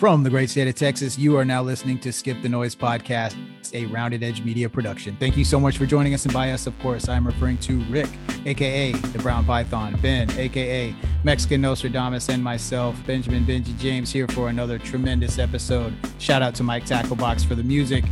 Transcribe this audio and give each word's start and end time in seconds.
From 0.00 0.22
the 0.22 0.30
great 0.30 0.48
state 0.48 0.66
of 0.66 0.76
Texas, 0.76 1.18
you 1.18 1.36
are 1.36 1.44
now 1.44 1.62
listening 1.62 1.98
to 1.98 2.10
Skip 2.10 2.40
the 2.40 2.48
Noise 2.48 2.74
podcast, 2.74 3.36
a 3.74 3.84
rounded 3.84 4.22
edge 4.22 4.42
media 4.42 4.66
production. 4.66 5.14
Thank 5.20 5.36
you 5.36 5.44
so 5.44 5.60
much 5.60 5.76
for 5.76 5.84
joining 5.84 6.14
us. 6.14 6.24
And 6.24 6.32
by 6.32 6.52
us, 6.52 6.66
of 6.66 6.72
course, 6.78 7.06
I'm 7.06 7.26
referring 7.26 7.58
to 7.58 7.80
Rick, 7.80 8.08
aka 8.46 8.92
the 8.92 9.18
Brown 9.18 9.44
Python, 9.44 9.98
Ben, 10.00 10.30
aka 10.38 10.96
Mexican 11.22 11.60
Nostradamus, 11.60 12.30
and 12.30 12.42
myself, 12.42 12.96
Benjamin 13.06 13.44
Benji 13.44 13.78
James, 13.78 14.10
here 14.10 14.26
for 14.28 14.48
another 14.48 14.78
tremendous 14.78 15.38
episode. 15.38 15.92
Shout 16.18 16.40
out 16.40 16.54
to 16.54 16.62
Mike 16.62 16.86
Tacklebox 16.86 17.44
for 17.44 17.54
the 17.54 17.62
music. 17.62 18.06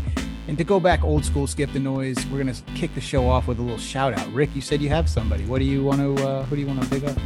And 0.46 0.58
to 0.58 0.64
go 0.64 0.78
back 0.78 1.04
old 1.04 1.24
school, 1.24 1.46
skip 1.46 1.72
the 1.72 1.80
noise. 1.80 2.18
We're 2.26 2.36
gonna 2.36 2.54
kick 2.74 2.94
the 2.94 3.00
show 3.00 3.26
off 3.26 3.48
with 3.48 3.60
a 3.60 3.62
little 3.62 3.78
shout 3.78 4.12
out. 4.12 4.30
Rick, 4.34 4.54
you 4.54 4.60
said 4.60 4.82
you 4.82 4.90
have 4.90 5.08
somebody. 5.08 5.46
What 5.46 5.58
do 5.58 5.64
you 5.64 5.84
want 5.84 6.00
to? 6.00 6.22
Uh, 6.22 6.42
who 6.44 6.56
do 6.56 6.60
you 6.60 6.68
want 6.68 6.82
to 6.82 6.90
pick 6.90 7.04
up? 7.04 7.16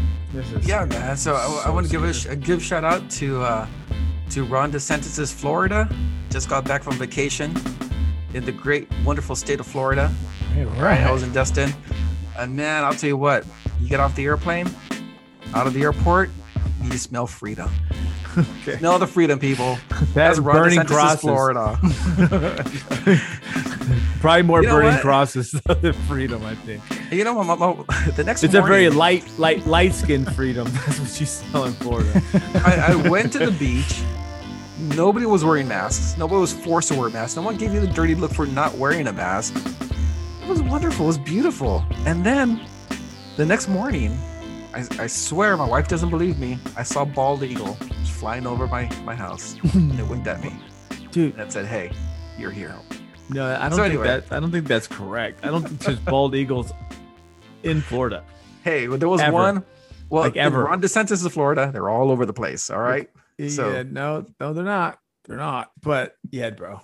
Yeah, 0.63 0.85
man. 0.85 1.17
So 1.17 1.35
I, 1.35 1.65
I 1.67 1.71
want 1.71 1.85
to 1.87 1.91
give 1.91 2.05
a, 2.05 2.31
a 2.31 2.37
give 2.37 2.63
shout 2.63 2.85
out 2.85 3.11
to 3.11 3.43
uh, 3.43 3.67
to 4.33 4.45
Ron 4.45 4.73
DeSantis' 4.73 5.33
Florida. 5.33 5.89
Just 6.31 6.49
got 6.49 6.65
back 6.65 6.83
from 6.83 6.95
vacation 6.95 7.55
in 8.35 8.45
the 8.45 8.53
great, 8.53 8.89
wonderful 9.05 9.37
state 9.37 9.61
of 9.61 9.67
Florida. 9.67 10.11
All 10.57 10.65
Right, 10.83 11.01
I 11.01 11.11
was 11.13 11.23
in 11.23 11.33
Destin, 11.33 11.73
and 12.39 12.57
man, 12.57 12.85
I'll 12.85 12.95
tell 12.95 13.09
you 13.09 13.17
what. 13.17 13.45
You 13.81 13.89
get 13.89 14.01
off 14.01 14.15
the 14.17 14.25
airplane, 14.25 14.69
out 15.55 15.67
of 15.67 15.75
the 15.75 15.83
airport, 15.83 16.31
you 16.83 16.97
smell 16.99 17.27
freedom. 17.27 17.71
Okay. 18.63 18.79
Smell 18.79 18.99
the 18.99 19.07
freedom, 19.07 19.39
people. 19.39 19.77
That's 20.15 20.39
Ron 20.39 20.57
burning 20.57 20.79
DeSantis' 20.81 20.87
crosses. 20.87 21.21
Florida. 21.21 21.79
Probably 24.21 24.43
more 24.43 24.63
You 24.63 24.69
know 24.69 24.75
burning 24.77 24.93
what? 24.93 25.01
crosses 25.03 25.51
than 25.67 25.93
freedom, 25.93 26.43
I 26.45 26.55
think. 26.55 26.83
You 27.11 27.25
know, 27.25 27.35
my, 27.43 27.55
my, 27.55 27.75
my- 27.75 28.11
the 28.17 28.25
next 28.25 28.43
It's 28.45 28.55
a 28.55 28.63
very 28.63 28.89
light, 28.89 29.25
light, 29.39 29.67
light 29.67 29.93
skinned 29.93 30.33
freedom. 30.35 30.69
That's 30.87 31.01
what 31.01 31.21
you 31.21 31.27
smell 31.27 31.65
in 31.65 31.73
Florida. 31.75 32.23
I, 32.65 32.93
I 32.93 33.09
went 33.09 33.33
to 33.33 33.39
the 33.41 33.51
beach. 33.53 34.03
Nobody 34.83 35.27
was 35.27 35.45
wearing 35.45 35.69
masks. 35.69 36.17
Nobody 36.19 36.41
was 36.41 36.53
forced 36.53 36.89
to 36.89 36.95
wear 36.99 37.09
masks. 37.09 37.37
No 37.37 37.43
one 37.43 37.57
gave 37.57 37.73
you 37.73 37.81
the 37.81 37.87
dirty 37.87 38.15
look 38.15 38.33
for 38.33 38.47
not 38.47 38.75
wearing 38.75 39.07
a 39.07 39.13
mask. 39.13 39.55
It 40.43 40.49
was 40.49 40.61
wonderful. 40.63 41.05
It 41.05 41.09
was 41.09 41.19
beautiful. 41.19 41.85
And 42.05 42.27
then 42.27 42.67
the 43.37 43.47
next 43.47 43.69
morning, 43.69 44.19
I, 44.75 44.85
I 44.99 45.07
swear 45.07 45.57
my 45.57 45.67
wife 45.67 45.87
doesn't 45.87 46.11
believe 46.11 46.39
me. 46.39 46.59
I 46.77 46.83
saw 46.83 47.03
a 47.03 47.07
bald 47.07 47.43
eagle 47.45 47.75
flying 48.07 48.47
over 48.47 48.67
my, 48.67 48.89
my 49.05 49.15
house. 49.15 49.57
and 49.75 49.93
it 50.01 50.07
winked 50.09 50.27
at 50.27 50.43
me 50.43 50.53
Dude, 51.13 51.37
and 51.39 51.53
said, 51.53 51.67
Hey, 51.67 51.93
you're 52.37 52.51
here. 52.51 52.75
no, 53.31 53.47
I 53.55 53.69
don't 53.69 53.73
So 53.73 53.77
think 53.83 53.95
anyway. 53.95 54.07
that 54.07 54.25
I 54.33 54.41
don't 54.41 54.51
think 54.51 54.67
that's 54.67 54.89
correct. 54.89 55.45
I 55.45 55.49
don't 55.49 55.63
think 55.63 55.81
there's 55.81 56.01
bald 56.01 56.35
eagles 56.35 56.73
in 57.63 57.81
Florida. 57.83 58.25
Hey, 58.65 58.89
well, 58.89 58.99
there 58.99 59.09
was 59.09 59.21
Ever. 59.21 59.33
one. 59.33 59.65
Well, 60.11 60.25
Like 60.25 60.37
ever. 60.37 60.65
Ron 60.65 60.83
DeSantis 60.83 61.25
is 61.25 61.29
Florida. 61.33 61.71
They're 61.73 61.89
all 61.89 62.11
over 62.11 62.27
the 62.27 62.33
place. 62.35 62.69
All 62.69 62.81
right. 62.81 63.09
So- 63.49 63.73
yeah, 63.73 63.83
no, 63.89 64.27
no, 64.41 64.53
they're 64.53 64.65
not. 64.65 64.99
They're 65.27 65.37
not. 65.37 65.71
But 65.81 66.17
yeah, 66.31 66.51
bro. 66.51 66.81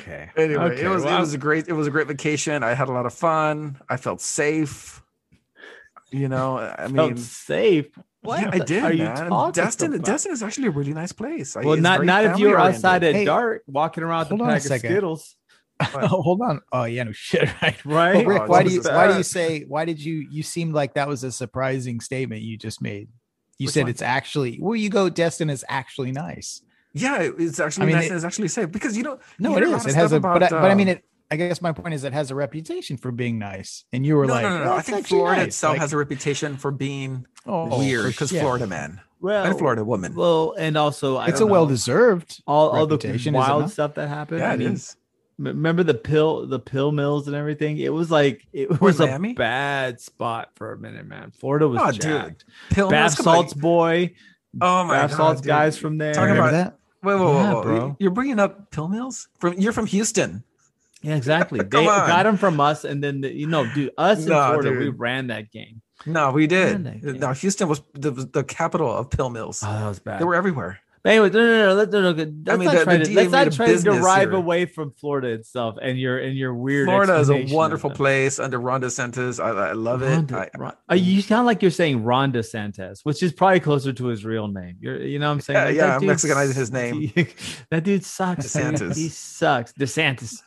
Okay. 0.00 0.30
Anyway, 0.36 0.62
Okay, 0.64 0.84
it 0.84 0.88
was 0.88 1.04
well, 1.04 1.16
it 1.18 1.20
was 1.20 1.34
a 1.34 1.38
great 1.38 1.68
it 1.68 1.72
was 1.74 1.86
a 1.86 1.90
great 1.90 2.06
vacation. 2.06 2.62
I 2.62 2.72
had 2.74 2.88
a 2.88 2.92
lot 2.92 3.04
of 3.06 3.12
fun. 3.12 3.78
I 3.88 3.96
felt 3.98 4.20
safe. 4.22 5.02
You 6.10 6.28
know, 6.28 6.56
I 6.56 6.76
felt 6.88 6.92
mean, 6.92 7.16
safe. 7.18 7.86
What 8.22 8.40
yeah, 8.40 8.50
I 8.52 8.58
did. 8.58 8.82
Are 8.82 8.92
you 8.92 9.04
talking 9.04 9.52
Destin, 9.52 9.94
about? 9.94 10.06
Destin 10.06 10.32
is 10.32 10.42
actually 10.42 10.68
a 10.68 10.70
really 10.70 10.94
nice 10.94 11.12
place. 11.12 11.54
Well, 11.54 11.74
it's 11.74 11.82
not 11.82 12.04
not 12.04 12.24
if 12.24 12.38
you 12.38 12.48
were 12.48 12.52
family-oriented. 12.56 12.74
outside 12.76 13.04
at 13.04 13.14
Hey, 13.14 13.24
dark, 13.26 13.62
walking 13.66 14.02
around 14.02 14.20
with 14.20 14.28
hold 14.30 14.40
a 14.40 14.44
on 14.44 14.50
a 14.50 14.52
pack 14.54 14.70
of. 14.70 14.78
Skittles, 14.78 15.36
Oh, 15.94 16.22
hold 16.22 16.40
on. 16.42 16.60
Oh 16.72 16.84
yeah, 16.84 17.04
no 17.04 17.12
shit, 17.12 17.48
right? 17.62 17.84
right? 17.84 18.14
But 18.14 18.26
Rick, 18.26 18.42
Oh, 18.42 18.46
why 18.46 18.62
do 18.64 18.70
you 18.72 18.82
this? 18.82 18.90
why 18.92 19.08
do 19.08 19.16
you 19.18 19.22
say 19.22 19.64
why 19.68 19.84
did 19.84 20.02
you 20.02 20.26
you 20.30 20.42
seemed 20.42 20.72
like 20.74 20.94
that 20.94 21.06
was 21.06 21.22
a 21.24 21.30
surprising 21.30 22.00
statement 22.00 22.40
you 22.42 22.56
just 22.56 22.80
made? 22.82 23.08
You 23.58 23.66
Which 23.66 23.74
said 23.74 23.82
one? 23.82 23.90
it's 23.90 24.02
actually 24.02 24.56
where 24.56 24.76
you 24.76 24.88
go 24.88 25.08
Destin 25.08 25.50
is 25.50 25.64
actually 25.68 26.12
nice. 26.12 26.62
Yeah, 26.94 27.28
it's 27.38 27.60
actually 27.60 27.84
I 27.84 27.86
mean, 27.86 27.96
nice. 27.96 28.10
it- 28.10 28.14
it's 28.14 28.24
actually 28.24 28.48
safe 28.48 28.70
because 28.70 28.96
you 28.96 29.02
know. 29.02 29.18
No, 29.38 29.50
you 29.50 29.56
it 29.56 29.60
hear 29.60 29.68
lot 29.70 29.76
is. 29.78 29.84
of 29.86 29.90
It 29.90 29.94
has 29.96 30.12
a 30.12 30.18
stuff 30.18 30.22
but 30.22 30.42
I, 30.42 30.46
about, 30.46 30.62
but 30.62 30.70
I 30.70 30.74
mean 30.74 30.88
uh, 30.88 30.92
it. 30.92 31.04
I 31.30 31.36
guess 31.36 31.60
my 31.60 31.72
point 31.72 31.92
is 31.92 32.04
it 32.04 32.14
has 32.14 32.30
a 32.30 32.34
reputation 32.34 32.96
for 32.96 33.12
being 33.12 33.38
nice, 33.38 33.84
and 33.92 34.06
you 34.06 34.16
were 34.16 34.24
No, 34.26 34.32
like, 34.32 34.42
no, 34.44 34.48
no, 34.48 34.58
no. 34.58 34.64
"Well, 34.64 34.72
I 34.74 34.78
it's 34.78 34.88
think 34.88 35.06
Florida 35.06 35.40
nice." 35.42 35.48
itself 35.48 35.72
Like, 35.74 35.80
has 35.82 35.92
a 35.92 35.96
reputation 35.98 36.56
for 36.56 36.70
being 36.70 37.26
oh, 37.46 37.78
weird 37.78 38.06
because 38.06 38.32
yeah. 38.32 38.40
Florida 38.40 38.66
man 38.66 39.00
well, 39.20 39.44
and 39.44 39.58
Florida 39.58 39.84
woman. 39.84 40.14
Well, 40.14 40.54
and 40.58 40.76
also 40.78 41.16
I 41.16 41.26
It's 41.28 41.36
a 41.36 41.40
don't 41.40 41.48
know, 41.48 41.52
well 41.52 41.66
deserved. 41.66 42.40
all 42.46 42.70
all 42.70 42.86
the 42.86 42.94
reputation, 42.96 43.34
is 43.34 43.38
it 43.46 43.50
wild 43.50 43.70
stuff 43.70 43.94
that 43.94 44.08
happened. 44.08 44.40
yeah, 44.40 44.50
I 44.52 44.56
mean, 44.56 44.72
is. 44.74 44.96
M- 45.38 45.46
Remember 45.46 45.82
the 45.82 45.94
pill, 45.94 46.46
the 46.46 46.58
pill 46.58 46.92
mills 46.92 47.26
and 47.28 47.36
everything. 47.36 47.78
It 47.78 47.92
was 47.92 48.10
like 48.10 48.46
it 48.52 48.68
Where's 48.70 48.80
was 48.80 49.00
a 49.00 49.06
Miami? 49.06 49.32
bad 49.34 50.00
spot 50.00 50.50
for 50.54 50.72
a 50.72 50.78
minute, 50.78 51.06
man. 51.06 51.30
Florida 51.32 51.68
was 51.68 51.80
Oh, 51.82 51.90
dude. 51.92 52.00
jacked. 52.00 52.44
Pill 52.70 52.90
Bath 52.90 53.12
mills, 53.12 53.14
come 53.16 53.28
on. 53.28 53.34
salts 53.36 53.54
boy, 53.54 54.14
Oh 54.60 54.84
my 54.84 54.94
bath 54.94 55.10
god, 55.10 55.16
salts 55.16 55.40
dude. 55.40 55.48
guys 55.48 55.78
from 55.78 55.98
there. 55.98 56.14
Talking 56.14 56.30
Remember 56.34 56.48
about- 56.48 56.64
that? 56.72 56.78
Wait, 57.02 57.14
wait, 57.14 57.24
wait, 57.26 57.32
Yeah, 57.34 57.54
wait, 57.54 57.62
bro. 57.62 57.96
You're 58.00 58.10
bringing 58.10 58.40
up 58.40 58.70
pill 58.72 58.88
mills 58.88 59.28
from 59.38 59.54
you're 59.54 59.72
from 59.72 59.86
Houston. 59.86 60.42
yeah, 61.02 61.14
exactly. 61.16 61.60
they 61.70 61.78
on. 61.86 62.08
got 62.08 62.24
them 62.24 62.36
from 62.36 62.58
us, 62.60 62.84
and 62.84 63.02
then 63.04 63.20
the, 63.20 63.32
you 63.32 63.46
know, 63.46 63.72
dude, 63.72 63.92
us 63.96 64.24
in 64.24 64.30
Nah, 64.30 64.48
Florida, 64.50 64.72
we 64.72 64.88
ran 64.88 65.28
that 65.28 65.52
game. 65.52 65.80
No, 66.06 66.30
we 66.32 66.46
did. 66.48 66.80
Man, 66.82 67.00
No, 67.20 67.32
Houston 67.32 67.68
was 67.68 67.82
the, 67.94 68.10
the 68.10 68.42
capital 68.44 68.88
of 68.92 69.10
pill 69.10 69.30
mills. 69.30 69.62
Oh, 69.64 69.72
that 69.72 69.88
was 69.88 69.98
bad. 70.00 70.20
They 70.20 70.24
were 70.24 70.34
everywhere. 70.34 70.78
Anyway, 71.08 71.30
no, 71.30 71.38
no, 71.38 71.66
no, 71.68 71.74
let's, 71.74 71.90
no, 71.90 72.02
no, 72.02 72.10
let's 72.10 72.20
I 72.50 72.56
mean, 72.56 72.66
not 72.66 72.74
the- 72.76 72.84
try 72.84 72.96
the 72.98 73.04
to 73.06 73.12
let's 73.14 73.32
not 73.32 73.52
try 73.52 73.66
to 73.74 73.78
derive 73.82 74.28
here. 74.28 74.32
away 74.38 74.66
from 74.66 74.90
Florida 74.92 75.28
itself 75.28 75.76
and 75.80 75.98
your 75.98 76.18
and 76.18 76.36
your 76.36 76.52
weird. 76.54 76.86
Florida 76.86 77.16
is 77.16 77.30
a 77.30 77.46
wonderful 77.46 77.88
place 77.88 78.38
under 78.38 78.60
Ron 78.60 78.82
DeSantis. 78.82 79.42
I, 79.42 79.70
I 79.70 79.72
love 79.72 80.02
it. 80.02 80.30
Ron, 80.30 80.34
I, 80.34 80.50
Ron, 80.58 80.76
uh, 80.90 80.94
you 80.96 81.22
sound 81.22 81.46
like 81.46 81.62
you're 81.62 81.70
saying 81.70 82.04
Ron 82.04 82.30
DeSantis, 82.32 83.00
which 83.04 83.22
is 83.22 83.32
probably 83.32 83.60
closer 83.60 83.92
to 83.94 84.06
his 84.06 84.22
real 84.24 84.48
name. 84.48 84.76
You're, 84.80 85.00
you 85.02 85.18
know 85.18 85.28
what 85.28 85.32
I'm 85.32 85.40
saying? 85.40 85.56
Yeah, 85.56 85.64
Like, 85.64 85.76
yeah, 85.76 85.94
I'm 85.94 86.00
dude 86.02 86.10
Mexicanizing 86.10 86.54
his 86.54 86.70
name. 86.72 87.10
that 87.70 87.84
dude 87.84 88.04
sucks. 88.04 88.44
DeSantis. 88.46 88.94
He 88.96 89.08
sucks. 89.08 89.72
DeSantis. 89.72 90.42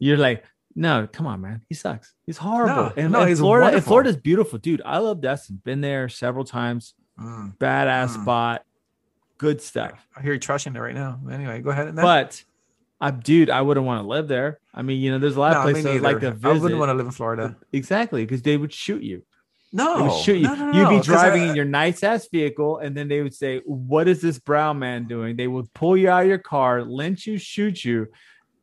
You're 0.00 0.16
like, 0.18 0.44
no, 0.74 1.06
come 1.12 1.28
on, 1.28 1.40
man. 1.40 1.62
He 1.68 1.76
sucks. 1.76 2.12
He's 2.26 2.36
horrible. 2.36 2.74
No, 2.74 2.92
and, 2.96 3.12
no, 3.12 3.20
and 3.20 3.28
he's 3.28 3.38
Florida. 3.38 3.76
And. 3.76 3.84
Florida's 3.84 4.16
beautiful, 4.16 4.58
dude. 4.58 4.82
I 4.84 4.98
love 4.98 5.20
Destin. 5.20 5.62
Been 5.64 5.80
there 5.80 6.08
several 6.08 6.44
times. 6.44 6.94
Mm. 7.16 7.56
Badass 7.58 8.08
Mm. 8.16 8.22
spot. 8.22 8.64
Good 9.38 9.60
stuff. 9.60 10.06
I 10.16 10.22
hear 10.22 10.32
you 10.32 10.40
trashing 10.40 10.76
it 10.76 10.80
right 10.80 10.94
now. 10.94 11.20
Anyway, 11.30 11.60
go 11.60 11.70
ahead. 11.70 11.88
And 11.88 11.96
But 11.96 12.42
I, 13.00 13.10
dude, 13.10 13.50
I 13.50 13.62
wouldn't 13.62 13.84
want 13.84 14.02
to 14.02 14.06
live 14.08 14.28
there. 14.28 14.58
I 14.72 14.82
mean, 14.82 15.00
you 15.00 15.10
know, 15.10 15.18
there's 15.18 15.36
a 15.36 15.40
lot 15.40 15.52
no, 15.52 15.58
of 15.58 15.62
places 15.64 15.84
like 16.02 16.20
to 16.20 16.30
neither. 16.30 16.48
I 16.48 16.52
wouldn't 16.52 16.78
want 16.78 16.90
to 16.90 16.94
live 16.94 17.06
in 17.06 17.12
Florida. 17.12 17.56
Exactly, 17.72 18.24
because 18.24 18.42
they 18.42 18.56
would 18.56 18.72
shoot 18.72 19.02
you. 19.02 19.22
No, 19.72 19.96
They 19.96 20.02
would 20.04 20.22
shoot 20.22 20.36
you. 20.36 20.42
no, 20.44 20.54
no, 20.54 20.72
You'd 20.90 21.00
be 21.00 21.04
driving 21.04 21.42
I- 21.42 21.46
in 21.50 21.56
your 21.56 21.64
nice 21.64 22.04
ass 22.04 22.28
vehicle, 22.28 22.78
and 22.78 22.96
then 22.96 23.08
they 23.08 23.22
would 23.22 23.34
say, 23.34 23.60
"What 23.66 24.06
is 24.06 24.20
this 24.20 24.38
brown 24.38 24.78
man 24.78 25.08
doing?" 25.08 25.34
They 25.34 25.48
would 25.48 25.72
pull 25.74 25.96
you 25.96 26.08
out 26.10 26.22
of 26.22 26.28
your 26.28 26.38
car, 26.38 26.84
lynch 26.84 27.26
you, 27.26 27.38
shoot 27.38 27.84
you, 27.84 28.06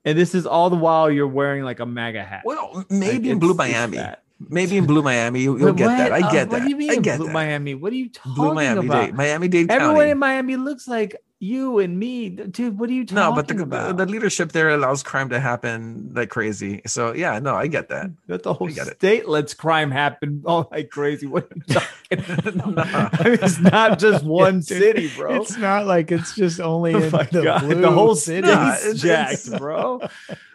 and 0.05 0.17
this 0.17 0.33
is 0.33 0.45
all 0.47 0.69
the 0.69 0.77
while 0.77 1.11
you're 1.11 1.27
wearing 1.27 1.63
like 1.63 1.81
a 1.81 1.85
MAGA 1.85 2.23
hat. 2.23 2.43
Well, 2.45 2.71
Like, 2.75 2.91
maybe 2.91 3.29
in 3.29 3.39
Blue 3.39 3.53
Miami. 3.53 3.99
Bad. 4.43 4.51
Maybe 4.53 4.77
in 4.77 4.85
Blue 4.85 5.01
Miami, 5.01 5.41
you, 5.41 5.57
you'll 5.57 5.69
But 5.73 5.77
get 5.77 5.87
that. 5.87 6.11
what? 6.11 6.23
I 6.23 6.27
Uh, 6.27 6.31
get 6.31 6.49
What 6.49 6.57
that. 6.59 6.63
do 6.65 6.69
you 6.69 6.75
mean, 6.77 6.91
I 6.91 6.95
get 6.97 7.17
Blue 7.17 7.27
that. 7.27 7.33
Miami? 7.33 7.75
What 7.75 7.93
are 7.93 7.95
you 7.95 8.09
talking 8.09 8.31
about? 8.33 8.35
Blue 8.43 8.53
Miami 8.53 8.85
about? 8.87 9.05
Dade, 9.05 9.15
Miami 9.15 9.47
Dade 9.47 9.71
Everyone 9.71 9.95
County. 9.97 10.11
in 10.11 10.17
Miami 10.19 10.55
looks 10.57 10.87
like 10.87 11.15
you 11.43 11.79
and 11.79 11.97
me, 11.97 12.29
dude. 12.29 12.77
What 12.77 12.87
are 12.91 12.93
you 12.93 13.03
talking 13.03 13.17
about? 13.17 13.29
no, 13.31 13.35
but 13.35 13.47
the, 13.47 13.63
about? 13.63 13.97
the 13.97 14.05
leadership 14.05 14.51
there 14.51 14.69
allows 14.69 15.01
crime 15.01 15.29
to 15.29 15.39
happen 15.39 16.11
like 16.13 16.29
crazy. 16.29 16.81
So 16.85 17.13
yeah, 17.15 17.39
no, 17.39 17.55
I 17.55 17.65
get 17.65 17.89
that. 17.89 18.11
That 18.27 18.43
the 18.43 18.53
whole 18.53 18.67
I 18.69 18.71
get 18.73 18.87
it. 18.87 18.97
state 18.97 19.27
lets 19.27 19.55
crime 19.55 19.89
happen 19.89 20.43
all 20.45 20.69
like 20.71 20.91
crazy. 20.91 21.25
What 21.25 21.45
are 21.45 21.55
you 21.55 21.63
talking 21.73 22.59
about? 22.59 23.19
I 23.19 23.23
mean, 23.29 23.39
it's 23.41 23.57
not 23.59 23.97
just 24.05 24.23
one 24.23 24.61
city, 24.61 25.09
bro. 25.17 25.41
It's 25.41 25.57
not 25.57 25.87
like 25.87 26.11
it's 26.11 26.35
just 26.35 26.59
only 26.59 26.93
Oh 26.93 26.97
in 26.99 27.09
the, 27.09 27.41
God, 27.43 27.61
blue 27.61 27.81
the 27.81 27.89
whole 27.91 28.13
city. 28.15 28.47
state's 28.47 28.55
Nah, 28.55 28.73
it's- 28.75 29.01
jacked, 29.01 29.57
bro. 29.59 29.99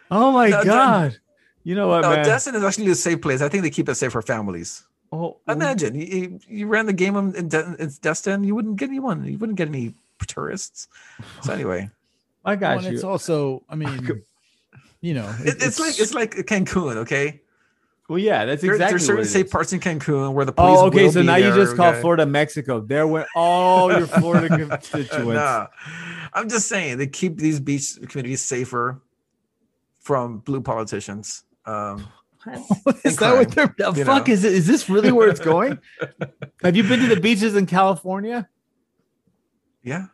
Oh 0.09 0.31
my 0.31 0.47
No, 0.51 0.63
god! 0.63 1.17
You 1.67 1.75
know 1.75 1.89
what, 1.89 1.99
No, 2.03 2.11
man? 2.11 2.23
Destin 2.23 2.55
is 2.55 2.63
actually 2.63 2.87
a 2.91 2.95
safe 2.95 3.21
place. 3.21 3.41
I 3.41 3.49
think 3.49 3.61
they 3.61 3.69
keep 3.69 3.89
it 3.89 3.95
safe 3.95 4.13
for 4.13 4.21
families. 4.21 4.83
oh, 5.11 5.35
Imagine 5.49 5.95
you, 5.95 6.05
you, 6.05 6.39
you 6.47 6.65
ran 6.67 6.85
the 6.85 6.93
game 6.93 7.17
in, 7.17 7.35
in, 7.35 7.49
De- 7.49 7.75
in 7.77 7.91
Destin, 8.01 8.45
you 8.45 8.55
wouldn't 8.55 8.77
get 8.77 8.87
anyone. 8.87 9.25
You 9.25 9.37
wouldn't 9.37 9.57
get 9.57 9.67
any 9.67 9.93
tourists. 10.27 10.87
So 11.43 11.51
anyway, 11.51 11.89
I 12.45 12.51
Well, 12.51 12.57
got 12.57 12.77
and 12.77 12.85
you. 12.85 12.93
it's 12.93 13.03
also, 13.03 13.63
I 13.69 13.75
mean, 13.75 14.23
you 15.01 15.13
know, 15.13 15.27
it, 15.41 15.61
it's, 15.61 15.77
like 15.77 15.99
it's 15.99 16.13
like 16.13 16.35
Cancun. 16.47 16.95
Okay, 17.03 17.41
well, 18.07 18.17
yeah, 18.17 18.45
that's 18.45 18.63
exactly. 18.63 18.67
there, 18.69 18.75
exactly. 18.75 18.91
there's 18.93 19.05
certain 19.05 19.17
what 19.17 19.25
it 19.25 19.29
safe 19.29 19.45
is. 19.47 19.51
parts 19.51 19.73
in 19.73 19.79
Cancun 19.81 20.31
where 20.33 20.45
the 20.45 20.53
oh, 20.53 20.55
police. 20.55 20.79
Oh, 20.79 20.85
okay. 20.85 21.03
will 21.03 21.11
So 21.11 21.19
be 21.19 21.25
now 21.27 21.35
you 21.35 21.51
there, 21.51 21.55
just 21.65 21.75
call 21.75 21.89
okay? 21.89 21.99
Florida 21.99 22.25
Mexico. 22.25 22.79
There 22.79 23.07
went 23.07 23.27
all 23.35 23.91
your 23.91 24.07
Florida 24.21 24.47
constituents. 24.47 25.33
Nah, 25.33 25.67
I'm 26.33 26.47
just 26.47 26.69
saying 26.69 26.97
they 26.97 27.07
keep 27.07 27.35
these 27.35 27.59
beach 27.59 27.97
communities 28.07 28.41
safer 28.41 29.01
from 29.99 30.37
blue 30.39 30.61
politicians. 30.61 31.43
Um, 31.67 32.07
is 33.03 33.17
that 33.17 33.33
what 33.37 33.51
they're? 33.51 33.73
The 33.77 33.91
You 33.93 34.05
fuck 34.05 34.27
know. 34.27 34.33
is 34.33 34.43
it? 34.45 34.53
Is 34.53 34.65
this 34.67 34.89
really 34.89 35.11
where 35.11 35.27
it's 35.27 35.39
going? 35.39 35.79
Have 36.63 36.75
you 36.75 36.83
been 36.83 37.01
to 37.01 37.07
the 37.13 37.19
beaches 37.21 37.55
in 37.55 37.65
California? 37.65 38.47
yeah, 39.83 40.05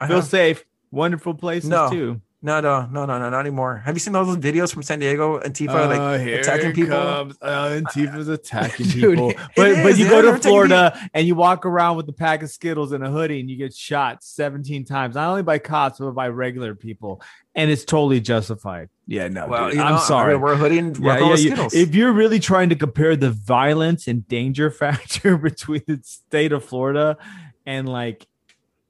I 0.00 0.06
Feel 0.08 0.16
have. 0.16 0.26
safe. 0.26 0.64
Wonderful 0.90 1.34
places 1.34 1.70
No. 1.70 1.90
too. 1.90 2.20
No, 2.44 2.60
no, 2.60 2.88
no, 2.90 3.06
no, 3.06 3.18
no, 3.20 3.30
not 3.30 3.38
anymore. 3.38 3.82
Have 3.84 3.94
you 3.94 4.00
seen 4.00 4.16
all 4.16 4.24
those 4.24 4.38
videos 4.38 4.72
from 4.74 4.82
San 4.82 4.98
Diego 4.98 5.38
Antifa 5.38 5.86
like 5.88 6.40
attacking 6.40 6.72
people? 6.72 6.96
Comes. 6.98 7.36
Uh, 7.40 7.80
Antifa's 7.80 8.26
attacking 8.38 8.86
Dude, 8.86 9.10
people. 9.10 9.32
but 9.54 9.68
is, 9.70 9.82
but 9.84 9.96
you 9.96 10.08
go 10.08 10.22
to 10.22 10.36
Florida 10.38 10.98
and 11.14 11.24
you 11.24 11.36
walk 11.36 11.64
around 11.64 11.96
with 11.98 12.08
a 12.08 12.12
pack 12.12 12.42
of 12.42 12.50
Skittles 12.50 12.90
and 12.90 13.04
a 13.04 13.10
hoodie 13.10 13.38
and 13.38 13.48
you 13.48 13.56
get 13.56 13.72
shot 13.72 14.24
17 14.24 14.84
times, 14.84 15.14
not 15.14 15.28
only 15.30 15.42
by 15.42 15.58
cops 15.58 16.00
but 16.00 16.10
by 16.12 16.26
regular 16.28 16.74
people, 16.74 17.22
and 17.54 17.70
it's 17.70 17.84
totally 17.84 18.20
justified. 18.20 18.88
Yeah, 19.06 19.28
no, 19.28 19.46
Well, 19.46 19.66
dude, 19.66 19.74
you 19.74 19.78
know, 19.78 19.84
I'm 19.86 20.00
sorry. 20.00 20.36
Wear 20.36 20.54
a 20.54 20.56
hoodie 20.56 20.78
and 20.78 20.96
Yeah, 20.98 21.20
yeah, 21.20 21.36
Skittles. 21.36 21.74
if 21.74 21.94
you're 21.94 22.12
really 22.12 22.40
trying 22.40 22.70
to 22.70 22.74
compare 22.76 23.14
the 23.14 23.30
violence 23.30 24.08
and 24.08 24.26
danger 24.26 24.68
factor 24.72 25.36
between 25.36 25.82
the 25.86 26.00
state 26.02 26.50
of 26.50 26.64
Florida 26.64 27.18
and 27.66 27.88
like 27.88 28.26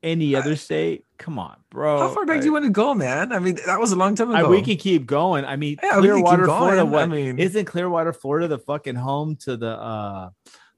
any 0.02 0.34
other 0.34 0.56
state, 0.56 1.04
come 1.22 1.38
on, 1.38 1.56
bro. 1.70 1.98
How 2.00 2.08
far 2.08 2.26
back 2.26 2.40
do 2.40 2.46
you 2.46 2.52
want 2.52 2.64
to 2.64 2.70
go, 2.70 2.92
man? 2.94 3.32
I 3.32 3.38
mean, 3.38 3.58
that 3.66 3.78
was 3.80 3.92
a 3.92 3.96
long 3.96 4.14
time 4.16 4.32
I, 4.32 4.40
ago. 4.40 4.48
we 4.50 4.60
can 4.60 4.76
keep 4.76 5.06
going. 5.06 5.44
I 5.44 5.56
mean, 5.56 5.78
Yeah, 5.82 6.00
we 6.00 6.08
can 6.08 6.16
keep 6.16 6.24
Clearwater, 6.26 6.46
going. 6.46 6.88
Florida. 6.88 6.96
I 6.98 7.06
mean- 7.06 7.38
isn't 7.38 7.64
Clearwater, 7.64 8.12
Florida, 8.12 8.48
the 8.48 8.58
fucking 8.58 8.96
home 8.96 9.36
to 9.36 9.56
the 9.56 9.70
uh, 9.70 10.30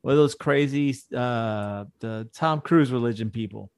what 0.03 0.13
are 0.13 0.17
those 0.17 0.35
crazy 0.35 0.95
uh, 1.17 1.87
the 2.01 2.29
Tom 2.35 2.61
Cruise 2.61 2.93
religion 2.93 3.31
people? 3.31 3.71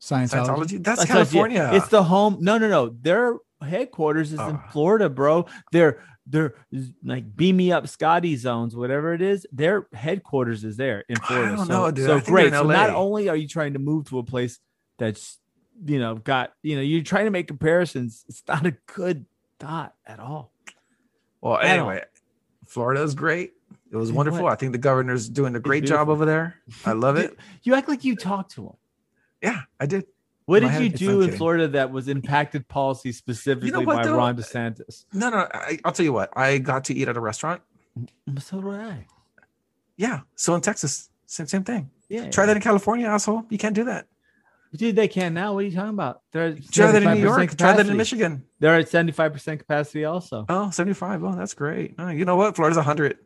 Scientology. 0.00 0.28
Scientology. 0.28 0.84
That's 0.84 1.00
That's 1.00 1.04
California. 1.10 1.70
It's 1.72 1.88
the 1.88 2.02
home. 2.02 2.38
No, 2.40 2.58
no, 2.58 2.68
no. 2.68 2.88
Their 3.00 3.36
headquarters 3.62 4.32
is 4.32 4.40
in 4.40 4.56
Oh. 4.56 4.62
Florida, 4.72 5.08
bro. 5.08 5.46
They're 5.72 6.02
they're 6.26 6.54
like 7.04 7.34
beam 7.36 7.56
me 7.56 7.70
up 7.72 7.86
Scotty 7.88 8.36
zones, 8.36 8.74
whatever 8.76 9.14
it 9.14 9.22
is. 9.22 9.46
Their 9.52 9.86
headquarters 9.92 10.64
is 10.64 10.76
there 10.76 11.04
in 11.08 11.16
I 11.22 11.26
Florida. 11.26 11.56
don't 11.56 11.66
so, 11.66 11.72
know, 11.72 11.90
dude. 11.90 12.04
I 12.04 12.08
so 12.08 12.14
think 12.16 12.26
great. 12.28 12.46
in 12.48 12.52
So 12.54 12.64
not 12.64 12.90
only 12.90 13.28
are 13.28 13.36
you 13.36 13.46
trying 13.48 13.74
to 13.74 13.78
move 13.78 14.06
to 14.10 14.18
a 14.18 14.22
place 14.24 14.58
that's 14.98 15.38
you 15.86 15.98
know 15.98 16.16
got 16.16 16.52
you 16.62 16.76
know 16.76 16.82
you're 16.82 17.02
trying 17.02 17.24
to 17.24 17.30
make 17.30 17.46
comparisons. 17.48 18.24
It's 18.28 18.42
not 18.46 18.66
a 18.66 18.72
good 18.86 19.26
thought 19.58 19.94
at 20.06 20.20
all. 20.20 20.52
well, 21.40 21.56
don't- 21.60 21.66
anyway, 21.70 22.04
Florida 22.66 23.02
is 23.02 23.14
great. 23.14 23.52
It 23.90 23.96
was 23.96 24.10
Yeah, 24.10 24.16
wonderful. 24.16 24.42
what? 24.42 24.52
I 24.52 24.56
think 24.56 24.72
the 24.72 24.78
governor's 24.78 25.28
doing 25.28 25.54
a 25.54 25.60
great 25.60 25.84
job 25.84 26.08
over 26.08 26.24
there. 26.24 26.56
I 26.84 26.92
love 26.92 27.16
it. 27.24 27.38
You 27.62 27.74
act 27.74 27.88
like 27.88 28.04
you 28.04 28.16
talked 28.16 28.52
to 28.52 28.64
him. 28.66 28.76
Yeah, 29.40 29.60
I 29.78 29.86
did. 29.86 30.06
What 30.46 30.60
did 30.60 30.82
you 30.82 30.88
do 30.90 31.20
in. 31.22 31.32
Florida 31.36 31.68
that 31.68 31.90
was 31.90 32.08
impacted 32.08 32.66
policy 32.68 33.12
specifically 33.12 33.84
what, 33.86 33.96
by 33.96 34.04
though? 34.04 34.16
Ron 34.16 34.36
DeSantis? 34.36 35.06
No, 35.12 35.30
no. 35.30 35.48
I, 35.54 35.78
I'll 35.84 35.92
tell 35.92 36.04
you 36.04 36.12
what. 36.12 36.30
I 36.36 36.58
got 36.58 36.84
to 36.86 36.94
eat 36.94 37.08
at 37.08 37.16
a 37.16 37.20
restaurant. 37.20 37.62
So 38.40 38.60
did 38.60 38.80
I. 38.80 39.06
Yeah. 39.96 40.20
So 40.34 40.54
in 40.54 40.60
Texas, 40.60 41.08
same 41.26 41.46
same 41.46 41.64
thing. 41.64 41.90
Yeah. 42.08 42.28
Try 42.30 42.44
that 42.46 42.56
in 42.56 42.62
California, 42.62 43.06
asshole. 43.06 43.46
You 43.48 43.56
can't 43.58 43.74
do 43.74 43.84
that. 43.84 44.06
Dude, 44.76 44.96
they 44.96 45.08
can 45.08 45.34
now. 45.34 45.54
What 45.54 45.60
are 45.60 45.68
you 45.68 45.74
talking 45.74 45.90
about? 45.90 46.20
They're 46.32 46.56
Try 46.72 46.90
that 46.90 47.02
in 47.02 47.14
New 47.14 47.20
York. 47.20 47.56
Try 47.56 47.74
that 47.74 47.86
in 47.86 47.96
Michigan. 47.96 48.44
They're 48.58 48.74
at 48.74 48.86
75% 48.86 49.58
capacity 49.60 50.04
also. 50.04 50.46
Oh, 50.48 50.70
75. 50.70 51.22
Oh, 51.22 51.34
that's 51.36 51.54
great. 51.54 51.94
Oh, 51.98 52.08
you 52.08 52.24
know 52.24 52.36
what? 52.36 52.56
Florida's 52.56 52.76
100. 52.76 53.16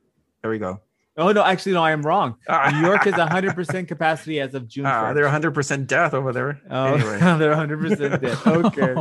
There 0.43 0.51
we 0.51 0.59
go. 0.59 0.83
Oh, 1.17 1.33
no, 1.33 1.43
actually, 1.43 1.73
no, 1.73 1.83
I 1.83 1.91
am 1.91 2.03
wrong. 2.03 2.37
Ah. 2.49 2.71
New 2.73 2.87
York 2.87 3.07
is 3.07 3.15
100% 3.15 3.89
capacity 3.89 4.41
as 4.41 4.55
of 4.55 4.69
June 4.69 4.85
1st. 4.85 4.89
Ah, 4.93 5.13
they're 5.15 5.25
100% 5.27 5.87
death 5.89 6.15
over 6.15 6.33
there. 6.33 6.61
Oh, 6.71 6.85
Anyway. 6.95 7.19
they're 7.19 7.55
100% 7.55 8.21
death. 8.21 8.47
Okay. 8.47 8.95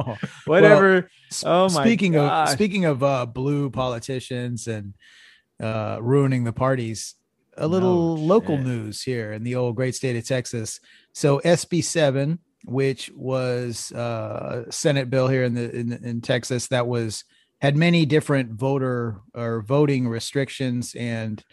Whatever. 0.45 1.09
oh, 1.45 1.69
my 1.69 1.83
speaking 1.83 2.13
gosh. 2.13 2.47
of 2.47 2.53
speaking 2.53 2.85
of 2.85 3.03
uh, 3.03 3.25
blue 3.27 3.69
politicians 3.69 4.67
and 4.67 4.95
uh, 5.61 5.99
ruining 6.01 6.43
the 6.43 6.53
parties, 6.53 7.13
a 7.57 7.67
little 7.67 8.15
No 8.17 8.23
local 8.23 8.57
news 8.57 9.01
here 9.01 9.33
in 9.33 9.43
the 9.43 9.55
old 9.55 9.75
great 9.75 9.95
state 9.95 10.15
of 10.15 10.25
Texas. 10.27 10.79
So 11.13 11.39
SB 11.39 11.83
seven, 11.83 12.39
which 12.65 13.11
was 13.15 13.91
uh, 13.93 14.65
a 14.67 14.71
Senate 14.71 15.09
bill 15.09 15.27
here 15.27 15.43
in 15.43 15.53
the 15.53 15.69
in, 15.75 15.93
in 15.93 16.21
Texas, 16.21 16.67
that 16.67 16.87
was 16.87 17.23
had 17.59 17.75
many 17.75 18.05
different 18.05 18.51
voter 18.51 19.17
or 19.33 19.61
voting 19.61 20.07
restrictions, 20.07 20.93
and 20.95 21.43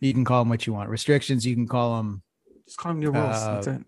you 0.00 0.12
can 0.14 0.24
call 0.24 0.40
them 0.42 0.48
what 0.48 0.66
you 0.66 0.72
want. 0.72 0.88
Restrictions, 0.88 1.46
you 1.46 1.54
can 1.54 1.68
call 1.68 1.96
them 1.98 2.22
Just 2.66 2.78
call 2.78 2.92
them 2.92 3.00
new 3.00 3.10
rules. 3.10 3.44
That's 3.44 3.66
Uh, 3.68 3.70
it. 3.72 3.80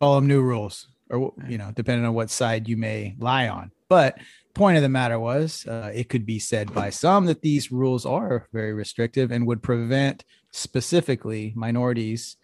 call 0.00 0.14
them 0.16 0.26
new 0.26 0.42
rules 0.42 0.88
or 1.10 1.32
you 1.48 1.56
know 1.58 1.72
depending 1.74 2.04
on 2.04 2.12
what 2.14 2.28
side 2.30 2.68
you 2.68 2.76
may 2.76 3.16
lie 3.18 3.48
on 3.48 3.70
but 3.88 4.18
point 4.54 4.76
of 4.76 4.82
the 4.82 4.88
matter 4.90 5.18
was 5.18 5.66
uh, 5.66 5.90
it 5.94 6.10
could 6.10 6.26
be 6.26 6.38
said 6.38 6.70
by 6.74 6.90
some 6.90 7.24
that 7.24 7.40
these 7.40 7.72
rules 7.72 8.04
are 8.04 8.46
very 8.52 8.74
restrictive 8.74 9.30
and 9.30 9.46
would 9.46 9.62
prevent 9.62 10.24
specifically 10.50 11.52
minorities 11.56 12.36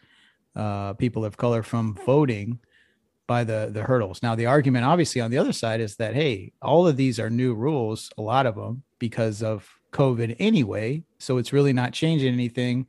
uh, 0.57 0.93
people 0.95 1.25
of 1.25 1.37
color 1.37 1.63
from 1.63 1.95
voting 2.07 2.59
by 3.27 3.45
the 3.45 3.71
the 3.73 3.83
hurdles. 3.83 4.23
Now 4.23 4.35
the 4.35 4.47
argument 4.47 4.85
obviously 4.85 5.21
on 5.21 5.31
the 5.31 5.39
other 5.39 5.53
side 5.53 5.81
is 5.81 5.97
that 5.97 6.15
hey 6.15 6.53
all 6.61 6.87
of 6.87 6.97
these 6.97 7.19
are 7.19 7.31
new 7.31 7.55
rules 7.55 8.11
a 8.19 8.23
lot 8.23 8.47
of 8.47 8.55
them 8.55 8.83
because 8.99 9.43
of 9.43 9.69
covid 9.93 10.37
anyway 10.39 11.03
so 11.19 11.39
it's 11.39 11.53
really 11.53 11.73
not 11.73 11.93
changing 11.93 12.33
anything. 12.33 12.87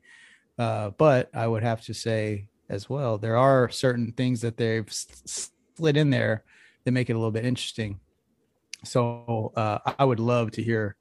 Uh, 0.58 0.90
but 0.92 1.30
i 1.34 1.46
would 1.46 1.64
have 1.64 1.82
to 1.82 1.94
say 1.94 2.48
as 2.70 2.90
well 2.90 3.18
there 3.18 3.36
are 3.36 3.70
certain 3.70 4.12
things 4.14 4.42
that 4.42 4.58
they've 4.58 4.88
slid 4.90 5.98
in 5.98 6.10
there 6.10 6.44
that 6.84 6.92
make 6.92 7.10
it 7.10 7.14
a 7.14 7.18
little 7.18 7.32
bit 7.32 7.46
interesting. 7.46 8.00
So 8.84 9.52
uh, 9.56 9.80
i 9.98 10.04
would 10.04 10.20
love 10.20 10.52
to 10.52 10.64
hear 10.64 10.96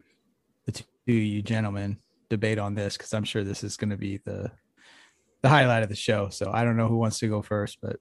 the 0.67 0.73
two 0.73 1.13
you 1.13 1.43
gentlemen 1.43 1.99
debate 2.37 2.59
on 2.59 2.75
this 2.75 2.97
because 2.97 3.13
i'm 3.15 3.25
sure 3.25 3.45
this 3.45 3.63
is 3.63 3.77
going 3.77 3.91
to 3.91 3.97
be 3.97 4.19
the 4.19 4.51
the 5.43 5.49
highlight 5.49 5.83
of 5.83 5.89
the 5.89 5.95
show 5.97 6.29
so 6.29 6.51
i 6.53 6.65
don't 6.65 6.77
know 6.77 6.89
who 6.89 6.97
wants 6.97 7.19
to 7.19 7.29
go 7.29 7.43
first 7.43 7.79
but 7.81 7.97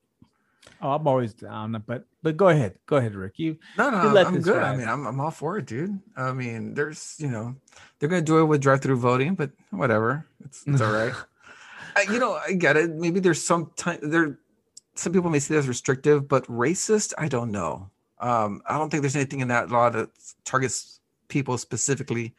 Oh, 0.81 0.91
I'm 0.91 1.07
always 1.07 1.33
down, 1.33 1.81
but 1.88 2.06
but 2.21 2.35
go 2.35 2.50
ahead. 2.50 2.77
Go 2.85 2.97
ahead, 2.97 3.15
Rick. 3.15 3.39
You 3.39 3.57
No, 3.77 3.89
no, 3.89 4.03
You 4.03 4.09
let 4.09 4.27
I'm 4.27 4.35
this 4.35 4.44
good. 4.44 4.62
I 4.62 4.75
mean, 4.75 4.88
I'm, 4.88 5.06
I'm 5.07 5.19
all 5.19 5.31
for 5.31 5.57
it, 5.57 5.65
dude. 5.65 6.00
I 6.15 6.33
mean, 6.33 6.74
there's, 6.74 7.15
you 7.19 7.30
know, 7.30 7.56
they're 8.00 8.09
gonna 8.09 8.21
do 8.21 8.39
it 8.39 8.45
with 8.45 8.62
drive-through 8.62 8.97
voting, 8.97 9.35
but 9.35 9.51
whatever, 9.71 10.25
it's, 10.44 10.63
it's 10.68 10.81
all 10.81 10.91
right. 10.91 11.13
I, 11.95 12.01
you 12.12 12.19
know, 12.19 12.33
I 12.33 12.53
get 12.53 12.75
it. 12.75 12.91
Maybe 12.91 13.19
there's 13.19 13.41
some 13.41 13.71
time 13.75 14.00
there. 14.01 14.39
Some 14.95 15.13
people 15.13 15.29
may 15.29 15.39
see 15.39 15.53
that 15.53 15.59
as 15.59 15.68
restrictive, 15.68 16.27
but 16.27 16.45
racist, 16.47 17.13
I 17.18 17.27
don't 17.27 17.51
know. 17.51 17.89
Um, 18.19 18.62
I 18.68 18.77
don't 18.77 18.89
think 18.89 19.01
there's 19.03 19.15
anything 19.15 19.39
in 19.39 19.47
that 19.50 19.69
law 19.71 19.89
that 19.89 20.09
targets 20.44 21.00
people 21.27 21.57
specifically 21.57 22.36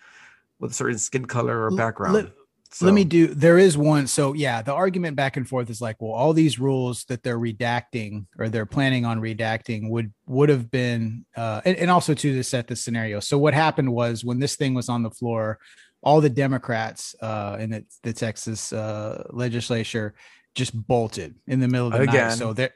with 0.64 0.72
a 0.72 0.74
certain 0.74 0.98
skin 0.98 1.26
color 1.26 1.66
or 1.66 1.70
background. 1.70 2.14
let- 2.14 2.32
So- 2.72 2.86
let 2.86 2.94
me 2.94 3.04
do 3.04 3.28
there 3.28 3.56
is 3.56 3.76
one 3.78 4.08
so 4.08 4.32
yeah 4.32 4.60
the 4.60 4.72
argument 4.72 5.14
back 5.14 5.36
and 5.36 5.46
forth 5.48 5.70
is 5.70 5.80
like 5.80 5.94
well 6.02 6.10
all 6.10 6.32
these 6.32 6.58
rules 6.58 7.04
that 7.04 7.22
they're 7.22 7.38
redacting 7.38 8.26
or 8.36 8.48
they're 8.48 8.66
planning 8.66 9.04
on 9.04 9.20
redacting 9.20 9.90
would 9.90 10.12
would 10.26 10.48
have 10.48 10.72
been 10.72 11.24
uh 11.36 11.60
and, 11.64 11.76
and 11.76 11.88
also 11.88 12.14
to 12.14 12.42
set 12.42 12.66
the 12.66 12.74
scenario 12.74 13.20
so 13.20 13.38
what 13.38 13.54
happened 13.54 13.92
was 13.92 14.24
when 14.24 14.40
this 14.40 14.56
thing 14.56 14.74
was 14.74 14.88
on 14.88 15.04
the 15.04 15.10
floor 15.10 15.60
all 16.02 16.20
the 16.20 16.28
democrats 16.44 17.14
uh 17.22 17.56
in 17.60 17.70
the, 17.70 17.84
the 18.02 18.12
texas 18.12 18.72
uh 18.72 19.22
legislature 19.30 20.12
just 20.56 20.74
bolted 20.88 21.36
in 21.46 21.60
the 21.60 21.68
middle 21.68 21.86
of 21.86 21.92
the 21.92 22.00
Again. 22.00 22.28
night 22.30 22.38
so 22.38 22.52
they're 22.52 22.74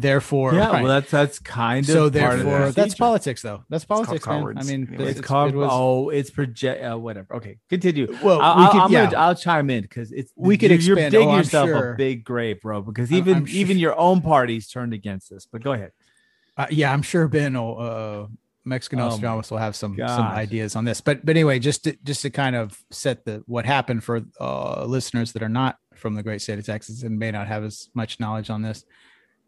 therefore 0.00 0.54
yeah, 0.54 0.70
right. 0.70 0.82
well, 0.82 0.92
that's 1.00 1.10
that's 1.10 1.38
kind 1.38 1.80
of 1.88 1.92
so 1.92 2.10
part 2.10 2.34
of 2.34 2.38
the 2.44 2.44
therefore 2.44 2.72
that's 2.72 2.94
politics 2.94 3.42
though 3.42 3.62
that's 3.68 3.84
politics 3.84 4.26
man. 4.26 4.58
i 4.58 4.62
mean 4.62 4.80
Anyway. 4.88 5.10
It's 5.10 5.18
it's, 5.18 5.26
called 5.26 5.52
it 5.52 5.56
was, 5.56 5.68
oh, 5.70 6.08
it's 6.08 6.30
project 6.30 6.84
uh, 6.84 6.96
whatever. 6.96 7.36
Okay, 7.36 7.58
continue. 7.68 8.06
well 8.22 8.40
I'll, 8.40 8.56
we 8.56 8.62
I'll, 8.64 8.72
could, 8.72 8.80
I'm 8.80 8.92
yeah. 8.92 9.04
gonna, 9.06 9.16
I'll 9.18 9.34
chime 9.34 9.70
in 9.70 9.82
because 9.82 10.10
it's 10.12 10.32
We 10.36 10.56
could 10.58 10.70
you're, 10.70 10.98
you're 10.98 11.10
digging 11.10 11.28
Oh, 11.28 11.36
yourself 11.36 11.68
sure. 11.68 11.92
a 11.92 11.96
big 11.96 12.24
grave, 12.24 12.60
bro. 12.60 12.82
Because 12.82 13.10
I'm- 13.10 13.18
even 13.18 13.36
I'm 13.36 13.46
sure- 13.46 13.58
even 13.60 13.78
your 13.78 13.98
own 13.98 14.20
party's 14.22 14.68
turned 14.68 14.94
against 14.94 15.30
this. 15.30 15.46
But 15.50 15.62
go 15.62 15.72
ahead. 15.72 15.92
Uh, 16.56 16.66
yeah, 16.70 16.92
I'm 16.92 17.02
sure 17.02 17.28
Ben 17.28 17.54
will, 17.54 17.80
uh, 17.80 18.26
Mexican 18.64 18.98
Oh 18.98 19.04
my 19.04 19.08
Nostradamus 19.08 19.50
will 19.50 19.58
have 19.58 19.74
some 19.74 19.96
some 19.96 20.26
ideas 20.26 20.76
on 20.76 20.84
this. 20.84 21.00
But 21.00 21.24
but 21.24 21.30
anyway, 21.30 21.58
just 21.58 21.84
to, 21.84 21.96
just 22.04 22.22
to 22.22 22.30
kind 22.30 22.56
of 22.56 22.78
set 22.90 23.24
the 23.24 23.42
what 23.46 23.64
happened 23.64 24.04
for 24.04 24.22
uh, 24.40 24.84
listeners 24.84 25.32
that 25.32 25.42
are 25.42 25.48
not 25.48 25.76
from 25.94 26.14
the 26.14 26.22
great 26.22 26.40
state 26.42 26.58
of 26.58 26.66
Texas 26.66 27.02
and 27.02 27.18
may 27.18 27.30
not 27.30 27.46
have 27.48 27.64
as 27.64 27.88
much 27.94 28.20
knowledge 28.20 28.50
on 28.50 28.62
this. 28.62 28.84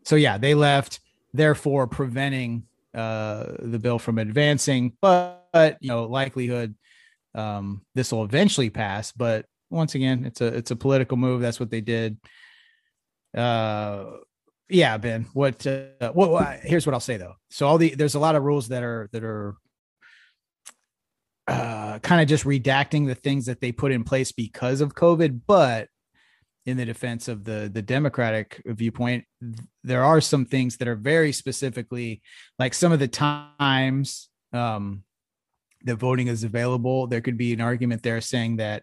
So 0.04 0.16
yeah, 0.16 0.38
they 0.38 0.54
left, 0.54 1.00
therefore 1.32 1.86
preventing 1.86 2.64
uh, 2.94 3.46
the 3.58 3.78
bill 3.78 3.98
from 3.98 4.18
advancing. 4.18 4.96
But, 5.00 5.46
but 5.52 5.78
you 5.80 5.88
know, 5.88 6.04
likelihood 6.04 6.74
um, 7.34 7.82
this 7.94 8.12
will 8.12 8.24
eventually 8.24 8.70
pass. 8.70 9.12
But 9.12 9.46
once 9.70 9.94
again, 9.94 10.24
it's 10.24 10.40
a 10.40 10.46
it's 10.46 10.70
a 10.70 10.76
political 10.76 11.16
move. 11.16 11.40
That's 11.40 11.60
what 11.60 11.70
they 11.70 11.80
did. 11.80 12.18
Uh, 13.36 14.04
yeah, 14.68 14.96
Ben. 14.98 15.26
What? 15.32 15.66
Uh, 15.66 16.56
here's 16.62 16.86
what 16.86 16.94
I'll 16.94 17.00
say 17.00 17.16
though. 17.16 17.34
So 17.50 17.66
all 17.66 17.78
the 17.78 17.94
there's 17.94 18.14
a 18.14 18.20
lot 18.20 18.36
of 18.36 18.42
rules 18.42 18.68
that 18.68 18.82
are 18.82 19.08
that 19.12 19.24
are 19.24 19.56
uh, 21.46 21.98
kind 22.00 22.20
of 22.20 22.28
just 22.28 22.44
redacting 22.44 23.06
the 23.06 23.14
things 23.14 23.46
that 23.46 23.60
they 23.60 23.72
put 23.72 23.92
in 23.92 24.04
place 24.04 24.32
because 24.32 24.80
of 24.80 24.94
COVID. 24.94 25.42
But 25.46 25.88
in 26.64 26.76
the 26.76 26.84
defense 26.84 27.28
of 27.28 27.44
the 27.44 27.70
the 27.72 27.82
Democratic 27.82 28.62
viewpoint, 28.64 29.24
there 29.82 30.04
are 30.04 30.20
some 30.20 30.44
things 30.44 30.76
that 30.76 30.88
are 30.88 30.96
very 30.96 31.32
specifically 31.32 32.22
like 32.58 32.74
some 32.74 32.92
of 32.92 32.98
the 32.98 33.08
times 33.08 34.28
um, 34.52 35.02
that 35.84 35.96
voting 35.96 36.28
is 36.28 36.44
available. 36.44 37.06
There 37.06 37.20
could 37.20 37.36
be 37.36 37.52
an 37.52 37.60
argument 37.60 38.02
there 38.02 38.20
saying 38.20 38.56
that 38.56 38.82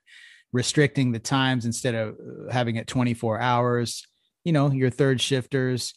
restricting 0.51 1.11
the 1.11 1.19
times 1.19 1.65
instead 1.65 1.95
of 1.95 2.15
uh, 2.15 2.51
having 2.51 2.75
it 2.75 2.87
24 2.87 3.39
hours 3.39 4.03
you 4.43 4.51
know 4.51 4.71
your 4.71 4.89
third 4.89 5.21
shifters 5.21 5.93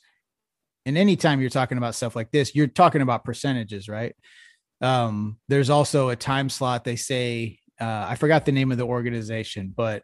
and 0.85 0.99
anytime 0.99 1.41
you're 1.41 1.49
talking 1.49 1.79
about 1.79 1.95
stuff 1.95 2.15
like 2.15 2.31
this 2.33 2.55
you're 2.55 2.67
talking 2.67 3.01
about 3.01 3.25
percentages 3.25 3.89
right 3.89 4.15
Um, 4.83 5.39
there's 5.49 5.71
also 5.71 6.09
a 6.11 6.17
time 6.17 6.49
slot. 6.49 6.85
They 6.85 6.97
say 6.97 7.59
uh, 7.81 8.07
I 8.09 8.17
forgot 8.17 8.45
the 8.45 8.53
name 8.53 8.73
of 8.73 8.79
the 8.79 8.85
organization, 8.85 9.73
but 9.75 10.03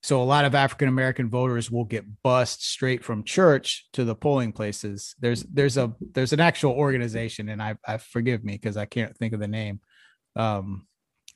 so 0.00 0.22
a 0.22 0.24
lot 0.24 0.44
of 0.44 0.54
African 0.54 0.88
American 0.88 1.28
voters 1.28 1.70
will 1.70 1.84
get 1.84 2.04
bused 2.22 2.60
straight 2.60 3.04
from 3.04 3.24
church 3.24 3.86
to 3.94 4.04
the 4.04 4.14
polling 4.14 4.52
places. 4.52 5.14
There's 5.18 5.42
there's 5.42 5.76
a 5.76 5.92
there's 6.00 6.32
an 6.32 6.40
actual 6.40 6.72
organization, 6.72 7.48
and 7.48 7.60
I, 7.60 7.76
I 7.86 7.98
forgive 7.98 8.44
me 8.44 8.52
because 8.52 8.76
I 8.76 8.84
can't 8.84 9.16
think 9.16 9.34
of 9.34 9.40
the 9.40 9.48
name. 9.48 9.80
Um, 10.36 10.86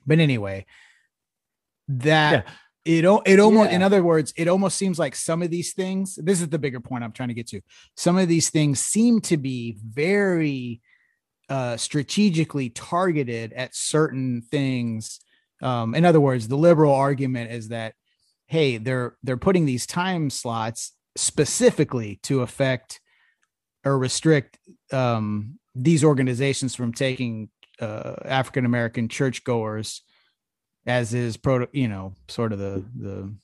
but 0.06 0.20
anyway, 0.20 0.66
that 1.88 2.46
yeah. 2.84 3.00
it 3.00 3.22
it 3.26 3.40
almost 3.40 3.70
yeah. 3.70 3.76
in 3.76 3.82
other 3.82 4.02
words, 4.02 4.32
it 4.36 4.46
almost 4.46 4.78
seems 4.78 4.98
like 4.98 5.16
some 5.16 5.42
of 5.42 5.50
these 5.50 5.72
things. 5.72 6.14
This 6.14 6.40
is 6.40 6.48
the 6.48 6.58
bigger 6.58 6.80
point 6.80 7.02
I'm 7.02 7.12
trying 7.12 7.30
to 7.30 7.34
get 7.34 7.48
to. 7.48 7.60
Some 7.96 8.16
of 8.16 8.28
these 8.28 8.50
things 8.50 8.78
seem 8.78 9.20
to 9.22 9.36
be 9.36 9.76
very 9.84 10.82
uh, 11.48 11.76
strategically 11.76 12.70
targeted 12.70 13.52
at 13.54 13.74
certain 13.74 14.40
things. 14.40 15.18
Um, 15.60 15.96
in 15.96 16.04
other 16.04 16.20
words, 16.20 16.46
the 16.46 16.56
liberal 16.56 16.94
argument 16.94 17.50
is 17.50 17.68
that 17.68 17.94
hey, 18.52 18.76
they're 18.76 19.16
they're 19.22 19.38
putting 19.38 19.64
these 19.64 19.86
time 19.86 20.28
slots 20.28 20.92
specifically 21.16 22.20
to 22.22 22.42
affect 22.42 23.00
or 23.82 23.98
restrict 23.98 24.58
um, 24.92 25.58
these 25.74 26.04
organizations 26.04 26.74
from 26.74 26.92
taking 26.92 27.48
uh, 27.80 28.14
African 28.26 28.66
American 28.66 29.08
churchgoers, 29.08 30.02
as 30.86 31.14
is 31.14 31.38
pro, 31.38 31.66
you 31.72 31.88
know, 31.88 32.12
sort 32.28 32.52
of 32.52 32.58
the 32.58 32.84
the 32.94 33.34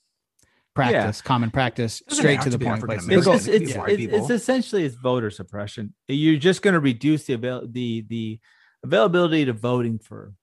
practice, 0.75 1.21
yeah. 1.23 1.27
common 1.27 1.49
practice, 1.49 2.03
straight 2.07 2.41
to 2.41 2.51
the 2.51 2.59
point. 2.59 2.85
Place. 2.85 3.07
It's, 3.09 3.25
it's, 3.25 3.47
it's, 3.47 3.73
it's, 3.75 4.29
essentially 4.29 4.83
it's 4.83 4.95
voter 4.95 5.31
suppression. 5.31 5.95
You're 6.07 6.37
just 6.37 6.61
going 6.61 6.75
to 6.75 6.79
reduce 6.79 7.23
the 7.23 7.33
avail- 7.33 7.67
the 7.67 8.05
the 8.07 8.39
availability 8.83 9.45
to 9.45 9.53
voting 9.53 9.97
for 9.97 10.33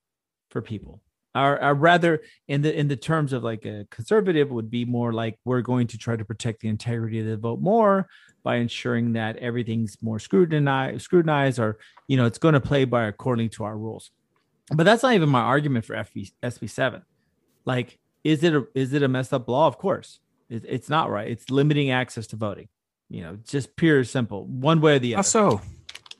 for 0.50 0.60
people 0.60 1.02
or, 1.36 1.62
or, 1.62 1.74
rather 1.74 2.22
in 2.48 2.62
the 2.62 2.74
in 2.74 2.88
the 2.88 2.96
terms 2.96 3.32
of 3.32 3.44
like 3.44 3.64
a 3.64 3.86
conservative 3.90 4.50
would 4.50 4.70
be 4.70 4.84
more 4.84 5.12
like 5.12 5.38
we're 5.44 5.60
going 5.60 5.86
to 5.88 5.98
try 5.98 6.16
to 6.16 6.24
protect 6.24 6.60
the 6.60 6.68
integrity 6.68 7.20
of 7.20 7.26
the 7.26 7.36
vote 7.36 7.60
more 7.60 8.08
by 8.42 8.56
ensuring 8.56 9.12
that 9.14 9.36
everything's 9.36 9.96
more 10.02 10.18
scrutinized 10.18 11.02
scrutinized 11.02 11.58
or 11.58 11.78
you 12.08 12.16
know 12.16 12.26
it's 12.26 12.38
going 12.38 12.54
to 12.54 12.60
play 12.60 12.84
by 12.84 13.04
according 13.04 13.50
to 13.50 13.64
our 13.64 13.76
rules. 13.76 14.10
But 14.74 14.84
that's 14.84 15.02
not 15.02 15.14
even 15.14 15.28
my 15.28 15.40
argument 15.40 15.84
for 15.84 15.94
FB, 15.94 16.32
SB7 16.42 17.02
like 17.66 17.98
is 18.24 18.42
it 18.42 18.54
a 18.54 18.66
is 18.74 18.94
it 18.94 19.02
a 19.02 19.08
messed 19.08 19.34
up 19.34 19.48
law? 19.48 19.66
Of 19.66 19.76
course. 19.76 20.20
It, 20.48 20.64
it's 20.66 20.88
not 20.88 21.10
right. 21.10 21.28
It's 21.28 21.50
limiting 21.50 21.90
access 21.90 22.28
to 22.28 22.36
voting. 22.36 22.68
You 23.10 23.22
know 23.22 23.38
just 23.44 23.76
pure 23.76 24.02
simple 24.04 24.46
one 24.46 24.80
way 24.80 24.96
or 24.96 24.98
the 24.98 25.14
other. 25.14 25.18
How 25.18 25.22
so? 25.22 25.60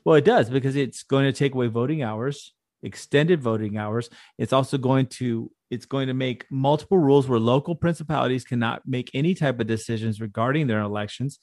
Well 0.03 0.15
it 0.15 0.25
does 0.25 0.49
because 0.49 0.75
it's 0.75 1.03
going 1.03 1.25
to 1.25 1.33
take 1.33 1.55
away 1.55 1.67
voting 1.67 2.03
hours 2.03 2.53
extended 2.83 3.41
voting 3.41 3.77
hours. 3.77 4.09
It's 4.37 4.53
also 4.53 4.77
going 4.77 5.07
to 5.07 5.51
it's 5.69 5.85
going 5.85 6.07
to 6.07 6.13
make 6.13 6.45
multiple 6.49 6.97
rules 6.97 7.27
where 7.27 7.39
local 7.39 7.75
principalities 7.75 8.45
cannot 8.45 8.83
make 8.85 9.11
any 9.13 9.33
type 9.33 9.59
of 9.59 9.67
decisions 9.67 10.21
regarding 10.21 10.67
their 10.67 10.79
elections. 10.79 11.39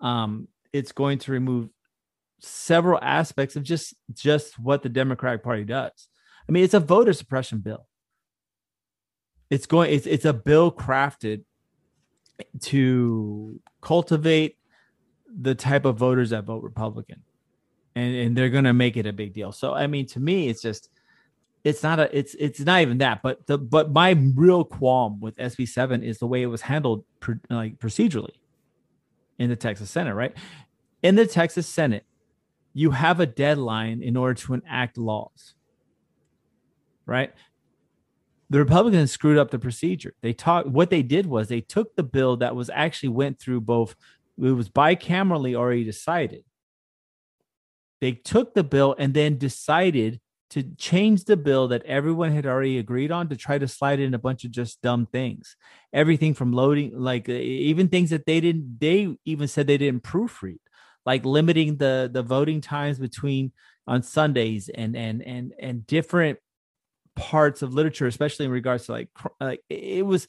Um, 0.00 0.48
it's 0.72 0.92
going 0.92 1.18
to 1.20 1.32
remove 1.32 1.68
several 2.40 2.98
aspects 3.02 3.56
of 3.56 3.62
just 3.62 3.94
just 4.12 4.58
what 4.58 4.82
the 4.82 4.88
Democratic 4.88 5.42
Party 5.42 5.64
does. 5.64 6.08
I 6.48 6.52
mean, 6.52 6.64
it's 6.64 6.74
a 6.74 6.80
voter 6.80 7.12
suppression 7.12 7.58
bill. 7.58 7.86
It's 9.50 9.66
going 9.66 9.92
it's 9.92 10.06
it's 10.06 10.24
a 10.24 10.32
bill 10.32 10.72
crafted 10.72 11.44
to 12.60 13.60
cultivate 13.80 14.56
the 15.28 15.54
type 15.54 15.84
of 15.84 15.96
voters 15.96 16.30
that 16.30 16.44
vote 16.44 16.62
Republican 16.62 17.22
and 17.96 18.14
and 18.14 18.36
they're 18.36 18.50
gonna 18.50 18.74
make 18.74 18.96
it 18.96 19.06
a 19.06 19.12
big 19.12 19.32
deal. 19.32 19.50
So 19.50 19.72
I 19.72 19.88
mean, 19.88 20.06
to 20.08 20.20
me, 20.20 20.48
it's 20.48 20.62
just 20.62 20.90
it's 21.64 21.82
not 21.82 21.98
a 21.98 22.16
it's 22.16 22.36
it's 22.38 22.60
not 22.60 22.82
even 22.82 22.98
that. 22.98 23.22
But 23.22 23.46
the 23.46 23.58
but 23.58 23.90
my 23.90 24.10
real 24.10 24.64
qualm 24.64 25.18
with 25.18 25.36
SB 25.38 25.66
seven 25.66 26.04
is 26.04 26.18
the 26.18 26.26
way 26.26 26.42
it 26.42 26.46
was 26.46 26.60
handled, 26.60 27.04
like 27.50 27.78
procedurally, 27.78 28.36
in 29.38 29.48
the 29.48 29.56
Texas 29.56 29.90
Senate. 29.90 30.14
Right, 30.14 30.36
in 31.02 31.16
the 31.16 31.26
Texas 31.26 31.66
Senate, 31.66 32.04
you 32.74 32.90
have 32.90 33.18
a 33.18 33.26
deadline 33.26 34.02
in 34.02 34.16
order 34.16 34.34
to 34.34 34.54
enact 34.54 34.98
laws. 34.98 35.54
Right. 37.06 37.32
The 38.48 38.58
Republicans 38.60 39.10
screwed 39.10 39.38
up 39.38 39.50
the 39.50 39.58
procedure. 39.58 40.14
They 40.20 40.32
talked. 40.32 40.68
What 40.68 40.90
they 40.90 41.02
did 41.02 41.26
was 41.26 41.48
they 41.48 41.62
took 41.62 41.96
the 41.96 42.04
bill 42.04 42.36
that 42.36 42.54
was 42.54 42.70
actually 42.72 43.08
went 43.08 43.40
through 43.40 43.62
both. 43.62 43.96
It 44.40 44.52
was 44.52 44.68
bicamerally 44.68 45.56
already 45.56 45.82
decided 45.82 46.44
they 48.00 48.12
took 48.12 48.54
the 48.54 48.64
bill 48.64 48.94
and 48.98 49.14
then 49.14 49.38
decided 49.38 50.20
to 50.50 50.62
change 50.76 51.24
the 51.24 51.36
bill 51.36 51.68
that 51.68 51.84
everyone 51.84 52.30
had 52.30 52.46
already 52.46 52.78
agreed 52.78 53.10
on 53.10 53.28
to 53.28 53.36
try 53.36 53.58
to 53.58 53.66
slide 53.66 53.98
in 53.98 54.14
a 54.14 54.18
bunch 54.18 54.44
of 54.44 54.50
just 54.50 54.80
dumb 54.80 55.06
things. 55.06 55.56
Everything 55.92 56.34
from 56.34 56.52
loading, 56.52 56.92
like 56.94 57.28
even 57.28 57.88
things 57.88 58.10
that 58.10 58.26
they 58.26 58.40
didn't, 58.40 58.78
they 58.78 59.16
even 59.24 59.48
said 59.48 59.66
they 59.66 59.78
didn't 59.78 60.04
proofread, 60.04 60.58
like 61.04 61.24
limiting 61.24 61.76
the 61.76 62.08
the 62.12 62.22
voting 62.22 62.60
times 62.60 62.98
between 62.98 63.52
on 63.86 64.02
Sundays 64.02 64.68
and 64.68 64.96
and 64.96 65.22
and 65.22 65.52
and 65.58 65.86
different 65.86 66.38
parts 67.16 67.62
of 67.62 67.74
literature, 67.74 68.06
especially 68.06 68.46
in 68.46 68.52
regards 68.52 68.86
to 68.86 68.92
like 68.92 69.08
like 69.40 69.60
it 69.68 70.06
was 70.06 70.28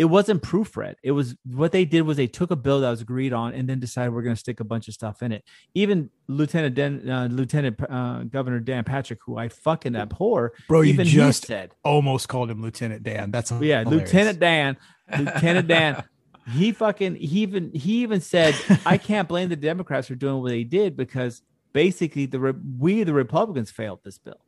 it 0.00 0.08
wasn't 0.08 0.42
proofread. 0.42 0.94
It 1.02 1.10
was 1.10 1.36
what 1.44 1.72
they 1.72 1.84
did 1.84 2.02
was 2.02 2.16
they 2.16 2.26
took 2.26 2.50
a 2.50 2.56
bill 2.56 2.80
that 2.80 2.88
was 2.88 3.02
agreed 3.02 3.34
on 3.34 3.52
and 3.52 3.68
then 3.68 3.80
decided 3.80 4.14
we're 4.14 4.22
going 4.22 4.34
to 4.34 4.40
stick 4.40 4.58
a 4.58 4.64
bunch 4.64 4.88
of 4.88 4.94
stuff 4.94 5.22
in 5.22 5.30
it. 5.30 5.44
Even 5.74 6.08
Lieutenant 6.26 6.74
Dan, 6.74 7.06
uh, 7.06 7.28
Lieutenant 7.30 7.78
uh, 7.86 8.22
Governor 8.22 8.60
Dan 8.60 8.82
Patrick, 8.82 9.18
who 9.26 9.36
I 9.36 9.50
fucking 9.50 9.94
abhor, 9.94 10.54
bro, 10.68 10.84
even 10.84 11.06
you 11.06 11.12
just 11.12 11.44
said 11.44 11.74
almost 11.84 12.30
called 12.30 12.50
him 12.50 12.62
Lieutenant 12.62 13.02
Dan. 13.02 13.30
That's 13.30 13.50
yeah, 13.50 13.84
hilarious. 13.84 13.90
Lieutenant 13.90 14.40
Dan, 14.40 14.76
Lieutenant 15.18 15.68
Dan. 15.68 16.02
He 16.50 16.72
fucking 16.72 17.16
he 17.16 17.40
even 17.40 17.70
he 17.74 18.00
even 18.00 18.22
said 18.22 18.56
I 18.86 18.96
can't 18.96 19.28
blame 19.28 19.50
the 19.50 19.56
Democrats 19.56 20.08
for 20.08 20.14
doing 20.14 20.40
what 20.40 20.48
they 20.48 20.64
did 20.64 20.96
because 20.96 21.42
basically 21.74 22.24
the 22.24 22.58
we 22.78 23.02
the 23.02 23.12
Republicans 23.12 23.70
failed 23.70 24.00
this 24.02 24.16
bill. 24.16 24.40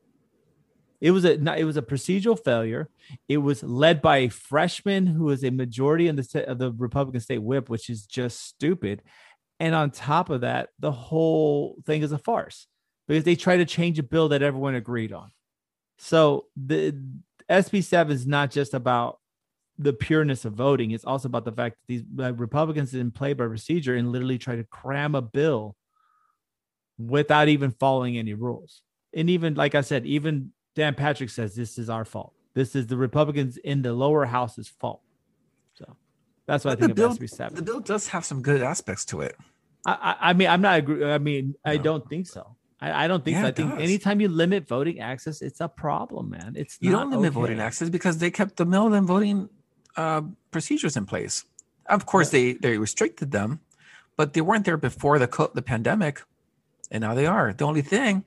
It 1.02 1.10
was 1.10 1.24
a 1.24 1.32
it 1.58 1.64
was 1.64 1.76
a 1.76 1.82
procedural 1.82 2.42
failure. 2.42 2.88
It 3.28 3.38
was 3.38 3.64
led 3.64 4.00
by 4.00 4.18
a 4.18 4.28
freshman 4.28 5.04
who 5.04 5.24
was 5.24 5.42
a 5.42 5.50
majority 5.50 6.06
in 6.06 6.14
the 6.14 6.44
of 6.46 6.58
the 6.58 6.70
Republican 6.70 7.20
state 7.20 7.42
whip, 7.42 7.68
which 7.68 7.90
is 7.90 8.06
just 8.06 8.40
stupid. 8.46 9.02
And 9.58 9.74
on 9.74 9.90
top 9.90 10.30
of 10.30 10.42
that, 10.42 10.68
the 10.78 10.92
whole 10.92 11.76
thing 11.84 12.02
is 12.02 12.12
a 12.12 12.18
farce 12.18 12.68
because 13.08 13.24
they 13.24 13.34
try 13.34 13.56
to 13.56 13.64
change 13.64 13.98
a 13.98 14.04
bill 14.04 14.28
that 14.28 14.42
everyone 14.42 14.76
agreed 14.76 15.12
on. 15.12 15.32
So 15.98 16.46
the 16.56 16.96
SB 17.50 17.82
seven 17.82 18.14
is 18.14 18.24
not 18.24 18.52
just 18.52 18.72
about 18.72 19.18
the 19.76 19.92
pureness 19.92 20.44
of 20.44 20.52
voting; 20.52 20.92
it's 20.92 21.04
also 21.04 21.26
about 21.26 21.44
the 21.44 21.50
fact 21.50 21.78
that 21.78 21.92
these 21.92 22.04
uh, 22.20 22.32
Republicans 22.34 22.92
didn't 22.92 23.14
play 23.14 23.32
by 23.32 23.48
procedure 23.48 23.96
and 23.96 24.12
literally 24.12 24.38
try 24.38 24.54
to 24.54 24.64
cram 24.64 25.16
a 25.16 25.22
bill 25.22 25.74
without 26.96 27.48
even 27.48 27.72
following 27.72 28.16
any 28.16 28.34
rules. 28.34 28.82
And 29.12 29.28
even 29.28 29.54
like 29.54 29.74
I 29.74 29.80
said, 29.80 30.06
even 30.06 30.52
Dan 30.74 30.94
Patrick 30.94 31.30
says 31.30 31.54
this 31.54 31.78
is 31.78 31.90
our 31.90 32.04
fault. 32.04 32.32
This 32.54 32.74
is 32.74 32.86
the 32.86 32.96
Republicans 32.96 33.56
in 33.58 33.82
the 33.82 33.92
lower 33.92 34.24
house's 34.24 34.68
fault. 34.68 35.00
So 35.74 35.96
that's 36.46 36.64
what 36.64 36.78
but 36.78 36.84
I 36.84 36.86
think 36.86 36.96
the 36.96 37.16
bill, 37.16 37.28
seven. 37.28 37.54
The 37.54 37.62
bill 37.62 37.80
does 37.80 38.08
have 38.08 38.24
some 38.24 38.42
good 38.42 38.62
aspects 38.62 39.04
to 39.06 39.22
it. 39.22 39.36
I, 39.86 39.92
I, 39.92 40.30
I 40.30 40.32
mean, 40.32 40.48
I'm 40.48 40.60
not 40.60 40.78
agree. 40.78 41.04
I 41.04 41.18
mean, 41.18 41.54
no. 41.64 41.72
I 41.72 41.76
don't 41.76 42.08
think 42.08 42.26
so. 42.26 42.56
I, 42.80 43.04
I 43.04 43.08
don't 43.08 43.24
think 43.24 43.36
yeah, 43.36 43.42
so. 43.42 43.48
I 43.48 43.52
think 43.52 43.70
does. 43.70 43.80
anytime 43.82 44.20
you 44.20 44.28
limit 44.28 44.66
voting 44.66 45.00
access, 45.00 45.40
it's 45.40 45.60
a 45.60 45.68
problem, 45.68 46.30
man. 46.30 46.54
It's 46.56 46.78
you 46.80 46.90
don't 46.90 47.10
limit 47.10 47.28
okay. 47.28 47.34
voting 47.34 47.60
access 47.60 47.88
because 47.88 48.18
they 48.18 48.30
kept 48.30 48.56
the 48.56 48.64
mail-in 48.64 49.06
voting 49.06 49.48
uh, 49.96 50.22
procedures 50.50 50.96
in 50.96 51.06
place. 51.06 51.44
Of 51.86 52.06
course, 52.06 52.32
yeah. 52.32 52.40
they 52.40 52.52
they 52.54 52.78
restricted 52.78 53.30
them, 53.30 53.60
but 54.16 54.34
they 54.34 54.40
weren't 54.40 54.64
there 54.64 54.76
before 54.76 55.18
the 55.18 55.50
the 55.54 55.62
pandemic, 55.62 56.22
and 56.90 57.02
now 57.02 57.14
they 57.14 57.26
are. 57.26 57.52
The 57.52 57.64
only 57.64 57.82
thing 57.82 58.24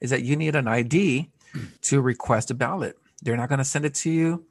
is 0.00 0.10
that 0.10 0.22
you 0.22 0.36
need 0.36 0.54
an 0.54 0.68
ID 0.68 1.30
to 1.82 2.00
request 2.00 2.50
a 2.50 2.54
ballot. 2.54 2.96
They're 3.22 3.36
not 3.36 3.48
going 3.48 3.58
to 3.58 3.64
send 3.64 3.84
it 3.84 3.94
to 3.94 4.10
you. 4.10 4.44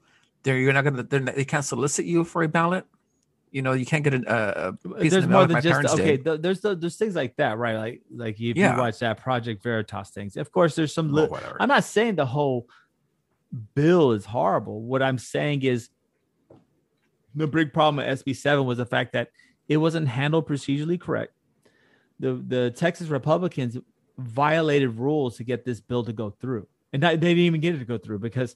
They're 0.44 0.58
you're 0.58 0.74
not 0.74 0.84
going 0.84 0.96
to. 0.96 1.04
They 1.04 1.46
can't 1.46 1.64
solicit 1.64 2.06
you 2.06 2.24
for 2.24 2.44
a 2.44 2.48
ballot. 2.48 2.86
You 3.52 3.62
know, 3.62 3.74
you 3.74 3.86
can't 3.86 4.04
get 4.04 4.16
a, 4.16 4.68
a 4.68 4.74
piece 4.74 5.12
there's 5.12 5.26
of 5.26 5.30
more 5.30 5.46
than 5.46 5.62
just 5.62 5.94
okay. 5.94 6.18
Th- 6.18 6.42
there's 6.42 6.62
there's 6.62 6.96
things 6.96 7.16
like 7.16 7.36
that, 7.38 7.58
right? 7.58 7.76
Like 7.76 8.02
like 8.14 8.42
if 8.42 8.58
yeah. 8.58 8.74
you 8.74 8.82
watch 8.82 9.00
that 9.00 9.18
Project 9.18 9.62
Veritas 9.62 10.10
things, 10.10 10.38
of 10.38 10.52
course, 10.52 10.76
there's 10.76 10.94
some. 10.94 11.14
Li- 11.14 11.28
oh, 11.32 11.56
I'm 11.60 11.70
not 11.70 11.84
saying 11.84 12.16
the 12.16 12.26
whole 12.26 12.68
bill 13.76 14.12
is 14.12 14.26
horrible. 14.26 14.82
What 14.82 15.04
I'm 15.04 15.20
saying 15.20 15.62
is 15.62 15.90
the 17.36 17.48
big 17.48 17.74
problem 17.74 17.98
with 17.98 18.26
SB7 18.26 18.66
was 18.66 18.80
the 18.80 18.86
fact 18.86 19.14
that 19.14 19.30
it 19.68 19.78
wasn't 19.78 20.08
handled 20.08 20.48
procedurally 20.48 21.00
correct. 21.00 21.34
The 22.20 22.34
the 22.34 22.72
Texas 22.72 23.08
Republicans 23.08 23.78
violated 24.18 24.98
rules 24.98 25.38
to 25.38 25.44
get 25.44 25.64
this 25.64 25.80
bill 25.80 26.04
to 26.04 26.14
go 26.14 26.32
through 26.32 26.68
and 26.94 27.02
they 27.02 27.18
didn't 27.18 27.40
even 27.40 27.60
get 27.60 27.76
it 27.76 27.80
to 27.80 27.86
go 27.86 27.98
through 27.98 28.20
because 28.20 28.56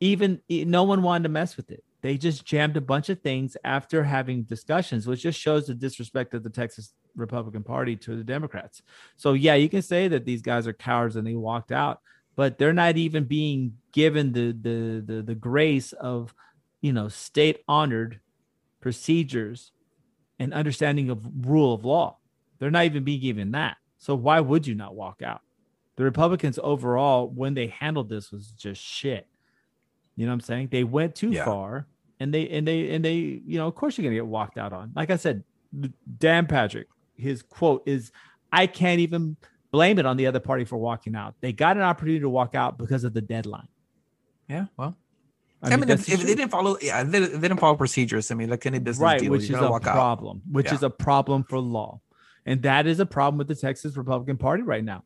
even 0.00 0.40
no 0.48 0.82
one 0.82 1.02
wanted 1.02 1.24
to 1.24 1.28
mess 1.28 1.56
with 1.56 1.70
it. 1.70 1.84
They 2.02 2.16
just 2.16 2.44
jammed 2.44 2.76
a 2.76 2.80
bunch 2.80 3.08
of 3.08 3.20
things 3.20 3.56
after 3.64 4.04
having 4.04 4.42
discussions, 4.42 5.06
which 5.06 5.22
just 5.22 5.38
shows 5.38 5.66
the 5.66 5.74
disrespect 5.74 6.34
of 6.34 6.42
the 6.42 6.50
Texas 6.50 6.92
Republican 7.16 7.62
Party 7.62 7.96
to 7.96 8.16
the 8.16 8.24
Democrats. 8.24 8.82
So 9.16 9.32
yeah, 9.32 9.54
you 9.54 9.68
can 9.68 9.82
say 9.82 10.08
that 10.08 10.24
these 10.24 10.42
guys 10.42 10.66
are 10.66 10.72
cowards 10.72 11.16
and 11.16 11.26
they 11.26 11.34
walked 11.34 11.72
out, 11.72 12.00
but 12.34 12.58
they're 12.58 12.72
not 12.72 12.96
even 12.96 13.24
being 13.24 13.78
given 13.92 14.32
the 14.32 14.52
the 14.52 15.02
the, 15.04 15.22
the 15.22 15.34
grace 15.34 15.92
of 15.92 16.34
you 16.80 16.92
know 16.92 17.08
state 17.08 17.62
honored 17.66 18.20
procedures 18.80 19.72
and 20.38 20.52
understanding 20.52 21.10
of 21.10 21.26
rule 21.46 21.74
of 21.74 21.84
law. 21.84 22.18
They're 22.58 22.70
not 22.70 22.84
even 22.84 23.04
being 23.04 23.20
given 23.20 23.52
that. 23.52 23.76
So 23.98 24.14
why 24.14 24.40
would 24.40 24.66
you 24.66 24.74
not 24.74 24.94
walk 24.94 25.22
out? 25.22 25.40
The 25.96 26.04
Republicans 26.04 26.58
overall, 26.62 27.28
when 27.28 27.54
they 27.54 27.68
handled 27.68 28.08
this, 28.08 28.30
was 28.30 28.48
just 28.52 28.82
shit. 28.82 29.26
You 30.14 30.26
know 30.26 30.32
what 30.32 30.34
I'm 30.34 30.40
saying? 30.40 30.68
They 30.70 30.84
went 30.84 31.14
too 31.14 31.30
Yeah. 31.30 31.44
far, 31.44 31.86
and 32.20 32.32
they 32.32 32.48
and 32.48 32.66
they 32.66 32.94
and 32.94 33.04
they, 33.04 33.14
you 33.14 33.58
know, 33.58 33.66
of 33.66 33.74
course 33.74 33.96
you're 33.96 34.04
gonna 34.04 34.14
get 34.14 34.26
walked 34.26 34.58
out 34.58 34.72
on. 34.72 34.92
Like 34.94 35.10
I 35.10 35.16
said, 35.16 35.44
Dan 36.18 36.46
Patrick, 36.46 36.88
his 37.16 37.42
quote 37.42 37.82
is, 37.86 38.12
"I 38.52 38.66
can't 38.66 39.00
even 39.00 39.36
blame 39.72 39.98
it 39.98 40.06
on 40.06 40.16
the 40.16 40.26
other 40.26 40.40
party 40.40 40.64
for 40.64 40.76
walking 40.76 41.14
out. 41.14 41.34
They 41.40 41.52
got 41.52 41.76
an 41.76 41.82
opportunity 41.82 42.20
to 42.20 42.28
walk 42.28 42.54
out 42.54 42.78
because 42.78 43.04
of 43.04 43.12
the 43.14 43.20
deadline." 43.20 43.68
Yeah, 44.48 44.66
well, 44.76 44.96
I, 45.62 45.66
I, 45.66 45.70
mean, 45.70 45.80
mean, 45.80 45.90
if, 45.90 46.08
if 46.08 46.20
they 46.20 46.34
didn't 46.34 46.50
follow, 46.50 46.76
yeah, 46.80 47.02
they, 47.02 47.20
they 47.20 47.28
didn't 47.48 47.58
follow 47.58 47.76
procedures. 47.76 48.30
I 48.30 48.34
mean, 48.34 48.48
like 48.48 48.64
any 48.64 48.78
business 48.78 49.02
right, 49.02 49.20
deal, 49.20 49.30
which 49.30 49.44
is 49.44 49.50
a 49.50 49.52
gonna 49.54 49.74
out. 49.74 49.82
problem, 49.82 50.42
which 50.50 50.66
Yeah. 50.66 50.74
is 50.74 50.82
a 50.82 50.90
problem 50.90 51.44
for 51.44 51.58
law, 51.58 52.00
and 52.46 52.62
that 52.62 52.86
is 52.86 53.00
a 53.00 53.06
problem 53.06 53.38
with 53.38 53.48
the 53.48 53.54
Texas 53.54 53.96
Republican 53.96 54.36
Party 54.38 54.62
right 54.62 54.84
now. 54.84 55.02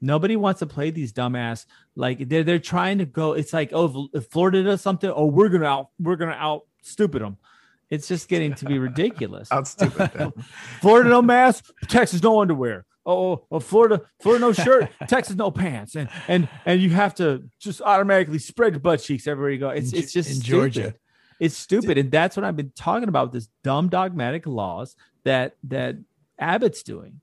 Nobody 0.00 0.36
wants 0.36 0.60
to 0.60 0.66
play 0.66 0.90
these 0.90 1.12
dumbass 1.12 1.66
like 1.94 2.28
they're 2.28 2.42
they're 2.44 2.58
trying 2.58 2.98
to 2.98 3.04
go. 3.06 3.32
It's 3.32 3.52
like 3.52 3.70
oh, 3.72 4.08
if 4.14 4.26
Florida 4.26 4.62
does 4.62 4.80
something, 4.80 5.10
oh, 5.14 5.26
we're 5.26 5.48
gonna 5.48 5.66
out 5.66 5.90
we're 5.98 6.16
gonna 6.16 6.32
out 6.32 6.62
stupid 6.82 7.22
them. 7.22 7.36
It's 7.90 8.06
just 8.06 8.28
getting 8.28 8.54
to 8.54 8.64
be 8.66 8.78
ridiculous. 8.78 9.50
Out 9.52 9.66
stupid. 9.66 10.32
Florida 10.80 11.10
no 11.10 11.20
mask, 11.20 11.72
Texas 11.88 12.22
no 12.22 12.40
underwear. 12.40 12.86
Oh, 13.04 13.32
oh, 13.32 13.46
oh 13.50 13.58
Florida, 13.60 14.02
Florida 14.20 14.40
no 14.40 14.52
shirt, 14.52 14.90
Texas 15.08 15.34
no 15.34 15.50
pants, 15.50 15.96
and 15.96 16.08
and 16.28 16.48
and 16.64 16.80
you 16.80 16.90
have 16.90 17.16
to 17.16 17.42
just 17.58 17.82
automatically 17.82 18.38
spread 18.38 18.74
your 18.74 18.80
butt 18.80 19.00
cheeks 19.00 19.26
everywhere 19.26 19.50
you 19.50 19.58
go. 19.58 19.70
It's 19.70 19.92
In 19.92 19.98
it's 19.98 20.12
just 20.12 20.30
in 20.30 20.36
stupid. 20.36 20.72
Georgia. 20.72 20.94
It's 21.40 21.56
stupid, 21.56 21.98
and 21.98 22.12
that's 22.12 22.36
what 22.36 22.44
I've 22.44 22.56
been 22.56 22.72
talking 22.76 23.08
about. 23.08 23.32
This 23.32 23.48
dumb 23.64 23.88
dogmatic 23.88 24.46
laws 24.46 24.94
that 25.24 25.56
that 25.64 25.96
Abbott's 26.38 26.82
doing. 26.82 27.20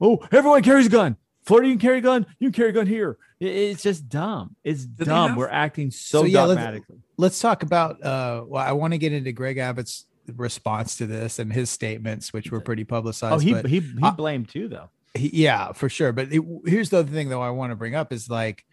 Oh, 0.00 0.26
everyone 0.32 0.62
carries 0.62 0.86
a 0.86 0.90
gun. 0.90 1.16
Florida, 1.44 1.68
you 1.68 1.74
can 1.74 1.80
carry 1.80 1.98
a 1.98 2.00
gun. 2.02 2.26
You 2.38 2.48
can 2.50 2.52
carry 2.52 2.68
a 2.70 2.72
gun 2.72 2.86
here. 2.86 3.16
It's 3.40 3.82
just 3.82 4.08
dumb. 4.08 4.54
It's 4.62 4.86
they 4.86 5.04
dumb. 5.04 5.34
We're 5.36 5.48
acting 5.48 5.90
so, 5.90 6.20
So, 6.20 6.26
yeah, 6.26 6.44
let's- 6.44 6.80
let's 7.18 7.40
talk 7.40 7.62
about 7.62 8.02
uh 8.04 8.42
well 8.46 8.64
i 8.64 8.72
want 8.72 8.92
to 8.94 8.98
get 8.98 9.12
into 9.12 9.30
greg 9.32 9.58
abbott's 9.58 10.06
response 10.36 10.96
to 10.96 11.06
this 11.06 11.38
and 11.38 11.52
his 11.52 11.68
statements 11.70 12.32
which 12.32 12.50
were 12.50 12.60
pretty 12.60 12.82
publicized 12.84 13.34
Oh, 13.34 13.38
he 13.38 13.54
he 13.68 13.80
he 13.80 14.10
blamed 14.16 14.48
too, 14.48 14.66
though. 14.66 14.88
he, 15.14 15.30
yeah 15.32 15.72
for 15.72 15.88
sure 15.88 16.10
but 16.12 16.32
it, 16.32 16.42
here's 16.64 16.88
the 16.90 16.98
other 16.98 17.12
thing 17.12 17.28
though 17.28 17.42
i 17.42 17.50
want 17.50 17.70
to 17.70 17.76
bring 17.76 17.94
up 17.94 18.12
is 18.12 18.28
like 18.30 18.64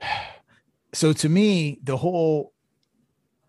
so 0.92 1.12
to 1.12 1.28
me 1.28 1.78
the 1.82 1.96
whole 1.96 2.52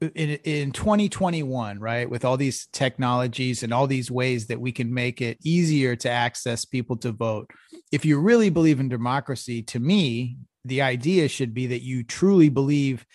in, 0.01 0.29
in 0.43 0.71
2021 0.71 1.79
right 1.79 2.09
with 2.09 2.25
all 2.25 2.37
these 2.37 2.67
technologies 2.67 3.63
and 3.63 3.73
all 3.73 3.87
these 3.87 4.09
ways 4.09 4.47
that 4.47 4.59
we 4.59 4.71
can 4.71 4.93
make 4.93 5.21
it 5.21 5.37
easier 5.43 5.95
to 5.95 6.09
access 6.09 6.65
people 6.65 6.97
to 6.97 7.11
vote 7.11 7.49
if 7.91 8.03
you 8.03 8.19
really 8.19 8.49
believe 8.49 8.79
in 8.79 8.89
democracy 8.89 9.61
to 9.61 9.79
me 9.79 10.37
the 10.65 10.81
idea 10.81 11.27
should 11.27 11.53
be 11.53 11.67
that 11.67 11.83
you 11.83 12.03
truly 12.03 12.49
believe 12.49 13.05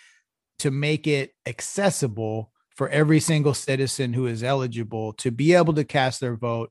to 0.59 0.71
make 0.71 1.07
it 1.07 1.33
accessible 1.47 2.50
for 2.76 2.88
every 2.88 3.21
single 3.21 3.55
citizen 3.55 4.12
who 4.12 4.26
is 4.26 4.43
eligible 4.43 5.12
to 5.14 5.31
be 5.31 5.55
able 5.55 5.75
to 5.75 5.85
cast 5.85 6.21
their 6.21 6.37
vote 6.37 6.71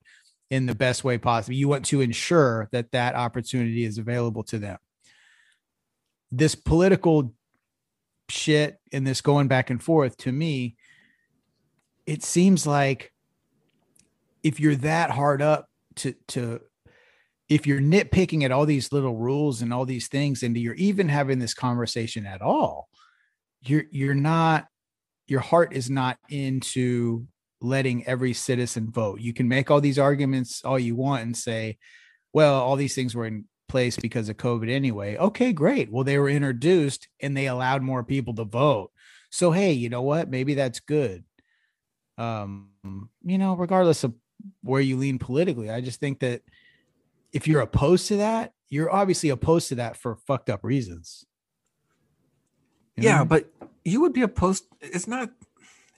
in 0.52 0.66
the 0.66 0.76
best 0.76 1.04
way 1.04 1.18
possible. 1.18 1.56
You 1.56 1.68
want 1.68 1.86
to 1.86 2.02
ensure 2.02 2.70
that 2.72 2.92
that 2.92 3.16
opportunity 3.16 3.84
is 3.84 3.98
available 3.98 4.44
to 4.46 4.60
them. 4.60 4.78
This 6.32 6.56
political 6.56 7.34
shit 8.30 8.78
and 8.92 9.06
this 9.06 9.22
going 9.22 9.48
back 9.48 9.70
and 9.70 9.82
forth 9.82 10.18
to 10.18 10.32
me, 10.32 10.76
it 12.06 12.24
seems 12.24 12.68
like 12.68 13.12
if 14.44 14.60
you're 14.60 14.76
that 14.76 15.12
hard 15.12 15.42
up 15.42 15.68
to 15.96 16.14
to 16.28 16.62
if 17.48 17.68
you're 17.68 17.80
nitpicking 17.80 18.44
at 18.44 18.52
all 18.52 18.66
these 18.66 18.92
little 18.92 19.16
rules 19.16 19.62
and 19.62 19.74
all 19.74 19.86
these 19.86 20.08
things 20.08 20.44
and 20.44 20.58
you're 20.58 20.74
even 20.76 21.10
having 21.10 21.40
this 21.40 21.54
conversation 21.54 22.26
at 22.26 22.42
all 22.42 22.90
you're 23.62 23.86
you're 23.92 24.16
not 24.16 24.68
your 25.28 25.40
heart 25.40 25.74
is 25.74 25.90
not 25.90 26.18
into 26.30 27.26
letting 27.62 28.06
every 28.06 28.34
citizen 28.34 28.92
vote. 28.92 29.20
You 29.20 29.34
can 29.34 29.48
make 29.48 29.72
all 29.72 29.82
these 29.82 29.98
arguments 29.98 30.64
all 30.64 30.78
you 30.78 30.96
want 30.96 31.24
and 31.24 31.36
say 31.36 31.78
well 32.34 32.56
all 32.56 32.76
these 32.76 32.96
things 32.96 33.16
were 33.16 33.26
in 33.26 33.46
place 33.68 33.98
because 33.98 34.30
of 34.30 34.38
covid 34.38 34.70
anyway 34.70 35.18
okay 35.18 35.52
great 35.52 35.92
well 35.92 36.04
they 36.04 36.18
were 36.18 36.30
introduced 36.30 37.08
and 37.22 37.36
they 37.36 37.48
allowed 37.48 37.82
more 37.82 38.04
people 38.04 38.34
to 38.34 38.44
vote 38.44 38.92
so 39.30 39.52
hey 39.52 39.72
you 39.72 39.90
know 39.90 40.02
what 40.02 40.30
maybe 40.30 40.54
that's 40.54 40.80
good 40.80 41.24
um 42.18 42.70
you 43.24 43.38
know 43.38 43.56
regardless 43.56 44.04
of 44.04 44.14
where 44.62 44.82
you 44.82 44.98
lean 44.98 45.18
politically 45.18 45.70
i 45.70 45.82
just 45.82 46.00
think 46.00 46.20
that 46.20 46.42
if 47.34 47.48
you're 47.48 47.62
opposed 47.62 48.08
to 48.08 48.18
that 48.18 48.54
you're 48.70 48.92
obviously 48.92 49.30
opposed 49.30 49.70
to 49.70 49.76
that 49.76 49.98
for 49.98 50.16
fucked 50.28 50.50
up 50.50 50.64
reasons 50.64 51.26
You 52.98 53.04
yeah, 53.04 53.24
but 53.24 53.52
you 53.84 54.02
would 54.02 54.14
be 54.14 54.22
opposed. 54.22 54.66
It's 54.82 55.08
not. 55.08 55.30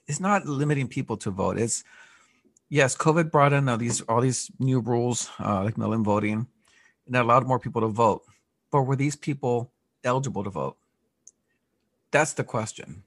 It's 0.08 0.20
not 0.20 0.46
limiting 0.46 0.88
people 0.88 1.18
to 1.18 1.32
vote. 1.32 1.58
It's 1.60 1.84
yes, 2.70 2.96
COVID 2.96 3.32
brought 3.32 3.54
in 3.54 3.70
all 3.70 3.78
these 3.78 4.02
all 4.02 4.22
these 4.22 4.50
new 4.60 4.80
rules, 4.80 5.30
uh, 5.40 5.64
like 5.64 5.78
mail-in 5.78 6.04
voting, 6.04 6.48
and 7.08 7.16
allowed 7.16 7.48
more 7.48 7.60
people 7.60 7.82
to 7.82 7.88
vote. 7.88 8.24
But 8.72 8.84
were 8.84 8.96
these 8.96 9.16
people 9.16 9.72
eligible 10.04 10.44
to 10.44 10.50
vote? 10.50 10.78
That's 12.12 12.34
the 12.34 12.44
question. 12.44 13.04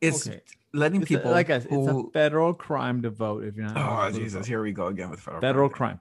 It's 0.00 0.26
Okay. 0.26 0.40
letting 0.72 1.02
It's 1.02 1.10
a- 1.10 1.14
people 1.16 1.30
like 1.30 1.50
I, 1.50 1.58
said, 1.60 1.68
it's 1.72 1.88
a 1.88 2.04
federal 2.12 2.54
crime 2.54 3.02
to 3.02 3.10
vote 3.10 3.44
if 3.44 3.56
you're 3.56 3.66
not 3.66 3.76
oh 3.76 4.16
Jesus! 4.16 4.46
Here 4.46 4.62
we 4.62 4.72
go 4.72 4.86
again 4.86 5.10
with 5.10 5.20
federal 5.20 5.40
federal 5.40 5.68
crime. 5.68 5.96
crime. 5.96 6.00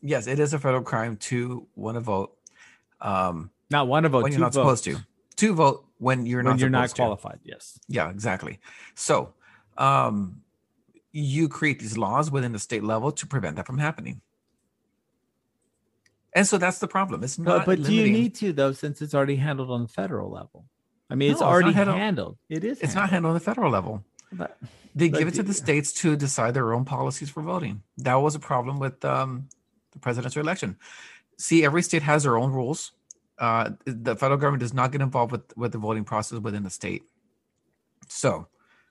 Yes, 0.00 0.26
it 0.26 0.38
is 0.38 0.52
a 0.54 0.58
federal 0.58 0.82
crime 0.82 1.16
to 1.16 1.66
want 1.74 1.96
to 1.96 2.00
vote. 2.00 2.36
Um, 3.00 3.50
Not 3.70 3.88
one 3.88 4.04
to 4.04 4.08
vote. 4.08 4.22
when 4.24 4.32
you're 4.32 4.40
not 4.40 4.54
supposed 4.54 4.84
to. 4.84 4.96
To 5.36 5.54
vote 5.54 5.86
when 5.98 6.26
you're 6.26 6.38
when 6.42 6.52
not 6.52 6.60
you're 6.60 6.68
not 6.70 6.90
supposed 6.90 6.96
to. 6.96 7.02
qualified. 7.02 7.40
Yes. 7.42 7.78
Yeah, 7.88 8.10
exactly. 8.10 8.60
So, 8.94 9.34
um, 9.76 10.42
you 11.12 11.48
create 11.48 11.78
these 11.80 11.96
laws 11.98 12.30
within 12.30 12.52
the 12.52 12.58
state 12.58 12.84
level 12.84 13.10
to 13.12 13.26
prevent 13.26 13.56
that 13.56 13.66
from 13.66 13.78
happening. 13.78 14.20
And 16.34 16.46
so 16.46 16.58
that's 16.58 16.78
the 16.78 16.88
problem. 16.88 17.24
It's 17.24 17.38
not. 17.38 17.64
But, 17.66 17.78
but 17.78 17.86
do 17.86 17.94
you 17.94 18.10
need 18.10 18.34
to 18.36 18.52
though, 18.52 18.72
since 18.72 19.00
it's 19.02 19.14
already 19.14 19.36
handled 19.36 19.70
on 19.70 19.82
the 19.82 19.88
federal 19.88 20.30
level? 20.30 20.66
I 21.10 21.14
mean, 21.14 21.30
it's 21.32 21.40
No, 21.40 21.46
it's 21.46 21.50
not 21.50 21.52
already 21.54 21.72
handled- 21.72 21.98
handled. 21.98 22.38
It 22.50 22.64
is. 22.64 22.80
It's 22.80 22.94
not 22.94 23.08
handled 23.10 23.30
on 23.30 23.34
the 23.34 23.40
federal 23.44 23.70
level. 23.70 24.04
But- 24.32 24.58
They 24.94 25.08
But 25.10 25.18
give 25.20 25.28
it 25.28 25.34
to 25.34 25.42
the 25.42 25.54
states 25.54 25.92
to 26.02 26.16
decide 26.16 26.54
their 26.54 26.74
own 26.74 26.84
policies 26.84 27.30
for 27.30 27.42
voting. 27.42 27.82
That 27.98 28.16
was 28.16 28.34
a 28.34 28.38
problem 28.40 28.78
with 28.80 29.04
um, 29.04 29.48
the 29.92 29.98
presidential 30.00 30.42
election. 30.42 30.76
See, 31.38 31.64
every 31.64 31.82
state 31.82 32.02
has 32.02 32.24
their 32.24 32.36
own 32.36 32.52
rules. 32.52 32.92
Uh, 33.38 33.70
the 33.84 34.16
federal 34.16 34.38
government 34.38 34.60
does 34.60 34.74
not 34.74 34.90
get 34.90 35.00
involved 35.00 35.30
with 35.30 35.56
with 35.56 35.70
the 35.72 35.78
voting 35.78 36.04
process 36.04 36.40
within 36.40 36.64
the 36.64 36.70
state. 36.70 37.04
So 38.08 38.48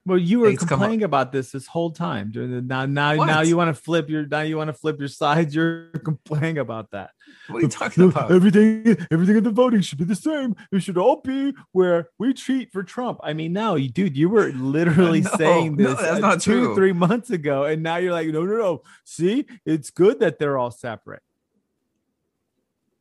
Well, 0.07 0.17
you 0.17 0.39
were 0.39 0.55
complaining 0.55 1.03
about 1.03 1.33
this 1.33 1.51
this 1.51 1.67
whole 1.67 1.91
time. 1.91 2.31
during 2.31 2.49
the- 2.49 2.61
Now, 2.61 2.85
now, 2.85 3.13
now 3.13 3.41
you 3.41 3.57
want 3.57 3.75
to 3.75 3.79
flip 3.81 4.09
your 4.09 4.25
now 4.25 4.39
you 4.39 4.55
want 4.55 4.69
to 4.69 4.73
flip 4.73 4.99
your 4.99 5.09
sides. 5.09 5.53
You're 5.53 5.89
complaining 6.05 6.57
about 6.59 6.91
that. 6.91 7.11
what 7.49 7.57
are 7.59 7.61
you 7.63 7.67
talking 7.81 8.05
about? 8.05 8.31
Everything, 8.31 8.95
everything 9.11 9.35
in 9.35 9.43
the 9.43 9.51
voting 9.51 9.81
should 9.81 9.97
be 9.97 10.05
the 10.05 10.15
same. 10.15 10.55
It 10.71 10.79
should 10.81 10.97
all 10.97 11.19
be 11.21 11.53
where 11.73 12.09
we 12.17 12.33
cheat 12.33 12.71
for 12.71 12.83
Trump. 12.83 13.19
I 13.21 13.33
mean, 13.33 13.51
now 13.51 13.75
you, 13.75 13.89
dude, 13.89 14.15
you 14.15 14.29
were 14.29 14.49
literally 14.53 15.21
No, 15.21 15.31
saying 15.37 15.75
no, 15.75 15.89
this 15.89 15.99
that's 15.99 16.17
uh, 16.17 16.19
not 16.19 16.39
two, 16.41 16.67
true. 16.67 16.75
three 16.75 16.93
months 16.93 17.29
ago, 17.29 17.65
and 17.65 17.83
now 17.83 17.97
you're 17.97 18.13
like, 18.13 18.29
no, 18.29 18.43
no, 18.45 18.55
no. 18.57 18.81
See, 19.03 19.45
it's 19.65 19.89
good 19.89 20.21
that 20.21 20.39
they're 20.39 20.57
all 20.57 20.71
separate. 20.71 21.21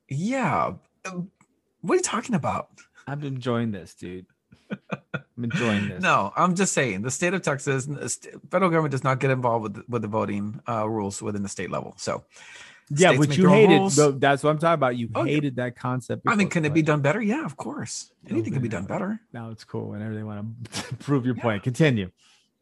Yeah. 0.09 0.75
Um, 1.05 1.31
What 1.83 1.95
are 1.95 1.97
you 1.99 2.03
talking 2.03 2.35
about? 2.35 2.69
I'm 3.07 3.23
enjoying 3.23 3.71
this, 3.71 3.95
dude. 3.95 4.27
I'm 5.39 5.45
enjoying 5.45 5.89
this. 5.89 6.03
No, 6.03 6.33
I'm 6.37 6.55
just 6.55 6.73
saying 6.73 7.03
the 7.03 7.11
state 7.11 7.35
of 7.35 7.43
Texas, 7.43 7.85
the 7.87 8.41
federal 8.51 8.71
government 8.71 8.93
does 8.93 9.05
not 9.05 9.21
get 9.21 9.31
involved 9.31 9.63
with 9.63 9.75
the, 9.75 9.85
with 9.89 10.03
the 10.03 10.09
voting 10.09 10.61
uh, 10.69 10.89
rules 10.89 11.21
within 11.21 11.43
the 11.43 11.49
state 11.49 11.71
level. 11.71 11.95
So, 11.99 12.25
yeah, 12.89 13.17
which 13.19 13.37
you 13.37 13.49
hated. 13.49 13.79
rules. 13.79 13.97
That's 13.97 14.43
what 14.43 14.51
I'm 14.51 14.59
talking 14.59 14.75
about. 14.75 14.97
You 14.97 15.11
Oh, 15.15 15.25
yeah. 15.25 15.35
hated 15.35 15.57
that 15.57 15.77
concept. 15.77 16.23
I 16.27 16.37
mean, 16.37 16.49
can 16.49 16.65
it 16.65 16.73
be 16.73 16.83
done 16.83 17.01
better? 17.03 17.21
Yeah, 17.21 17.45
of 17.45 17.57
course. 17.57 18.11
Anything 18.31 18.53
can 18.55 18.63
be 18.63 18.69
done 18.69 18.85
better. 18.87 19.21
Now 19.33 19.51
it's 19.51 19.65
cool 19.65 19.89
whenever 19.91 20.15
they 20.15 20.23
want 20.23 20.73
to 20.73 20.95
prove 21.01 21.27
your 21.27 21.35
point. 21.35 21.63
Continue. 21.63 22.11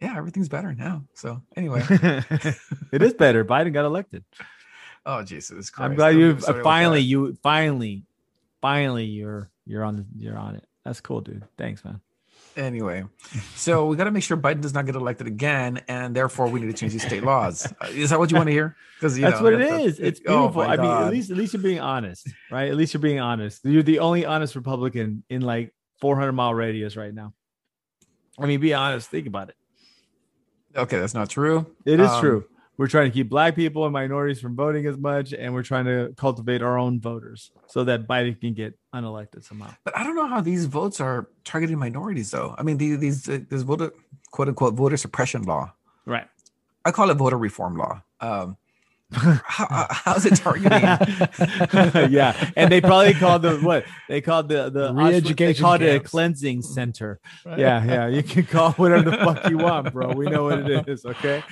Yeah, 0.00 0.16
everything's 0.16 0.48
better 0.48 0.74
now. 0.74 1.04
So, 1.14 1.42
anyway. 1.56 1.82
it 1.90 3.02
is 3.02 3.14
better. 3.14 3.44
Biden 3.44 3.72
got 3.72 3.84
elected. 3.84 4.24
oh, 5.06 5.22
Jesus 5.22 5.70
Christ. 5.70 5.90
I'm 5.90 5.94
glad 5.94 6.16
you 6.16 6.28
get 6.28 6.34
me 6.36 6.40
started 6.42 6.58
with 6.58 6.64
finally 6.64 7.00
you 7.00 7.38
finally 7.42 8.02
finally 8.60 9.04
you're 9.04 9.50
you're 9.66 9.84
on 9.84 9.96
the 9.96 10.06
you're 10.16 10.36
on 10.38 10.56
it. 10.56 10.66
That's 10.84 11.00
cool, 11.00 11.20
dude. 11.20 11.44
Thanks, 11.56 11.84
man. 11.84 12.00
Anyway, 12.56 13.02
so 13.56 13.86
we 13.86 13.96
got 13.96 14.04
to 14.04 14.12
make 14.12 14.22
sure 14.22 14.36
Biden 14.36 14.60
does 14.60 14.74
not 14.74 14.86
get 14.86 14.94
elected 14.94 15.26
again, 15.26 15.82
and 15.88 16.14
therefore 16.14 16.46
we 16.46 16.60
need 16.60 16.66
to 16.68 16.72
change 16.72 16.92
these 16.92 17.04
state 17.04 17.24
laws. 17.24 17.66
Uh, 17.80 17.86
Is 17.88 18.10
that 18.10 18.18
what 18.20 18.30
you 18.30 18.36
want 18.36 18.46
to 18.46 18.52
hear? 18.52 18.76
Because 18.96 19.16
That's 19.18 19.40
what 19.40 19.54
it 19.54 19.60
is. 19.60 19.98
It's 19.98 20.20
oh 20.28 20.48
beautiful. 20.50 20.62
my 20.62 20.74
I 20.74 20.76
mean, 20.76 20.86
at 21.06 21.10
least 21.10 21.30
at 21.32 21.36
least 21.36 21.52
you're 21.54 21.62
being 21.62 21.80
honest, 21.80 22.28
right? 22.52 22.70
At 22.70 22.76
least 22.76 22.94
you're 22.94 23.00
being 23.00 23.18
honest. 23.18 23.64
You're 23.64 23.82
the 23.82 23.98
only 23.98 24.24
honest 24.24 24.54
Republican 24.54 25.24
in 25.28 25.42
like 25.42 25.74
400 26.00 26.30
mile 26.32 26.54
radius 26.54 26.94
right 26.96 27.12
now. 27.12 27.32
I 28.38 28.46
mean, 28.46 28.60
be 28.60 28.72
honest. 28.72 29.08
Think 29.10 29.26
about 29.26 29.48
it. 29.48 29.56
Okay, 30.76 31.00
that's 31.00 31.14
not 31.14 31.28
true. 31.30 31.66
It 31.84 31.98
is 31.98 32.08
Um, 32.08 32.20
true. 32.20 32.44
We're 32.76 32.88
trying 32.88 33.10
to 33.10 33.14
keep 33.14 33.28
black 33.28 33.54
people 33.54 33.84
and 33.84 33.92
minorities 33.92 34.40
from 34.40 34.56
voting 34.56 34.86
as 34.86 34.96
much, 34.96 35.32
and 35.32 35.54
we're 35.54 35.62
trying 35.62 35.84
to 35.84 36.12
cultivate 36.16 36.60
our 36.60 36.76
own 36.76 37.00
voters 37.00 37.52
so 37.68 37.84
that 37.84 38.08
Biden 38.08 38.40
can 38.40 38.52
get 38.52 38.76
unelected 38.92 39.44
somehow. 39.44 39.72
But 39.84 39.96
I 39.96 40.02
don't 40.02 40.16
know 40.16 40.26
how 40.26 40.40
these 40.40 40.64
votes 40.66 41.00
are 41.00 41.28
targeting 41.44 41.78
minorities, 41.78 42.32
though. 42.32 42.54
I 42.58 42.62
mean, 42.62 42.78
these 42.78 42.98
these 42.98 43.28
uh, 43.28 43.40
this 43.48 43.62
voter 43.62 43.92
quote 44.32 44.48
unquote 44.48 44.74
voter 44.74 44.96
suppression 44.96 45.42
law. 45.42 45.72
Right. 46.04 46.26
I 46.84 46.90
call 46.90 47.10
it 47.10 47.14
voter 47.14 47.38
reform 47.38 47.76
law. 47.76 48.02
Um, 48.20 48.56
how, 49.12 49.86
how's 49.90 50.26
it 50.26 50.36
targeting? 50.36 50.70
yeah, 52.12 52.50
and 52.56 52.70
they 52.72 52.80
probably 52.80 53.14
called 53.14 53.42
the 53.42 53.58
what 53.58 53.84
they 54.08 54.20
called 54.20 54.48
the 54.48 54.70
the 54.70 54.92
They 54.92 55.04
Re-education 55.04 55.62
called 55.62 55.82
it 55.82 55.94
a 55.96 56.00
cleansing 56.00 56.62
center. 56.62 57.20
Yeah, 57.46 57.84
yeah. 57.84 58.08
You 58.08 58.22
can 58.22 58.44
call 58.44 58.72
whatever 58.72 59.10
the 59.10 59.16
fuck 59.18 59.48
you 59.50 59.58
want, 59.58 59.92
bro. 59.92 60.12
We 60.12 60.26
know 60.26 60.44
what 60.44 60.58
it 60.68 60.88
is. 60.88 61.04
Okay. 61.04 61.42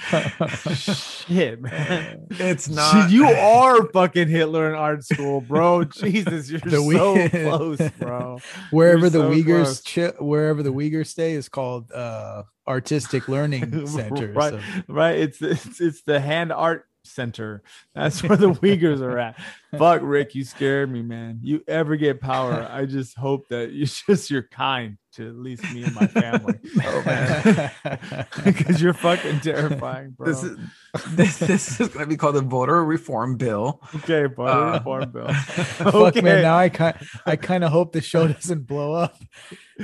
Shit, 0.75 1.61
man. 1.63 2.27
It's 2.31 2.69
not. 2.69 3.11
you 3.11 3.27
are 3.27 3.87
fucking 3.93 4.29
Hitler 4.29 4.69
in 4.69 4.75
art 4.75 5.05
school, 5.05 5.41
bro. 5.41 5.85
Jesus, 5.85 6.51
you're 6.51 6.61
The 6.61 6.71
so 6.71 6.83
we- 6.85 7.29
close, 7.29 7.79
bro. 7.99 8.39
wherever 8.71 9.01
You're 9.03 9.11
the 9.11 9.19
so 9.21 9.31
Uyghurs 9.31 9.85
chi- 9.85 10.17
wherever 10.25 10.63
the 10.63 10.73
Uyghurs 10.73 11.09
stay 11.09 11.33
is 11.33 11.49
called 11.49 11.93
uh 11.93 12.43
artistic 12.67 13.29
learning 13.29 13.87
center. 13.87 14.33
right, 14.33 14.53
so- 14.53 14.61
right. 14.89 15.19
It's, 15.19 15.41
it's 15.43 15.81
it's 15.81 16.03
the 16.03 16.21
hand 16.21 16.53
art 16.53 16.87
center. 17.13 17.63
That's 17.95 18.23
where 18.23 18.37
the 18.37 18.53
Uyghurs 18.53 19.01
are 19.01 19.19
at. 19.19 19.37
Fuck, 19.79 20.01
Rick, 20.03 20.35
you 20.35 20.45
scared 20.45 20.91
me, 20.91 21.03
man. 21.03 21.41
You 21.43 21.63
ever 21.69 21.97
get 21.97 22.21
power? 22.21 22.69
I 22.71 22.87
just 22.87 23.17
hope 23.17 23.49
that 23.49 23.73
you 23.73 23.87
just 24.09 24.31
you're 24.31 24.43
kind 24.43 24.99
to 25.13 25.29
at 25.29 25.37
least 25.37 25.63
me 25.75 25.85
and 25.85 25.95
my 25.95 26.07
family. 26.07 26.59
Oh, 26.85 27.03
man. 27.05 27.71
because 28.45 28.83
you're 28.83 28.95
fucking 28.95 29.41
terrifying, 29.41 30.11
bro. 30.17 30.27
This 30.27 30.43
is 30.43 30.59
this, 31.11 31.39
this 31.39 31.81
is 31.81 31.89
going 31.89 32.01
to 32.01 32.07
be 32.07 32.17
called 32.17 32.35
the 32.35 32.41
voter 32.41 32.85
reform 32.85 33.37
bill. 33.37 33.81
okay, 33.97 34.27
buddy. 34.27 34.51
Uh, 34.51 34.79
reform 34.79 35.11
bill. 35.11 35.29
Fuck 35.33 35.95
okay. 35.95 36.21
man, 36.23 36.43
now 36.43 36.57
I 36.57 36.69
kind 36.69 36.97
I 37.25 37.37
kind 37.37 37.63
of 37.63 37.71
hope 37.71 37.93
the 37.93 38.01
show 38.01 38.27
doesn't 38.29 38.67
blow 38.67 38.93
up. 38.93 39.17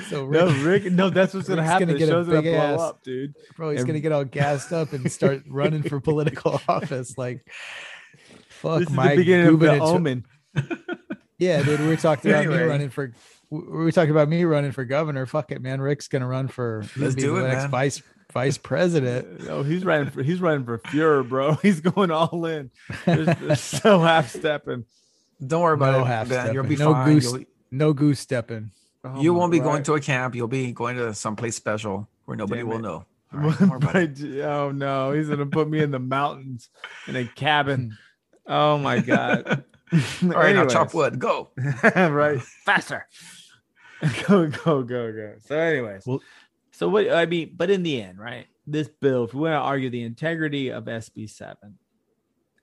So 0.09 0.27
no, 0.29 0.47
Rick, 0.47 0.85
Rick. 0.85 0.93
No, 0.93 1.11
that's 1.11 1.35
what's 1.35 1.49
gonna 1.49 1.63
happen. 1.63 1.89
gonna 1.89 1.99
the 1.99 2.07
show's 2.07 2.27
gonna 2.27 2.43
blow 2.43 2.55
ass- 2.55 2.81
up, 2.81 3.03
dude. 3.03 3.35
bro, 3.57 3.71
he's 3.71 3.85
gonna 3.85 4.01
get 4.01 4.13
all 4.13 4.25
gassed 4.25 4.73
up 4.73 4.93
and 4.93 5.11
start 5.11 5.43
running 5.49 5.83
for 5.83 6.01
political 6.01 6.61
office. 6.69 7.17
Like, 7.17 7.47
fuck 8.49 8.81
this 8.81 8.89
is 8.89 8.95
my 8.95 9.11
the 9.11 9.17
beginning 9.17 9.47
of 9.49 9.61
the 9.61 9.79
omen. 9.79 10.25
Yeah, 11.39 11.63
dude, 11.63 11.81
we 11.81 11.87
were 11.87 11.97
talking 11.97 12.31
about 12.31 12.47
me 12.47 12.57
running 12.57 12.91
for. 12.91 13.13
We 13.51 13.61
were 13.61 13.93
talking 13.93 14.11
about 14.11 14.29
me 14.29 14.45
running 14.45 14.73
for 14.73 14.85
governor. 14.85 15.25
Fuck 15.27 15.53
it, 15.53 15.63
man. 15.63 15.81
Rick's 15.81 16.09
gonna 16.09 16.27
run 16.27 16.49
for. 16.49 16.85
Let's 16.97 17.15
do 17.15 17.37
the 17.37 17.45
it, 17.45 17.49
next 17.49 17.63
man. 17.63 17.71
vice 17.71 18.03
vice 18.33 18.59
president. 18.59 19.41
No, 19.47 19.63
he's 19.63 19.85
running 19.85 20.11
for 20.11 20.23
he's 20.23 20.41
running 20.41 20.65
for 20.67 20.79
Fuhrer, 20.79 21.27
bro. 21.27 21.55
He's 21.63 21.81
going 21.81 22.11
all 22.11 22.45
in. 22.45 22.71
There's, 23.07 23.27
there's 23.41 23.61
so 23.61 24.01
half 24.01 24.29
stepping. 24.29 24.85
Don't 25.45 25.63
worry 25.63 25.75
about 25.75 25.93
No 25.93 26.03
it. 26.03 26.07
half 26.07 26.29
Ben. 26.29 26.53
You'll 26.53 26.65
be. 26.65 26.77
No 26.77 26.93
fine. 26.93 27.09
goose- 27.15 27.33
You'll- 27.33 27.45
No 27.71 27.93
goose 27.95 28.21
stepping. 28.21 28.71
Oh 29.05 29.21
you 29.23 29.33
won't 29.33 29.53
be 29.53 29.61
going 29.61 29.83
to 29.85 29.95
a 29.95 30.01
camp. 30.01 30.35
You'll 30.35 30.49
be 30.49 30.73
going 30.73 30.97
to 30.97 31.15
someplace 31.15 31.57
special 31.57 32.09
where 32.27 32.37
nobody 32.37 32.61
Damn 32.61 32.69
will 32.69 32.77
it. 32.79 32.83
know. 32.83 33.05
All 33.33 33.41
right, 33.41 33.59
don't 33.59 33.69
worry 33.71 33.77
about 33.79 33.97
it. 33.97 34.41
oh 34.43 34.71
no, 34.73 35.13
he's 35.13 35.29
gonna 35.29 35.47
put 35.47 35.69
me 35.71 35.81
in 35.81 35.91
the 35.91 35.99
mountains 35.99 36.69
in 37.07 37.17
a 37.17 37.25
cabin. 37.25 37.97
Oh 38.47 38.77
my 38.79 38.99
god. 39.01 39.65
All 40.23 40.29
right, 40.31 40.55
now 40.55 40.67
chop 40.67 40.93
wood. 40.93 41.19
Go. 41.19 41.49
right. 41.95 42.41
Faster. 42.43 43.07
go, 44.27 44.47
go, 44.49 44.83
go, 44.83 45.13
go. 45.13 45.35
So, 45.45 45.59
anyways. 45.59 46.07
Well- 46.07 46.23
so 46.71 46.89
what 46.89 47.11
I 47.11 47.27
mean, 47.27 47.55
but 47.57 47.71
in 47.71 47.83
the 47.83 48.01
end, 48.01 48.19
right? 48.21 48.47
This 48.65 48.87
bill, 48.89 49.25
if 49.25 49.35
we 49.35 49.41
want 49.41 49.55
to 49.55 49.59
argue 49.59 49.91
the 49.91 50.03
integrity 50.03 50.69
of 50.69 50.85
SB 50.85 51.29
7, 51.29 51.77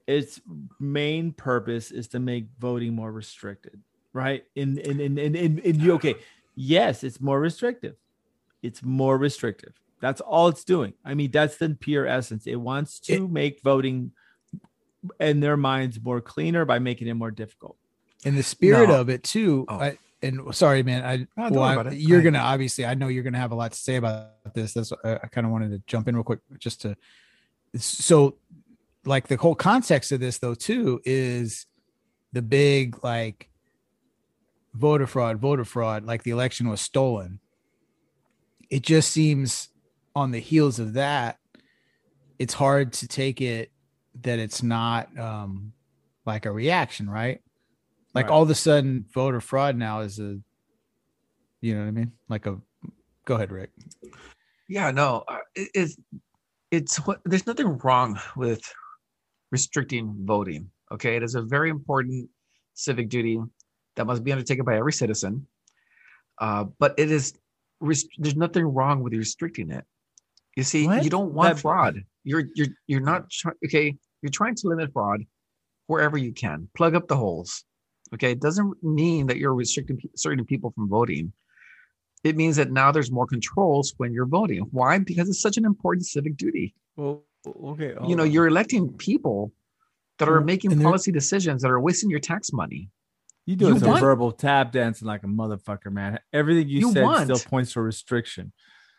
its 0.07 0.39
main 0.79 1.33
purpose 1.33 1.91
is 1.91 2.07
to 2.09 2.19
make 2.19 2.45
voting 2.57 2.93
more 2.93 3.11
restricted, 3.11 3.81
right? 4.13 4.45
In 4.55 4.77
in 4.77 5.01
in 5.01 5.17
in, 5.17 5.59
in, 5.59 5.79
you 5.81 5.93
okay, 5.93 6.15
yes, 6.55 7.03
it's 7.03 7.19
more 7.19 7.41
restrictive. 7.41 7.95
It's 8.61 8.81
more 8.83 9.17
restrictive. 9.17 9.73
That's 9.99 10.21
all 10.21 10.47
it's 10.47 10.63
doing. 10.63 10.93
I 11.03 11.13
mean, 11.13 11.31
that's 11.31 11.57
the 11.57 11.69
pure 11.77 12.05
essence. 12.07 12.47
It 12.47 12.55
wants 12.55 12.99
to 13.01 13.27
make 13.27 13.61
voting 13.63 14.11
in 15.19 15.39
their 15.41 15.57
minds 15.57 15.99
more 16.01 16.21
cleaner 16.21 16.63
by 16.63 16.79
making 16.79 17.07
it 17.09 17.15
more 17.15 17.31
difficult. 17.31 17.75
in 18.23 18.35
the 18.35 18.43
spirit 18.43 18.87
No. 18.89 19.01
of 19.01 19.09
it 19.09 19.23
too. 19.23 19.65
Oh. 19.67 19.75
I, 19.79 19.97
and 20.25 20.55
sorry, 20.55 20.83
man. 20.83 21.03
I 21.03 21.17
don't 21.17 21.51
well, 21.51 21.63
I- 21.87 21.91
you're 21.91 22.21
Go 22.21 22.31
gonna 22.31 22.43
obviously. 22.43 22.85
I 22.85 22.93
know 22.95 23.07
you're 23.07 23.23
gonna 23.23 23.37
have 23.39 23.51
a 23.51 23.55
lot 23.55 23.71
to 23.71 23.77
say 23.77 23.95
about 23.95 24.31
this. 24.53 24.73
That's 24.73 24.91
I, 25.03 25.15
I 25.15 25.27
kind 25.27 25.45
of 25.45 25.51
wanted 25.51 25.71
to 25.71 25.81
jump 25.87 26.07
in 26.07 26.15
real 26.15 26.23
quick 26.23 26.39
just 26.59 26.81
to. 26.81 26.95
So, 27.77 28.37
like 29.05 29.27
the 29.27 29.35
whole 29.37 29.55
context 29.55 30.11
of 30.11 30.19
this 30.19 30.39
though 30.39 30.55
too 30.55 31.01
is 31.05 31.65
the 32.33 32.41
big 32.41 33.03
like 33.03 33.49
voter 34.73 35.07
fraud, 35.07 35.37
voter 35.37 35.65
fraud. 35.65 36.05
Like 36.05 36.23
the 36.23 36.31
election 36.31 36.67
was 36.69 36.81
stolen. 36.81 37.39
It 38.69 38.81
just 38.81 39.11
seems 39.11 39.69
on 40.15 40.31
the 40.31 40.39
heels 40.39 40.79
of 40.79 40.93
that, 40.93 41.37
it's 42.39 42.53
hard 42.53 42.93
to 42.93 43.07
take 43.07 43.41
it 43.41 43.71
that 44.21 44.39
it's 44.39 44.63
not 44.63 45.17
um 45.19 45.73
like 46.25 46.45
a 46.45 46.51
reaction, 46.51 47.09
right? 47.09 47.41
Like 48.15 48.27
Right. 48.27 48.33
all 48.33 48.43
of 48.43 48.49
a 48.49 48.55
sudden, 48.55 49.05
voter 49.13 49.41
fraud 49.41 49.75
now 49.75 49.99
is 49.99 50.19
a, 50.19 50.39
you 51.61 51.73
know 51.75 51.81
what 51.81 51.87
I 51.87 51.91
mean? 51.91 52.11
Like 52.29 52.45
a, 52.45 52.57
go 53.25 53.35
ahead, 53.35 53.51
Rick. 53.51 53.71
Yeah, 54.69 54.89
no, 54.91 55.23
uh, 55.27 55.39
it, 55.53 55.69
it's 55.75 55.97
it's 56.71 56.95
what 57.05 57.19
there's 57.25 57.45
nothing 57.45 57.77
wrong 57.83 58.19
with 58.35 58.61
restricting 59.51 60.15
voting. 60.25 60.69
Okay, 60.91 61.15
it 61.17 61.23
is 61.23 61.35
a 61.35 61.41
very 61.41 61.69
important 61.69 62.29
civic 62.73 63.09
duty 63.09 63.39
that 63.95 64.05
must 64.07 64.23
be 64.23 64.31
undertaken 64.31 64.65
by 64.65 64.77
every 64.77 64.93
citizen. 64.93 65.45
Uh, 66.39 66.65
but 66.79 66.95
it 66.97 67.11
is 67.11 67.33
rest- 67.79 68.07
there's 68.17 68.35
nothing 68.35 68.65
wrong 68.65 69.03
with 69.03 69.13
restricting 69.13 69.71
it. 69.71 69.85
You 70.55 70.63
see, 70.63 70.87
What? 70.87 71.03
you 71.03 71.09
don't 71.09 71.33
want 71.33 71.55
That- 71.55 71.61
fraud. 71.61 72.01
You're 72.23 72.45
you're 72.55 72.67
you're 72.87 73.01
not 73.01 73.29
try- 73.29 73.53
okay. 73.65 73.95
You're 74.21 74.31
trying 74.31 74.55
to 74.55 74.67
limit 74.69 74.91
fraud 74.93 75.21
wherever 75.87 76.17
you 76.17 76.33
can. 76.33 76.67
Plug 76.75 76.95
up 76.95 77.07
the 77.07 77.15
holes. 77.17 77.63
Okay, 78.15 78.31
it 78.31 78.39
doesn't 78.41 78.83
mean 78.83 79.27
that 79.27 79.37
you're 79.37 79.53
restricting 79.53 79.99
certain 80.15 80.43
people 80.45 80.71
from 80.71 80.89
voting 80.89 81.31
it 82.25 82.35
means 82.35 82.55
that 82.55 82.71
now 82.71 82.91
there's 82.91 83.11
more 83.11 83.27
controls 83.27 83.93
when 83.97 84.11
you're 84.11 84.25
voting. 84.25 84.61
Why? 84.71 84.97
Because 84.97 85.29
it's 85.29 85.39
such 85.39 85.57
an 85.57 85.65
important 85.65 86.07
civic 86.07 86.35
duty. 86.35 86.73
Well, 86.95 87.23
okay. 87.45 87.93
you 88.07 88.15
know, 88.15 88.23
um, 88.23 88.29
you're 88.31 88.47
electing 88.47 88.91
people 88.93 89.53
that 90.17 90.27
are 90.27 90.41
making 90.41 90.81
policy 90.81 91.11
decisions 91.11 91.61
that 91.61 91.69
are 91.69 91.79
wasting 91.79 92.09
your 92.09 92.19
tax 92.19 92.51
money. 92.51 92.89
you 93.45 93.55
doing 93.55 93.75
you 93.75 93.79
some 93.79 93.89
want- 93.89 94.01
verbal 94.01 94.31
tap 94.31 94.71
dancing 94.71 95.07
like 95.07 95.21
a 95.21 95.27
motherfucker, 95.27 95.91
man. 95.91 96.17
Everything 96.33 96.67
you, 96.67 96.79
You 96.79 96.93
said 96.93 97.03
want- 97.03 97.25
still 97.25 97.47
points 97.47 97.73
to 97.73 97.81
restriction. 97.81 98.51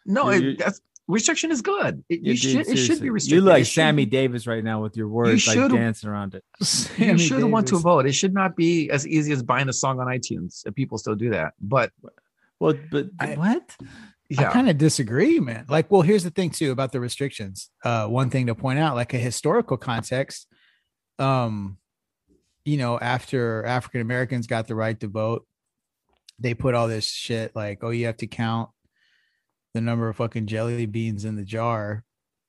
No, 0.04 0.30
You- 0.30 0.50
it, 0.50 0.58
that's, 0.58 0.80
restriction 1.08 1.50
is 1.50 1.62
good. 1.62 2.02
It, 2.08 2.20
Yeah, 2.22 2.32
you 2.32 2.38
dude, 2.38 2.66
should. 2.66 2.68
It 2.74 2.76
should 2.78 3.00
be 3.00 3.10
restricted. 3.10 3.44
You 3.44 3.48
like 3.48 3.62
It 3.62 3.66
Sammy 3.66 4.06
Davis 4.06 4.46
right 4.46 4.62
now 4.64 4.82
with 4.82 4.96
your 4.96 5.08
words, 5.08 5.46
like 5.46 5.54
should- 5.54 5.70
dancing 5.72 6.08
around 6.10 6.34
it. 6.34 6.44
You 6.60 6.64
Sammy 6.66 7.18
should 7.18 7.44
want 7.44 7.68
to 7.68 7.78
vote. 7.78 8.06
It 8.06 8.12
should 8.12 8.34
not 8.34 8.56
be 8.56 8.90
as 8.90 9.06
easy 9.06 9.32
as 9.32 9.42
buying 9.42 9.68
a 9.68 9.72
song 9.72 10.00
on 10.00 10.06
iTunes. 10.06 10.66
If 10.66 10.74
people 10.74 10.98
still 10.98 11.14
do 11.14 11.30
that, 11.30 11.54
but 11.60 11.92
Well, 12.60 12.74
but 12.90 13.06
I- 13.20 13.34
what? 13.34 13.76
I 14.36 14.44
kind 14.44 14.68
of 14.68 14.76
disagree, 14.76 15.38
man. 15.38 15.66
Like, 15.68 15.88
well, 15.88 16.02
here's 16.02 16.24
the 16.24 16.30
thing 16.30 16.50
too 16.50 16.72
about 16.72 16.90
the 16.90 16.98
restrictions. 16.98 17.70
Uh, 17.84 18.08
one 18.08 18.28
thing 18.28 18.46
to 18.48 18.56
point 18.56 18.80
out, 18.80 18.96
like 18.96 19.14
a 19.14 19.18
historical 19.18 19.76
context, 19.76 20.48
um, 21.20 21.78
you 22.64 22.76
know, 22.76 22.98
after 22.98 23.64
African 23.64 24.00
Americans 24.00 24.48
got 24.48 24.66
the 24.66 24.74
right 24.74 24.98
to 24.98 25.06
vote, 25.06 25.46
they 26.40 26.54
put 26.54 26.74
all 26.74 26.88
this 26.88 27.06
shit 27.08 27.54
like, 27.54 27.84
oh, 27.84 27.90
you 27.90 28.06
have 28.06 28.16
to 28.16 28.26
count 28.26 28.70
the 29.76 29.80
number 29.82 30.08
of 30.08 30.16
fucking 30.16 30.46
jelly 30.46 30.86
beans 30.86 31.24
in 31.24 31.36
the 31.36 31.44
jar 31.44 32.02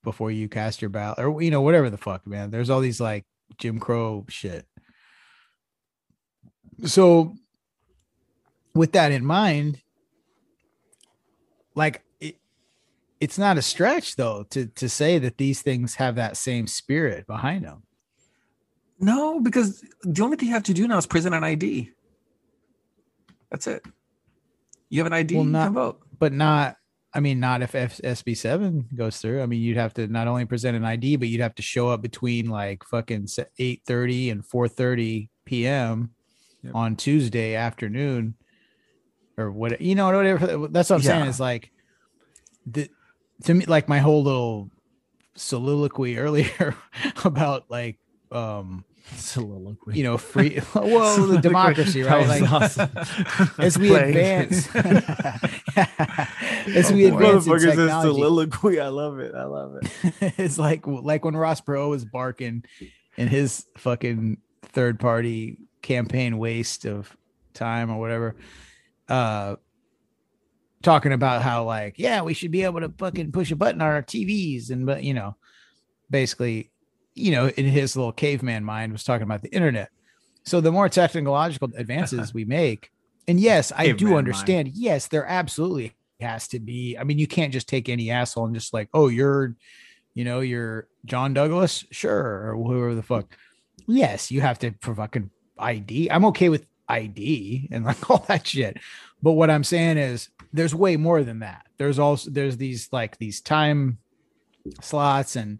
before 0.04 0.32
you 0.32 0.48
cast 0.48 0.82
your 0.82 0.90
ballot, 0.90 1.20
or 1.20 1.42
you 1.42 1.52
know, 1.52 1.62
whatever 1.62 1.90
the 1.90 1.98
fuck, 1.98 2.26
man. 2.26 2.50
There's 2.50 2.70
all 2.70 2.80
these 2.80 3.02
like 3.02 3.26
Jim 3.58 3.80
Crow 3.80 4.26
shit. 4.30 4.66
So, 6.86 7.36
with 8.74 8.94
that 8.94 9.12
in 9.12 9.26
mind, 9.26 9.82
like 11.76 12.04
it, 12.20 12.38
it's 13.20 13.38
not 13.38 13.58
a 13.58 13.62
stretch 13.62 14.16
though 14.16 14.44
to 14.52 14.68
to 14.68 14.88
say 14.88 15.20
that 15.20 15.38
these 15.38 15.62
things 15.62 15.96
have 15.96 16.16
that 16.16 16.38
same 16.38 16.68
spirit 16.68 17.26
behind 17.28 17.66
them. 17.66 17.84
no, 19.00 19.40
because 19.40 19.84
the 20.04 20.24
only 20.24 20.38
thing 20.38 20.48
you 20.48 20.54
have 20.54 20.64
to 20.64 20.74
do 20.74 20.88
now 20.88 20.98
is 20.98 21.06
present 21.08 21.36
an 21.36 21.44
ID. 21.44 21.92
That's 23.52 23.68
it. 23.68 23.84
You 24.90 25.00
have 25.00 25.08
an 25.08 25.14
ID, 25.14 25.36
Well, 25.36 25.46
you 25.46 25.52
can 25.52 25.74
vote. 25.74 26.00
but 26.20 26.32
not 26.32 26.78
I 27.18 27.20
mean, 27.20 27.40
not 27.40 27.64
if 27.64 27.74
F- 27.74 27.98
SB7 27.98 28.96
goes 28.96 29.18
through. 29.18 29.42
I 29.42 29.48
mean, 29.48 29.60
you'd 29.60 29.78
have 29.78 29.92
to 29.96 30.06
not 30.06 30.28
only 30.28 30.46
present 30.46 30.78
an 30.78 30.86
ID, 30.86 31.16
but 31.16 31.28
you'd 31.28 31.42
have 31.42 31.56
to 31.56 31.64
show 31.64 31.90
up 31.90 32.04
between 32.04 32.48
like 32.48 32.84
fucking 32.84 33.26
8:30 33.26 34.32
and 34.32 34.48
4:30 34.48 35.30
p.m. 35.44 36.12
Yep. 36.62 36.76
on 36.76 36.96
Tuesday 36.96 37.56
afternoon, 37.56 38.36
or 39.36 39.52
what? 39.52 39.82
You 39.82 39.96
know, 39.96 40.16
whatever. 40.16 40.68
That's 40.68 40.92
what 40.92 40.98
I'm 40.98 41.02
saying. 41.02 41.24
Yeah. 41.24 41.30
Is 41.30 41.40
like 41.40 41.72
the 42.68 42.88
to 43.46 43.54
me, 43.56 43.66
like 43.66 43.90
my 43.90 43.98
whole 43.98 44.22
little 44.22 44.70
soliloquy 45.36 46.18
earlier 46.20 46.76
about 47.26 47.66
like 47.70 47.98
um 48.32 48.86
Soliloquy. 49.16 49.98
you 49.98 50.04
know 50.04 50.18
free 50.18 50.60
well 50.76 51.26
the 51.28 51.40
democracy 51.40 52.04
right 52.04 52.28
like 52.28 52.52
awesome. 52.52 52.90
as 53.58 53.78
we 53.78 53.90
Play. 53.90 54.10
advance 54.10 54.68
as 55.76 56.92
Oh, 56.92 56.96
we 56.96 57.10
boy. 57.10 57.16
advance 57.18 57.48
in 57.48 57.60
technology 57.60 58.08
soliloquy. 58.10 58.80
I 58.80 58.88
love 58.90 59.20
it. 59.20 59.34
I 59.34 59.44
love 59.46 59.76
it. 59.82 60.34
it's 60.38 60.58
like 60.58 60.86
like 60.86 61.24
when 61.26 61.36
Ross 61.36 61.62
Perot 61.62 61.90
was 61.90 62.06
barking 62.06 62.64
in 63.18 63.28
his 63.28 63.66
fucking 63.78 64.38
third 64.64 65.00
party 65.00 65.60
campaign 65.82 66.38
waste 66.38 66.86
of 66.86 67.16
time 67.54 67.90
or 67.90 68.00
whatever 68.00 68.36
uh 69.10 69.56
talking 70.84 71.12
about 71.14 71.42
how 71.42 71.64
like 71.64 71.96
yeah 71.98 72.22
we 72.22 72.34
should 72.34 72.52
be 72.52 72.64
able 72.64 72.82
to 72.82 72.90
fucking 72.98 73.32
push 73.32 73.52
a 73.52 73.56
button 73.56 73.82
on 73.82 73.88
our 73.88 74.04
TVs 74.04 74.70
and 74.70 74.86
but 74.86 75.04
you 75.04 75.14
know 75.14 75.36
basically 76.10 76.72
you 77.18 77.32
know 77.32 77.48
in 77.50 77.66
his 77.66 77.96
little 77.96 78.12
caveman 78.12 78.64
mind 78.64 78.92
was 78.92 79.04
talking 79.04 79.24
about 79.24 79.42
the 79.42 79.54
internet 79.54 79.90
so 80.44 80.62
the 80.62 80.72
more 80.72 80.90
technological 80.90 81.70
advances 81.76 82.34
we 82.34 82.46
make 82.46 82.92
and 83.28 83.40
yes 83.40 83.72
I 83.72 83.86
Caveman 83.88 83.98
do 83.98 84.06
mind. 84.06 84.18
understand 84.18 84.72
yes 84.74 85.08
there 85.08 85.26
absolutely 85.26 85.94
has 86.20 86.48
to 86.50 86.60
be 86.60 86.98
I 86.98 87.04
mean 87.04 87.20
you 87.20 87.28
can't 87.28 87.54
just 87.54 87.68
take 87.68 87.90
any 87.90 88.12
asshole 88.12 88.46
and 88.46 88.56
just 88.56 88.74
like 88.74 88.90
oh 88.94 89.08
you're 89.08 89.56
you 90.18 90.24
know, 90.24 90.40
you're 90.40 90.88
John 91.06 91.36
Douglas, 91.36 91.86
sure, 91.92 92.50
or 92.50 92.56
whoever 92.56 92.96
the 92.96 93.04
fuck. 93.04 93.38
Yes, 93.86 94.32
you 94.32 94.42
have 94.42 94.58
to 94.60 94.72
for 94.82 94.96
fucking 94.96 95.30
ID. 95.60 96.10
I'm 96.10 96.26
okay 96.26 96.50
with 96.50 96.66
ID 96.90 97.70
and 97.72 97.86
like 97.86 98.10
all 98.10 98.26
that 98.28 98.48
shit. 98.48 98.78
But 99.22 99.34
what 99.34 99.52
I'm 99.52 99.64
saying 99.64 100.00
is 100.00 100.30
there's 100.52 100.74
way 100.74 100.98
more 100.98 101.22
than 101.22 101.42
that. 101.42 101.68
There's 101.78 102.00
also 102.00 102.32
there's 102.32 102.58
these 102.58 102.90
like 102.92 103.20
these 103.20 103.42
time 103.42 104.00
slots 104.82 105.36
and 105.36 105.60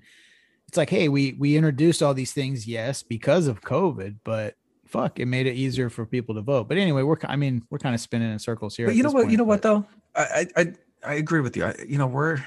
it's 0.68 0.78
like, 0.78 0.90
hey, 0.90 1.08
we 1.08 1.34
we 1.40 1.56
introduced 1.56 2.04
all 2.04 2.14
these 2.14 2.34
things, 2.34 2.68
yes, 2.68 3.04
because 3.04 3.48
of 3.48 3.62
COVID, 3.62 4.18
but 4.24 4.56
fuck, 4.86 5.20
it 5.20 5.26
made 5.26 5.48
it 5.48 5.56
easier 5.56 5.90
for 5.90 6.06
people 6.06 6.36
to 6.36 6.42
vote. 6.42 6.68
But 6.68 6.78
anyway, 6.78 7.04
we're 7.04 7.18
I 7.24 7.36
mean, 7.36 7.64
we're 7.70 7.80
kind 7.80 7.96
of 7.96 8.02
spinning 8.02 8.32
in 8.32 8.40
circles 8.40 8.76
here. 8.76 8.88
But 8.88 8.96
you 8.96 9.04
know 9.04 9.12
what? 9.12 9.24
point, 9.24 9.32
you 9.32 9.38
know 9.38 9.46
what 9.46 9.62
though? 9.62 9.86
I 10.16 10.48
I 10.56 10.62
I, 10.62 10.74
I 11.06 11.14
agree 11.16 11.42
with 11.42 11.56
you. 11.56 11.66
I, 11.66 11.76
you 11.88 11.98
know, 11.98 12.08
we're 12.08 12.44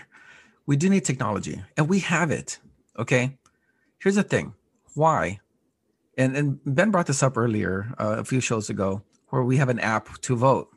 we 0.66 0.76
do 0.76 0.90
need 0.90 1.04
technology, 1.04 1.62
and 1.76 1.88
we 1.88 2.00
have 2.00 2.30
it. 2.30 2.59
Okay. 2.98 3.38
Here's 4.00 4.16
the 4.16 4.22
thing. 4.22 4.54
Why? 4.94 5.40
And 6.18 6.37
and 6.37 6.61
Ben 6.66 6.90
brought 6.90 7.06
this 7.06 7.22
up 7.22 7.38
earlier 7.38 7.94
uh, 7.98 8.16
a 8.18 8.24
few 8.24 8.40
shows 8.40 8.68
ago, 8.68 9.02
where 9.28 9.42
we 9.42 9.56
have 9.56 9.70
an 9.70 9.78
app 9.80 10.18
to 10.22 10.37
vote, 10.37 10.68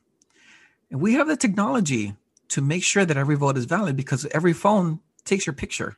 and 0.92 1.02
we 1.02 1.14
have 1.14 1.28
the 1.28 1.36
technology 1.36 2.16
to 2.50 2.62
make 2.62 2.84
sure 2.84 3.04
that 3.04 3.18
every 3.18 3.36
vote 3.36 3.58
is 3.58 3.66
valid 3.66 3.98
because 3.98 4.26
every 4.28 4.54
phone 4.54 5.00
takes 5.26 5.46
your 5.46 5.54
picture 5.54 5.98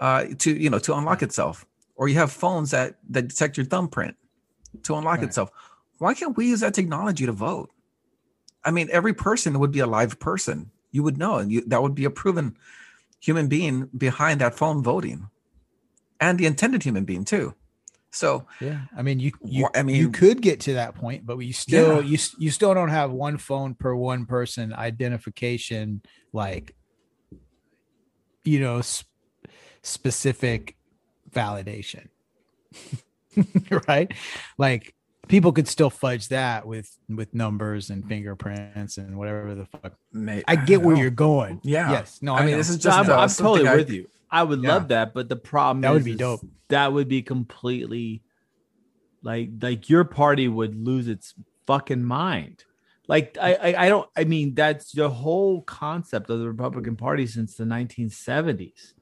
uh, 0.00 0.24
to 0.38 0.52
you 0.52 0.70
know 0.70 0.78
to 0.80 0.94
unlock 0.96 1.22
itself, 1.22 1.66
or 1.96 2.08
you 2.08 2.14
have 2.16 2.32
phones 2.32 2.70
that 2.70 2.96
that 3.10 3.28
detect 3.28 3.56
your 3.56 3.66
thumbprint 3.66 4.16
to 4.84 4.94
unlock 4.94 5.18
Right. 5.18 5.28
itself. 5.28 5.50
Why 5.98 6.14
can't 6.14 6.36
we 6.36 6.48
use 6.48 6.60
that 6.60 6.74
technology 6.74 7.26
to 7.26 7.32
vote? 7.32 7.70
I 8.64 8.70
mean, 8.70 8.88
every 8.92 9.14
person 9.14 9.58
would 9.58 9.72
be 9.72 9.80
a 9.80 9.86
live 9.86 10.18
person. 10.20 10.70
You 10.90 11.02
would 11.02 11.18
know, 11.18 11.36
and 11.36 11.50
you, 11.52 11.62
that 11.66 11.82
would 11.82 11.94
be 11.94 12.04
a 12.04 12.10
proven 12.10 12.56
human 13.20 13.48
being 13.48 13.88
behind 13.96 14.40
that 14.40 14.54
phone 14.54 14.82
voting, 14.82 15.28
and 16.20 16.38
the 16.38 16.46
intended 16.46 16.82
human 16.82 17.04
being 17.04 17.24
too. 17.24 17.54
So 18.10 18.46
Yeah, 18.60 18.80
I 18.96 19.02
mean, 19.02 19.20
you 19.20 19.32
you 19.44 19.68
I 19.74 19.82
you 19.82 20.10
could 20.10 20.40
get 20.40 20.60
to 20.60 20.74
that 20.74 20.94
point, 20.94 21.26
but 21.26 21.38
you 21.38 21.52
still 21.52 22.02
Yeah. 22.02 22.16
you 22.16 22.18
you 22.38 22.50
still 22.50 22.74
don't 22.74 22.88
have 22.88 23.12
one 23.12 23.36
phone 23.36 23.74
per 23.74 23.94
one 23.94 24.26
person 24.26 24.72
identification, 24.72 26.02
like 26.32 26.74
you 28.44 28.60
know, 28.60 28.80
specific 29.82 30.76
validation, 31.30 32.08
right? 33.88 34.12
Like 34.56 34.94
people 35.28 35.52
could 35.52 35.68
still 35.68 35.90
fudge 35.90 36.28
that 36.28 36.66
with 36.66 36.96
with 37.08 37.34
numbers 37.34 37.90
and 37.90 38.06
fingerprints 38.06 38.98
and 38.98 39.16
whatever 39.18 39.54
the 39.54 39.66
fuck. 39.66 39.94
may, 40.12 40.42
I 40.48 40.56
get 40.56 40.82
where 40.82 40.96
you're 40.96 41.10
going. 41.10 41.60
Yeah. 41.62 41.90
Yes. 41.90 42.20
No. 42.22 42.34
I 42.34 42.38
I, 42.38 42.40
mean, 42.42 42.50
know. 42.52 42.56
this 42.58 42.70
is 42.70 42.76
So 42.76 42.88
just 42.90 42.98
I'm, 42.98 43.10
uh, 43.10 43.22
I'm 43.22 43.28
totally 43.28 43.68
I- 43.68 43.76
with 43.76 43.90
you. 43.90 44.08
I 44.30 44.42
would 44.42 44.62
Yeah. 44.62 44.74
love 44.74 44.88
that, 44.88 45.14
but 45.14 45.30
the 45.30 45.36
problem 45.36 45.80
That 45.80 45.92
would 45.92 46.00
is- 46.00 46.04
be 46.04 46.10
is 46.12 46.18
dope. 46.18 46.40
That 46.68 46.92
would 46.92 47.08
be 47.08 47.22
completely 47.22 48.22
like 49.22 49.50
like 49.62 49.88
your 49.88 50.04
party 50.04 50.48
would 50.48 50.74
lose 50.76 51.08
its 51.08 51.34
fucking 51.66 52.04
mind. 52.04 52.64
Like 53.08 53.38
I, 53.40 53.54
I 53.54 53.84
I 53.86 53.88
don't 53.88 54.08
I 54.16 54.24
mean 54.24 54.54
that's 54.54 54.92
the 54.92 55.08
whole 55.08 55.62
concept 55.62 56.28
of 56.28 56.40
the 56.40 56.46
Republican 56.46 56.94
Party 56.94 57.26
since 57.26 57.54
the 57.54 57.64
1970s. 57.64 58.92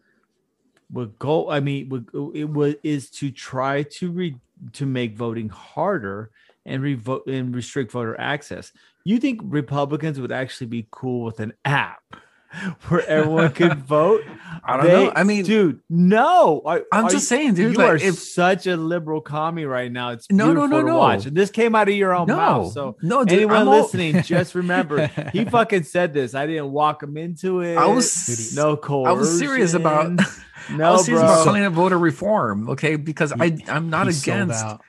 Would 0.92 1.18
go 1.18 1.50
I 1.50 1.60
mean 1.60 1.88
would, 1.88 2.08
it 2.34 2.48
was 2.48 2.76
is 2.82 3.10
to 3.12 3.30
try 3.30 3.82
to 3.82 4.10
re, 4.10 4.36
to 4.74 4.86
make 4.86 5.16
voting 5.16 5.48
harder 5.48 6.30
and 6.64 6.82
revote 6.82 7.26
and 7.26 7.54
restrict 7.54 7.92
voter 7.92 8.18
access. 8.20 8.72
You 9.04 9.18
think 9.18 9.40
Republicans 9.44 10.20
would 10.20 10.32
actually 10.32 10.68
be 10.68 10.86
cool 10.90 11.24
with 11.24 11.40
an 11.40 11.52
app 11.64 12.02
where 12.88 13.06
everyone 13.06 13.52
could 13.52 13.74
vote? 13.86 14.22
I 14.64 14.76
don't 14.78 14.86
They- 14.86 15.04
know. 15.06 15.12
I 15.14 15.22
mean, 15.24 15.44
dude, 15.44 15.80
no. 15.88 16.62
Are- 16.64 16.84
I'm 16.92 17.04
are 17.06 17.10
just 17.10 17.30
you- 17.30 17.36
saying, 17.36 17.54
dude. 17.54 17.72
You 17.72 17.78
like, 17.78 17.88
are 17.88 17.96
if 17.96 18.14
such 18.14 18.66
a 18.66 18.76
liberal 18.76 19.20
commie 19.20 19.64
right 19.64 19.90
now. 19.92 20.10
It's 20.10 20.30
No, 20.30 20.52
no, 20.52 20.66
no, 20.66 20.80
no. 20.82 20.98
watch. 20.98 21.26
And 21.26 21.36
this 21.36 21.50
came 21.50 21.74
out 21.74 21.88
of 21.88 21.94
your 21.94 22.14
own 22.14 22.26
no, 22.26 22.36
mouth. 22.36 22.72
So 22.72 22.96
no, 23.02 23.24
dude, 23.24 23.38
anyone 23.38 23.56
I'm 23.56 23.68
all- 23.68 23.82
listening, 23.82 24.22
just 24.22 24.54
remember 24.54 25.06
he 25.32 25.44
fucking 25.56 25.84
said 25.84 26.14
this. 26.14 26.34
I 26.34 26.46
didn't 26.46 26.72
walk 26.72 27.02
him 27.02 27.16
into 27.16 27.60
it. 27.60 27.76
I 27.76 27.86
was 27.86 28.54
no 28.56 28.76
coercion. 28.76 29.08
I 29.08 29.12
was 29.18 29.38
serious 29.38 29.74
about. 29.74 30.10
No, 30.70 30.84
I 30.88 30.90
was 30.92 31.04
serious 31.04 31.22
bro. 31.22 31.32
about 31.32 31.44
calling 31.44 31.62
it 31.62 31.68
voter 31.70 31.98
reform. 31.98 32.70
Okay, 32.70 32.96
because 32.96 33.32
I 33.38 33.56
I'm 33.68 33.88
not 33.90 34.08
against. 34.08 34.64
out. 34.64 34.80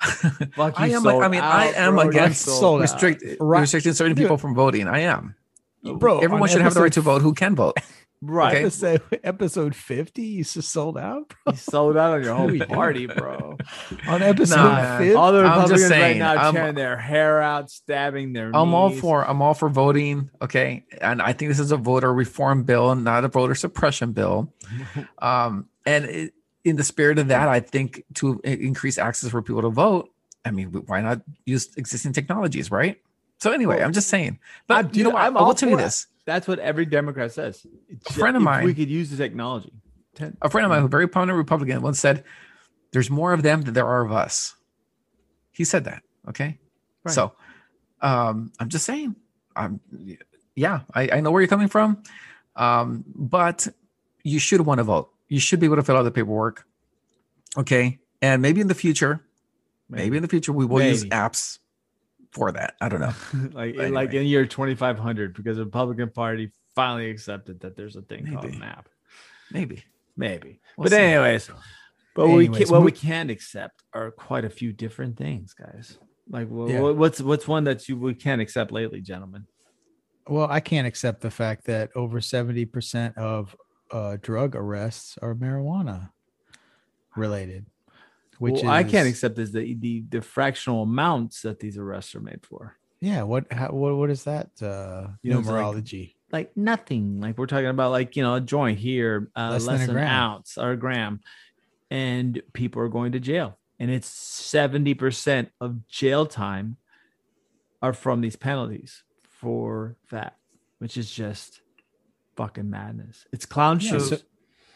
I 0.00 0.90
am. 0.92 1.02
sold 1.02 1.24
I 1.24 1.28
mean, 1.28 1.40
I 1.40 1.72
am 1.74 1.94
bro. 1.96 2.08
Against 2.08 2.48
restrict 2.62 3.24
restricting 3.40 3.94
certain 3.94 4.14
people 4.14 4.36
from 4.38 4.54
voting. 4.54 4.86
I 4.86 5.00
am. 5.00 5.34
Bro. 5.82 6.18
Everyone 6.18 6.42
on 6.42 6.48
should 6.48 6.62
have 6.62 6.74
the 6.74 6.82
right 6.82 6.92
to 6.92 7.00
vote. 7.00 7.22
Who 7.22 7.34
can 7.34 7.54
vote? 7.54 7.76
Right. 8.20 8.52
Okay. 8.56 8.62
Episode, 8.64 9.02
episode 9.22 9.76
50, 9.76 10.22
you 10.22 10.42
just 10.42 10.72
sold 10.72 10.98
out, 10.98 11.28
bro. 11.28 11.52
You 11.52 11.56
sold 11.56 11.96
out 11.96 12.14
on 12.14 12.24
your 12.24 12.34
What 12.34 12.50
whole 12.50 12.66
party, 12.76 13.06
bro. 13.06 13.56
On 14.08 14.22
episode 14.24 14.56
Nah, 14.56 14.98
50. 14.98 15.14
All 15.14 15.30
the 15.30 15.44
I'm 15.44 15.68
just 15.68 15.84
Republicans 15.84 15.90
right 15.92 16.16
now 16.16 16.34
I'm- 16.34 16.52
tearing 16.52 16.74
their 16.74 16.96
hair 16.96 17.40
out, 17.40 17.70
stabbing 17.70 18.32
their 18.32 18.48
I'm 18.52 18.74
all 18.74 18.90
for. 18.90 19.24
I'm 19.24 19.40
all 19.40 19.54
for 19.54 19.68
voting. 19.68 20.30
Okay, 20.42 20.84
and 21.00 21.22
I 21.22 21.32
think 21.32 21.48
this 21.50 21.60
is 21.60 21.70
a 21.70 21.76
voter 21.76 22.12
reform 22.12 22.64
bill, 22.64 22.90
and 22.90 23.04
not 23.04 23.24
a 23.24 23.28
voter 23.28 23.54
suppression 23.54 24.10
bill. 24.10 24.52
Um, 25.18 25.66
and 25.86 26.04
it, 26.06 26.34
in 26.64 26.74
the 26.74 26.82
spirit 26.82 27.20
of 27.20 27.28
that, 27.28 27.48
I 27.48 27.60
think 27.60 28.02
to 28.14 28.40
increase 28.42 28.98
access 28.98 29.30
for 29.30 29.42
people 29.42 29.62
to 29.62 29.70
vote. 29.70 30.10
I 30.44 30.50
mean, 30.50 30.72
why 30.86 31.02
not 31.02 31.22
use 31.46 31.68
existing 31.76 32.14
technologies, 32.14 32.72
right? 32.72 33.00
So 33.38 33.52
anyway, 33.52 33.82
I'm 33.82 33.92
just 33.92 34.08
saying. 34.08 34.38
But 34.66 34.74
I'm- 34.76 34.90
you 34.92 35.04
know, 35.04 35.10
what? 35.10 35.22
I'm 35.22 35.36
I 35.36 35.40
will 35.40 35.46
all 35.48 35.54
tell 35.54 35.68
you 35.70 35.76
this: 35.76 36.06
That's 36.24 36.46
what 36.48 36.58
every 36.58 36.84
Democrat 36.86 37.32
says. 37.32 37.66
A 38.08 38.12
friend 38.12 38.36
of 38.36 38.42
mine- 38.42 38.64
we 38.64 38.74
could 38.74 38.88
use 38.90 39.10
the 39.10 39.16
technology. 39.16 39.72
Ten- 40.14 40.36
a 40.42 40.50
friend 40.50 40.64
of 40.64 40.70
mine, 40.70 40.82
a 40.82 40.88
very 40.88 41.08
prominent 41.08 41.36
Republican, 41.38 41.80
once 41.80 42.00
said, 42.00 42.24
"There's 42.92 43.10
more 43.10 43.32
of 43.32 43.42
them 43.42 43.62
than 43.62 43.74
there 43.74 43.86
are 43.86 44.04
of 44.04 44.12
us." 44.12 44.54
He 45.52 45.64
said 45.64 45.84
that. 45.84 46.02
Okay, 46.28 46.58
Right. 47.04 47.14
so 47.14 47.32
um, 48.00 48.52
I'm 48.60 48.68
just 48.68 48.84
saying. 48.84 49.14
I'm, 49.56 49.80
yeah, 50.54 50.80
I, 50.94 51.08
I 51.14 51.20
know 51.20 51.30
where 51.32 51.40
you're 51.40 51.48
coming 51.48 51.68
from, 51.68 52.02
um, 52.56 53.04
but 53.14 53.66
you 54.22 54.38
should 54.38 54.60
want 54.62 54.78
to 54.78 54.84
vote. 54.84 55.10
You 55.28 55.40
should 55.40 55.58
be 55.60 55.66
able 55.66 55.76
to 55.76 55.82
fill 55.82 55.96
out 55.96 56.02
the 56.02 56.10
paperwork. 56.10 56.64
Okay, 57.56 57.98
and 58.22 58.42
maybe 58.42 58.60
in 58.60 58.68
the 58.68 58.74
future, 58.74 59.20
maybe, 59.88 60.16
in 60.16 60.22
the 60.22 60.28
future 60.28 60.52
we 60.52 60.64
will 60.64 60.82
use 60.82 61.04
apps 61.06 61.58
for 62.32 62.52
that. 62.52 62.74
I 62.80 62.88
don't 62.88 63.00
know. 63.00 63.14
like 63.52 63.70
Anyway. 63.74 63.90
like 63.90 64.14
in 64.14 64.26
year 64.26 64.46
2500 64.46 65.34
because 65.34 65.56
the 65.56 65.64
Republican 65.64 66.10
Party 66.10 66.50
finally 66.74 67.10
accepted 67.10 67.60
that 67.60 67.76
there's 67.76 67.96
a 67.96 68.02
thing 68.02 68.26
called 68.30 68.44
Maybe. 68.44 68.56
an 68.56 68.62
app. 68.62 68.88
Maybe. 69.52 69.84
Maybe. 70.16 70.60
We'll 70.76 70.84
but 70.90 70.92
anyways, 70.92 71.50
but 72.14 72.28
we 72.28 72.48
can, 72.48 72.68
what 72.68 72.82
we 72.82 72.92
can 72.92 73.30
accept 73.30 73.82
are 73.94 74.10
quite 74.10 74.44
a 74.44 74.50
few 74.50 74.72
different 74.72 75.16
things, 75.16 75.54
guys. 75.54 75.98
Like 76.28 76.48
wha- 76.50 76.66
Yeah. 76.66 76.80
what's 76.80 77.20
what's 77.20 77.46
one 77.48 77.64
that 77.64 77.88
you 77.88 77.96
we 77.96 78.14
can't 78.14 78.40
accept 78.42 78.72
lately, 78.72 79.00
gentlemen? 79.00 79.46
Well, 80.26 80.48
I 80.50 80.60
can't 80.60 80.86
accept 80.86 81.22
the 81.22 81.30
fact 81.30 81.64
that 81.66 81.90
over 81.96 82.20
70% 82.20 83.16
of 83.16 83.56
uh, 83.90 84.18
drug 84.20 84.54
arrests 84.54 85.16
are 85.22 85.34
marijuana 85.34 86.10
related. 87.16 87.64
Which 88.38 88.52
Which 88.54 88.62
is, 88.62 88.68
I 88.68 88.84
can't 88.84 89.08
accept 89.08 89.38
is 89.38 89.52
the, 89.52 89.74
the 89.74 90.04
the 90.08 90.20
fractional 90.22 90.82
amounts 90.82 91.42
that 91.42 91.60
these 91.60 91.76
arrests 91.76 92.14
are 92.14 92.20
made 92.20 92.44
for. 92.46 92.76
Yeah. 93.00 93.22
What, 93.22 93.52
how, 93.52 93.68
what, 93.68 93.96
what 93.96 94.10
is 94.10 94.24
that 94.24 94.50
uh, 94.62 95.08
You 95.22 95.32
know, 95.32 95.38
it's 95.40 95.48
like- 95.48 96.14
like 96.32 96.56
nothing. 96.56 97.20
Like 97.20 97.38
we're 97.38 97.46
talking 97.46 97.66
about 97.68 97.90
like 97.90 98.14
you 98.16 98.22
know 98.22 98.34
a 98.34 98.40
joint 98.40 98.78
here, 98.78 99.30
uh, 99.34 99.50
Less 99.52 99.66
less, 99.66 99.80
than 99.80 99.90
a 99.90 99.92
than 99.92 99.96
an 100.02 100.02
gram. 100.08 100.22
ounce 100.22 100.58
or 100.58 100.70
a 100.72 100.76
gram, 100.76 101.20
and 101.90 102.42
people 102.52 102.82
are 102.82 102.88
going 102.88 103.12
to 103.12 103.20
jail. 103.20 103.58
And 103.80 103.90
it's 103.90 104.08
seventy 104.08 104.94
percent 104.94 105.50
of 105.60 105.88
jail 105.88 106.26
time 106.26 106.76
are 107.80 107.92
from 107.92 108.20
these 108.20 108.36
penalties 108.36 109.04
for 109.22 109.96
that, 110.10 110.36
which 110.78 110.96
is 110.96 111.10
just 111.10 111.60
fucking 112.36 112.68
madness. 112.68 113.24
It's 113.32 113.46
clown 113.46 113.80
Yeah, 113.80 113.90
shows. 113.92 114.08
so- 114.10 114.16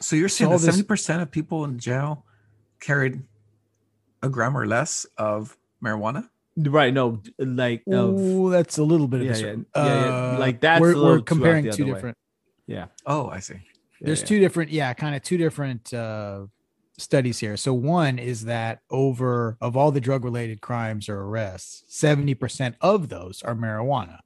So 0.00 0.16
you're 0.16 0.28
saying 0.28 0.50
all 0.50 0.58
that 0.58 0.64
seventy 0.64 0.84
percent 0.84 1.20
of 1.22 1.30
people 1.30 1.64
in 1.64 1.78
jail 1.78 2.24
carried 2.80 3.22
a 4.22 4.28
gram 4.28 4.56
or 4.56 4.66
less 4.66 5.06
of 5.18 5.56
marijuana? 5.82 6.28
right? 6.56 6.92
No, 6.92 7.22
like 7.38 7.82
Oh, 7.90 8.50
that's 8.50 8.78
a 8.78 8.84
little 8.84 9.08
bit 9.08 9.20
of 9.20 9.26
Yeah, 9.26 9.32
a 9.32 9.36
yeah, 9.36 9.40
certain- 9.40 9.66
yeah, 9.74 9.84
yeah. 9.84 10.34
uh, 10.34 10.36
Like, 10.38 10.60
that's 10.60 10.80
we're, 10.80 10.94
we're 11.02 11.20
comparing 11.20 11.64
two 11.64 11.70
other 11.70 11.84
way. 11.84 11.92
different. 11.94 12.16
yeah. 12.66 12.86
Oh, 13.06 13.28
I 13.28 13.40
see. 13.40 13.54
There's 14.00 14.20
yeah. 14.20 14.26
two 14.26 14.38
different, 14.40 14.70
yeah, 14.70 14.92
kind 14.94 15.14
of 15.14 15.22
two 15.22 15.38
different 15.38 15.94
uh, 15.94 16.46
studies 16.98 17.38
here. 17.38 17.56
So 17.56 17.72
one 17.72 18.18
is 18.18 18.44
that 18.44 18.80
over 18.90 19.56
of 19.60 19.76
all 19.76 19.90
the 19.92 20.00
drug 20.00 20.24
related 20.24 20.60
crimes 20.60 21.08
or 21.08 21.20
arrests, 21.22 21.84
seventy 21.88 22.34
percent 22.34 22.74
of 22.80 23.08
those 23.08 23.42
are 23.42 23.54
marijuana, 23.54 24.18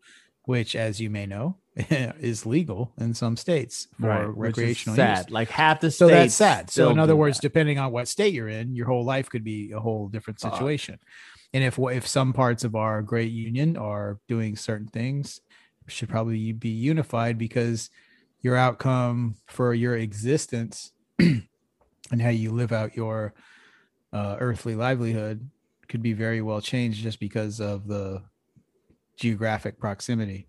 which, 0.46 0.74
as 0.74 1.00
you 1.00 1.10
may 1.10 1.26
know, 1.26 1.56
is 1.76 2.46
legal 2.46 2.92
in 2.98 3.12
some 3.12 3.36
states 3.36 3.88
for 4.00 4.08
right, 4.08 4.36
recreational 4.36 4.96
sad. 4.96 5.26
use. 5.26 5.30
Like 5.30 5.50
half 5.50 5.80
the 5.80 5.90
states. 5.90 5.98
So 5.98 6.08
that's 6.08 6.34
sad. 6.34 6.70
So 6.70 6.90
in 6.90 6.98
other 6.98 7.16
words, 7.16 7.36
that. 7.36 7.42
depending 7.42 7.78
on 7.78 7.92
what 7.92 8.08
state 8.08 8.32
you're 8.32 8.48
in, 8.48 8.74
your 8.74 8.86
whole 8.86 9.04
life 9.04 9.28
could 9.28 9.44
be 9.44 9.72
a 9.72 9.80
whole 9.80 10.08
different 10.08 10.40
situation. 10.40 10.98
and 11.52 11.62
if 11.62 11.78
if 11.78 12.06
some 12.06 12.32
parts 12.32 12.64
of 12.64 12.74
our 12.74 13.02
great 13.02 13.30
union 13.30 13.76
are 13.76 14.18
doing 14.26 14.56
certain 14.56 14.88
things, 14.88 15.40
should 15.88 16.08
probably 16.08 16.52
be 16.52 16.70
unified 16.70 17.38
because 17.38 17.90
your 18.40 18.56
outcome 18.56 19.36
for 19.46 19.74
your 19.74 19.96
existence 19.96 20.92
and 21.18 22.22
how 22.22 22.28
you 22.28 22.52
live 22.52 22.72
out 22.72 22.96
your 22.96 23.34
uh, 24.12 24.36
earthly 24.38 24.74
livelihood 24.74 25.48
could 25.88 26.02
be 26.02 26.12
very 26.12 26.40
well 26.40 26.60
changed 26.60 27.02
just 27.02 27.20
because 27.20 27.60
of 27.60 27.86
the 27.86 28.22
geographic 29.16 29.78
proximity 29.78 30.46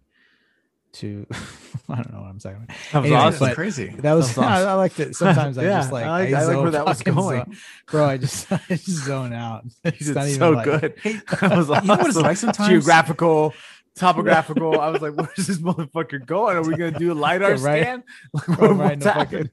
to 0.94 1.26
I 1.90 1.96
don't 1.96 2.12
know 2.14 2.22
what 2.22 2.30
I'm 2.30 2.40
saying. 2.40 2.66
That 2.92 3.00
was 3.00 3.06
Anyway, 3.06 3.16
awesome. 3.18 3.48
but- 3.48 3.56
crazy. 3.56 3.88
That 4.00 4.14
was 4.14 4.26
Sounds 4.28 4.38
awesome. 4.40 4.68
I, 4.68 4.72
I 4.72 4.74
liked 4.74 5.00
it. 5.00 5.16
Sometimes 5.16 5.58
I 5.58 5.64
just 5.66 5.92
like 5.92 6.06
I 6.06 6.10
like- 6.26 6.34
I 6.34 6.46
like 6.46 6.62
where 6.62 6.72
that 6.72 6.86
was 6.86 7.02
going. 7.02 7.44
zone- 7.46 7.58
bro. 7.88 8.06
I 8.06 8.18
just 8.18 8.52
I 8.52 8.60
just 8.70 8.86
zone 8.88 9.34
out. 9.34 9.66
It's 9.84 10.02
It's 10.02 10.10
not 10.10 10.28
even 10.28 10.40
so 10.40 10.50
like- 10.52 10.66
good. 10.66 10.94
That 11.42 11.56
was 11.58 11.68
you 11.70 11.76
know 11.76 11.96
what 11.96 12.00
it's 12.08 12.10
awesome. 12.10 12.24
like 12.24 12.38
sometimes? 12.38 12.70
Geographical, 12.70 13.54
topographical. 13.96 14.80
I 14.80 14.90
was 14.90 15.02
like, 15.02 15.14
where's 15.16 15.48
this 15.48 15.58
motherfucker 15.60 16.26
going? 16.26 16.58
Are 16.58 16.64
we 16.64 16.76
gonna 16.76 16.98
do 16.98 17.12
a 17.12 17.14
lidar 17.16 17.56
Yeah, 17.56 17.64
right. 17.66 17.82
scan? 17.84 18.04
Like, 18.34 18.46
Bro, 18.46 18.56
what- 18.56 18.70
right 18.78 18.94
in 18.94 19.00
what's 19.00 19.04
the 19.04 19.12
happening? 19.12 19.50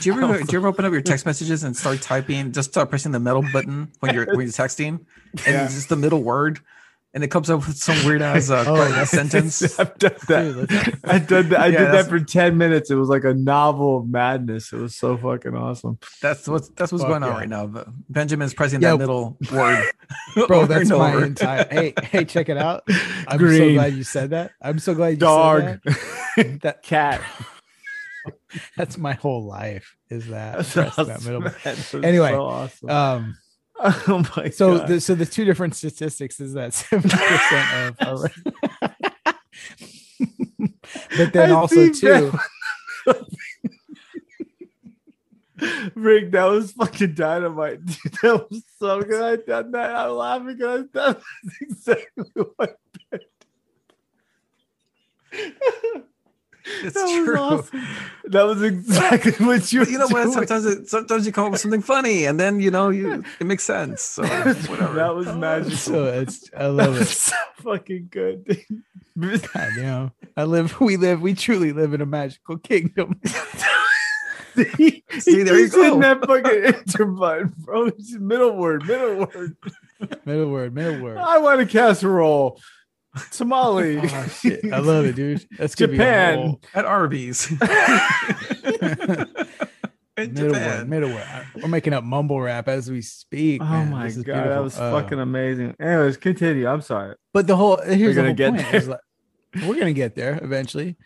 Do 0.00 0.08
you 0.08 0.22
ever 0.22 0.38
do 0.42 0.52
you 0.52 0.58
ever 0.58 0.68
open 0.68 0.84
up 0.84 0.92
your 0.92 1.02
text 1.02 1.26
messages 1.26 1.64
and 1.64 1.76
start 1.76 2.00
typing? 2.02 2.52
Just 2.52 2.70
start 2.70 2.90
pressing 2.90 3.12
the 3.12 3.18
middle 3.20 3.44
button 3.52 3.90
when 4.00 4.14
you're 4.14 4.26
when 4.26 4.40
you're 4.46 4.52
texting, 4.52 5.00
and 5.32 5.46
Yeah. 5.46 5.64
it's 5.64 5.74
just 5.74 5.88
the 5.88 5.96
middle 5.96 6.22
word, 6.22 6.60
and 7.14 7.24
it 7.24 7.28
comes 7.28 7.48
up 7.50 7.66
with 7.66 7.76
some 7.76 7.96
weird 8.04 8.20
ass 8.22 8.50
uh, 8.50 8.64
Oh, 8.66 8.74
quite 8.76 8.90
a 9.02 9.06
sentence. 9.06 9.78
I've 9.80 9.96
done 9.98 10.12
that. 10.28 10.68
Dude, 10.68 11.00
I 11.04 11.18
did 11.18 11.50
that. 11.50 11.60
I 11.60 11.66
Yeah, 11.68 11.78
did 11.78 11.92
that 11.94 12.08
for 12.08 12.20
ten 12.20 12.58
minutes. 12.58 12.90
It 12.90 12.96
was 12.96 13.08
like 13.08 13.24
a 13.24 13.34
novel 13.34 13.98
of 13.98 14.08
madness. 14.08 14.72
It 14.72 14.76
was 14.78 14.94
so 14.96 15.16
fucking 15.16 15.54
awesome. 15.54 15.98
That's 16.20 16.46
what's 16.46 16.68
that's 16.70 16.92
what's 16.92 17.02
Fuck 17.02 17.10
going 17.10 17.22
on 17.22 17.30
yeah. 17.32 17.38
right 17.38 17.48
now. 17.48 17.66
But 17.66 17.88
Benjamin's 18.10 18.54
pressing 18.54 18.82
Yeah. 18.82 18.92
that 18.92 18.98
middle 18.98 19.36
word, 19.52 19.84
bro, 20.46 20.66
that's 20.66 20.90
my 20.90 21.14
over. 21.14 21.24
entire. 21.24 21.66
Hey, 21.70 21.94
hey, 22.02 22.24
check 22.24 22.48
it 22.48 22.56
out. 22.58 22.82
I'm 23.26 23.38
so 23.38 23.72
glad 23.74 23.94
you 23.94 24.04
said 24.04 24.30
that. 24.30 24.52
I'm 24.60 24.78
so 24.78 24.94
glad 24.94 25.08
you 25.08 25.16
Dog, 25.16 25.62
said 25.62 25.80
that. 26.36 26.60
that. 26.62 26.82
cat. 26.82 27.20
That's 28.76 28.98
my 28.98 29.14
whole 29.14 29.44
life. 29.46 29.96
Is 30.10 30.28
that, 30.28 30.56
That's 30.58 30.72
press 30.72 30.96
that 30.96 31.24
middle- 31.24 31.40
man. 31.42 31.54
That 31.64 31.94
Anyway, 32.04 32.30
so 32.30 32.42
awesome. 32.44 32.90
Um. 32.90 33.36
oh 34.08 34.24
my 34.36 34.50
So 34.50 34.78
god. 34.78 34.88
the 34.88 35.00
so 35.00 35.14
the 35.14 35.26
two 35.26 35.44
different 35.44 35.74
statistics 35.76 36.40
is 36.40 36.54
that 36.54 36.74
seventy 36.74 37.16
percent 37.16 37.96
of. 38.00 38.08
our- 38.08 38.30
but 41.16 41.32
then 41.32 41.50
I 41.50 41.54
also 41.54 41.88
too. 41.90 42.32
Rick, 45.94 46.30
that 46.32 46.44
was 46.44 46.70
fucking 46.72 47.14
dynamite. 47.14 47.84
Dude, 47.84 48.12
that 48.22 48.46
was 48.50 48.62
so 48.78 49.02
good. 49.02 49.22
I 49.22 49.36
done 49.44 49.72
that. 49.72 49.94
I'm 49.96 50.10
laughing 50.12 50.46
because 50.56 50.84
that 50.92 51.16
was 51.16 51.54
exactly 51.60 52.24
what 52.56 52.78
I 53.12 53.18
did. 55.32 56.04
It's 56.82 56.94
that 56.94 57.24
true. 57.24 57.34
Was 57.34 57.60
awesome. 57.60 57.86
That 58.24 58.42
was 58.44 58.62
exactly 58.62 59.32
what 59.46 59.72
you. 59.72 59.84
You 59.84 59.98
know 59.98 60.08
what? 60.08 60.32
Sometimes 60.32 60.64
it, 60.64 60.88
sometimes 60.88 61.26
you 61.26 61.32
come 61.32 61.46
up 61.46 61.52
with 61.52 61.60
something 61.60 61.82
funny, 61.82 62.24
and 62.24 62.38
then 62.38 62.60
you 62.60 62.70
know 62.70 62.90
you 62.90 63.24
it 63.40 63.46
makes 63.46 63.64
sense. 63.64 64.02
So 64.02 64.22
whatever. 64.26 64.94
that 64.94 65.14
was 65.14 65.28
oh. 65.28 65.36
magical. 65.36 65.76
So 65.76 66.06
it's 66.06 66.50
I 66.56 66.66
love 66.66 67.00
it. 67.00 67.06
so 67.06 67.36
fucking 67.56 68.08
good. 68.10 68.44
dude. 69.18 69.42
God 69.52 69.68
damn. 69.76 70.12
I 70.36 70.44
live, 70.44 70.80
we 70.80 70.96
live, 70.96 71.20
we 71.20 71.34
truly 71.34 71.72
live 71.72 71.94
in 71.94 72.00
a 72.00 72.06
magical 72.06 72.58
kingdom. 72.58 73.20
See, 74.54 75.04
See, 75.18 75.42
there 75.42 75.56
you 75.56 75.64
he's 75.64 75.74
in 75.74 76.00
go. 76.00 76.00
that 76.00 76.20
fucking 76.26 76.62
interbud, 76.72 77.56
bro. 77.56 77.86
It's 77.86 78.14
middle 78.14 78.56
word, 78.56 78.86
middle 78.86 79.26
word. 79.26 79.56
Middle 80.24 80.50
word, 80.50 80.74
middle 80.74 81.00
word. 81.02 81.18
I 81.18 81.38
want 81.38 81.60
a 81.60 81.66
casserole. 81.66 82.60
Tamale. 83.30 83.98
Oh, 84.02 84.26
shit. 84.40 84.60
I 84.72 84.78
love 84.78 85.04
it, 85.06 85.14
dude. 85.16 85.46
That's 85.58 85.74
Japan. 85.74 86.56
at 86.74 86.84
Arby's. 86.84 87.50
middle 90.16 90.46
word, 90.52 90.54
Japan. 90.54 90.88
middle 90.88 91.10
word. 91.10 91.46
We're 91.62 91.68
making 91.68 91.92
up 91.92 92.04
mumble 92.04 92.40
rap 92.40 92.68
as 92.68 92.90
we 92.90 93.02
speak. 93.02 93.62
Oh 93.62 93.66
man. 93.66 93.90
my 93.90 94.04
This 94.04 94.16
is 94.16 94.24
god, 94.24 94.48
that 94.48 94.58
was 94.62 94.78
Uh, 94.78 94.90
fucking 94.92 95.20
amazing. 95.20 95.74
Anyways, 95.80 96.16
continue. 96.16 96.66
I'm 96.66 96.80
sorry. 96.80 97.14
But 97.32 97.46
the 97.46 97.56
whole 97.56 97.80
here's 97.82 98.16
gonna 98.16 98.34
the 98.34 98.44
whole 98.50 98.56
get 98.56 98.70
point. 98.72 98.86
like- 98.88 99.00
we're 99.66 99.78
gonna 99.78 99.92
get 99.92 100.14
there 100.14 100.38
eventually. 100.42 100.96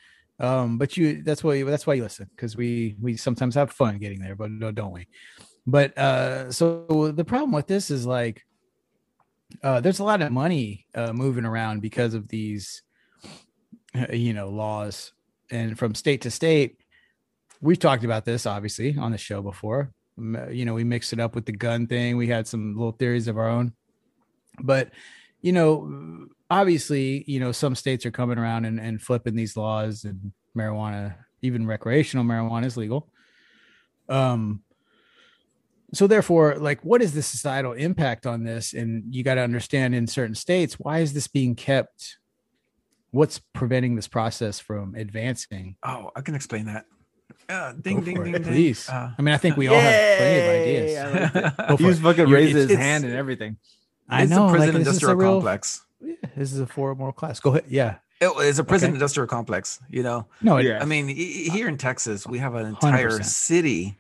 Um, 0.41 0.79
but 0.79 0.97
you 0.97 1.23
that's 1.23 1.45
why 1.45 1.63
that's 1.63 1.87
why 1.87 1.95
you 1.95 2.03
listen 2.03 2.29
because 2.35 2.57
we 2.57 2.97
we 3.01 3.17
sometimes 3.17 3.55
have 3.55 3.71
fun 3.71 3.99
getting 3.99 4.19
there, 4.21 4.35
but 4.35 4.51
no, 4.51 4.73
don't 4.73 4.93
we? 4.93 5.07
But 5.67 5.97
uh, 5.97 6.51
so 6.51 7.13
the 7.15 7.25
problem 7.25 7.53
with 7.53 7.69
this 7.69 7.89
is 7.91 8.05
like, 8.05 8.45
uh, 9.63 9.81
there's 9.81 9.99
a 9.99 10.05
lot 10.05 10.23
of 10.23 10.33
money 10.33 10.87
uh, 10.95 11.13
moving 11.13 11.45
around 11.45 11.81
because 11.81 12.15
of 12.15 12.29
these, 12.29 12.83
uh, 13.95 14.13
you 14.13 14.33
know, 14.33 14.49
laws 14.49 15.13
and 15.51 15.79
from 15.79 15.95
state 15.95 16.23
to 16.23 16.31
state. 16.31 16.79
We've 17.61 17.79
talked 17.79 18.05
about 18.05 18.25
this 18.25 18.47
obviously 18.47 18.97
on 18.99 19.13
the 19.13 19.19
show 19.19 19.43
before. 19.43 19.93
You 20.17 20.65
know, 20.65 20.75
we 20.75 20.85
mixed 20.85 21.13
it 21.13 21.21
up 21.21 21.35
with 21.35 21.47
the 21.47 21.53
gun 21.53 21.87
thing. 21.87 22.17
We 22.17 22.29
had 22.29 22.47
some 22.47 22.77
little 22.77 22.93
theories 22.93 23.29
of 23.29 23.39
our 23.39 23.49
own, 23.49 23.73
but 24.61 24.91
you 25.41 25.53
know, 25.53 26.29
obviously, 26.51 27.25
you 27.27 27.41
know, 27.41 27.51
some 27.53 27.75
states 27.75 28.07
are 28.07 28.11
coming 28.11 28.39
around 28.39 28.65
and, 28.65 28.79
and 28.79 29.03
flipping 29.03 29.35
these 29.35 29.57
laws 29.57 30.05
and 30.05 30.33
marijuana, 30.57 31.17
even 31.41 31.67
recreational 31.67 32.25
marijuana 32.25 32.67
is 32.67 32.77
legal. 32.77 33.09
Um, 34.09 34.63
so 35.95 36.07
therefore, 36.07 36.57
like, 36.57 36.81
what 36.85 37.03
is 37.03 37.13
the 37.15 37.23
societal 37.23 37.73
impact 37.73 38.27
on 38.27 38.45
this? 38.45 38.73
And 38.73 39.15
you 39.15 39.23
got 39.23 39.35
to 39.35 39.43
understand 39.43 39.95
in 39.95 40.07
certain 40.07 40.35
states, 40.35 40.75
why 40.79 41.01
is 41.01 41.13
this 41.13 41.29
being 41.29 41.55
kept? 41.55 42.17
What's 43.11 43.41
preventing 43.53 43.95
this 43.97 44.09
process 44.09 44.59
from 44.59 44.95
advancing? 44.95 45.77
Oh, 45.83 46.11
I 46.17 46.23
can 46.23 46.35
explain 46.35 46.65
that. 46.67 46.87
Uh, 47.49 47.73
ding, 47.73 47.99
Go 47.99 48.05
ding, 48.05 48.23
ding, 48.23 48.33
ding. 48.33 48.43
please. 48.45 48.89
Uh, 48.89 49.11
I 49.19 49.21
mean, 49.23 49.35
I 49.35 49.37
think 49.39 49.57
we 49.59 49.69
all 49.69 49.79
have 49.79 50.19
plenty 50.19 50.39
of 50.41 50.49
ideas. 50.49 50.99
I 50.99 51.21
liked 51.21 51.37
it. 51.37 51.79
He 51.81 51.89
it. 51.89 51.95
fucking 51.97 52.29
You're- 52.29 52.51
his 52.51 52.73
hand 52.73 53.05
and 53.05 53.13
everything. 53.15 53.59
I 54.09 54.23
it's 54.23 54.31
know, 54.31 54.47
the 54.47 54.53
prison 54.57 54.75
like, 54.77 54.85
this 54.85 54.97
is 54.97 55.03
a 55.03 55.07
industrial 55.11 55.17
real- 55.17 55.33
complex. 55.35 55.83
Yeah, 56.01 56.15
this 56.37 56.53
is 56.53 56.61
a 56.61 56.67
four 56.67 56.95
moral 56.95 57.13
class. 57.13 57.39
Go 57.41 57.51
ahead. 57.51 57.65
Yeah. 57.69 57.97
It- 58.21 58.33
it's 58.39 58.59
a 58.59 58.65
prison 58.65 58.89
Okay. 58.91 58.95
industrial 58.95 59.27
complex. 59.27 59.79
You 59.91 60.03
know, 60.05 60.27
No, 60.41 60.57
it, 60.57 60.67
Yeah. 60.67 60.79
I 60.81 60.87
mean, 60.87 61.09
here 61.09 61.69
in 61.69 61.77
Texas, 61.77 62.27
we 62.27 62.39
have 62.39 62.55
an 62.55 62.67
entire 62.67 63.11
100%. 63.11 63.25
city 63.25 63.99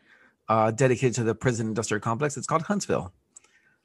uh, 0.48 0.70
dedicated 0.70 1.14
to 1.16 1.24
the 1.24 1.34
prison 1.34 1.68
industrial 1.68 2.00
complex. 2.00 2.36
It's 2.36 2.46
called 2.46 2.62
Huntsville. 2.62 3.12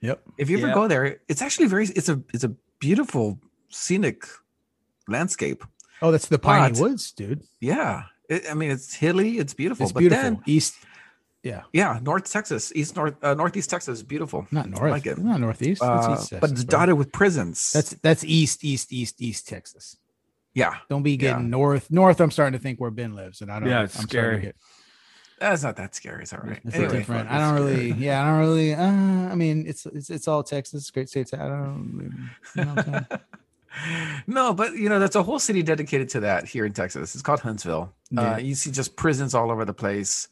Yep. 0.01 0.21
If 0.37 0.49
you 0.49 0.57
ever 0.57 0.67
Yeah. 0.67 0.73
go 0.73 0.87
there, 0.87 1.19
it's 1.27 1.41
actually 1.41 1.67
very. 1.67 1.85
It's 1.87 2.09
a 2.09 2.21
it's 2.33 2.43
a 2.43 2.53
beautiful 2.79 3.39
scenic 3.69 4.25
landscape. 5.07 5.63
Oh, 6.01 6.11
that's 6.11 6.27
the 6.27 6.37
piney 6.39 6.73
But- 6.73 6.81
woods, 6.81 7.11
dude. 7.11 7.43
Yeah, 7.59 8.03
it, 8.29 8.43
I 8.49 8.53
mean, 8.53 8.71
it's 8.71 8.93
hilly. 8.93 9.39
It's 9.39 9.53
beautiful. 9.53 9.85
It's 9.85 9.91
but 9.93 9.99
beautiful. 10.01 10.23
then, 10.23 10.43
East. 10.45 10.75
Yeah. 11.43 11.61
yeah, 11.71 11.97
North 12.01 12.29
Texas, 12.29 12.73
East 12.75 12.95
North, 12.97 13.15
uh, 13.23 13.33
Northeast 13.33 13.69
Texas 13.69 13.99
is 13.99 14.03
beautiful. 14.03 14.45
Not 14.51 14.69
north. 14.69 14.91
like 14.91 15.05
it. 15.05 15.17
Not 15.17 15.39
northeast. 15.39 15.79
That's 15.81 16.07
Uh, 16.07 16.13
east 16.19 16.33
but 16.41 16.51
it's 16.51 16.63
dotted 16.65 16.97
with 16.97 17.11
prisons. 17.13 17.71
That's 17.71 17.91
that's 18.01 18.23
east, 18.25 18.65
east, 18.65 18.91
east, 18.91 19.21
east 19.21 19.47
Texas. 19.47 19.95
yeah, 20.53 20.75
Don't 20.89 21.03
be 21.03 21.15
getting 21.15 21.43
Yeah. 21.45 21.49
north. 21.49 21.89
North, 21.89 22.19
I'm 22.19 22.31
starting 22.31 22.57
to 22.59 22.61
think 22.61 22.81
where 22.81 22.91
Ben 22.91 23.13
lives, 23.15 23.41
and 23.41 23.49
I 23.51 23.59
don't. 23.59 23.69
Yeah, 23.69 23.83
it's 23.83 23.97
I'm 23.97 24.07
starting 24.09 24.29
to 24.31 24.37
scary. 24.39 24.41
get- 24.47 24.55
that's 25.39 25.63
not 25.63 25.75
that 25.75 25.95
scary. 25.95 26.23
It's 26.23 26.33
all 26.33 26.39
right. 26.43 26.59
It's 26.63 26.75
Anyway, 26.75 26.97
different. 26.97 27.29
I 27.29 27.39
don't 27.39 27.55
really. 27.55 27.91
Yeah, 27.91 28.23
I 28.23 28.27
don't 28.27 28.39
really. 28.39 28.73
Uh, 28.73 28.83
I 29.31 29.35
mean, 29.35 29.65
it's 29.67 29.85
it's 29.85 30.09
it's 30.09 30.27
all 30.27 30.43
Texas. 30.43 30.89
Great 30.91 31.09
state. 31.09 31.33
I 31.33 31.47
don't. 31.47 32.19
You 32.55 32.65
know 32.65 32.73
what 32.73 32.87
I'm 32.87 32.93
saying? 32.93 33.21
no, 34.27 34.53
but 34.53 34.73
you 34.73 34.89
know, 34.89 34.99
that's 34.99 35.15
a 35.15 35.23
whole 35.23 35.39
city 35.39 35.63
dedicated 35.63 36.09
to 36.09 36.21
that 36.21 36.45
here 36.45 36.65
in 36.65 36.73
Texas. 36.73 37.13
It's 37.13 37.21
called 37.21 37.41
Huntsville. 37.41 37.93
Yeah. 38.09 38.33
Uh, 38.33 38.37
you 38.37 38.55
see 38.55 38.71
just 38.71 38.95
prisons 38.95 39.35
all 39.35 39.51
over 39.51 39.65
the 39.65 39.73
place. 39.73 40.27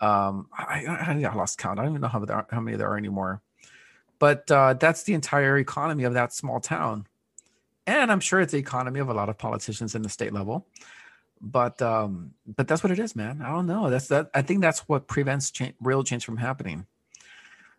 Um, 0.00 0.48
I, 0.56 0.84
I, 0.86 1.24
I 1.30 1.34
lost 1.34 1.58
count. 1.58 1.78
I 1.78 1.82
don't 1.82 1.92
even 1.92 2.00
know 2.00 2.08
how, 2.08 2.18
there 2.20 2.46
how 2.50 2.60
many 2.60 2.76
there 2.76 2.88
are 2.88 2.96
anymore. 2.96 3.42
But 4.18 4.50
uh, 4.50 4.74
that's 4.74 5.02
the 5.04 5.14
entire 5.14 5.58
economy 5.58 6.04
of 6.04 6.14
that 6.14 6.32
small 6.32 6.60
town. 6.60 7.06
And 7.86 8.12
I'm 8.12 8.20
sure 8.20 8.40
it's 8.40 8.52
the 8.52 8.58
economy 8.58 9.00
of 9.00 9.08
a 9.08 9.14
lot 9.14 9.28
of 9.28 9.38
politicians 9.38 9.94
in 9.94 10.02
the 10.02 10.08
state 10.08 10.32
level. 10.32 10.66
But 11.40 11.80
um, 11.80 12.32
but 12.46 12.68
that's 12.68 12.82
what 12.82 12.92
it 12.92 12.98
is, 12.98 13.16
man. 13.16 13.40
I 13.42 13.48
don't 13.50 13.66
know. 13.66 13.88
That's 13.90 14.08
that. 14.08 14.30
I 14.34 14.42
think 14.42 14.60
that's 14.60 14.80
what 14.88 15.06
prevents 15.08 15.50
cha- 15.50 15.72
real 15.80 16.04
change 16.04 16.24
from 16.24 16.36
happening. 16.36 16.86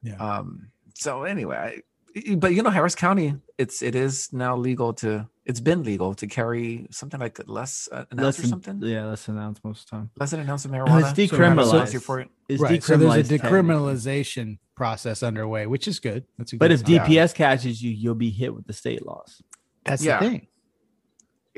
Yeah. 0.02 0.16
Um. 0.16 0.70
So 0.96 1.24
anyway, 1.24 1.84
I, 2.18 2.36
but 2.36 2.54
you 2.54 2.64
know, 2.64 2.72
Harris 2.72 2.96
County, 2.96 3.36
it's 3.60 3.82
it 3.82 3.94
is 3.96 4.34
now 4.34 4.56
legal 4.58 4.94
to. 4.96 5.28
It's 5.46 5.60
been 5.60 5.84
legal 5.84 6.14
to 6.16 6.28
carry 6.28 6.88
something 6.92 7.20
like 7.20 7.40
less 7.48 7.90
uh, 7.92 8.06
an 8.12 8.20
ounce 8.20 8.24
Less 8.26 8.40
or 8.40 8.42
than, 8.44 8.50
something. 8.50 8.80
yeah, 8.84 9.06
less 9.06 9.28
an 9.28 9.38
ounce 9.38 9.60
most 9.64 9.84
of 9.84 9.90
the 9.90 9.96
time. 9.98 10.10
Less 10.20 10.32
than 10.32 10.40
an 10.40 10.50
ounce 10.50 10.66
of 10.66 10.74
It's 10.74 10.78
marijuana. 10.80 11.16
So 11.16 11.22
you 11.22 11.28
have 11.44 11.58
a 11.58 11.62
decriminalized. 11.62 12.02
for 12.04 12.20
it. 12.20 12.30
It's 12.48 12.62
right. 12.62 12.82
So 12.84 12.98
there's 12.98 13.14
a 13.14 13.24
decriminalized 13.24 13.30
technically. 13.30 13.50
decriminalization 13.50 14.58
process 14.76 15.24
underway, 15.24 15.66
which 15.68 15.88
is 15.88 16.00
good. 16.00 16.26
That's 16.38 16.54
a 16.54 16.58
But 16.58 16.68
good 16.70 16.72
if 16.74 16.80
sign. 16.82 17.12
Yeah. 17.12 17.26
DPS 17.26 17.34
catches 17.36 17.82
you, 17.84 17.92
you'll 17.92 18.16
be 18.16 18.30
hit 18.30 18.54
with 18.56 18.66
the 18.68 18.74
state 18.74 19.06
laws. 19.06 19.42
that's 19.84 20.04
Yeah. 20.04 20.20
the 20.20 20.30
thing. 20.30 20.48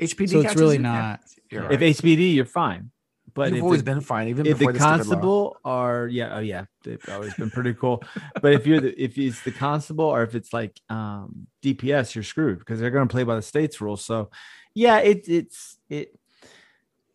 HPD. 0.00 0.30
So 0.30 0.40
it's 0.40 0.56
really 0.56 0.76
you? 0.76 0.82
Not- 0.82 1.20
you're 1.50 1.62
Right. 1.62 1.82
If 1.82 1.98
HPD, 1.98 2.34
you're 2.34 2.44
fine. 2.44 2.90
But 3.34 3.48
You've 3.48 3.58
if 3.58 3.64
always 3.64 3.80
the, 3.80 3.84
been 3.84 4.00
fine, 4.00 4.28
even 4.28 4.46
if 4.46 4.58
before 4.58 4.72
the 4.72 4.78
the 4.78 4.84
stupid 4.84 4.96
law. 4.96 4.96
constable 4.96 5.56
are 5.64 6.06
yeah, 6.06 6.36
oh 6.36 6.40
yeah, 6.40 6.66
they've 6.84 7.04
always 7.08 7.34
been 7.34 7.50
pretty 7.50 7.74
cool. 7.74 8.00
But 8.40 8.52
if 8.52 8.64
you're 8.64 8.80
the 8.80 9.02
if 9.02 9.18
it's 9.18 9.42
the 9.42 9.50
constable 9.50 10.04
or 10.04 10.22
if 10.22 10.36
it's 10.36 10.52
like 10.52 10.80
um 10.88 11.48
DPS, 11.60 12.14
you're 12.14 12.22
screwed 12.22 12.60
because 12.60 12.78
they're 12.78 12.90
gonna 12.92 13.08
play 13.08 13.24
by 13.24 13.34
the 13.34 13.42
state's 13.42 13.80
rules. 13.80 14.04
So 14.04 14.30
yeah, 14.72 14.98
it 14.98 15.28
it's 15.28 15.78
it 15.88 16.16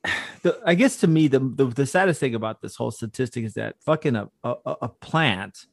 the, 0.41 0.59
I 0.65 0.75
guess 0.75 0.97
to 0.97 1.07
me 1.07 1.29
the, 1.29 1.39
the 1.39 1.65
the 1.67 1.85
saddest 1.85 2.19
thing 2.19 2.35
about 2.35 2.61
this 2.61 2.75
whole 2.75 2.91
statistic 2.91 3.45
is 3.45 3.53
that 3.53 3.75
fucking 3.85 4.17
a, 4.17 4.29
a 4.43 4.55
a 4.65 4.89
plant 4.89 5.67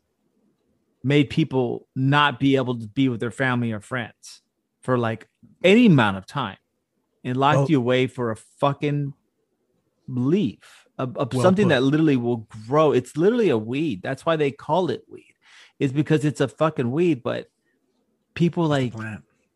made 1.02 1.28
people 1.28 1.88
not 1.96 2.38
be 2.38 2.54
able 2.54 2.78
to 2.78 2.86
be 2.86 3.08
with 3.08 3.18
their 3.18 3.32
family 3.32 3.72
or 3.72 3.80
friends 3.80 4.42
for 4.82 4.96
like 4.96 5.28
any 5.64 5.86
amount 5.86 6.16
of 6.16 6.26
time 6.26 6.56
and 7.26 7.36
locked 7.36 7.58
Well- 7.58 7.70
you 7.70 7.78
away 7.78 8.06
for 8.06 8.30
a 8.30 8.36
fucking 8.36 9.12
leaf 10.08 10.86
of, 10.98 11.16
of 11.16 11.32
Well 11.34 11.42
something 11.42 11.66
put. 11.66 11.74
that 11.74 11.82
literally 11.82 12.16
will 12.16 12.46
grow. 12.66 12.92
It's 12.92 13.16
literally 13.16 13.50
a 13.50 13.58
weed. 13.58 14.02
That's 14.02 14.24
why 14.24 14.36
they 14.36 14.50
call 14.50 14.90
it 14.90 15.02
weed. 15.08 15.34
It's 15.78 15.92
because 15.92 16.24
it's 16.24 16.40
a 16.40 16.48
fucking 16.48 16.90
weed, 16.90 17.22
but 17.22 17.48
people 18.34 18.66
like 18.66 18.94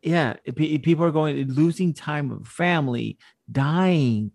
yeah, 0.02 0.34
people 0.56 1.04
are 1.04 1.10
going 1.10 1.48
losing 1.48 1.92
time 1.94 2.30
with 2.30 2.46
family, 2.46 3.18
dying 3.50 4.32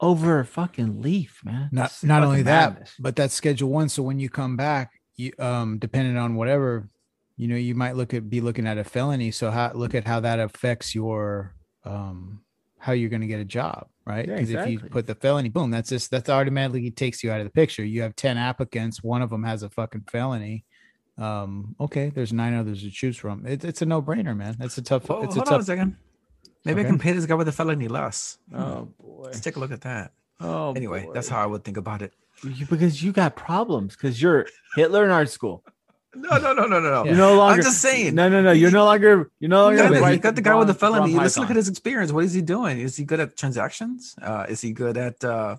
over 0.00 0.40
a 0.40 0.44
fucking 0.44 1.00
leaf, 1.02 1.40
man. 1.44 1.70
Not 1.72 1.86
It's 1.90 2.04
not 2.04 2.22
only 2.22 2.42
fucking 2.42 2.44
that, 2.44 2.92
but 3.00 3.16
that's 3.16 3.34
schedule 3.34 3.70
one. 3.70 3.88
So 3.88 4.02
when 4.02 4.20
you 4.20 4.28
come 4.28 4.56
back, 4.56 4.92
you 5.16 5.32
um 5.38 5.78
depending 5.78 6.16
on 6.16 6.36
whatever, 6.36 6.88
you 7.36 7.48
know, 7.48 7.56
you 7.56 7.74
might 7.74 7.96
look 7.96 8.14
at 8.14 8.28
be 8.30 8.40
looking 8.40 8.66
at 8.66 8.78
a 8.78 8.84
felony. 8.84 9.30
So 9.32 9.50
how 9.50 9.72
look 9.74 9.94
at 9.94 10.06
how 10.06 10.20
that 10.20 10.38
affects 10.38 10.94
your 10.94 11.54
um 11.84 12.42
how 12.78 12.92
you're 12.92 13.10
going 13.10 13.20
to 13.22 13.26
get 13.26 13.40
a 13.40 13.44
job, 13.44 13.88
right? 14.04 14.26
Yeah, 14.28 14.34
Because 14.36 14.50
if 14.50 14.68
you 14.68 14.78
put 14.80 15.06
the 15.06 15.14
felony, 15.14 15.48
boom, 15.48 15.70
that's 15.70 15.88
just 15.88 16.10
that's 16.10 16.28
automatically 16.28 16.90
takes 16.90 17.22
you 17.24 17.30
out 17.30 17.40
of 17.40 17.46
the 17.46 17.50
picture. 17.50 17.84
You 17.84 18.02
have 18.02 18.14
10 18.16 18.36
applicants, 18.38 19.02
one 19.02 19.22
of 19.22 19.30
them 19.30 19.42
has 19.44 19.62
a 19.62 19.68
fucking 19.70 20.04
felony. 20.10 20.64
Um, 21.16 21.74
okay, 21.80 22.10
there's 22.10 22.32
nine 22.32 22.54
others 22.54 22.82
to 22.82 22.90
choose 22.90 23.16
from. 23.16 23.44
It, 23.44 23.64
it's 23.64 23.82
a 23.82 23.86
no-brainer, 23.86 24.36
man. 24.36 24.54
That's 24.58 24.78
a 24.78 24.82
tough 24.82 25.08
Whoa, 25.08 25.22
it's 25.22 25.34
a 25.34 25.40
hold 25.40 25.48
on 25.48 25.54
a 25.54 25.56
tough 25.58 25.66
second. 25.66 25.96
Maybe 26.64 26.80
Okay. 26.80 26.88
I 26.88 26.90
can 26.90 26.98
pay 26.98 27.12
this 27.12 27.26
guy 27.26 27.34
with 27.34 27.48
a 27.48 27.52
felony 27.52 27.88
less. 27.88 28.38
oh 28.54 28.88
boy. 29.00 29.22
Let's 29.24 29.40
take 29.40 29.56
a 29.56 29.60
look 29.60 29.72
at 29.72 29.80
that. 29.82 30.12
Oh 30.40 30.72
Anyway, 30.74 31.08
that's 31.12 31.28
how 31.28 31.42
I 31.42 31.46
would 31.46 31.64
think 31.64 31.76
about 31.76 32.02
it. 32.02 32.12
You- 32.44 32.66
because 32.66 33.02
you 33.02 33.10
got 33.12 33.34
problems 33.34 33.96
because 33.96 34.22
you're 34.22 34.46
Hitler 34.76 35.04
in 35.04 35.10
art 35.10 35.28
school. 35.30 35.64
No, 36.14 36.38
no, 36.38 36.52
no, 36.54 36.66
no, 36.66 36.80
no, 36.80 36.80
no. 36.80 37.04
You're 37.04 37.14
no 37.16 37.36
longer. 37.36 37.56
I'm 37.58 37.62
just 37.62 37.80
saying. 37.82 38.14
No, 38.14 38.28
no, 38.28 38.40
no. 38.40 38.50
You're 38.52 38.70
no 38.70 38.84
longer. 38.86 39.30
You're 39.40 39.50
no 39.50 39.68
You 39.70 39.76
longer. 39.78 40.00
got, 40.00 40.12
you 40.14 40.18
got 40.18 40.34
the 40.36 40.42
guy 40.42 40.54
with 40.54 40.68
the 40.68 40.74
felony. 40.74 41.14
Let's 41.14 41.36
look 41.38 41.50
at 41.50 41.56
his 41.56 41.68
experience. 41.68 42.12
What 42.12 42.24
is 42.24 42.32
he 42.32 42.40
doing? 42.42 42.78
Is 42.80 42.96
he 42.96 43.04
good 43.04 43.20
at 43.20 43.36
transactions? 43.36 44.14
Uh, 44.20 44.46
is 44.48 44.60
he 44.60 44.72
good 44.72 44.96
at 44.96 45.22
uh, 45.22 45.56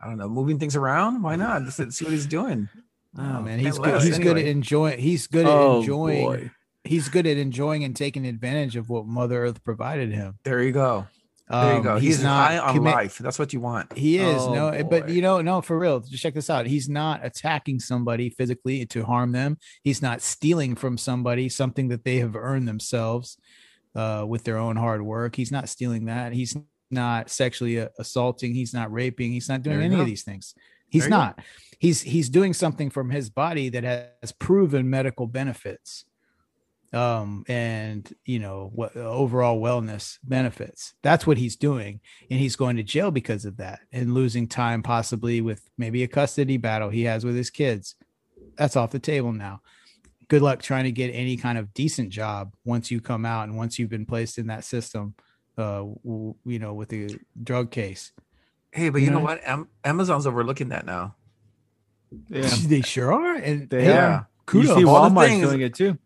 I 0.00 0.06
don't 0.06 0.18
know, 0.18 0.28
moving 0.28 0.58
things 0.58 0.76
around? 0.76 1.22
Why 1.22 1.36
not? 1.36 1.62
Let's 1.62 1.76
see 1.96 2.04
what 2.04 2.12
he's 2.12 2.26
doing. 2.26 2.68
Oh 3.16 3.22
man, 3.22 3.44
can't 3.44 3.60
he's 3.62 3.78
let 3.78 3.86
good. 3.86 3.94
us. 3.94 4.04
He's 4.04 4.18
good 4.18 4.36
at 4.38 4.44
enjoying. 4.46 4.98
He's 4.98 5.26
good 5.26 5.46
at 5.46 5.52
Oh, 5.52 5.80
enjoying. 5.80 6.24
boy. 6.24 6.50
He's 6.84 7.08
good 7.08 7.26
at 7.26 7.36
enjoying 7.36 7.82
and 7.82 7.96
taking 7.96 8.26
advantage 8.26 8.76
of 8.76 8.88
what 8.88 9.06
Mother 9.06 9.44
Earth 9.44 9.64
provided 9.64 10.12
him. 10.12 10.38
There 10.44 10.62
you 10.62 10.72
go. 10.72 11.06
There 11.50 11.72
you 11.72 11.76
Um, 11.78 11.82
go. 11.82 11.98
He's, 11.98 12.22
not 12.22 12.50
high 12.50 12.58
on 12.58 12.76
commi- 12.76 12.92
life. 12.92 13.18
That's 13.18 13.38
what 13.38 13.52
you 13.52 13.60
want. 13.60 13.96
He 13.96 14.18
is 14.18 14.42
Oh, 14.42 14.54
no, 14.54 14.84
but 14.84 15.08
you 15.08 15.22
know, 15.22 15.40
no, 15.40 15.60
for 15.62 15.78
real. 15.78 16.00
Just 16.00 16.22
check 16.22 16.34
this 16.34 16.50
out. 16.50 16.66
He's 16.66 16.88
not 16.88 17.24
attacking 17.24 17.80
somebody 17.80 18.28
physically 18.30 18.84
to 18.86 19.04
harm 19.04 19.32
them. 19.32 19.56
He's 19.82 20.02
not 20.02 20.20
stealing 20.20 20.74
from 20.74 20.98
somebody 20.98 21.48
something 21.48 21.88
that 21.88 22.04
they 22.04 22.18
have 22.18 22.36
earned 22.36 22.68
themselves 22.68 23.38
uh, 23.94 24.24
with 24.28 24.44
their 24.44 24.58
own 24.58 24.76
hard 24.76 25.02
work. 25.02 25.36
He's 25.36 25.50
not 25.50 25.68
stealing 25.68 26.04
that. 26.06 26.32
He's 26.32 26.56
not 26.90 27.30
sexually 27.30 27.76
a- 27.78 27.90
assaulting. 27.98 28.54
He's 28.54 28.74
not 28.74 28.92
raping. 28.92 29.32
He's 29.32 29.48
not 29.48 29.62
doing 29.62 29.80
any 29.80 29.94
go. 29.94 30.00
of 30.02 30.06
these 30.06 30.22
things. 30.24 30.54
He's 30.90 31.04
you 31.04 31.10
go. 31.10 31.16
not. 31.16 31.40
He's 31.78 32.02
he's 32.02 32.28
doing 32.28 32.54
something 32.54 32.90
from 32.90 33.10
his 33.10 33.30
body 33.30 33.68
that 33.70 33.84
has 34.22 34.32
proven 34.32 34.90
medical 34.90 35.26
benefits 35.26 36.04
um 36.94 37.44
and 37.48 38.14
you 38.24 38.38
know 38.38 38.70
what 38.74 38.96
overall 38.96 39.60
wellness 39.60 40.18
benefits 40.24 40.94
that's 41.02 41.26
what 41.26 41.36
he's 41.36 41.54
doing 41.56 42.00
and 42.30 42.40
he's 42.40 42.56
going 42.56 42.76
to 42.76 42.82
jail 42.82 43.10
because 43.10 43.44
of 43.44 43.58
that 43.58 43.80
and 43.92 44.14
losing 44.14 44.46
time 44.48 44.82
possibly 44.82 45.42
with 45.42 45.68
maybe 45.76 46.02
a 46.02 46.08
custody 46.08 46.56
battle 46.56 46.88
he 46.88 47.02
has 47.02 47.24
with 47.26 47.36
his 47.36 47.50
kids 47.50 47.94
that's 48.56 48.74
off 48.74 48.90
the 48.90 48.98
table 48.98 49.32
now 49.34 49.60
good 50.28 50.40
luck 50.40 50.62
trying 50.62 50.84
to 50.84 50.92
get 50.92 51.08
any 51.10 51.36
kind 51.36 51.58
of 51.58 51.74
decent 51.74 52.08
job 52.08 52.54
once 52.64 52.90
you 52.90 53.00
come 53.02 53.26
out 53.26 53.46
and 53.48 53.56
once 53.58 53.78
you've 53.78 53.90
been 53.90 54.06
placed 54.06 54.38
in 54.38 54.46
that 54.46 54.64
system 54.64 55.14
uh 55.58 55.82
w- 56.04 56.34
you 56.46 56.58
know 56.58 56.72
with 56.72 56.88
the 56.88 57.18
drug 57.42 57.70
case 57.70 58.12
Hey, 58.70 58.90
but 58.90 59.00
you 59.00 59.10
know 59.10 59.18
Yeah. 59.20 59.24
what? 59.24 59.40
Am- 59.46 59.68
Amazon's 59.82 60.26
overlooking 60.26 60.68
that 60.68 60.84
now. 60.84 61.16
Yeah. 62.28 62.50
they 62.66 62.82
sure 62.82 63.10
are 63.12 63.34
and 63.36 63.68
They 63.70 63.84
hey, 63.84 63.96
are. 63.96 64.28
You 64.30 64.44
kudos 64.44 64.76
see, 64.76 64.82
Of 64.82 64.88
all 64.90 65.08
the 65.08 65.14
Walmart's 65.14 65.40
doing 65.40 65.60
it 65.62 65.74
too. 65.74 65.96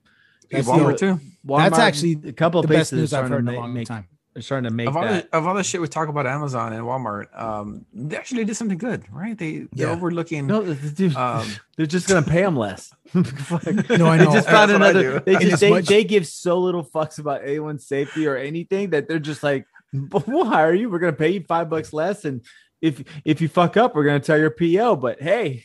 Hey, 0.53 0.61
That's 0.61 0.69
Walmart 0.69 0.99
the- 0.99 1.07
too. 1.19 1.21
Walmart, 1.47 1.59
That's 1.71 1.79
actually 1.79 2.19
a 2.29 2.33
couple 2.33 2.61
of 2.61 2.69
the 2.69 2.75
best 2.75 2.91
places 2.93 3.13
news 3.13 3.13
i've 3.15 3.29
heard 3.29 3.41
in 3.41 3.49
a 3.49 3.59
long 3.59 3.75
make, 3.75 3.89
time 3.89 4.07
They're 4.33 4.43
starting 4.43 4.69
to 4.71 4.75
make 4.75 4.87
Of 4.87 4.97
all, 4.97 5.03
that. 5.03 5.29
the, 5.31 5.37
of 5.37 5.47
all 5.47 5.55
the 5.55 5.65
shit 5.65 5.81
we 5.81 5.89
talk 5.89 6.09
about 6.09 6.25
Amazon 6.27 6.73
and 6.73 6.85
Walmart, 6.85 7.27
um, 7.39 7.85
they 7.93 8.17
actually 8.17 8.45
did 8.45 8.55
something 8.55 8.79
good, 8.79 9.03
right? 9.11 9.37
They 9.37 9.67
they're 9.73 9.89
Yeah. 9.89 9.93
overlooking. 9.93 10.47
No, 10.47 10.65
th- 10.65 10.81
th- 10.81 10.95
dude, 10.95 11.17
Um, 11.17 11.47
they're 11.77 11.87
just 11.87 12.07
gonna 12.09 12.23
pay 12.23 12.43
them 12.43 12.57
less. 12.57 12.93
No, 13.15 14.07
I 14.07 14.17
know. 14.19 14.27
They 14.27 14.33
just 14.33 14.49
found 14.49 14.71
That's 14.71 14.77
another. 14.77 15.21
They 15.21 15.37
just 15.37 15.61
they, 15.61 15.71
much- 15.71 15.87
they 15.87 16.05
give 16.05 16.27
so 16.27 16.59
little 16.61 16.85
fucks 16.85 17.19
about 17.19 17.43
anyone's 17.43 17.85
safety 17.85 18.27
or 18.27 18.37
anything 18.37 18.91
that 18.91 19.09
they're 19.09 19.19
just 19.19 19.43
like, 19.43 19.67
we'll 19.93 20.45
hire 20.47 20.73
you. 20.75 20.89
We're 20.89 20.99
gonna 21.01 21.13
pay 21.13 21.31
you 21.31 21.43
five 21.43 21.69
bucks 21.69 21.93
less, 21.93 22.25
and 22.25 22.41
if 22.81 23.03
if 23.25 23.41
you 23.43 23.49
fuck 23.49 23.77
up, 23.77 23.95
we're 23.95 24.05
gonna 24.05 24.21
tell 24.21 24.39
your 24.39 24.51
PO. 24.51 24.97
But 24.97 25.21
hey, 25.21 25.63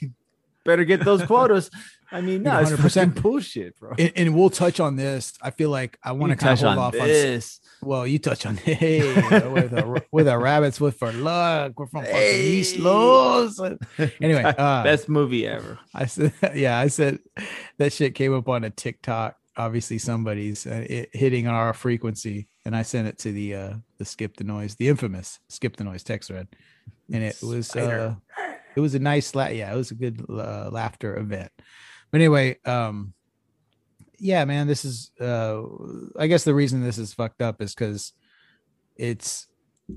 better 0.65 0.83
get 0.83 1.05
those 1.05 1.23
quotas. 1.31 1.69
I 2.11 2.21
mean, 2.21 2.43
no, 2.43 2.59
it's 2.59 2.71
100%. 2.71 3.11
100% 3.13 3.21
bullshit, 3.21 3.77
bro. 3.79 3.93
and, 3.97 4.11
and 4.15 4.35
we'll 4.35 4.49
touch 4.49 4.79
on 4.79 4.95
this 4.95 5.33
i 5.41 5.49
feel 5.51 5.69
like 5.69 5.97
i 6.03 6.11
want 6.13 6.29
to 6.31 6.35
You 6.35 6.37
kind 6.37 6.53
of 6.53 6.59
hold 6.59 6.71
on 6.71 6.77
off 6.79 6.93
on 7.01 7.07
this. 7.07 7.59
Well, 7.81 8.07
you 8.07 8.17
touch 8.17 8.45
on 8.45 8.57
hey, 8.79 9.01
with 9.49 9.71
a 9.73 10.03
with 10.11 10.27
a 10.27 10.37
rabbits 10.37 10.81
with 10.81 10.97
for 10.97 11.11
luck. 11.11 11.73
We're 11.77 11.85
from 11.87 12.05
fucking 12.05 12.17
East 12.17 12.77
Hey. 12.77 12.81
Los. 12.81 13.59
Anyway, 14.21 14.43
uh, 14.43 14.83
Best 14.83 15.07
movie 15.07 15.45
ever. 15.45 15.77
I 15.93 16.05
said, 16.07 16.33
yeah, 16.55 16.79
I 16.79 16.87
said 16.87 17.19
that 17.77 17.93
shit 17.93 18.15
came 18.15 18.33
up 18.33 18.49
on 18.49 18.63
a 18.63 18.71
TikTok. 18.71 19.35
Obviously, 19.57 19.99
somebody's 19.99 20.65
uh, 20.65 20.85
it, 20.89 21.09
hitting 21.13 21.47
our 21.47 21.71
frequency, 21.73 22.47
and 22.65 22.75
I 22.75 22.81
sent 22.81 23.07
it 23.07 23.19
to 23.19 23.31
the 23.31 23.55
uh 23.55 23.73
the 23.99 24.05
skip 24.05 24.37
the 24.37 24.43
noise, 24.43 24.75
the 24.75 24.87
infamous 24.87 25.39
skip 25.49 25.75
the 25.77 25.83
noise 25.83 26.03
text 26.03 26.29
thread, 26.29 26.47
and 27.13 27.23
it 27.23 27.37
was 27.43 27.75
uh, 27.75 28.15
it 28.75 28.79
was 28.79 28.95
a 28.95 28.99
nice 28.99 29.35
la- 29.35 29.47
yeah, 29.47 29.71
it 29.71 29.77
was 29.77 29.91
a 29.91 29.95
good 29.95 30.25
uh, 30.29 30.69
laughter 30.71 31.15
event. 31.17 31.51
But 32.11 32.21
anyway, 32.21 32.57
um, 32.65 33.13
yeah, 34.19 34.45
man, 34.45 34.67
this 34.67 34.85
is 34.85 35.11
uh, 35.19 35.61
I 36.17 36.27
guess 36.27 36.43
the 36.43 36.53
reason 36.55 36.83
this 36.83 36.97
is 36.97 37.13
fucked 37.13 37.41
up 37.41 37.61
is 37.61 37.75
because 37.75 38.13
it's 38.95 39.47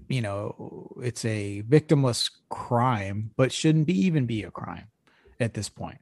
you 0.08 0.20
know 0.20 0.92
it's 1.02 1.24
a 1.24 1.62
victimless 1.62 2.30
crime, 2.48 3.30
but 3.36 3.52
shouldn't 3.52 3.86
be 3.86 3.98
even 4.06 4.26
be 4.26 4.42
a 4.42 4.50
crime 4.50 4.88
at 5.38 5.54
this 5.54 5.68
point. 5.68 5.98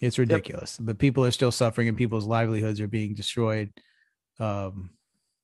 It's 0.00 0.18
ridiculous. 0.18 0.78
But 0.80 0.98
people 0.98 1.24
are 1.24 1.30
still 1.32 1.50
suffering 1.50 1.88
and 1.88 1.96
people's 1.96 2.26
livelihoods 2.26 2.80
are 2.80 2.86
being 2.86 3.14
destroyed. 3.14 3.72
Um, 4.38 4.90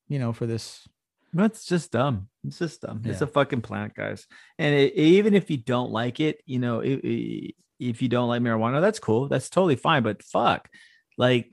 you 0.07 0.19
know, 0.19 0.31
for 0.31 0.45
this. 0.45 0.87
That's 1.33 1.65
just 1.65 1.91
dumb. 1.91 2.29
It's 2.47 2.59
just 2.59 2.79
dumb. 2.79 3.01
It's 3.03 3.19
a 3.19 3.27
fucking 3.27 3.59
plant, 3.61 3.93
guys. 3.93 4.25
And 4.57 4.73
it, 4.73 4.93
even 4.93 5.33
if 5.33 5.51
you 5.51 5.57
don't 5.57 5.91
like 5.91 6.21
it, 6.21 6.41
you 6.45 6.59
know, 6.59 6.79
i- 6.81 7.01
i- 7.03 7.53
if 7.79 8.01
you 8.01 8.07
don't 8.09 8.27
like 8.29 8.41
marijuana, 8.41 8.81
that's 8.81 8.99
cool. 8.99 9.27
That's 9.27 9.49
totally 9.49 9.75
fine. 9.75 10.03
But 10.03 10.23
fuck, 10.23 10.69
like, 11.17 11.51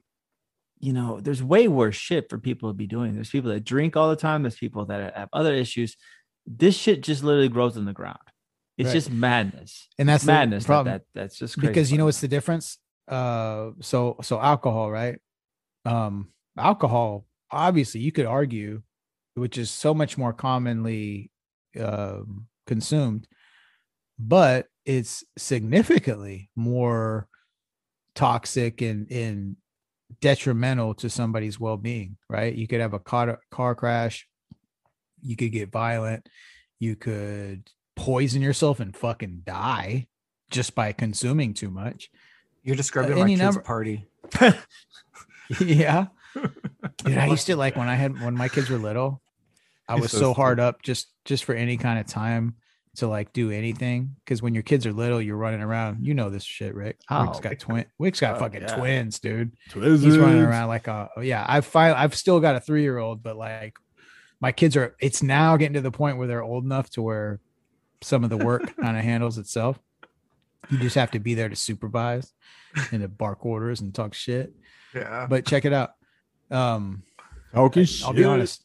you 0.81 0.93
know, 0.93 1.21
there's 1.21 1.43
way 1.43 1.69
worse 1.69 1.95
shit 1.97 2.29
for 2.29 2.39
people 2.39 2.71
to 2.71 2.75
be 2.75 2.87
doing. 2.87 3.15
There's 3.15 3.31
people 3.31 3.51
that 3.51 3.65
drink 3.65 3.97
all 3.97 4.11
the 4.11 4.17
time. 4.17 4.43
There's 4.43 4.57
people 4.57 4.85
that 4.87 5.17
have 5.17 5.29
other 5.33 5.53
issues. 5.55 5.97
This 6.47 6.77
shit 6.77 7.03
just 7.03 7.23
literally 7.23 7.49
grows 7.49 7.77
in 7.77 7.85
the 7.85 7.93
ground. 7.93 8.19
It's 8.79 8.89
Right. 8.89 8.95
just 8.95 9.11
madness. 9.13 9.89
and 9.99 10.09
that's 10.09 10.25
the 10.25 10.33
madness. 10.33 10.65
That, 10.65 10.67
problem. 10.69 10.93
that 10.95 11.03
that's 11.15 11.39
just 11.39 11.55
crazy. 11.55 11.69
because 11.69 11.93
you 11.93 11.99
know 11.99 12.07
what's 12.07 12.21
the 12.21 12.29
difference 12.29 12.79
uh 13.09 13.71
so 13.81 14.17
so 14.23 14.41
alcohol 14.41 14.91
right 14.91 15.19
um 15.85 16.29
alcohol 16.57 17.27
obviously 17.51 18.01
you 18.01 18.13
could 18.13 18.27
argue 18.27 18.81
which 19.35 19.59
is 19.59 19.71
so 19.71 19.93
much 19.93 20.17
more 20.17 20.33
commonly 20.33 21.31
um 21.81 22.47
consumed 22.67 23.27
but 24.19 24.67
it's 24.85 25.25
significantly 25.39 26.51
more 26.57 27.29
toxic 28.15 28.83
and 28.83 29.11
and 29.11 29.57
detrimental 30.21 30.95
to 30.95 31.09
somebody's 31.09 31.59
well-being 31.59 32.17
right? 32.29 32.55
You 32.55 32.69
could 32.69 32.81
have 32.81 32.93
a 32.95 32.99
car 32.99 33.41
car 33.51 33.75
crash 33.75 34.27
you 35.23 35.37
could 35.37 35.53
get 35.53 35.71
violent 35.73 36.29
you 36.79 36.97
could 36.97 37.71
poison 37.97 38.43
yourself 38.43 38.81
and 38.81 38.97
fucking 38.97 39.43
die 39.45 40.07
just 40.51 40.75
by 40.75 40.93
consuming 40.93 41.55
too 41.55 41.71
much. 41.71 42.11
You're 42.63 42.77
describing 42.77 43.13
Uh, 43.15 43.21
my 43.21 43.29
kid's 43.29 43.41
number- 43.41 43.61
party. 43.61 44.07
yeah. 45.61 46.07
Dude 47.05 47.19
i 47.19 47.27
used 47.27 47.47
to 47.47 47.57
like 47.57 47.77
when 47.77 47.89
i 47.89 47.95
had 47.95 48.19
when 48.23 48.35
my 48.35 48.49
kids 48.49 48.71
were 48.71 48.79
little 48.79 49.21
i 49.89 49.95
was 49.97 50.11
so 50.11 50.19
so, 50.19 50.35
hard 50.35 50.59
up 50.61 50.81
just 50.83 51.13
just 51.27 51.45
for 51.45 51.55
any 51.55 51.77
kind 51.77 51.99
of 51.99 52.07
time 52.07 52.55
to 52.97 53.07
like 53.09 53.33
do 53.33 53.51
anything 53.51 54.15
because 54.25 54.43
when 54.43 54.53
your 54.55 54.63
kids 54.63 54.85
are 54.87 54.93
little 54.93 55.21
you're 55.21 55.37
running 55.37 55.63
around 55.63 56.05
you 56.07 56.13
know 56.13 56.29
this 56.29 56.45
shit 56.45 56.75
rick 56.75 56.99
wick's 57.11 57.39
Oh. 57.39 57.41
got 57.41 57.59
twin 57.59 57.87
wick's 57.99 58.21
got 58.21 58.37
Oh, 58.37 58.41
fucking 58.41 58.63
yeah. 58.63 58.77
twins 58.77 59.19
dude 59.19 59.53
Twins. 59.71 60.03
he's 60.03 60.19
running 60.19 60.43
around 60.43 60.69
like 60.69 60.89
a 60.89 61.09
yeah 61.23 61.45
i've 61.49 61.65
finally 61.65 61.99
i've 61.99 62.15
still 62.15 62.39
got 62.39 62.55
a 62.57 62.61
three-year-old 62.61 63.23
but 63.23 63.37
like 63.37 63.77
my 64.41 64.53
kids 64.53 64.77
are 64.77 64.95
it's 65.01 65.23
now 65.23 65.57
getting 65.57 65.73
to 65.75 65.81
the 65.81 65.91
point 65.91 66.19
where 66.19 66.27
they're 66.27 66.43
old 66.43 66.65
enough 66.65 66.91
to 66.91 67.01
where 67.03 67.41
some 68.03 68.25
of 68.25 68.31
the 68.31 68.37
work 68.37 68.77
kind 68.81 68.97
of 68.99 69.03
handles 69.05 69.39
itself 69.39 69.79
you 70.69 70.79
just 70.79 70.95
have 70.97 71.11
to 71.13 71.19
be 71.19 71.33
there 71.35 71.49
to 71.49 71.57
supervise 71.57 72.33
and 72.91 73.01
to 73.01 73.09
bark 73.09 73.47
orders 73.47 73.81
and 73.81 73.95
talk 73.95 74.13
shit 74.13 74.53
Yeah. 74.95 75.27
but 75.31 75.47
check 75.47 75.65
it 75.65 75.73
out 75.73 75.93
um 76.51 77.03
Okay, 77.55 77.87
I'll 78.05 78.15
be 78.15 78.25
honest. 78.25 78.65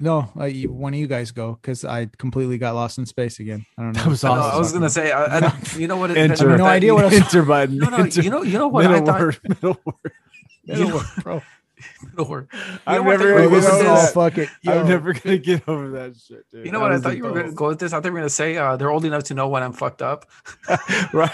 No, 0.00 0.30
uh, 0.38 0.44
you, 0.44 0.72
one 0.72 0.92
of 0.92 0.98
you 1.00 1.06
guys 1.06 1.30
go 1.30 1.58
because 1.60 1.84
I 1.84 2.06
completely 2.18 2.58
got 2.58 2.74
lost 2.74 2.98
in 2.98 3.06
space 3.06 3.38
again. 3.38 3.64
I 3.78 3.82
don't 3.82 3.92
know. 3.92 4.02
That 4.02 4.08
was 4.08 4.24
I, 4.24 4.28
know, 4.34 4.40
awesome. 4.40 4.54
I 4.54 4.58
was 4.58 4.72
gonna 4.72 4.90
say, 4.90 5.12
I, 5.12 5.36
I 5.36 5.40
don't, 5.40 5.76
you 5.78 5.86
know 5.86 5.96
what? 5.96 6.10
It, 6.10 6.16
Enter. 6.16 6.48
I 6.48 6.50
have 6.50 6.58
no 6.58 6.66
idea 6.66 6.94
what 6.94 7.04
I 7.04 7.08
was- 7.08 7.20
enter 7.20 7.42
button. 7.42 7.78
No, 7.78 7.88
no, 7.88 7.96
enter, 7.98 8.20
you 8.20 8.30
know, 8.30 8.42
you 8.42 8.58
know 8.58 8.68
what 8.68 8.82
Middle 8.82 8.96
I 8.96 9.00
middle 9.00 9.14
thought. 9.14 9.20
word. 9.20 9.38
Middle 9.44 9.80
word. 9.84 10.12
You 10.64 10.88
know, 10.88 11.02
bro. 11.22 11.42
Lord. 12.16 12.48
I'm 12.86 13.04
never 13.04 13.34
gonna 13.34 13.48
get 13.48 13.52
over 13.52 13.60
this? 13.60 13.68
oh, 13.70 13.82
that. 13.82 14.14
fuck 14.14 14.38
it. 14.38 14.48
Yo, 14.62 14.80
I'm 14.80 14.88
never 14.88 15.12
gonna 15.12 15.38
get 15.38 15.68
over 15.68 15.90
that 15.90 16.16
shit, 16.16 16.44
dude. 16.50 16.66
You 16.66 16.72
know 16.72 16.78
That 16.80 16.84
what 16.84 16.92
I 16.92 16.98
thought 16.98 17.10
the 17.10 17.16
you 17.16 17.24
were 17.24 17.32
going 17.32 17.46
to 17.46 17.52
go 17.52 17.68
with 17.68 17.78
this? 17.78 17.92
I 17.92 17.96
thought 17.96 18.06
you 18.06 18.12
were 18.12 18.18
going 18.20 18.28
to 18.28 18.34
say 18.34 18.56
uh, 18.56 18.76
they're 18.76 18.90
old 18.90 19.04
enough 19.04 19.24
to 19.24 19.34
know 19.34 19.48
when 19.48 19.62
I'm 19.62 19.72
fucked 19.72 20.02
up. 20.02 20.26
right? 21.12 21.30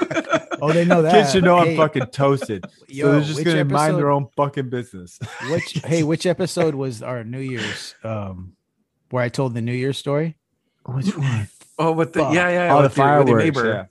Oh, 0.60 0.72
they 0.72 0.84
know 0.84 1.02
that. 1.02 1.12
Kids 1.14 1.32
should 1.32 1.44
know 1.44 1.62
Hey, 1.62 1.72
I'm 1.72 1.76
fucking 1.76 2.06
toasted. 2.06 2.64
Yo, 2.88 3.06
so 3.06 3.12
they're 3.12 3.20
just 3.22 3.44
gonna 3.44 3.64
mind 3.64 3.96
their 3.98 4.10
own 4.10 4.28
fucking 4.36 4.70
business. 4.70 5.18
Which 5.50 5.72
hey, 5.84 6.02
which 6.02 6.26
episode 6.26 6.74
was 6.74 7.02
our 7.02 7.24
New 7.24 7.40
Year's? 7.40 7.94
Um, 8.04 8.52
where 9.10 9.22
I 9.22 9.28
told 9.28 9.54
the 9.54 9.62
New 9.62 9.72
Year's 9.72 9.98
story. 9.98 10.36
Which 10.86 11.16
one? 11.16 11.48
Oh, 11.78 11.92
with 11.92 12.12
the 12.12 12.20
Fuck. 12.20 12.34
yeah, 12.34 12.48
yeah, 12.50 12.74
Oh, 12.74 12.82
the 12.82 12.88
with 12.88 12.96
your- 12.98 13.18
with 13.18 13.28
your 13.28 13.38
fireworks. 13.40 13.44
neighbor. 13.56 13.66
Yeah. 13.68 13.84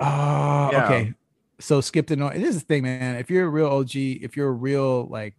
Oh, 0.00 0.70
Yeah. 0.72 0.84
okay. 0.84 1.14
So 1.58 1.80
skip 1.80 2.06
the 2.06 2.16
noise. 2.16 2.36
This 2.40 2.54
is 2.56 2.62
the 2.62 2.66
thing, 2.66 2.82
man. 2.84 3.16
If 3.16 3.30
you're 3.30 3.46
a 3.46 3.48
real 3.50 3.66
OG, 3.68 3.94
if 3.94 4.36
you're 4.36 4.48
a 4.48 4.52
real 4.52 5.06
like 5.06 5.34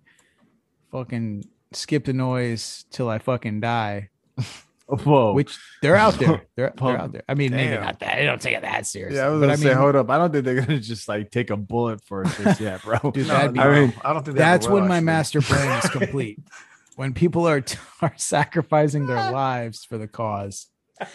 fucking 0.91 1.45
skip 1.73 2.05
the 2.05 2.13
noise 2.13 2.85
till 2.91 3.09
I 3.09 3.17
fucking 3.17 3.59
die, 3.61 4.09
Whoa. 4.91 5.33
which 5.33 5.57
they're 5.81 5.95
out 5.95 6.15
there. 6.15 6.41
They're, 6.55 6.73
they're 6.75 6.97
out 6.97 7.11
there. 7.13 7.23
I 7.29 7.33
mean, 7.33 7.51
maybe 7.51 7.71
damn. 7.71 7.83
not 7.83 7.99
that. 8.01 8.17
They 8.17 8.25
don't 8.25 8.41
take 8.41 8.55
it 8.55 8.61
that 8.63 8.85
serious. 8.85 9.15
yeah, 9.15 9.25
I 9.25 9.29
was 9.29 9.39
but 9.39 9.47
gonna 9.47 9.53
I 9.53 9.55
say, 9.55 9.65
mean, 9.69 9.77
hold 9.77 9.95
up. 9.95 10.09
I 10.09 10.17
don't 10.17 10.31
think 10.33 10.43
they're 10.45 10.61
gonna 10.61 10.79
just 10.79 11.07
like 11.07 11.31
take 11.31 11.49
a 11.49 11.57
bullet 11.57 12.03
for 12.03 12.25
us 12.25 12.37
just 12.37 12.59
yet, 12.59 12.81
bro. 12.83 12.97
Dude, 13.13 13.27
No, 13.27 13.33
that'd 13.33 13.53
be- 13.53 13.59
I 13.61 13.79
mean, 13.79 13.93
I 14.03 14.11
don't 14.13 14.23
think 14.23 14.35
they 14.37 14.43
that's 14.43 14.67
will, 14.67 14.75
when 14.75 14.87
my 14.87 14.97
actually. 14.97 15.05
master 15.05 15.41
plan 15.49 15.79
is 15.83 15.89
complete. 15.89 16.39
when 16.97 17.13
people 17.13 17.47
are 17.47 17.63
are 18.01 18.13
sacrificing 18.17 19.07
their 19.07 19.31
lives 19.31 19.85
for 19.85 19.97
the 19.97 20.07
cause, 20.07 20.67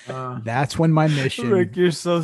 Uh, 0.09 0.41
that's 0.43 0.79
when 0.79 0.91
my 0.91 1.07
mission. 1.09 1.51
Rick, 1.51 1.77
you're 1.77 1.91
so. 1.93 2.23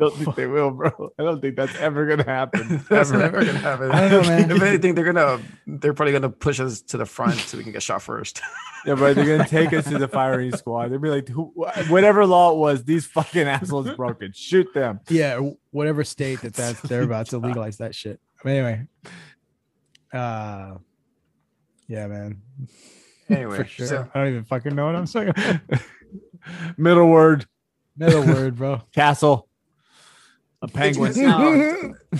St- 0.00 0.12
I 0.12 0.16
don't 0.16 0.24
think 0.24 0.36
they 0.36 0.46
will, 0.46 0.70
bro. 0.70 0.90
I 1.18 1.22
don't 1.22 1.40
think 1.40 1.56
that's 1.56 1.74
ever 1.76 2.06
gonna 2.06 2.24
happen. 2.24 2.84
that's 2.88 3.10
Ever. 3.10 3.18
never 3.18 3.44
gonna 3.44 3.58
happen. 3.58 3.90
I 3.90 4.08
don't 4.08 4.22
know, 4.22 4.28
man. 4.28 4.50
if 4.50 4.62
anything, 4.62 4.94
they're 4.94 5.04
gonna 5.12 5.40
they're 5.66 5.94
probably 5.94 6.12
gonna 6.12 6.30
push 6.30 6.58
us 6.60 6.80
to 6.82 6.96
the 6.96 7.06
front 7.06 7.34
so 7.34 7.56
we 7.58 7.62
can 7.64 7.72
get 7.72 7.82
shot 7.82 8.02
first. 8.02 8.40
Yeah, 8.86 8.94
but 8.94 9.14
they're 9.14 9.36
gonna 9.36 9.46
take 9.46 9.74
us 9.74 9.84
to 9.90 9.98
the 9.98 10.08
firing 10.08 10.56
squad. 10.56 10.88
They'll 10.88 10.98
be 10.98 11.10
like, 11.10 11.28
Who, 11.28 11.52
whatever 11.90 12.24
law 12.24 12.52
it 12.52 12.56
was, 12.56 12.82
these 12.82 13.04
fucking 13.04 13.46
assholes 13.46 13.90
broke 13.90 14.22
it. 14.22 14.34
Shoot 14.34 14.72
them. 14.72 15.00
yeah, 15.10 15.38
whatever 15.70 16.02
state 16.02 16.40
that 16.40 16.54
that's 16.54 16.80
they're 16.80 17.02
about 17.02 17.26
to 17.26 17.36
legalize 17.46 17.76
that 17.76 17.94
shit. 17.94 18.20
But 18.42 18.48
anyway, 18.52 18.86
uh, 20.14 20.76
yeah, 21.88 22.06
man, 22.06 22.40
anyway, 23.28 23.58
for 23.58 23.64
sure. 23.66 23.86
so- 23.86 24.08
I 24.14 24.18
don't 24.18 24.28
even 24.28 24.44
fucking 24.44 24.74
know 24.74 24.86
what 24.86 24.96
I'm 24.96 25.06
saying. 25.06 25.34
Middle 26.78 27.08
word, 27.08 27.44
Middle 27.98 28.24
word, 28.24 28.56
bro. 28.56 28.80
castle, 28.94 29.46
a 30.62 30.68
penguin, 30.68 31.12
you- 31.16 31.94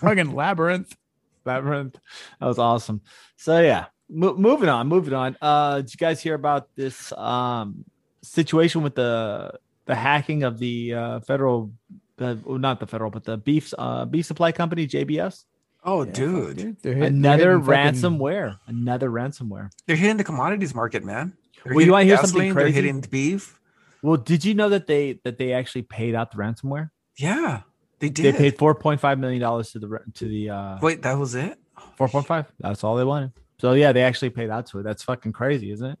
fucking 0.00 0.34
labyrinth. 0.34 0.96
labyrinth. 1.44 1.98
That 2.40 2.46
was 2.46 2.58
awesome. 2.58 3.00
So 3.36 3.60
yeah, 3.60 3.86
mo- 4.08 4.36
moving 4.36 4.68
on, 4.68 4.88
moving 4.88 5.14
on. 5.14 5.36
Uh, 5.40 5.76
did 5.82 5.92
you 5.92 5.98
guys 5.98 6.20
hear 6.22 6.34
about 6.34 6.68
this 6.76 7.12
um 7.12 7.84
situation 8.22 8.82
with 8.82 8.94
the 8.94 9.52
the 9.86 9.94
hacking 9.94 10.44
of 10.44 10.58
the 10.58 10.94
uh, 10.94 11.20
federal, 11.20 11.70
uh, 12.18 12.34
not 12.46 12.80
the 12.80 12.86
federal, 12.86 13.10
but 13.10 13.24
the 13.24 13.36
beef 13.36 13.72
uh, 13.76 14.04
beef 14.06 14.24
supply 14.26 14.50
company 14.52 14.86
JBS? 14.86 15.44
oh, 15.86 16.00
Yeah, 16.04 16.06
fuck, 16.06 16.14
dude, 16.14 16.56
They're 16.56 16.64
hit- 16.66 16.82
they're 16.82 17.02
Another 17.04 17.58
hitting 17.60 17.66
fucking- 17.66 18.18
ransomware. 18.18 18.58
Another 18.66 19.10
ransomware. 19.10 19.68
they're 19.86 19.96
hitting 19.96 20.16
the 20.16 20.24
commodities 20.24 20.74
market, 20.74 21.04
man. 21.04 21.34
They're 21.62 21.74
Well, 21.74 21.74
you 21.74 21.78
hitting 21.80 21.92
wanna 21.92 22.04
hear 22.06 22.16
something 22.16 22.48
gasoline, 22.48 22.54
They're 22.54 22.68
hitting 22.72 23.00
beef. 23.02 23.60
Well, 24.00 24.16
did 24.16 24.42
you 24.46 24.54
know 24.54 24.70
that 24.70 24.86
they 24.86 25.20
that 25.24 25.36
they 25.36 25.52
actually 25.52 25.82
paid 25.82 26.14
out 26.14 26.30
the 26.30 26.38
ransomware? 26.38 26.88
Yeah, 27.18 27.60
they 27.98 28.08
did. 28.08 28.34
They 28.34 28.38
paid 28.38 28.58
four 28.58 28.74
point 28.74 29.00
five 29.00 29.18
million 29.18 29.40
dollars 29.40 29.72
to 29.72 29.78
the 29.78 29.98
to 30.14 30.28
the 30.28 30.50
uh 30.50 30.78
Wait, 30.80 31.02
that 31.02 31.18
was 31.18 31.34
it. 31.34 31.58
four 31.96 32.08
point 32.08 32.26
five. 32.26 32.46
That's 32.60 32.84
all 32.84 32.96
they 32.96 33.04
wanted. 33.04 33.32
So 33.60 33.72
yeah, 33.72 33.92
they 33.92 34.02
actually 34.02 34.30
paid 34.30 34.50
out 34.50 34.66
to 34.66 34.80
it. 34.80 34.82
That's 34.82 35.02
fucking 35.02 35.32
crazy, 35.32 35.70
isn't 35.70 35.92
it? 35.92 35.98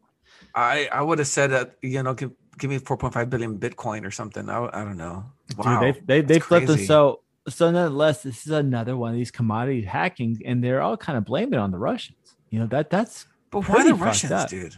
I 0.54 0.88
I 0.92 1.02
would 1.02 1.18
have 1.18 1.28
said 1.28 1.50
that 1.50 1.76
you 1.82 2.02
know 2.02 2.14
give, 2.14 2.32
give 2.58 2.70
me 2.70 2.78
4.5 2.78 3.30
billion 3.30 3.58
Bitcoin 3.58 4.04
or 4.06 4.10
something. 4.10 4.48
I, 4.48 4.68
I 4.72 4.84
don't 4.84 4.96
know. 4.96 5.24
Wow, 5.56 5.80
Dude, 5.80 5.94
they 6.06 6.20
they 6.20 6.34
they 6.34 6.40
flipped 6.40 6.68
us. 6.68 6.86
So 6.86 7.20
so 7.48 7.70
nonetheless, 7.70 8.22
this 8.22 8.46
is 8.46 8.52
another 8.52 8.96
one 8.96 9.10
of 9.10 9.16
these 9.16 9.30
commodity 9.30 9.82
hacking, 9.82 10.42
and 10.44 10.62
they're 10.62 10.80
all 10.80 10.96
kind 10.96 11.18
of 11.18 11.24
blaming 11.24 11.54
it 11.54 11.58
on 11.58 11.70
the 11.70 11.78
Russians. 11.78 12.36
You 12.50 12.60
know 12.60 12.66
that 12.66 12.90
that's 12.90 13.26
but 13.50 13.68
why 13.68 13.84
the 13.84 13.94
Russians, 13.94 14.32
up. 14.32 14.48
dude? 14.48 14.74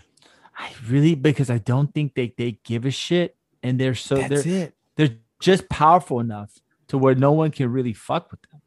I 0.58 0.72
really 0.88 1.14
because 1.14 1.50
I 1.50 1.58
don't 1.58 1.92
think 1.92 2.14
they 2.14 2.34
they 2.36 2.58
give 2.64 2.86
a 2.86 2.90
shit, 2.90 3.36
and 3.62 3.78
they're 3.78 3.94
so 3.94 4.16
That's 4.16 4.44
they're 4.44 4.62
it. 4.64 4.74
they're 4.96 5.16
just 5.40 5.68
powerful 5.68 6.20
enough 6.20 6.58
to 6.88 6.98
where 6.98 7.14
no 7.14 7.32
one 7.32 7.50
can 7.50 7.70
really 7.70 7.92
fuck 7.92 8.30
with 8.30 8.40
them. 8.50 8.60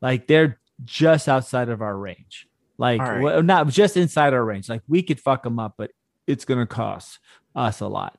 Like 0.00 0.26
they're 0.26 0.58
just 0.84 1.28
outside 1.28 1.68
of 1.68 1.82
our 1.82 1.96
range. 1.96 2.48
Like 2.78 3.00
All 3.00 3.06
right. 3.06 3.22
well, 3.22 3.42
not 3.42 3.68
just 3.68 3.96
inside 3.96 4.34
our 4.34 4.44
range. 4.44 4.68
Like 4.68 4.82
we 4.88 5.02
could 5.02 5.20
fuck 5.20 5.42
them 5.42 5.58
up, 5.58 5.74
but 5.76 5.90
it's 6.26 6.44
gonna 6.44 6.66
cost 6.66 7.18
us 7.54 7.80
a 7.80 7.86
lot. 7.86 8.18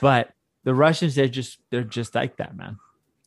But 0.00 0.30
the 0.64 0.74
Russians, 0.74 1.14
they're 1.14 1.28
just 1.28 1.58
they're 1.70 1.84
just 1.84 2.14
like 2.14 2.36
that, 2.36 2.56
man. 2.56 2.78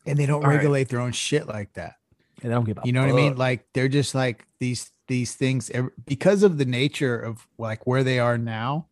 And 0.06 0.18
they 0.18 0.26
don't 0.26 0.44
All 0.44 0.50
right. 0.50 0.56
regulate 0.56 0.90
their 0.90 1.02
own 1.02 1.12
shit 1.12 1.48
like 1.48 1.74
that. 1.74 1.96
And 2.42 2.52
they 2.52 2.56
don't 2.56 2.66
give 2.66 2.78
a 2.78 2.82
You 2.86 2.94
know 2.94 3.02
what 3.02 3.10
I 3.10 3.14
mean? 3.14 3.36
Like 3.36 3.66
they're 3.74 3.90
just 3.90 4.16
like 4.16 4.46
these 4.60 4.92
these 5.08 5.34
things 5.34 5.72
because 6.06 6.44
of 6.44 6.58
the 6.58 6.66
nature 6.66 7.18
of 7.18 7.48
like 7.58 7.86
where 7.88 8.04
they 8.04 8.20
are 8.20 8.38
now. 8.38 8.88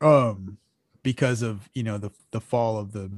Um, 0.00 0.58
because 1.02 1.42
of 1.42 1.68
you 1.74 1.82
know 1.82 1.98
the 1.98 2.10
the 2.32 2.40
fall 2.40 2.78
of 2.78 2.92
the 2.92 3.10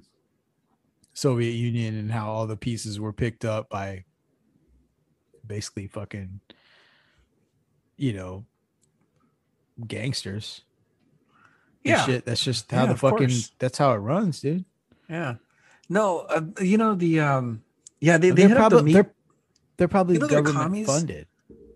Soviet 1.15 1.53
Union 1.53 1.97
and 1.97 2.11
how 2.11 2.29
all 2.31 2.47
the 2.47 2.57
pieces 2.57 3.01
were 3.01 3.13
picked 3.13 3.45
up 3.45 3.71
by 3.71 4.05
basically 5.47 5.87
fucking 5.87 6.41
you 7.97 8.13
know 8.13 8.45
gangsters. 9.87 10.63
Yeah, 11.83 12.05
shit. 12.07 12.25
That's 12.25 12.43
just 12.43 12.71
how 12.71 12.85
Yeah, 12.85 12.93
the 12.93 12.99
fucking 12.99 13.31
that's 13.59 13.79
how 13.79 13.93
it 13.93 13.99
runs, 13.99 14.41
dude. 14.41 14.65
yeah. 15.09 15.37
No, 15.89 16.21
uh, 16.21 16.41
you 16.61 16.79
know 16.79 16.95
the 16.95 17.21
um, 17.21 17.63
yeah 18.01 18.17
they 18.17 18.31
they 18.31 18.43
they're 18.43 18.49
hit 18.49 18.57
probably 18.57 18.79
the 18.79 18.85
meat. 18.85 18.93
they're, 18.95 19.13
they're 19.77 19.89
probably 19.89 20.15
You 20.15 20.21
know 20.21 20.27
they're 20.27 20.43
government 20.43 20.87
funded. 20.87 21.27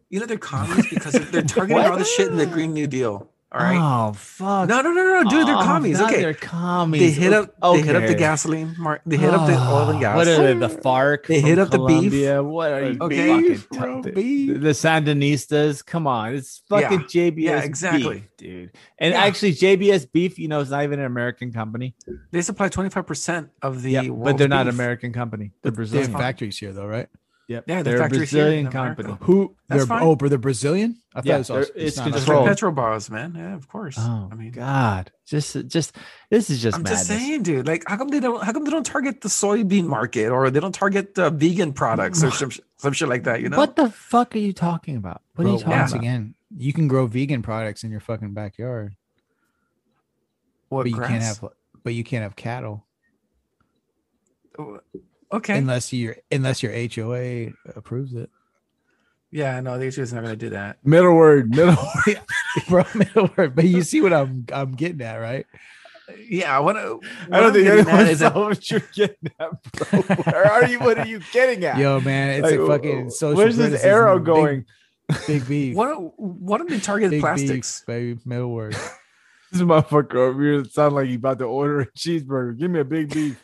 You 0.08 0.20
know 0.20 0.26
they're 0.26 0.38
commies 0.38 0.88
because 0.88 1.12
they're 1.30 1.42
targeting 1.56 1.82
all 1.84 1.98
the 1.98 2.04
shit 2.04 2.28
in 2.28 2.38
the 2.38 2.46
Green 2.46 2.72
New 2.72 2.86
Deal. 2.86 3.28
All 3.50 3.60
right. 3.62 3.78
Oh 3.80 4.12
fuck. 4.12 4.68
no, 4.68 4.82
no, 4.82 4.92
no, 4.92 5.22
no, 5.22 5.30
dude, 5.30 5.46
they're 5.48 5.56
Oh, 5.56 5.62
commies. 5.62 5.98
now 5.98 6.06
Okay. 6.08 6.20
they're 6.20 6.34
commies. 6.34 7.00
They 7.00 7.10
hit 7.10 7.32
up. 7.32 7.54
They 7.62 7.80
hit 7.80 7.96
up 7.96 8.06
the 8.06 8.14
gasoline. 8.14 8.74
Mar- 8.78 9.00
they 9.06 9.16
hit 9.16 9.30
up 9.32 9.46
the 9.46 9.54
oil 9.54 9.88
and 9.88 9.96
Ah, 9.96 10.00
gas. 10.00 10.16
What 10.16 10.28
are 10.28 10.36
they, 10.36 10.52
the 10.52 10.68
FARC? 10.68 11.26
They 11.28 11.40
hit 11.40 11.58
up 11.58 11.70
the 11.70 11.78
beef. 11.78 11.86
Colombia? 12.12 12.42
What 12.42 12.72
are 12.72 12.90
you 12.90 12.98
Okay. 13.00 13.26
fucking 13.28 13.48
Beef, 13.48 13.68
t- 13.70 13.78
bro, 13.78 14.02
the, 14.02 14.12
beef. 14.12 14.60
the 14.60 14.68
Sandinistas? 14.74 15.84
Come 15.86 16.06
on, 16.06 16.34
it's 16.34 16.62
fucking 16.68 17.04
JBS. 17.04 17.36
Yeah, 17.42 17.60
exactly. 17.62 18.14
beef, 18.16 18.28
dude. 18.36 18.70
And 18.98 19.14
Yeah. 19.14 19.22
actually, 19.24 19.54
JBS 19.54 20.04
beef, 20.04 20.38
you 20.38 20.48
know, 20.48 20.60
is 20.60 20.70
not 20.70 20.82
even 20.84 20.98
an 21.00 21.06
American 21.06 21.50
company. 21.50 21.94
They 22.30 22.42
supply 22.42 22.68
twenty 22.68 22.90
five 22.90 23.06
percent 23.06 23.48
of 23.62 23.80
the. 23.82 23.92
Yeah, 23.92 24.08
but 24.08 24.36
they're 24.36 24.48
not 24.48 24.66
beef. 24.66 24.74
American 24.74 25.14
company. 25.14 25.52
They're 25.62 25.72
They 25.72 25.76
Brazilian. 25.76 26.10
have 26.12 26.20
factories 26.20 26.58
here 26.58 26.72
though, 26.74 26.86
right? 26.86 27.08
Yep. 27.48 27.64
Yeah, 27.66 27.78
the 27.78 27.82
they're 27.90 27.96
a 27.98 28.00
factories 28.02 28.30
here 28.30 28.40
in 28.48 28.64
Brazilian 28.66 28.70
company. 28.70 29.16
Who? 29.22 29.56
That's 29.68 29.78
they're 29.80 29.86
fine. 29.86 30.02
oh, 30.02 30.16
but 30.16 30.28
they're 30.28 30.38
Brazilian. 30.38 30.98
I 31.14 31.20
thought 31.20 31.26
Yeah, 31.26 31.34
it 31.34 31.38
was 31.38 31.50
also, 31.50 31.72
they're- 31.72 31.82
it's 31.86 31.96
Just 31.96 32.12
controlled. 32.12 32.44
like 32.46 32.58
Control. 32.58 32.72
Petrobras, 32.74 33.10
man. 33.10 33.34
Yeah, 33.34 33.54
of 33.54 33.68
course. 33.68 33.96
Oh 33.98 34.28
I 34.30 34.34
mean, 34.34 34.52
God, 34.52 35.10
just, 35.26 35.66
just 35.66 35.96
this 36.28 36.50
is 36.50 36.60
just 36.60 36.76
I'm 36.76 36.82
madness. 36.82 37.08
just 37.08 37.08
saying, 37.08 37.42
dude. 37.44 37.66
Like, 37.66 37.84
how 37.86 37.96
come 37.96 38.08
they 38.08 38.20
don't? 38.20 38.44
How 38.44 38.52
come 38.52 38.64
they 38.64 38.70
don't 38.70 38.84
target 38.84 39.22
the 39.22 39.28
soybean 39.30 39.86
market 39.86 40.28
or 40.28 40.50
they 40.50 40.60
don't 40.60 40.74
target 40.74 41.14
the 41.14 41.30
vegan 41.30 41.72
products 41.72 42.22
or 42.22 42.30
some 42.32 42.50
some 42.76 42.92
shit 42.92 43.08
like 43.08 43.24
that? 43.24 43.40
You 43.40 43.48
know? 43.48 43.56
What 43.56 43.76
the 43.76 43.88
fuck 43.90 44.34
are 44.36 44.38
you 44.38 44.52
talking 44.52 44.96
about? 44.96 45.22
What 45.34 45.46
are 45.46 45.50
you 45.50 45.58
talking 45.58 45.70
once 45.72 45.92
about? 45.92 46.02
again, 46.02 46.34
you 46.54 46.74
can 46.74 46.86
grow 46.86 47.06
vegan 47.06 47.40
products 47.40 47.82
in 47.82 47.90
your 47.90 48.00
fucking 48.00 48.34
backyard, 48.34 48.94
What 50.68 50.82
but 50.82 50.90
you 50.90 50.96
grass? 50.96 51.08
can't 51.08 51.22
have. 51.24 51.44
But 51.82 51.94
you 51.94 52.04
can't 52.04 52.22
have 52.24 52.36
cattle 52.36 52.84
oh, 54.58 54.80
Okay. 55.32 55.58
unless 55.58 55.92
your 55.92 56.16
unless 56.32 56.62
your 56.62 56.72
HOA 56.72 57.52
approves 57.76 58.14
it. 58.14 58.30
yeah, 59.30 59.60
no, 59.60 59.78
the 59.78 59.86
is 59.86 60.12
not 60.12 60.22
going 60.22 60.32
to 60.32 60.36
do 60.36 60.50
that. 60.50 60.78
Middle 60.84 61.14
word, 61.14 61.50
middle. 61.50 61.76
Bro, 62.68 62.84
middle 62.94 63.30
word. 63.36 63.54
But 63.54 63.64
you 63.66 63.82
see 63.82 64.00
what 64.00 64.12
I'm 64.12 64.46
I'm 64.52 64.72
getting 64.72 65.02
at, 65.02 65.16
right? 65.16 65.46
Yeah, 66.26 66.56
I 66.56 66.60
want 66.60 66.78
to. 66.78 67.00
I 67.30 67.40
don't 67.40 67.52
think 67.52 67.68
anyone 67.68 68.06
is 68.06 68.18
that 68.20 68.34
what 68.34 68.70
you're 68.70 68.80
getting 68.94 69.30
at, 69.38 69.62
bro. 69.72 70.00
Where 70.00 70.50
are 70.50 70.66
you? 70.66 70.78
What 70.78 70.98
are 70.98 71.06
you 71.06 71.20
getting 71.32 71.62
at? 71.66 71.76
Yo, 71.78 72.00
man, 72.00 72.30
it's 72.30 72.50
Like, 72.50 72.58
a 72.60 72.66
fucking 72.66 73.10
social. 73.10 73.36
Where's 73.36 73.58
this 73.58 73.84
arrow 73.84 74.18
going? 74.18 74.64
Big, 75.26 75.46
beef. 75.46 75.74
why 75.76 75.88
don't 75.88 76.12
why 76.18 76.56
don't 76.58 76.68
they 76.70 76.78
target 76.80 77.10
Big 77.10 77.20
plastics? 77.20 77.80
beef, 77.80 77.86
baby. 77.86 78.20
Middle 78.24 78.50
word. 78.52 78.74
This 79.52 79.62
motherfucker 79.62 80.14
over 80.16 80.42
here 80.42 80.64
sound 80.64 80.94
like 80.94 81.08
he 81.08 81.14
about 81.14 81.38
to 81.38 81.44
order 81.44 81.80
a 81.80 81.86
cheeseburger. 81.92 82.58
Give 82.58 82.70
me 82.70 82.80
a 82.80 82.84
big 82.84 83.12
beef. 83.12 83.42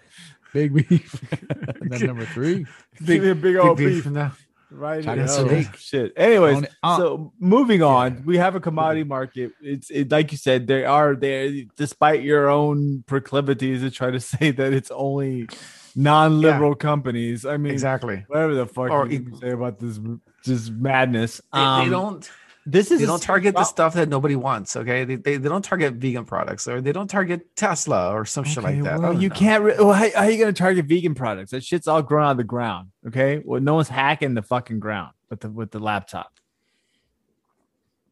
Big 0.54 0.72
beef. 0.72 1.20
and 1.82 1.90
then 1.90 2.06
number 2.06 2.24
three. 2.24 2.64
Give 3.04 3.22
me 3.22 3.28
a 3.30 3.34
big 3.34 3.56
old 3.56 3.76
Big 3.76 3.86
beef. 3.88 4.04
beef. 4.04 4.12
No. 4.12 4.30
Right 4.70 5.04
China 5.04 5.28
steak. 5.28 5.76
Shit. 5.76 6.12
Anyways, 6.16 6.64
Uh, 6.82 6.96
so 6.96 7.32
moving 7.38 7.82
on, 7.82 8.14
yeah. 8.14 8.20
we 8.24 8.38
have 8.38 8.56
a 8.56 8.60
commodity 8.60 9.04
market. 9.04 9.52
It's 9.60 9.88
it, 9.90 10.10
like 10.10 10.32
you 10.32 10.38
said, 10.38 10.66
they 10.66 10.84
are 10.84 11.14
there 11.14 11.50
despite 11.76 12.22
your 12.22 12.48
own 12.48 13.04
proclivities 13.06 13.82
to 13.82 13.90
try 13.90 14.10
to 14.10 14.18
say 14.32 14.50
that 14.50 14.72
it's 14.72 14.90
only 14.90 15.48
non-liberal 15.94 16.74
companies. 16.74 17.46
I 17.46 17.56
mean, 17.56 17.72
Exactly. 17.72 18.24
whatever 18.26 18.54
the 18.54 18.66
fuck 18.66 18.90
Or 18.90 19.06
you 19.06 19.20
can 19.20 19.36
say 19.36 19.50
about 19.50 19.78
this 19.78 20.00
just 20.44 20.72
madness. 20.72 21.40
They, 21.52 21.58
Um, 21.60 21.84
they 21.84 21.90
don't. 21.90 22.30
This 22.66 22.90
is 22.90 23.00
They 23.00 23.06
don't 23.06 23.22
target 23.22 23.54
the 23.54 23.64
stuff 23.64 23.92
that 23.94 24.08
nobody 24.08 24.36
wants. 24.36 24.74
Okay, 24.74 25.04
they, 25.04 25.16
they, 25.16 25.36
they 25.36 25.48
don't 25.48 25.64
target 25.64 25.94
vegan 25.94 26.24
products 26.24 26.66
or 26.66 26.80
they 26.80 26.92
don't 26.92 27.08
target 27.08 27.54
Tesla 27.56 28.10
or 28.10 28.24
some 28.24 28.44
shit 28.44 28.62
like 28.62 28.82
that. 28.82 29.00
Well, 29.00 29.20
you 29.20 29.28
know. 29.28 29.34
can't. 29.34 29.62
Re- 29.62 29.74
well, 29.78 29.92
how, 29.92 30.10
how 30.10 30.24
are 30.24 30.30
you 30.30 30.38
going 30.38 30.52
to 30.52 30.58
target 30.58 30.86
vegan 30.86 31.14
products? 31.14 31.50
That 31.50 31.62
shit's 31.62 31.86
all 31.86 32.00
grown 32.00 32.24
out 32.24 32.30
of 32.32 32.36
the 32.38 32.44
ground. 32.44 32.88
Okay. 33.06 33.42
Well, 33.44 33.60
no 33.60 33.74
one's 33.74 33.88
hacking 33.88 34.32
the 34.32 34.42
fucking 34.42 34.80
ground 34.80 35.12
with 35.28 35.40
the 35.40 35.50
with 35.50 35.72
the 35.72 35.78
laptop. 35.78 36.32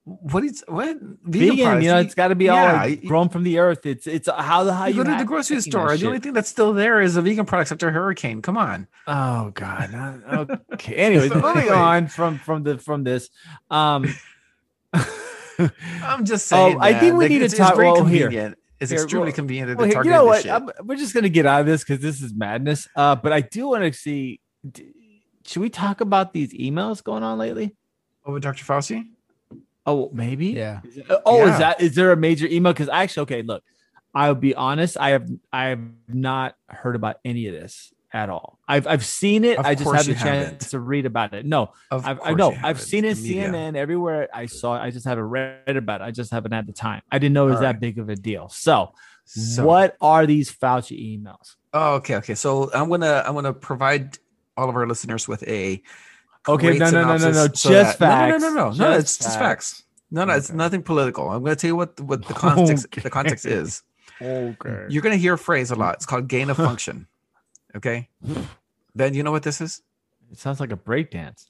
What 0.04 0.42
is 0.42 0.64
what 0.66 0.98
Vegan, 1.22 1.56
products, 1.56 1.84
you 1.84 1.90
know, 1.90 2.00
it's 2.00 2.14
got 2.14 2.28
to 2.28 2.34
be 2.34 2.48
all 2.48 2.56
like 2.56 3.04
grown 3.04 3.28
from 3.28 3.44
the 3.44 3.60
earth. 3.60 3.86
It's 3.86 4.06
it's 4.06 4.28
how 4.28 4.64
the 4.64 4.74
how 4.74 4.86
you 4.86 4.96
you, 4.96 5.04
go 5.04 5.10
to 5.12 5.16
the 5.16 5.24
grocery 5.24 5.60
store. 5.60 5.96
The 5.96 6.06
only 6.08 6.18
thing 6.18 6.32
that's 6.32 6.48
still 6.48 6.74
there 6.74 7.00
is 7.00 7.14
the 7.14 7.22
vegan 7.22 7.46
products 7.46 7.70
after 7.70 7.88
a 7.88 7.92
hurricane. 7.92 8.42
Come 8.42 8.58
on. 8.58 8.88
Oh 9.06 9.50
God. 9.54 10.60
Okay. 10.74 10.94
Anyways, 10.96 11.32
moving 11.32 11.70
on 11.70 12.08
from 12.08 12.38
from 12.38 12.64
the 12.64 12.78
from 12.78 13.04
this. 13.04 13.30
Um. 13.70 14.12
I'm 16.02 16.24
just 16.24 16.46
saying. 16.46 16.76
Oh, 16.76 16.80
I 16.80 16.92
think 16.98 17.14
we 17.16 17.24
like, 17.24 17.30
need 17.30 17.38
to 17.40 17.56
talk- 17.56 17.70
It's 17.70 17.76
very 17.76 17.92
well, 17.92 18.04
here. 18.04 18.54
It's 18.80 18.90
Here, 18.90 19.00
extremely 19.02 19.26
well- 19.28 19.34
convenient 19.34 19.78
well, 19.78 19.86
here- 19.86 20.02
you 20.04 20.10
know 20.10 20.24
what? 20.24 20.44
I'm- 20.46 20.68
we're 20.82 20.96
just 20.96 21.14
gonna 21.14 21.28
get 21.28 21.46
out 21.46 21.60
of 21.60 21.66
this 21.66 21.84
because 21.84 22.00
this 22.00 22.20
is 22.20 22.34
madness. 22.34 22.88
Uh, 22.96 23.14
but 23.14 23.32
I 23.32 23.40
do 23.40 23.68
want 23.68 23.84
to 23.84 23.92
see. 23.92 24.40
d- 24.68 24.92
Should 25.46 25.60
we 25.60 25.70
talk 25.70 26.00
about 26.00 26.32
these 26.32 26.52
emails 26.52 27.02
going 27.02 27.22
on 27.22 27.38
lately? 27.38 27.74
Over 28.24 28.38
Dr. 28.40 28.64
Fauci? 28.64 29.08
Oh, 29.86 30.10
maybe. 30.12 30.48
Yeah. 30.48 30.80
Is 30.84 30.96
it- 30.98 31.06
oh, 31.26 31.38
Yeah. 31.44 31.52
is 31.52 31.58
that 31.58 31.80
is 31.80 31.94
there 31.94 32.12
a 32.12 32.16
major 32.16 32.46
email? 32.46 32.72
Because 32.72 32.88
actually, 32.88 33.22
okay, 33.22 33.42
look, 33.42 33.62
I'll 34.14 34.34
be 34.34 34.54
honest. 34.54 34.96
I 34.98 35.10
have 35.10 35.28
I 35.52 35.66
have 35.66 35.80
not 36.08 36.56
heard 36.68 36.96
about 36.96 37.16
any 37.24 37.46
of 37.46 37.54
this 37.54 37.92
at 38.12 38.28
all. 38.28 38.58
I've 38.68 38.86
I've 38.86 39.04
seen 39.04 39.44
it. 39.44 39.58
Of 39.58 39.66
I 39.66 39.74
just 39.74 39.90
haven't 39.94 40.16
chance 40.18 40.70
to 40.70 40.78
read 40.80 41.06
about 41.06 41.32
it. 41.34 41.46
No, 41.46 41.72
Of 41.90 42.06
I've, 42.06 42.20
I 42.22 42.34
know 42.34 42.54
I've 42.62 42.80
seen 42.80 43.04
it. 43.04 43.16
CNN 43.16 43.76
everywhere. 43.76 44.28
I 44.34 44.46
saw. 44.46 44.74
it. 44.76 44.80
I 44.80 44.90
just 44.90 45.06
haven't 45.06 45.24
read 45.24 45.76
about 45.76 46.00
it. 46.00 46.04
I 46.04 46.10
just 46.10 46.30
haven't 46.30 46.52
had 46.52 46.66
the 46.66 46.72
time. 46.72 47.02
I 47.10 47.18
didn't 47.18 47.32
know 47.34 47.46
it 47.46 47.50
was 47.50 47.56
All 47.56 47.62
that 47.62 47.66
right. 47.68 47.80
big 47.80 47.98
of 47.98 48.08
a 48.08 48.16
deal. 48.16 48.48
So, 48.50 48.92
So- 49.24 49.64
what 49.66 49.96
are 50.00 50.26
these 50.26 50.52
Fauci 50.52 51.18
emails? 51.20 51.56
Oh, 51.72 51.94
okay, 51.94 52.16
okay. 52.16 52.34
So 52.34 52.70
I'm 52.74 52.88
gonna 52.90 53.22
I'm 53.26 53.34
gonna 53.34 53.54
provide 53.54 54.18
all 54.56 54.68
of 54.68 54.76
our 54.76 54.86
listeners 54.86 55.26
with 55.26 55.42
a 55.48 55.82
Okay, 56.48 56.76
no, 56.76 56.90
no, 56.90 57.04
no, 57.04 57.16
no, 57.16 57.30
no, 57.30 57.46
so 57.54 57.70
just 57.70 57.98
that- 57.98 57.98
facts. 57.98 58.42
No, 58.42 58.48
no, 58.48 58.54
no, 58.54 58.70
no, 58.70 58.90
no. 58.90 58.98
it's 58.98 59.16
just 59.16 59.38
facts. 59.38 59.84
No, 60.10 60.24
no, 60.26 60.34
it's 60.34 60.52
nothing 60.52 60.82
political. 60.82 61.30
I'm 61.30 61.42
gonna 61.42 61.56
tell 61.56 61.68
you 61.68 61.76
what 61.76 61.98
what 62.00 62.26
the 62.26 62.34
context 62.46 62.86
the 62.90 63.08
context 63.08 63.46
is. 63.46 63.82
Okay. 64.20 64.84
You're 64.90 65.02
gonna 65.02 65.16
hear 65.16 65.34
a 65.34 65.38
phrase 65.38 65.70
a 65.70 65.76
lot. 65.76 65.94
It's 65.94 66.04
called 66.06 66.28
gain 66.28 66.50
of 66.50 66.56
function. 66.58 67.06
Okay. 67.76 68.08
Ben, 68.94 69.14
you 69.14 69.22
know 69.22 69.30
what 69.32 69.42
this 69.42 69.60
is? 69.60 69.82
It 70.30 70.38
sounds 70.38 70.60
like 70.60 70.72
a 70.72 70.76
breakdance. 70.76 71.46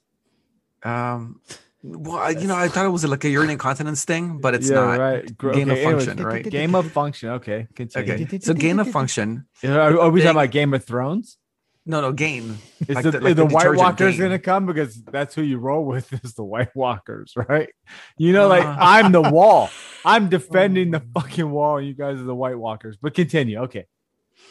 Um, 0.83 1.41
well, 1.83 2.17
I, 2.19 2.31
you 2.31 2.47
know, 2.47 2.55
I 2.57 2.69
thought 2.69 2.87
it 2.87 2.91
was 2.91 3.05
like 3.05 3.25
a 3.25 3.29
urinary 3.29 3.55
incontinence 3.55 4.05
thing, 4.05 4.39
but 4.39 4.55
it's 4.55 4.69
yeah, 4.71 4.77
not. 4.77 4.99
right. 4.99 5.37
Gr- 5.37 5.53
Gain 5.53 5.71
of 5.71 5.77
okay, 5.79 5.85
anyways, 5.85 6.07
function, 6.07 6.27
right? 6.27 6.45
Game 6.49 6.75
of 6.75 6.93
function. 6.93 7.29
Okay, 7.31 7.67
continue. 7.75 8.15
Okay. 8.25 8.39
So 8.39 8.55
gain 8.55 8.79
of 8.79 8.91
function. 8.91 9.47
Are, 9.65 9.99
are 10.01 10.11
we 10.11 10.21
talking 10.21 10.37
about 10.37 10.51
Game 10.53 10.75
of 10.75 10.85
Thrones? 10.85 11.39
No, 11.85 12.01
no, 12.01 12.13
game. 12.13 12.59
Is 12.87 12.95
Like 12.95 13.03
the, 13.05 13.11
the- 13.11 13.21
like 13.21 13.35
the 13.37 13.47
the 13.47 13.53
White 13.53 13.75
Walkers 13.75 14.13
game. 14.13 14.27
gonna 14.27 14.39
come 14.39 14.67
because 14.67 15.03
that's 15.03 15.35
who 15.35 15.43
you 15.43 15.59
roll 15.59 15.85
with 15.85 16.13
is 16.25 16.35
the 16.35 16.45
White 16.45 16.75
Walkers, 16.77 17.33
right? 17.35 17.69
You 18.17 18.33
know, 18.33 18.47
like 18.47 18.65
Uh. 18.65 18.77
I'm 18.79 19.11
the 19.11 19.23
wall. 19.23 19.69
I'm 20.05 20.29
defending 20.39 20.93
the 20.93 21.01
fucking 21.15 21.51
wall. 21.51 21.81
You 21.81 21.95
guys 21.95 22.21
are 22.21 22.25
the 22.25 22.35
White 22.37 22.57
Walkers. 22.59 22.97
But 23.03 23.15
continue. 23.15 23.59
Okay. 23.63 23.87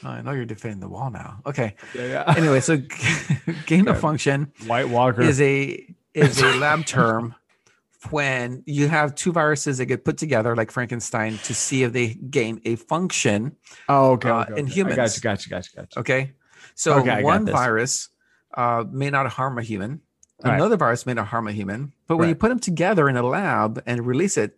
Oh, 0.04 0.10
I 0.10 0.22
know 0.22 0.32
you're 0.32 0.46
defending 0.46 0.80
the 0.80 0.90
wall 0.90 1.12
now. 1.12 1.42
Okay. 1.46 1.76
Yeah, 1.94 2.06
yeah. 2.06 2.34
Anyway, 2.36 2.60
so 2.60 2.78
gain 3.66 3.88
of 3.88 4.00
function 4.00 4.52
White 4.66 4.90
Walker. 4.90 5.22
is 5.22 5.40
a 5.42 5.86
is 6.14 6.42
a 6.42 6.56
lab 6.58 6.86
term 6.86 7.36
when 8.10 8.64
you 8.66 8.88
have 8.88 9.14
two 9.14 9.32
viruses 9.32 9.78
that 9.78 9.86
get 9.86 10.04
put 10.04 10.18
together 10.18 10.56
like 10.56 10.72
Frankenstein 10.72 11.38
to 11.44 11.54
see 11.54 11.84
if 11.84 11.94
they 11.94 12.16
gain 12.16 12.60
a 12.66 12.76
function. 12.76 13.56
oh, 13.90 14.12
okay. 14.14 14.30
uh, 14.30 14.42
okay, 14.42 14.54
in 14.54 14.66
okay. 14.66 14.72
I 14.72 14.74
humans. 14.74 14.96
got 14.96 15.22
gotcha, 15.22 15.22
gotcha, 15.22 15.50
you. 15.50 15.52
Got 15.52 15.66
you. 15.66 15.76
Got 15.76 15.96
you. 15.96 16.00
Okay. 16.00 16.32
So 16.76 17.00
Okay, 17.00 17.22
one 17.22 17.46
virus 17.46 18.10
uh, 18.56 18.84
may 18.90 19.10
not 19.10 19.28
harm 19.28 19.58
a 19.58 19.62
human. 19.62 20.02
Right. 20.44 20.56
Another 20.56 20.78
virus 20.78 21.06
may 21.06 21.14
not 21.14 21.28
harm 21.28 21.48
a 21.48 21.52
human. 21.52 21.94
But 22.08 22.18
when 22.18 22.28
you 22.28 22.36
put 22.36 22.50
them 22.50 22.60
together 22.60 23.08
in 23.08 23.16
a 23.16 23.24
lab 23.24 23.84
and 23.86 24.06
release 24.06 24.38
it, 24.38 24.58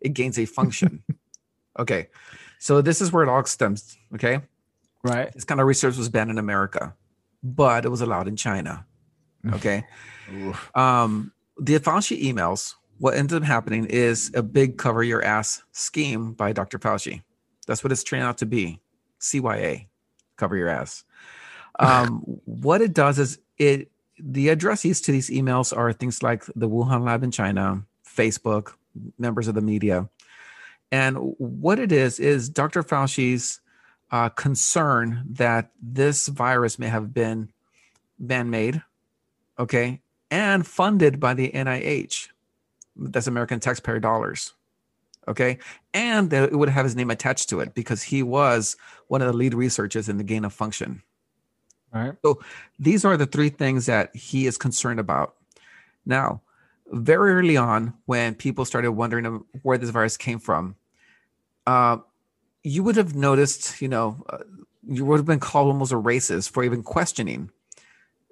it 0.00 0.14
gains 0.14 0.38
a 0.38 0.46
function. 0.46 1.02
okay. 1.78 2.08
So 2.60 2.80
this 2.80 3.00
is 3.00 3.12
where 3.12 3.24
it 3.24 3.28
all 3.28 3.44
stems. 3.44 3.96
Okay. 4.14 4.40
Right. 5.04 5.30
This 5.32 5.44
kind 5.44 5.60
of 5.60 5.66
research 5.66 5.96
was 5.96 6.08
banned 6.08 6.30
in 6.30 6.38
America, 6.38 6.94
but 7.42 7.84
it 7.84 7.90
was 7.90 8.00
allowed 8.00 8.26
in 8.26 8.36
China. 8.36 8.86
Mm. 9.44 9.54
Okay. 9.54 9.84
um, 10.74 11.32
the 11.58 11.78
Fauci 11.78 12.20
emails, 12.22 12.74
what 12.98 13.14
ended 13.14 13.36
up 13.36 13.44
happening 13.44 13.84
is 13.84 14.32
a 14.34 14.42
big 14.42 14.78
cover 14.78 15.02
your 15.02 15.22
ass 15.22 15.62
scheme 15.72 16.32
by 16.32 16.52
Dr. 16.52 16.78
Fauci. 16.78 17.22
That's 17.66 17.84
what 17.84 17.92
it's 17.92 18.02
turned 18.02 18.22
out 18.22 18.38
to 18.38 18.46
be. 18.46 18.80
CYA, 19.20 19.86
cover 20.36 20.56
your 20.56 20.68
ass. 20.68 21.04
Um, 21.76 22.20
what 22.44 22.80
it 22.82 22.94
does 22.94 23.18
is 23.18 23.40
it 23.58 23.90
the 24.16 24.46
addressees 24.46 25.04
to 25.06 25.10
these 25.10 25.28
emails 25.28 25.76
are 25.76 25.92
things 25.92 26.22
like 26.22 26.44
the 26.54 26.68
Wuhan 26.68 27.04
lab 27.04 27.24
in 27.24 27.32
China, 27.32 27.84
Facebook, 28.06 28.74
members 29.18 29.48
of 29.48 29.56
the 29.56 29.60
media. 29.60 30.08
And 30.92 31.16
what 31.38 31.80
it 31.80 31.90
is 31.90 32.20
is 32.20 32.48
Dr. 32.48 32.84
Fauci's 32.84 33.60
uh, 34.10 34.28
concern 34.28 35.24
that 35.28 35.70
this 35.80 36.28
virus 36.28 36.78
may 36.78 36.88
have 36.88 37.12
been 37.12 37.50
man-made, 38.18 38.82
okay, 39.58 40.00
and 40.30 40.66
funded 40.66 41.20
by 41.20 41.34
the 41.34 41.50
NIH. 41.50 42.28
That's 42.96 43.26
American 43.26 43.60
taxpayer 43.60 43.98
dollars. 43.98 44.52
Okay. 45.26 45.58
And 45.92 46.30
that 46.30 46.52
it 46.52 46.56
would 46.56 46.68
have 46.68 46.84
his 46.84 46.96
name 46.96 47.10
attached 47.10 47.48
to 47.50 47.60
it 47.60 47.74
because 47.74 48.02
he 48.02 48.22
was 48.22 48.76
one 49.08 49.22
of 49.22 49.26
the 49.26 49.32
lead 49.32 49.54
researchers 49.54 50.08
in 50.08 50.18
the 50.18 50.24
gain 50.24 50.44
of 50.44 50.52
function. 50.52 51.02
All 51.94 52.02
right. 52.02 52.14
So 52.22 52.40
these 52.78 53.04
are 53.04 53.16
the 53.16 53.26
three 53.26 53.48
things 53.48 53.86
that 53.86 54.14
he 54.14 54.46
is 54.46 54.58
concerned 54.58 55.00
about. 55.00 55.36
Now, 56.04 56.42
very 56.88 57.32
early 57.32 57.56
on, 57.56 57.94
when 58.04 58.34
people 58.34 58.64
started 58.64 58.92
wondering 58.92 59.44
where 59.62 59.78
this 59.78 59.90
virus 59.90 60.16
came 60.16 60.38
from, 60.38 60.76
uh, 61.66 61.98
you 62.64 62.82
would 62.82 62.96
have 62.96 63.14
noticed, 63.14 63.80
you 63.80 63.88
know, 63.88 64.24
uh, 64.28 64.38
you 64.88 65.04
would 65.04 65.18
have 65.18 65.26
been 65.26 65.40
called 65.40 65.68
almost 65.68 65.92
a 65.92 65.96
racist 65.96 66.50
for 66.50 66.64
even 66.64 66.82
questioning 66.82 67.50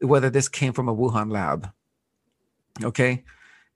whether 0.01 0.31
this 0.31 0.49
came 0.49 0.73
from 0.73 0.89
a 0.89 0.95
Wuhan 0.95 1.31
lab. 1.31 1.71
Okay. 2.83 3.25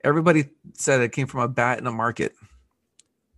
Everybody 0.02 0.46
said 0.74 1.00
it 1.00 1.12
came 1.12 1.26
from 1.26 1.40
a 1.40 1.48
bat 1.48 1.78
in 1.78 1.86
a 1.86 1.92
market. 1.92 2.34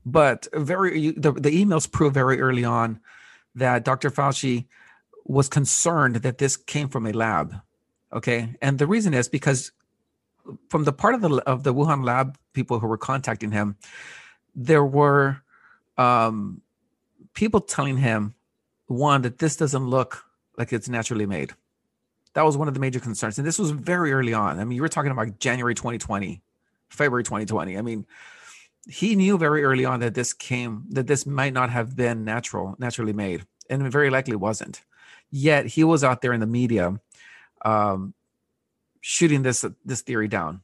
But 0.07 0.47
very 0.55 1.11
the, 1.11 1.33
the 1.33 1.65
emails 1.65 1.91
prove 1.91 2.15
very 2.15 2.41
early 2.41 2.65
on 2.65 3.01
that 3.55 3.85
Dr. 3.85 4.11
Fauci 4.11 4.67
was 5.25 5.49
concerned 5.49 6.17
that 6.17 6.39
this 6.39 6.57
came 6.57 6.89
from 6.89 7.07
a 7.07 7.13
lab. 7.13 7.55
Okay. 8.13 8.55
And 8.63 8.79
the 8.79 8.87
reason 8.87 9.13
is 9.13 9.29
because 9.29 9.73
from 10.69 10.85
the 10.85 10.93
part 10.93 11.15
of 11.15 11.21
the 11.21 11.31
of 11.47 11.65
the 11.65 11.75
Wuhan 11.75 12.05
lab 12.05 12.39
people 12.53 12.79
who 12.79 12.87
were 12.87 12.97
contacting 12.97 13.51
him, 13.51 13.77
there 14.55 14.85
were 14.85 15.43
um, 15.99 16.63
people 17.39 17.61
telling 17.61 17.97
him 17.97 18.35
one 18.89 19.23
that 19.23 19.39
this 19.39 19.55
doesn't 19.55 19.89
look 19.89 20.25
like 20.57 20.73
it's 20.73 20.89
naturally 20.89 21.25
made. 21.25 21.53
That 22.35 22.45
was 22.45 22.57
one 22.57 22.67
of 22.67 22.75
the 22.75 22.81
major 22.81 22.99
concerns, 22.99 23.39
and 23.39 23.47
this 23.47 23.61
was 23.61 23.71
very 23.71 24.13
early 24.13 24.35
on. 24.35 24.59
I 24.59 24.65
mean, 24.65 24.75
you 24.75 24.83
were 24.83 24.89
talking 24.89 25.13
about 25.13 25.39
January 25.39 25.75
2020, 25.75 26.43
February 26.89 27.23
2020. 27.23 27.79
I 27.79 27.83
mean, 27.83 28.07
he 28.89 29.15
knew 29.15 29.39
very 29.39 29.63
early 29.63 29.85
on 29.85 30.01
that 30.01 30.15
this 30.15 30.33
came 30.33 30.85
that 30.91 31.07
this 31.07 31.27
might 31.27 31.53
not 31.53 31.71
have 31.71 31.95
been 31.95 32.25
natural, 32.25 32.75
naturally 32.81 33.13
made, 33.13 33.47
and 33.71 33.87
it 33.87 33.91
very 33.91 34.11
likely 34.11 34.35
wasn't. 34.35 34.83
Yet 35.31 35.67
he 35.67 35.85
was 35.85 36.03
out 36.03 36.23
there 36.23 36.33
in 36.33 36.41
the 36.41 36.47
media, 36.47 36.99
um, 37.65 38.15
shooting 39.01 39.43
this 39.43 39.65
this 39.85 40.01
theory 40.01 40.27
down. 40.27 40.63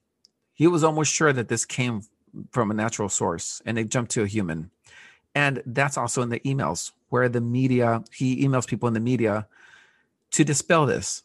He 0.54 0.66
was 0.66 0.82
almost 0.82 1.12
sure 1.12 1.32
that 1.32 1.48
this 1.48 1.64
came 1.64 2.02
from 2.50 2.72
a 2.72 2.74
natural 2.74 3.08
source, 3.08 3.62
and 3.64 3.78
it 3.78 3.90
jumped 3.90 4.10
to 4.12 4.22
a 4.22 4.26
human. 4.26 4.72
And 5.34 5.62
that's 5.66 5.96
also 5.96 6.22
in 6.22 6.28
the 6.28 6.40
emails 6.40 6.92
where 7.08 7.28
the 7.28 7.40
media 7.40 8.02
he 8.12 8.44
emails 8.44 8.66
people 8.66 8.86
in 8.86 8.94
the 8.94 9.00
media 9.00 9.46
to 10.32 10.44
dispel 10.44 10.86
this, 10.86 11.22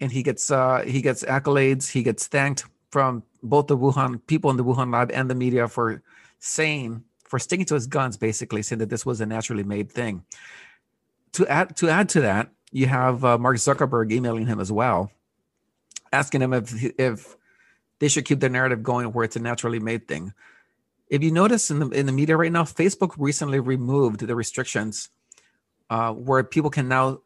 and 0.00 0.12
he 0.12 0.22
gets 0.22 0.50
uh, 0.50 0.84
he 0.86 1.02
gets 1.02 1.22
accolades. 1.24 1.90
He 1.90 2.02
gets 2.02 2.26
thanked 2.26 2.64
from 2.90 3.22
both 3.42 3.66
the 3.66 3.76
Wuhan 3.76 4.20
people 4.26 4.50
in 4.50 4.56
the 4.56 4.64
Wuhan 4.64 4.92
lab 4.92 5.10
and 5.12 5.28
the 5.28 5.34
media 5.34 5.68
for 5.68 6.02
saying 6.38 7.04
for 7.24 7.38
sticking 7.38 7.66
to 7.66 7.74
his 7.74 7.86
guns, 7.86 8.16
basically 8.16 8.62
saying 8.62 8.78
that 8.78 8.90
this 8.90 9.04
was 9.04 9.20
a 9.20 9.26
naturally 9.26 9.64
made 9.64 9.90
thing. 9.90 10.24
To 11.32 11.46
add 11.46 11.76
to 11.76 11.88
add 11.88 12.08
to 12.10 12.20
that, 12.22 12.50
you 12.72 12.86
have 12.86 13.24
uh, 13.24 13.38
Mark 13.38 13.56
Zuckerberg 13.56 14.12
emailing 14.12 14.46
him 14.46 14.60
as 14.60 14.72
well, 14.72 15.10
asking 16.12 16.42
him 16.42 16.52
if 16.52 16.72
if 16.98 17.36
they 17.98 18.08
should 18.08 18.24
keep 18.24 18.40
the 18.40 18.48
narrative 18.48 18.82
going 18.82 19.06
where 19.12 19.24
it's 19.24 19.36
a 19.36 19.40
naturally 19.40 19.80
made 19.80 20.06
thing. 20.08 20.32
If 21.08 21.22
you 21.22 21.30
notice 21.30 21.70
in 21.70 21.78
the 21.78 21.88
in 21.90 22.06
the 22.06 22.12
media 22.12 22.36
right 22.36 22.52
now, 22.52 22.64
Facebook 22.64 23.14
recently 23.16 23.60
removed 23.60 24.20
the 24.20 24.34
restrictions 24.34 25.08
uh, 25.88 26.12
where 26.12 26.42
people 26.42 26.70
can 26.70 26.88
now 26.88 27.20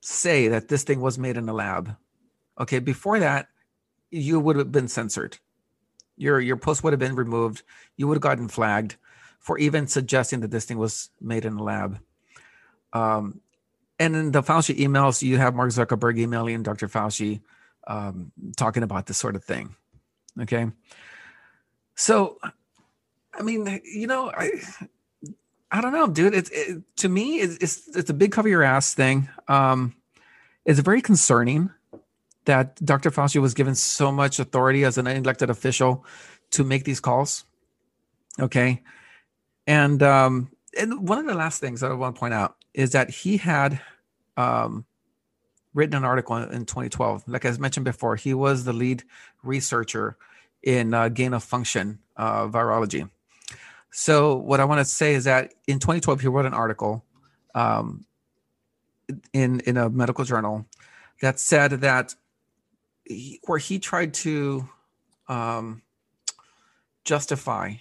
say 0.00 0.48
that 0.48 0.68
this 0.68 0.82
thing 0.82 1.00
was 1.00 1.18
made 1.18 1.36
in 1.36 1.48
a 1.48 1.52
lab. 1.52 1.96
Okay, 2.58 2.78
before 2.80 3.18
that, 3.20 3.48
you 4.10 4.40
would 4.40 4.56
have 4.56 4.72
been 4.72 4.88
censored. 4.88 5.38
Your 6.16 6.40
your 6.40 6.56
post 6.56 6.82
would 6.82 6.92
have 6.92 7.00
been 7.00 7.14
removed. 7.14 7.62
You 7.96 8.08
would 8.08 8.16
have 8.16 8.22
gotten 8.22 8.48
flagged 8.48 8.96
for 9.38 9.58
even 9.58 9.86
suggesting 9.86 10.40
that 10.40 10.50
this 10.50 10.64
thing 10.64 10.78
was 10.78 11.10
made 11.20 11.44
in 11.44 11.54
a 11.54 11.62
lab. 11.62 12.00
Um, 12.92 13.40
and 14.00 14.16
in 14.16 14.32
the 14.32 14.42
Fauci 14.42 14.76
emails, 14.76 15.22
you 15.22 15.38
have 15.38 15.54
Mark 15.54 15.70
Zuckerberg 15.70 16.18
emailing 16.18 16.62
Dr. 16.62 16.88
Fauci, 16.88 17.40
um, 17.86 18.32
talking 18.56 18.82
about 18.82 19.06
this 19.06 19.16
sort 19.16 19.36
of 19.36 19.44
thing. 19.44 19.74
Okay, 20.40 20.66
so 21.94 22.38
I 23.38 23.42
mean, 23.42 23.80
you 23.84 24.06
know, 24.06 24.30
I 24.30 24.50
I 25.70 25.80
don't 25.80 25.92
know, 25.92 26.08
dude. 26.08 26.34
It's 26.34 26.50
it, 26.50 26.82
to 26.96 27.08
me, 27.08 27.40
it's, 27.40 27.56
it's, 27.56 27.96
it's 27.96 28.10
a 28.10 28.14
big 28.14 28.32
cover 28.32 28.48
your 28.48 28.62
ass 28.62 28.94
thing. 28.94 29.28
Um, 29.48 29.94
it's 30.64 30.80
very 30.80 31.02
concerning 31.02 31.70
that 32.46 32.82
Dr. 32.84 33.10
Fauci 33.10 33.40
was 33.40 33.54
given 33.54 33.74
so 33.74 34.10
much 34.10 34.38
authority 34.38 34.84
as 34.84 34.96
an 34.96 35.06
elected 35.06 35.50
official 35.50 36.04
to 36.52 36.64
make 36.64 36.84
these 36.84 37.00
calls. 37.00 37.44
Okay, 38.40 38.82
and 39.66 40.02
um, 40.02 40.50
and 40.78 41.06
one 41.06 41.18
of 41.18 41.26
the 41.26 41.34
last 41.34 41.60
things 41.60 41.82
I 41.82 41.92
want 41.92 42.16
to 42.16 42.20
point 42.20 42.34
out 42.34 42.56
is 42.72 42.92
that 42.92 43.10
he 43.10 43.36
had 43.36 43.80
um, 44.36 44.84
written 45.74 45.96
an 45.96 46.04
article 46.04 46.36
in 46.36 46.64
2012. 46.64 47.24
Like 47.26 47.44
I 47.44 47.50
mentioned 47.52 47.84
before, 47.84 48.16
he 48.16 48.32
was 48.32 48.64
the 48.64 48.72
lead 48.72 49.02
researcher 49.42 50.16
in 50.62 50.94
uh, 50.94 51.08
gain 51.08 51.34
of 51.34 51.42
function 51.44 51.98
uh, 52.16 52.46
virology. 52.46 53.08
So 53.90 54.36
what 54.36 54.60
I 54.60 54.64
want 54.64 54.80
to 54.80 54.84
say 54.84 55.14
is 55.14 55.24
that 55.24 55.54
in 55.66 55.78
2012, 55.78 56.20
he 56.20 56.28
wrote 56.28 56.46
an 56.46 56.54
article 56.54 57.04
um, 57.54 58.04
in 59.32 59.60
in 59.60 59.76
a 59.76 59.88
medical 59.88 60.24
journal 60.24 60.66
that 61.22 61.40
said 61.40 61.70
that 61.80 62.14
he, 63.04 63.40
where 63.46 63.58
he 63.58 63.78
tried 63.78 64.14
to 64.14 64.68
um, 65.28 65.82
justify 67.04 67.74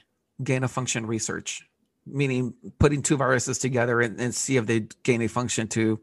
gain 0.43 0.63
of 0.63 0.71
function 0.71 1.05
research, 1.05 1.67
meaning 2.05 2.53
putting 2.79 3.01
two 3.01 3.17
viruses 3.17 3.57
together 3.57 4.01
and, 4.01 4.19
and, 4.19 4.33
see 4.33 4.57
if 4.57 4.65
they 4.65 4.87
gain 5.03 5.21
a 5.21 5.27
function 5.27 5.67
to 5.67 5.99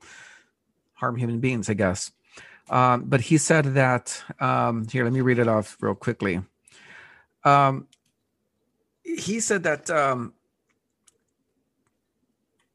harm 0.95 1.17
human 1.17 1.41
beings, 1.41 1.71
I 1.71 1.75
guess. 1.75 2.11
Um, 2.71 3.05
but 3.05 3.21
he 3.21 3.39
said 3.39 3.75
that 3.75 4.23
um, 4.41 4.89
here, 4.89 5.05
let 5.05 5.13
me 5.13 5.21
read 5.21 5.39
it 5.39 5.49
off 5.49 5.77
real 5.81 5.95
quickly. 5.95 6.41
Um, 7.45 7.87
he 9.05 9.41
said 9.41 9.63
that 9.63 9.91
um, 9.91 10.33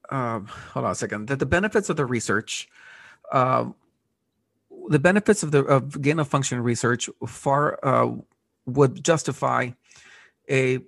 uh, 0.10 0.40
hold 0.40 0.86
on 0.86 0.92
a 0.92 0.96
second 0.96 1.28
that 1.28 1.40
the 1.40 1.46
benefits 1.46 1.90
of 1.90 1.98
the 1.98 2.06
research 2.06 2.70
uh, 3.32 3.66
the 4.90 5.00
benefits 5.00 5.44
of 5.44 5.52
the 5.52 5.64
of 5.66 6.02
gain 6.02 6.20
of 6.20 6.28
function 6.28 6.62
research 6.62 7.10
far 7.28 7.80
uh, 7.84 8.12
would 8.66 9.04
justify 9.04 9.70
a 10.50 10.80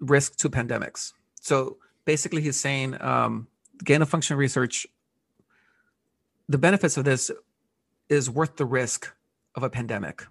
risk 0.00 0.36
to 0.36 0.48
pandemics. 0.48 1.12
So 1.40 1.78
basically 2.04 2.42
he's 2.42 2.58
saying 2.58 3.00
um, 3.02 3.48
gain 3.82 4.02
of 4.02 4.08
function 4.08 4.36
research 4.36 4.86
the 6.48 6.58
benefits 6.58 6.96
of 6.96 7.04
this 7.04 7.30
is 8.08 8.28
worth 8.28 8.56
the 8.56 8.66
risk 8.66 9.12
of 9.54 9.62
a 9.62 9.70
pandemic. 9.70 10.26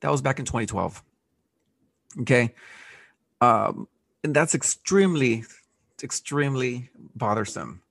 That 0.00 0.12
was 0.12 0.22
back 0.22 0.38
in 0.38 0.44
2012 0.44 1.02
Okay. 2.20 2.54
Um, 3.40 3.88
and 4.24 4.34
that's 4.34 4.54
extremely, 4.54 5.44
extremely 6.02 6.90
bothersome 7.14 7.82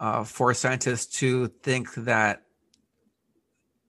uh, 0.00 0.24
for 0.24 0.54
scientists 0.54 1.18
to 1.18 1.48
think 1.62 1.94
that 1.94 2.42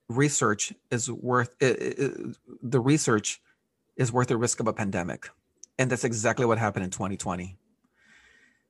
research 0.10 0.74
is 0.92 1.10
worth 1.10 1.56
it, 1.60 1.82
it, 1.82 2.38
the 2.62 2.80
research 2.80 3.42
is 3.96 4.12
worth 4.12 4.28
the 4.28 4.38
risk 4.38 4.60
of 4.60 4.68
a 4.68 4.74
pandemic. 4.74 5.30
And 5.80 5.90
that's 5.90 6.04
exactly 6.04 6.46
what 6.46 6.58
happened 6.58 6.86
in 6.86 6.92
2020. 6.92 7.58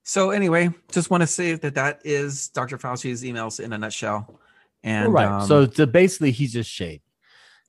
So 0.04 0.32
anyway, 0.32 0.70
just 0.92 1.10
want 1.10 1.22
to 1.22 1.28
say 1.28 1.56
that 1.56 1.76
that 1.76 2.02
is 2.04 2.50
Dr. 2.50 2.78
Fauci's 2.78 3.24
emails 3.24 3.60
in 3.60 3.72
a 3.74 3.78
nutshell. 3.78 4.40
And 4.84 5.14
right. 5.14 5.28
Um, 5.28 5.48
so, 5.48 5.70
so 5.70 5.86
basically, 5.86 6.32
he's 6.32 6.52
just 6.52 6.70
shade. 6.70 7.02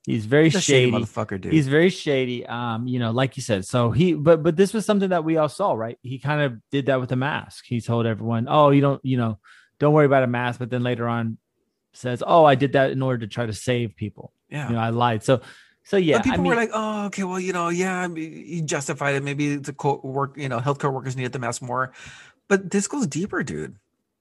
He's 0.05 0.25
very 0.25 0.51
shady, 0.51 0.61
shady, 0.61 0.91
motherfucker, 0.91 1.41
dude. 1.41 1.51
He's 1.51 1.67
very 1.67 1.89
shady. 1.89 2.45
Um, 2.45 2.87
you 2.87 2.99
know, 2.99 3.11
like 3.11 3.37
you 3.37 3.43
said. 3.43 3.65
So 3.65 3.89
he, 3.89 4.13
but 4.13 4.43
but 4.43 4.55
this 4.55 4.71
was 4.71 4.85
something 4.85 5.09
that 5.09 5.23
we 5.23 5.37
all 5.37 5.49
saw, 5.49 5.73
right? 5.73 5.97
He 6.03 6.19
kind 6.19 6.41
of 6.41 6.59
did 6.69 6.87
that 6.87 6.99
with 6.99 7.09
the 7.09 7.15
mask. 7.15 7.65
He 7.67 7.81
told 7.81 8.05
everyone, 8.05 8.47
"Oh, 8.47 8.69
you 8.69 8.81
don't, 8.81 9.03
you 9.03 9.17
know, 9.17 9.39
don't 9.79 9.93
worry 9.93 10.05
about 10.05 10.23
a 10.23 10.27
mask." 10.27 10.59
But 10.59 10.69
then 10.69 10.83
later 10.83 11.07
on, 11.07 11.39
says, 11.93 12.21
"Oh, 12.25 12.45
I 12.45 12.53
did 12.53 12.73
that 12.73 12.91
in 12.91 13.01
order 13.01 13.25
to 13.25 13.27
try 13.27 13.47
to 13.47 13.53
save 13.53 13.95
people." 13.95 14.31
Yeah, 14.49 14.67
you 14.67 14.75
know, 14.75 14.79
I 14.79 14.89
lied. 14.89 15.23
So, 15.23 15.41
so 15.83 15.97
yeah, 15.97 16.17
but 16.17 16.25
people 16.25 16.39
I 16.39 16.43
mean, 16.43 16.49
were 16.49 16.55
like, 16.55 16.71
"Oh, 16.71 17.05
okay, 17.07 17.23
well, 17.23 17.39
you 17.39 17.53
know, 17.53 17.69
yeah, 17.69 18.07
he 18.13 18.61
justified 18.63 19.15
it. 19.15 19.23
Maybe 19.23 19.55
the 19.55 19.73
co- 19.73 20.01
work, 20.03 20.37
you 20.37 20.49
know, 20.49 20.59
healthcare 20.59 20.93
workers 20.93 21.15
needed 21.15 21.31
the 21.31 21.39
mask 21.39 21.63
more." 21.63 21.93
But 22.47 22.69
this 22.69 22.85
goes 22.87 23.07
deeper, 23.07 23.41
dude. 23.41 23.77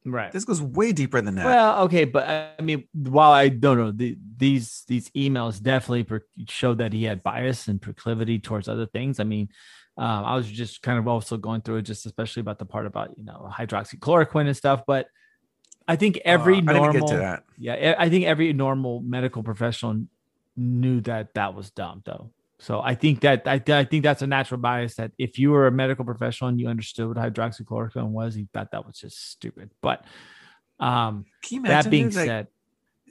Right. 0.07 0.31
This 0.33 0.45
goes 0.45 0.61
way 0.61 0.93
deeper 0.93 1.21
than 1.23 1.35
that. 1.37 1.47
Well, 1.47 1.85
okay, 1.85 2.05
but 2.05 2.29
I 2.29 2.63
mean, 2.63 2.87
while 2.93 3.33
I 3.33 3.49
don't 3.49 3.79
know, 3.79 3.91
the, 3.91 4.19
these 4.37 4.85
these 4.87 5.09
emails 5.11 5.63
definitely 5.63 6.05
per- 6.05 6.27
showed 6.47 6.79
that 6.79 6.93
he 6.93 7.05
had 7.05 7.23
bias 7.23 7.69
and 7.69 7.81
proclivity 7.81 8.39
towards 8.39 8.69
other 8.69 8.85
things. 8.85 9.19
I 9.19 9.25
mean, 9.25 9.49
um, 9.97 10.25
I 10.25 10.37
was 10.37 10.51
just 10.51 10.83
kind 10.83 10.99
of 10.99 11.09
also 11.09 11.39
going 11.39 11.63
through 11.63 11.77
it, 11.77 11.83
just 11.83 12.05
especially 12.05 12.41
about 12.41 12.59
the 12.59 12.67
part 12.67 12.85
about 12.85 13.17
you 13.17 13.25
know 13.25 13.49
hydroxychloroquine 13.51 14.47
and 14.47 14.57
stuff. 14.57 14.83
But 14.87 15.07
I 15.89 15.97
think 15.97 16.19
every 16.25 16.59
uh, 16.59 16.61
normal, 16.61 17.39
yeah, 17.57 17.95
I 17.99 18.11
think 18.11 18.27
every 18.27 18.53
normal 18.53 19.01
medical 19.01 19.43
professional 19.43 20.05
knew 20.57 21.01
that 21.03 21.33
that 21.35 21.55
was 21.55 21.71
dumb, 21.71 22.03
though. 22.05 22.31
So 22.61 22.81
I 22.81 22.95
think 22.95 23.21
that 23.21 23.43
I, 23.47 23.61
I 23.69 23.85
think 23.85 24.05
that's 24.05 24.23
a 24.23 24.27
natural 24.27 24.61
bias 24.61 24.95
that 24.97 25.11
if 25.19 25.39
you 25.39 25.51
were 25.51 25.67
a 25.67 25.73
medical 25.73 26.05
professional 26.05 26.49
and 26.49 26.59
you 26.61 26.69
understood 26.69 27.09
what 27.09 27.17
hydroxychloroquine 27.17 28.09
was, 28.11 28.37
you 28.37 28.47
thought 28.55 28.71
that 28.71 28.87
was 28.87 28.97
just 28.99 29.31
stupid. 29.31 29.71
But 29.83 30.05
um, 30.79 31.25
that 31.71 31.91
being 31.91 32.11
said, 32.27 32.47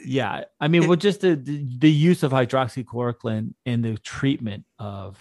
yeah, 0.06 0.46
I 0.60 0.68
mean, 0.70 0.84
It- 0.84 0.88
well, 0.88 0.98
just 0.98 1.22
the, 1.22 1.36
the 1.36 1.66
the 1.78 1.92
use 1.92 2.24
of 2.24 2.32
hydroxychloroquine 2.32 3.54
in 3.66 3.82
the 3.82 3.98
treatment 3.98 4.66
of 4.80 5.18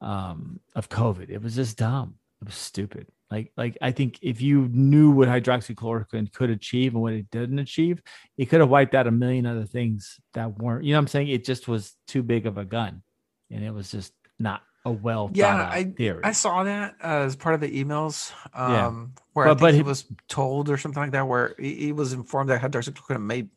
um 0.00 0.60
of 0.74 0.88
COVID, 0.88 1.28
it 1.30 1.42
was 1.42 1.54
just 1.54 1.76
dumb. 1.78 2.14
It 2.40 2.46
was 2.46 2.54
stupid. 2.54 3.06
Like 3.30 3.52
like 3.56 3.76
I 3.80 3.92
think 3.92 4.18
if 4.22 4.40
you 4.40 4.68
knew 4.72 5.10
what 5.10 5.28
hydroxychloroquine 5.28 6.32
could 6.32 6.50
achieve 6.50 6.94
and 6.94 7.02
what 7.02 7.12
it 7.12 7.30
didn't 7.30 7.58
achieve, 7.58 8.02
it 8.38 8.46
could 8.46 8.60
have 8.60 8.70
wiped 8.70 8.94
out 8.94 9.06
a 9.06 9.10
million 9.12 9.46
other 9.46 9.66
things 9.66 10.18
that 10.34 10.58
weren't. 10.58 10.84
You 10.84 10.92
know 10.92 10.98
what 10.98 11.02
I'm 11.02 11.08
saying? 11.08 11.28
It 11.28 11.44
just 11.44 11.68
was 11.68 11.94
too 12.08 12.22
big 12.22 12.46
of 12.46 12.58
a 12.58 12.64
gun, 12.64 13.02
and 13.50 13.64
it 13.64 13.72
was 13.72 13.90
just 13.90 14.12
not 14.38 14.62
a 14.84 14.90
well 14.90 15.30
Yeah, 15.34 15.68
I- 15.70 15.84
theory. 15.84 16.20
I 16.24 16.32
saw 16.32 16.64
that 16.64 16.94
uh, 17.02 17.06
as 17.26 17.36
part 17.36 17.54
of 17.54 17.60
the 17.60 17.84
emails, 17.84 18.32
um, 18.54 18.72
Yeah. 18.72 19.22
where 19.34 19.46
But- 19.46 19.60
but 19.60 19.72
he 19.74 19.78
he- 19.78 19.82
was 19.82 20.06
told 20.28 20.70
or 20.70 20.78
something 20.78 21.02
like 21.02 21.12
that, 21.12 21.28
where 21.28 21.54
he, 21.58 21.74
he 21.74 21.92
was 21.92 22.12
informed 22.12 22.48
that 22.50 22.62
hydroxychloroquine 22.62 23.22
may 23.22 23.48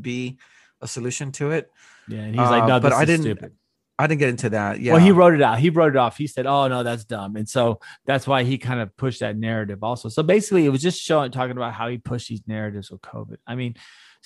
be 0.00 0.38
a 0.80 0.88
solution 0.88 1.32
to 1.32 1.50
it. 1.50 1.70
yeah, 2.08 2.20
and 2.20 2.34
he's 2.34 2.50
like, 2.50 2.64
uh, 2.64 2.66
no, 2.66 2.80
but 2.80 2.90
this 2.90 2.98
I 2.98 3.04
didn't- 3.04 3.22
stupid. 3.22 3.52
I 3.96 4.08
didn't 4.08 4.18
get 4.18 4.28
into 4.30 4.50
that. 4.50 4.80
Yeah. 4.80 4.94
Well, 4.94 5.00
he 5.02 5.12
wrote 5.12 5.34
it 5.34 5.40
out. 5.40 5.60
He 5.60 5.70
wrote 5.70 5.90
it 5.94 5.96
off. 5.96 6.16
He 6.16 6.26
said, 6.26 6.46
"Oh 6.46 6.66
no, 6.66 6.82
that's 6.82 7.04
dumb," 7.04 7.36
and 7.36 7.48
so 7.48 7.78
that's 8.06 8.26
why 8.26 8.42
he 8.42 8.58
kind 8.58 8.80
of 8.80 8.94
pushed 8.96 9.20
that 9.20 9.36
narrative. 9.36 9.84
Also, 9.84 10.08
so 10.08 10.24
basically, 10.24 10.66
it 10.66 10.70
was 10.70 10.82
just 10.82 11.00
showing 11.00 11.30
talking 11.30 11.56
about 11.56 11.74
how 11.74 11.86
he 11.88 11.98
pushed 11.98 12.28
these 12.28 12.42
narratives 12.48 12.90
with 12.90 13.00
COVID. 13.02 13.36
I 13.46 13.54
mean, 13.54 13.76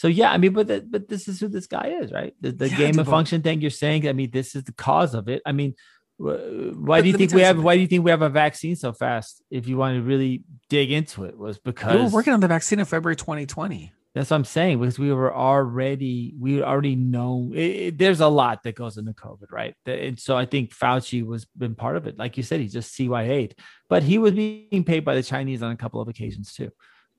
so 0.00 0.06
yeah, 0.06 0.30
I 0.30 0.38
mean, 0.38 0.52
but 0.52 0.66
the, 0.68 0.78
but 0.94 1.08
this 1.08 1.26
is 1.26 1.40
who 1.40 1.48
this 1.48 1.66
guy 1.66 1.88
is, 2.00 2.12
right? 2.12 2.32
The, 2.40 2.52
the 2.52 2.68
Yeah, 2.70 2.76
game 2.82 2.98
of 3.00 3.06
but- 3.06 3.10
function 3.16 3.42
thing 3.42 3.60
you're 3.60 3.70
saying. 3.84 4.06
I 4.08 4.12
mean, 4.12 4.30
this 4.30 4.54
is 4.54 4.62
the 4.62 4.72
cause 4.86 5.12
of 5.14 5.28
it. 5.28 5.42
I 5.44 5.52
mean, 5.52 5.74
wh- 6.18 6.72
why 6.88 6.98
But 6.98 7.02
do 7.02 7.08
you 7.10 7.16
think 7.18 7.32
we 7.32 7.40
have? 7.42 7.56
something. 7.56 7.64
Why 7.64 7.74
do 7.74 7.80
you 7.82 7.88
think 7.88 8.04
we 8.04 8.12
have 8.12 8.22
a 8.22 8.28
vaccine 8.44 8.76
so 8.76 8.92
fast? 8.92 9.42
If 9.50 9.66
you 9.68 9.76
want 9.76 9.96
to 9.96 10.02
really 10.02 10.44
dig 10.70 10.92
into 10.92 11.24
it, 11.24 11.36
was 11.36 11.58
because 11.58 11.96
we 11.96 12.02
were 12.04 12.08
working 12.18 12.32
on 12.32 12.40
the 12.40 12.48
vaccine 12.48 12.78
in 12.78 12.84
February 12.84 13.16
2020. 13.16 13.92
that's 14.14 14.30
what 14.30 14.36
I'm 14.36 14.44
saying 14.44 14.78
because 14.80 14.98
we 14.98 15.12
were 15.12 15.32
already 15.34 16.34
we 16.38 16.62
already 16.62 16.96
know 16.96 17.50
it, 17.54 17.58
it- 17.86 17.98
there's 17.98 18.20
a 18.20 18.28
lot 18.28 18.62
that 18.64 18.74
goes 18.76 18.96
into 18.98 19.12
COVID, 19.12 19.50
right? 19.50 19.74
And 19.86 20.18
so 20.18 20.36
I 20.36 20.46
think 20.46 20.64
Fauci 20.74 21.24
was 21.24 21.44
been 21.56 21.74
part 21.74 21.96
of 21.96 22.06
it. 22.06 22.18
Like 22.18 22.36
you 22.36 22.42
said, 22.42 22.60
he's 22.60 22.72
just 22.72 22.96
CYA, 22.96 23.52
but 23.88 24.02
he 24.02 24.16
was 24.18 24.32
being 24.32 24.84
paid 24.84 25.04
by 25.04 25.14
the 25.16 25.22
Chinese 25.22 25.62
on 25.62 25.72
a 25.72 25.76
couple 25.76 26.00
of 26.00 26.08
occasions 26.08 26.54
too. 26.54 26.70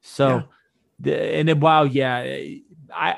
So, 0.01 0.43
and 1.05 1.47
then 1.47 1.59
wow, 1.59 1.83
yeah, 1.83 2.19
I 2.93 3.17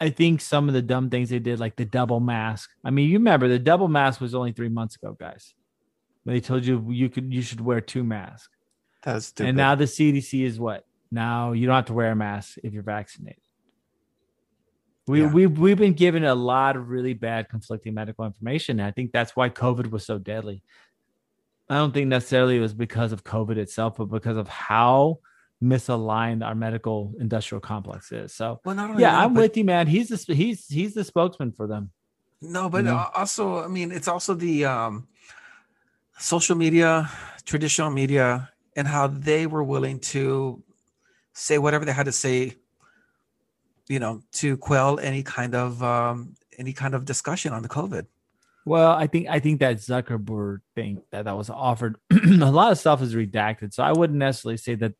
I 0.00 0.10
think 0.10 0.40
some 0.40 0.66
of 0.68 0.74
the 0.74 0.82
dumb 0.82 1.10
things 1.10 1.28
they 1.28 1.38
did, 1.38 1.60
like 1.60 1.76
the 1.76 1.84
double 1.84 2.20
mask. 2.20 2.70
I 2.84 2.90
mean, 2.90 3.08
you 3.10 3.18
remember 3.18 3.48
the 3.48 3.58
double 3.58 3.88
mask 3.88 4.20
was 4.20 4.34
only 4.34 4.52
three 4.52 4.70
months 4.70 4.96
ago, 4.96 5.16
guys. 5.18 5.54
They 6.24 6.40
told 6.40 6.64
you 6.64 6.84
you 6.90 7.08
could 7.08 7.32
you 7.32 7.42
should 7.42 7.60
wear 7.60 7.80
two 7.80 8.04
masks. 8.04 8.48
That's 9.02 9.26
stupid. 9.26 9.48
And 9.48 9.56
now 9.56 9.74
the 9.74 9.84
CDC 9.84 10.44
is 10.44 10.58
what? 10.58 10.84
Now 11.10 11.52
you 11.52 11.66
don't 11.66 11.74
have 11.76 11.86
to 11.86 11.92
wear 11.92 12.12
a 12.12 12.16
mask 12.16 12.58
if 12.62 12.72
you're 12.72 12.82
vaccinated. 12.82 13.42
We 15.06 15.22
Yeah. 15.22 15.32
we 15.32 15.46
we've 15.46 15.78
been 15.78 15.94
given 15.94 16.24
a 16.24 16.34
lot 16.34 16.76
of 16.76 16.88
really 16.88 17.14
bad 17.14 17.48
conflicting 17.48 17.94
medical 17.94 18.24
information. 18.24 18.80
And 18.80 18.86
I 18.86 18.92
think 18.92 19.12
that's 19.12 19.34
why 19.34 19.48
COVID 19.48 19.90
was 19.90 20.06
so 20.06 20.18
deadly. 20.18 20.62
I 21.68 21.76
don't 21.76 21.92
think 21.92 22.08
necessarily 22.08 22.56
it 22.56 22.60
was 22.60 22.74
because 22.74 23.12
of 23.12 23.22
COVID 23.24 23.56
itself, 23.56 23.96
but 23.96 24.06
because 24.06 24.36
of 24.36 24.48
how 24.48 25.20
misaligned 25.62 26.44
our 26.44 26.54
medical 26.54 27.14
industrial 27.18 27.60
complex 27.60 28.12
is. 28.12 28.34
So 28.34 28.60
well, 28.64 28.74
not 28.74 28.90
only 28.90 29.02
yeah, 29.02 29.12
that, 29.12 29.24
I'm 29.24 29.34
with 29.34 29.56
you, 29.56 29.64
man. 29.64 29.86
He's 29.86 30.08
the 30.08 30.34
he's 30.34 30.66
he's 30.68 30.94
the 30.94 31.04
spokesman 31.04 31.52
for 31.52 31.66
them. 31.66 31.90
No, 32.42 32.70
but 32.70 32.84
know? 32.84 32.96
uh, 32.96 33.10
also, 33.14 33.62
I 33.62 33.68
mean, 33.68 33.92
it's 33.92 34.08
also 34.08 34.34
the 34.34 34.64
um, 34.64 35.08
social 36.18 36.56
media, 36.56 37.10
traditional 37.44 37.90
media, 37.90 38.50
and 38.74 38.88
how 38.88 39.08
they 39.08 39.46
were 39.46 39.62
willing 39.62 40.00
to 40.00 40.62
say 41.34 41.58
whatever 41.58 41.84
they 41.84 41.92
had 41.92 42.06
to 42.06 42.12
say, 42.12 42.56
you 43.88 43.98
know, 43.98 44.22
to 44.32 44.56
quell 44.56 44.98
any 44.98 45.22
kind 45.22 45.54
of 45.54 45.82
um, 45.82 46.34
any 46.58 46.72
kind 46.72 46.94
of 46.94 47.04
discussion 47.04 47.52
on 47.52 47.62
the 47.62 47.68
COVID. 47.68 48.06
Well, 48.64 48.92
I 48.92 49.06
think 49.06 49.28
I 49.28 49.40
think 49.40 49.60
that 49.60 49.76
Zuckerberg 49.76 50.60
thing 50.74 51.02
that 51.10 51.26
that 51.26 51.36
was 51.36 51.50
offered, 51.50 51.96
a 52.10 52.50
lot 52.50 52.72
of 52.72 52.78
stuff 52.78 53.02
is 53.02 53.14
redacted. 53.14 53.74
So 53.74 53.82
I 53.82 53.92
wouldn't 53.92 54.18
necessarily 54.18 54.56
say 54.56 54.74
that 54.76 54.94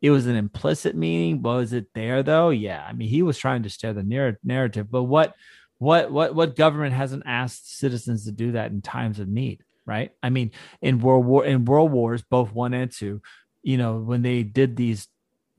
it 0.00 0.10
was 0.10 0.26
an 0.26 0.36
implicit 0.36 0.94
meaning. 0.94 1.42
Was 1.42 1.72
it 1.72 1.86
there 1.94 2.22
though? 2.22 2.50
Yeah, 2.50 2.84
I 2.86 2.92
mean 2.92 3.08
he 3.08 3.22
was 3.22 3.38
trying 3.38 3.62
to 3.64 3.68
share 3.68 3.92
the 3.92 4.02
narr- 4.02 4.38
narrative. 4.44 4.90
But 4.90 5.04
what 5.04 5.34
what 5.78 6.10
what 6.10 6.34
what 6.34 6.56
government 6.56 6.94
hasn't 6.94 7.24
asked 7.26 7.78
citizens 7.78 8.24
to 8.24 8.32
do 8.32 8.52
that 8.52 8.70
in 8.70 8.80
times 8.80 9.18
of 9.18 9.28
need, 9.28 9.64
right? 9.86 10.12
I 10.22 10.30
mean 10.30 10.52
in 10.80 11.00
World 11.00 11.26
War 11.26 11.44
in 11.44 11.64
World 11.64 11.92
Wars, 11.92 12.22
both 12.22 12.52
one 12.52 12.74
and 12.74 12.90
two, 12.90 13.22
you 13.62 13.76
know 13.76 13.98
when 13.98 14.22
they 14.22 14.42
did 14.42 14.76
these 14.76 15.08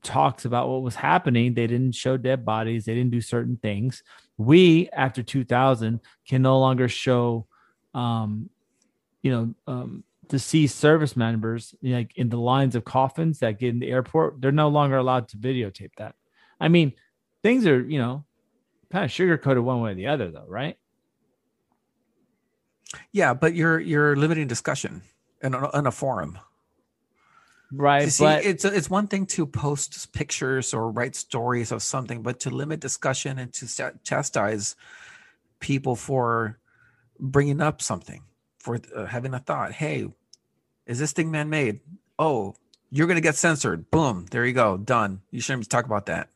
talks 0.02 0.46
about 0.46 0.68
what 0.68 0.82
was 0.82 0.94
happening, 0.94 1.52
they 1.52 1.66
didn't 1.66 1.92
show 1.92 2.16
dead 2.16 2.44
bodies, 2.44 2.86
they 2.86 2.94
didn't 2.94 3.10
do 3.10 3.20
certain 3.20 3.58
things. 3.58 4.02
We 4.38 4.88
after 4.90 5.22
2000 5.22 6.00
can 6.26 6.42
no 6.42 6.58
longer 6.58 6.88
show 6.88 7.46
um 7.92 8.48
you 9.22 9.30
know 9.30 9.54
um 9.66 10.04
deceased 10.30 10.78
service 10.78 11.16
members 11.16 11.74
like 11.82 12.16
in 12.16 12.30
the 12.30 12.38
lines 12.38 12.74
of 12.74 12.84
coffins 12.84 13.40
that 13.40 13.58
get 13.58 13.68
in 13.70 13.80
the 13.80 13.90
airport 13.90 14.40
they're 14.40 14.52
no 14.52 14.68
longer 14.68 14.96
allowed 14.96 15.28
to 15.28 15.36
videotape 15.36 15.90
that 15.98 16.14
i 16.60 16.68
mean 16.68 16.92
things 17.42 17.66
are 17.66 17.82
you 17.82 17.98
know 17.98 18.24
kind 18.90 19.04
of 19.04 19.10
sugarcoated 19.10 19.62
one 19.62 19.80
way 19.82 19.90
or 19.90 19.94
the 19.94 20.06
other 20.06 20.30
though 20.30 20.46
right 20.48 20.76
Yeah, 23.12 23.34
but 23.34 23.54
you're 23.54 23.78
you're 23.78 24.16
limiting 24.16 24.46
discussion 24.46 25.02
in 25.42 25.54
a, 25.54 25.70
in 25.78 25.86
a 25.86 25.90
forum. 25.90 26.38
right 27.72 28.04
You 28.04 28.10
see, 28.10 28.24
but 28.24 28.44
it's 28.44 28.64
it's 28.64 28.90
one 28.90 29.06
thing 29.06 29.26
to 29.26 29.46
post 29.46 30.12
pictures 30.12 30.74
or 30.74 30.90
write 30.90 31.16
stories 31.16 31.72
of 31.72 31.82
something, 31.82 32.22
but 32.22 32.40
to 32.40 32.50
limit 32.50 32.80
discussion 32.80 33.38
and 33.38 33.52
to 33.54 33.92
chastise 34.02 34.76
people 35.60 35.96
for 35.96 36.58
bringing 37.18 37.60
up 37.60 37.82
something, 37.82 38.22
for 38.58 38.80
uh, 38.96 39.06
having 39.06 39.34
a 39.34 39.38
thought. 39.38 39.72
Hey, 39.72 40.08
is 40.90 40.98
this 40.98 41.12
thing 41.12 41.30
man-made? 41.30 41.80
Oh, 42.18 42.54
you're 42.90 43.06
gonna 43.06 43.20
get 43.20 43.36
censored. 43.36 43.90
Boom, 43.90 44.26
there 44.30 44.44
you 44.44 44.52
go, 44.52 44.76
done. 44.76 45.22
You 45.30 45.40
shouldn't 45.40 45.70
talk 45.70 45.86
about 45.86 46.06
that. 46.06 46.28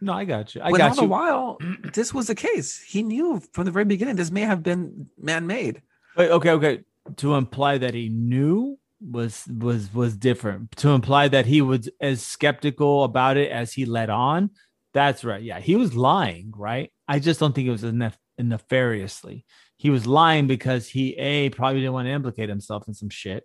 no 0.00 0.12
i 0.12 0.24
got 0.24 0.54
you 0.54 0.60
i 0.60 0.70
when 0.70 0.80
all 0.80 0.88
got 0.88 0.96
the 0.96 1.02
you 1.02 1.08
while, 1.08 1.58
this 1.94 2.12
was 2.12 2.26
the 2.26 2.34
case. 2.34 2.80
He 2.80 3.02
knew 3.02 3.40
from 3.52 3.64
the 3.64 3.70
very 3.70 3.84
beginning 3.84 4.16
this 4.16 4.30
may 4.30 4.42
have 4.42 4.62
been 4.62 5.08
man-made. 5.16 5.80
Wait, 6.16 6.30
okay 6.30 6.50
okay 6.50 6.84
to 7.16 7.34
imply 7.34 7.78
that 7.78 7.94
he 7.94 8.08
knew 8.08 8.78
was 9.00 9.46
was 9.46 9.94
was 9.94 10.16
different 10.16 10.72
to 10.72 10.88
imply 10.90 11.28
that 11.28 11.46
he 11.46 11.62
was 11.62 11.88
as 12.00 12.20
skeptical 12.20 13.04
about 13.04 13.36
it 13.36 13.48
as 13.52 13.72
he 13.72 13.84
let 13.86 14.10
on 14.10 14.50
that's 14.92 15.22
right 15.22 15.42
yeah 15.44 15.60
he 15.60 15.76
was 15.76 15.94
lying 15.94 16.52
right 16.56 16.90
i 17.06 17.20
just 17.20 17.38
don't 17.38 17.54
think 17.54 17.68
it 17.68 17.70
was 17.70 17.84
nef- 17.84 18.18
nefariously 18.40 19.44
he 19.76 19.88
was 19.88 20.04
lying 20.04 20.48
because 20.48 20.88
he 20.88 21.14
a 21.16 21.48
probably 21.50 21.78
didn't 21.78 21.92
want 21.92 22.06
to 22.06 22.12
implicate 22.12 22.48
himself 22.48 22.88
in 22.88 22.94
some 22.94 23.08
shit 23.08 23.44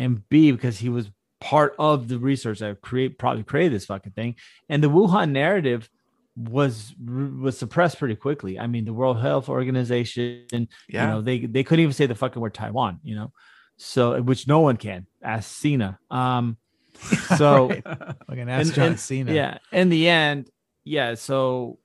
and 0.00 0.28
b 0.28 0.50
because 0.50 0.76
he 0.78 0.88
was 0.88 1.10
part 1.40 1.74
of 1.78 2.08
the 2.08 2.18
research 2.18 2.58
that 2.58 2.80
create 2.82 3.18
probably 3.18 3.42
created 3.44 3.72
this 3.72 3.86
fucking 3.86 4.12
thing 4.12 4.34
and 4.68 4.82
the 4.84 4.88
wuhan 4.90 5.30
narrative 5.30 5.88
was 6.36 6.94
was 7.04 7.58
suppressed 7.58 7.98
pretty 7.98 8.14
quickly 8.16 8.58
i 8.58 8.66
mean 8.66 8.84
the 8.84 8.92
world 8.92 9.18
health 9.20 9.48
organization 9.48 10.68
Yeah. 10.88 11.04
you 11.06 11.10
know, 11.10 11.20
they 11.20 11.38
they 11.46 11.62
couldn't 11.64 11.82
even 11.82 11.92
say 11.92 12.06
the 12.06 12.14
fucking 12.14 12.40
word 12.42 12.54
Taiwan, 12.54 13.00
you 13.02 13.14
know. 13.14 13.32
So 13.76 14.20
which 14.22 14.46
no 14.46 14.60
one 14.60 14.76
can. 14.76 15.06
Ask 15.22 15.46
Cena. 15.60 15.98
Um 16.10 16.56
so 17.38 17.68
Right. 17.70 17.82
Fucking 17.82 18.40
and- 18.40 18.50
ask 18.50 18.74
John 18.74 18.86
and- 18.88 19.00
Cena. 19.00 19.32
yeah, 19.32 19.58
in 19.72 19.88
the 19.88 20.08
end, 20.08 20.50
yeah, 20.84 21.14
so 21.14 21.78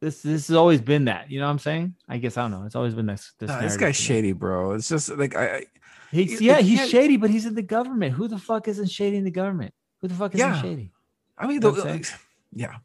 this 0.00 0.22
this 0.22 0.46
has 0.48 0.56
always 0.56 0.80
been 0.80 1.04
that. 1.06 1.30
You 1.30 1.40
know 1.40 1.46
what 1.46 1.52
I'm 1.52 1.58
saying? 1.58 1.94
I 2.08 2.18
guess 2.18 2.36
I 2.36 2.42
don't 2.42 2.50
know. 2.52 2.64
It's 2.66 2.76
always 2.76 2.94
been 2.94 3.06
this 3.06 3.32
this, 3.38 3.48
Nah, 3.50 3.60
this 3.60 3.76
guy's 3.76 3.96
shady, 3.96 4.32
bro. 4.32 4.72
It's 4.72 4.88
just 4.88 5.08
like 5.16 5.34
I, 5.36 5.44
I 5.58 5.64
He's, 6.12 6.40
yeah, 6.42 6.60
he's 6.60 6.88
shady, 6.90 7.16
but 7.16 7.30
he's 7.30 7.46
in 7.46 7.54
the 7.54 7.62
government. 7.62 8.14
Who 8.14 8.28
the 8.28 8.38
fuck 8.38 8.68
isn't 8.68 8.90
shady 8.90 9.16
in 9.16 9.24
the 9.24 9.30
government? 9.30 9.72
Who 10.02 10.08
the 10.08 10.14
fuck 10.14 10.34
isn't 10.34 10.46
Yeah. 10.46 10.60
shady? 10.60 10.92
I 11.38 11.46
mean, 11.46 11.60
know 11.60 11.70
the, 11.70 11.88
I'm 11.90 12.02
yeah. 12.52 12.76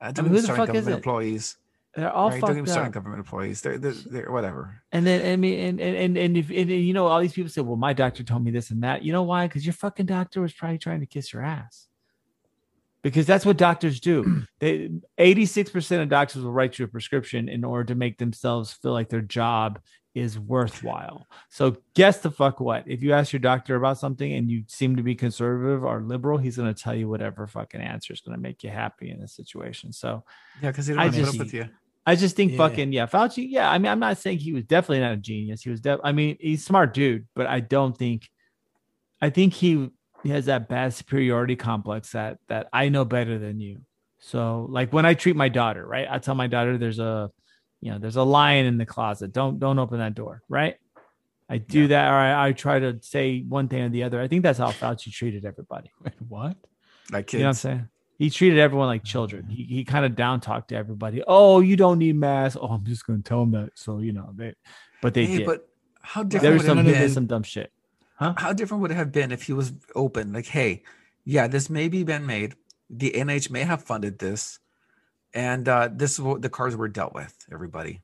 I 0.00 0.06
mean, 0.08 0.14
don't 0.14 0.26
who 0.26 0.40
the 0.42 0.48
fuck 0.48 0.68
is 0.68 0.84
government 0.84 0.88
it? 0.88 0.92
employees. 0.92 1.56
They're 1.94 2.12
all 2.12 2.28
right? 2.28 2.40
Fucked 2.40 2.68
up. 2.68 2.92
government 2.92 3.20
employees. 3.20 3.62
They're, 3.62 3.78
they're, 3.78 3.92
they're 3.92 4.30
whatever. 4.30 4.82
And 4.92 5.06
then 5.06 5.24
I 5.32 5.36
mean, 5.36 5.58
and 5.58 5.80
and 5.80 5.96
and 5.96 6.18
and 6.18 6.36
if 6.36 6.50
and, 6.50 6.70
you 6.70 6.92
know, 6.92 7.06
all 7.06 7.20
these 7.20 7.32
people 7.32 7.48
say, 7.48 7.62
"Well, 7.62 7.76
my 7.76 7.94
doctor 7.94 8.22
told 8.22 8.44
me 8.44 8.50
this 8.50 8.70
and 8.70 8.82
that." 8.82 9.02
You 9.02 9.12
know 9.12 9.22
why? 9.22 9.46
Because 9.46 9.64
your 9.64 9.72
fucking 9.72 10.04
doctor 10.04 10.42
was 10.42 10.52
probably 10.52 10.76
trying 10.76 11.00
to 11.00 11.06
kiss 11.06 11.32
your 11.32 11.42
ass. 11.42 11.88
Because 13.00 13.24
that's 13.24 13.46
what 13.46 13.56
doctors 13.56 14.00
do. 14.00 14.42
They 14.58 14.90
eighty-six 15.16 15.70
percent 15.70 16.02
of 16.02 16.10
doctors 16.10 16.42
will 16.42 16.52
write 16.52 16.78
you 16.78 16.84
a 16.84 16.88
prescription 16.88 17.48
in 17.48 17.64
order 17.64 17.84
to 17.84 17.94
make 17.94 18.18
themselves 18.18 18.74
feel 18.74 18.92
like 18.92 19.08
their 19.08 19.22
job 19.22 19.80
is 20.16 20.38
worthwhile. 20.38 21.26
So 21.50 21.76
guess 21.94 22.20
the 22.20 22.30
fuck 22.30 22.58
what? 22.58 22.84
If 22.86 23.02
you 23.02 23.12
ask 23.12 23.32
your 23.34 23.40
doctor 23.40 23.76
about 23.76 23.98
something 23.98 24.32
and 24.32 24.50
you 24.50 24.64
seem 24.66 24.96
to 24.96 25.02
be 25.02 25.14
conservative 25.14 25.84
or 25.84 26.00
liberal, 26.00 26.38
he's 26.38 26.56
going 26.56 26.72
to 26.72 26.82
tell 26.82 26.94
you 26.94 27.06
whatever 27.06 27.46
fucking 27.46 27.82
answer 27.82 28.14
is 28.14 28.22
going 28.22 28.34
to 28.34 28.40
make 28.40 28.64
you 28.64 28.70
happy 28.70 29.10
in 29.10 29.20
this 29.20 29.34
situation. 29.34 29.92
So 29.92 30.24
Yeah, 30.62 30.70
because 30.70 30.86
they 30.86 30.94
don't 30.94 31.02
I 31.02 31.04
want 31.04 31.14
to 31.16 31.20
put 31.20 31.26
just- 31.26 31.40
up 31.40 31.46
with 31.46 31.54
you. 31.54 31.68
I 32.08 32.14
just 32.14 32.34
think 32.36 32.52
Yeah. 32.52 32.58
fucking 32.58 32.92
yeah, 32.92 33.06
Fauci. 33.06 33.46
Yeah, 33.50 33.68
I 33.70 33.76
mean, 33.78 33.90
I'm 33.92 33.98
not 33.98 34.16
saying 34.16 34.38
he 34.38 34.52
was 34.52 34.64
definitely 34.64 35.00
not 35.00 35.12
a 35.12 35.16
genius. 35.16 35.62
He 35.62 35.70
was, 35.70 35.80
def- 35.80 35.98
I 36.04 36.12
mean, 36.12 36.36
he's 36.40 36.60
a 36.62 36.64
smart 36.64 36.94
dude, 36.94 37.26
but 37.34 37.46
I 37.48 37.58
don't 37.60 37.98
think, 37.98 38.30
I 39.20 39.28
think 39.30 39.52
he, 39.52 39.90
he 40.22 40.28
has 40.30 40.46
that 40.46 40.68
bad 40.68 40.94
superiority 40.94 41.56
complex 41.56 42.12
that 42.12 42.38
that 42.48 42.68
I 42.72 42.88
know 42.88 43.04
better 43.04 43.38
than 43.38 43.60
you, 43.60 43.80
So 44.18 44.66
like 44.70 44.92
when 44.92 45.04
I 45.04 45.14
treat 45.14 45.36
my 45.36 45.48
daughter, 45.50 45.84
right? 45.86 46.06
I 46.10 46.18
tell 46.18 46.34
my 46.34 46.46
daughter 46.46 46.78
there's 46.78 47.00
a, 47.00 47.30
you 47.86 47.92
know, 47.92 47.98
there's 48.00 48.16
a 48.16 48.22
lion 48.24 48.66
in 48.66 48.78
the 48.78 48.84
closet. 48.84 49.32
Don't 49.32 49.60
don't 49.60 49.78
open 49.78 49.98
that 50.00 50.16
door, 50.16 50.42
right? 50.48 50.74
I 51.48 51.58
do 51.58 51.82
Yeah. 51.82 51.86
that, 51.88 52.08
or 52.10 52.14
I, 52.16 52.48
I 52.48 52.52
try 52.52 52.80
to 52.80 52.98
say 53.00 53.42
one 53.42 53.68
thing 53.68 53.82
or 53.82 53.88
the 53.88 54.02
other. 54.02 54.20
I 54.20 54.26
think 54.26 54.42
that's 54.42 54.58
how 54.58 54.72
Fauci 54.72 55.12
treated 55.12 55.44
everybody. 55.44 55.92
Wait, 56.04 56.14
what? 56.28 56.56
Like 57.12 57.28
kids. 57.28 57.34
You 57.34 57.38
know 57.38 57.44
what 57.44 57.48
I'm 57.50 57.54
saying? 57.54 57.88
He 58.18 58.30
treated 58.30 58.58
everyone 58.58 58.88
like 58.88 59.04
children. 59.04 59.46
He 59.48 59.62
he 59.62 59.84
kind 59.84 60.04
of 60.04 60.16
down 60.16 60.40
talked 60.40 60.70
to 60.70 60.74
everybody. 60.76 61.22
Oh, 61.28 61.60
you 61.60 61.76
don't 61.76 61.98
need 61.98 62.16
masks. 62.16 62.58
Oh, 62.60 62.66
I'm 62.66 62.84
just 62.84 63.06
gonna 63.06 63.20
tell 63.22 63.40
them 63.46 63.52
that. 63.52 63.70
So 63.76 63.98
you 64.00 64.12
know 64.12 64.32
they, 64.34 64.54
but 65.00 65.14
they 65.14 65.26
hey, 65.26 65.36
did. 65.38 65.46
but 65.46 65.68
how 66.02 66.24
there 66.24 66.40
different 66.40 66.54
was 66.54 66.62
would 66.62 66.66
some 66.68 66.78
it 66.80 66.86
he 66.86 66.92
have 66.94 67.02
been? 67.04 67.14
some 67.14 67.26
dumb 67.26 67.42
shit. 67.44 67.70
How 68.18 68.52
different 68.52 68.80
would 68.82 68.90
it 68.90 68.94
have 68.94 69.12
been 69.12 69.30
if 69.30 69.42
he 69.42 69.52
was 69.52 69.72
open? 69.94 70.32
Like, 70.32 70.46
hey, 70.46 70.82
yeah, 71.24 71.46
this 71.46 71.68
may 71.70 71.86
be 71.88 72.02
been 72.02 72.24
made. 72.26 72.54
The 72.90 73.10
NH 73.12 73.50
may 73.50 73.62
have 73.62 73.82
funded 73.84 74.18
this, 74.18 74.58
and 75.34 75.68
uh, 75.68 75.88
this 75.92 76.12
is 76.12 76.20
what 76.20 76.42
the 76.42 76.48
cards 76.48 76.76
were 76.76 76.88
dealt 76.88 77.14
with. 77.14 77.34
Everybody, 77.52 78.02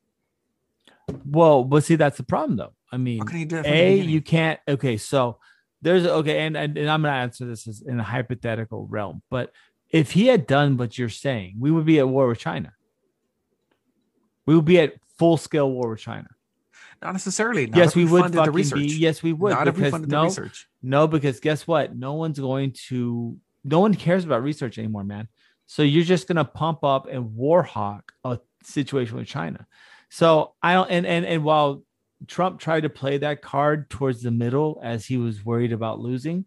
Well, 1.27 1.65
but 1.65 1.85
see, 1.85 1.97
that's 1.97 2.17
the 2.17 2.23
problem 2.23 2.57
though. 2.57 2.73
I 2.91 2.97
mean, 2.97 3.19
how 3.19 3.25
can 3.25 3.39
he 3.39 3.45
do 3.45 3.57
that? 3.57 3.65
From 3.65 3.73
the 3.73 3.79
a 3.79 3.97
you 3.97 4.21
can't. 4.21 4.61
Okay, 4.69 4.97
so 4.97 5.39
there's 5.81 6.07
okay, 6.07 6.41
and 6.47 6.57
and, 6.57 6.77
and 6.77 6.91
I'm 6.91 7.03
gonna 7.03 7.17
answer 7.17 7.47
this 7.47 7.67
as 7.67 7.83
in 7.83 7.99
a 7.99 8.05
hypothetical 8.05 8.87
realm. 8.87 9.23
But 9.31 9.53
if 9.91 10.13
he 10.13 10.27
had 10.27 10.47
done 10.47 10.77
what 10.77 10.97
you're 10.97 11.09
saying, 11.09 11.57
we 11.59 11.71
would 11.71 11.85
be 11.85 11.99
at 11.99 12.09
war 12.09 12.27
with 12.27 12.39
China. 12.39 12.73
We 14.47 14.57
would 14.57 14.65
be 14.65 14.81
at 14.81 14.95
full 15.19 15.37
scale 15.37 15.71
war 15.71 15.91
with 15.91 16.01
China. 16.01 16.29
not 17.03 17.13
necessarily. 17.13 17.67
Not 17.67 17.77
yes, 17.77 17.89
if 17.91 17.97
we 17.97 18.05
would 18.05 18.23
fucking 18.35 18.43
the 18.43 18.51
research. 18.51 18.79
be. 18.79 18.87
Yes, 18.87 19.23
we 19.23 19.33
would. 19.33 19.51
not 19.51 19.69
if 19.69 19.77
we 19.77 19.91
funded 19.91 20.11
no, 20.11 20.23
the 20.23 20.27
research. 20.29 20.69
No, 20.83 21.07
because 21.07 21.41
guess 21.41 21.67
what? 21.67 21.95
No 21.95 22.15
one's 22.15 22.39
going 22.39 22.75
to, 22.89 23.37
no 23.65 23.81
one 23.81 23.95
cares 23.95 24.25
about 24.25 24.43
research 24.43 24.79
anymore, 24.79 25.05
man. 25.05 25.29
So 25.73 25.83
you're 25.83 26.05
just 26.05 26.29
going 26.29 26.37
to 26.37 26.45
pump 26.45 26.85
up 26.85 27.09
and 27.09 27.31
warhawk 27.31 28.03
a 28.25 28.39
situation 28.63 29.17
with 29.17 29.27
China. 29.27 29.67
So 30.11 30.53
I 30.63 30.75
don't, 30.75 30.91
and, 30.91 31.07
and, 31.07 31.25
and 31.25 31.45
while 31.45 31.83
Trump 32.27 32.61
tried 32.61 32.83
to 32.83 32.91
play 32.91 33.17
that 33.17 33.41
card 33.41 33.89
towards 33.89 34.21
the 34.21 34.31
middle 34.31 34.79
as 34.85 35.07
he 35.07 35.17
was 35.17 35.43
worried 35.43 35.73
about 35.73 35.99
losing, 35.99 36.45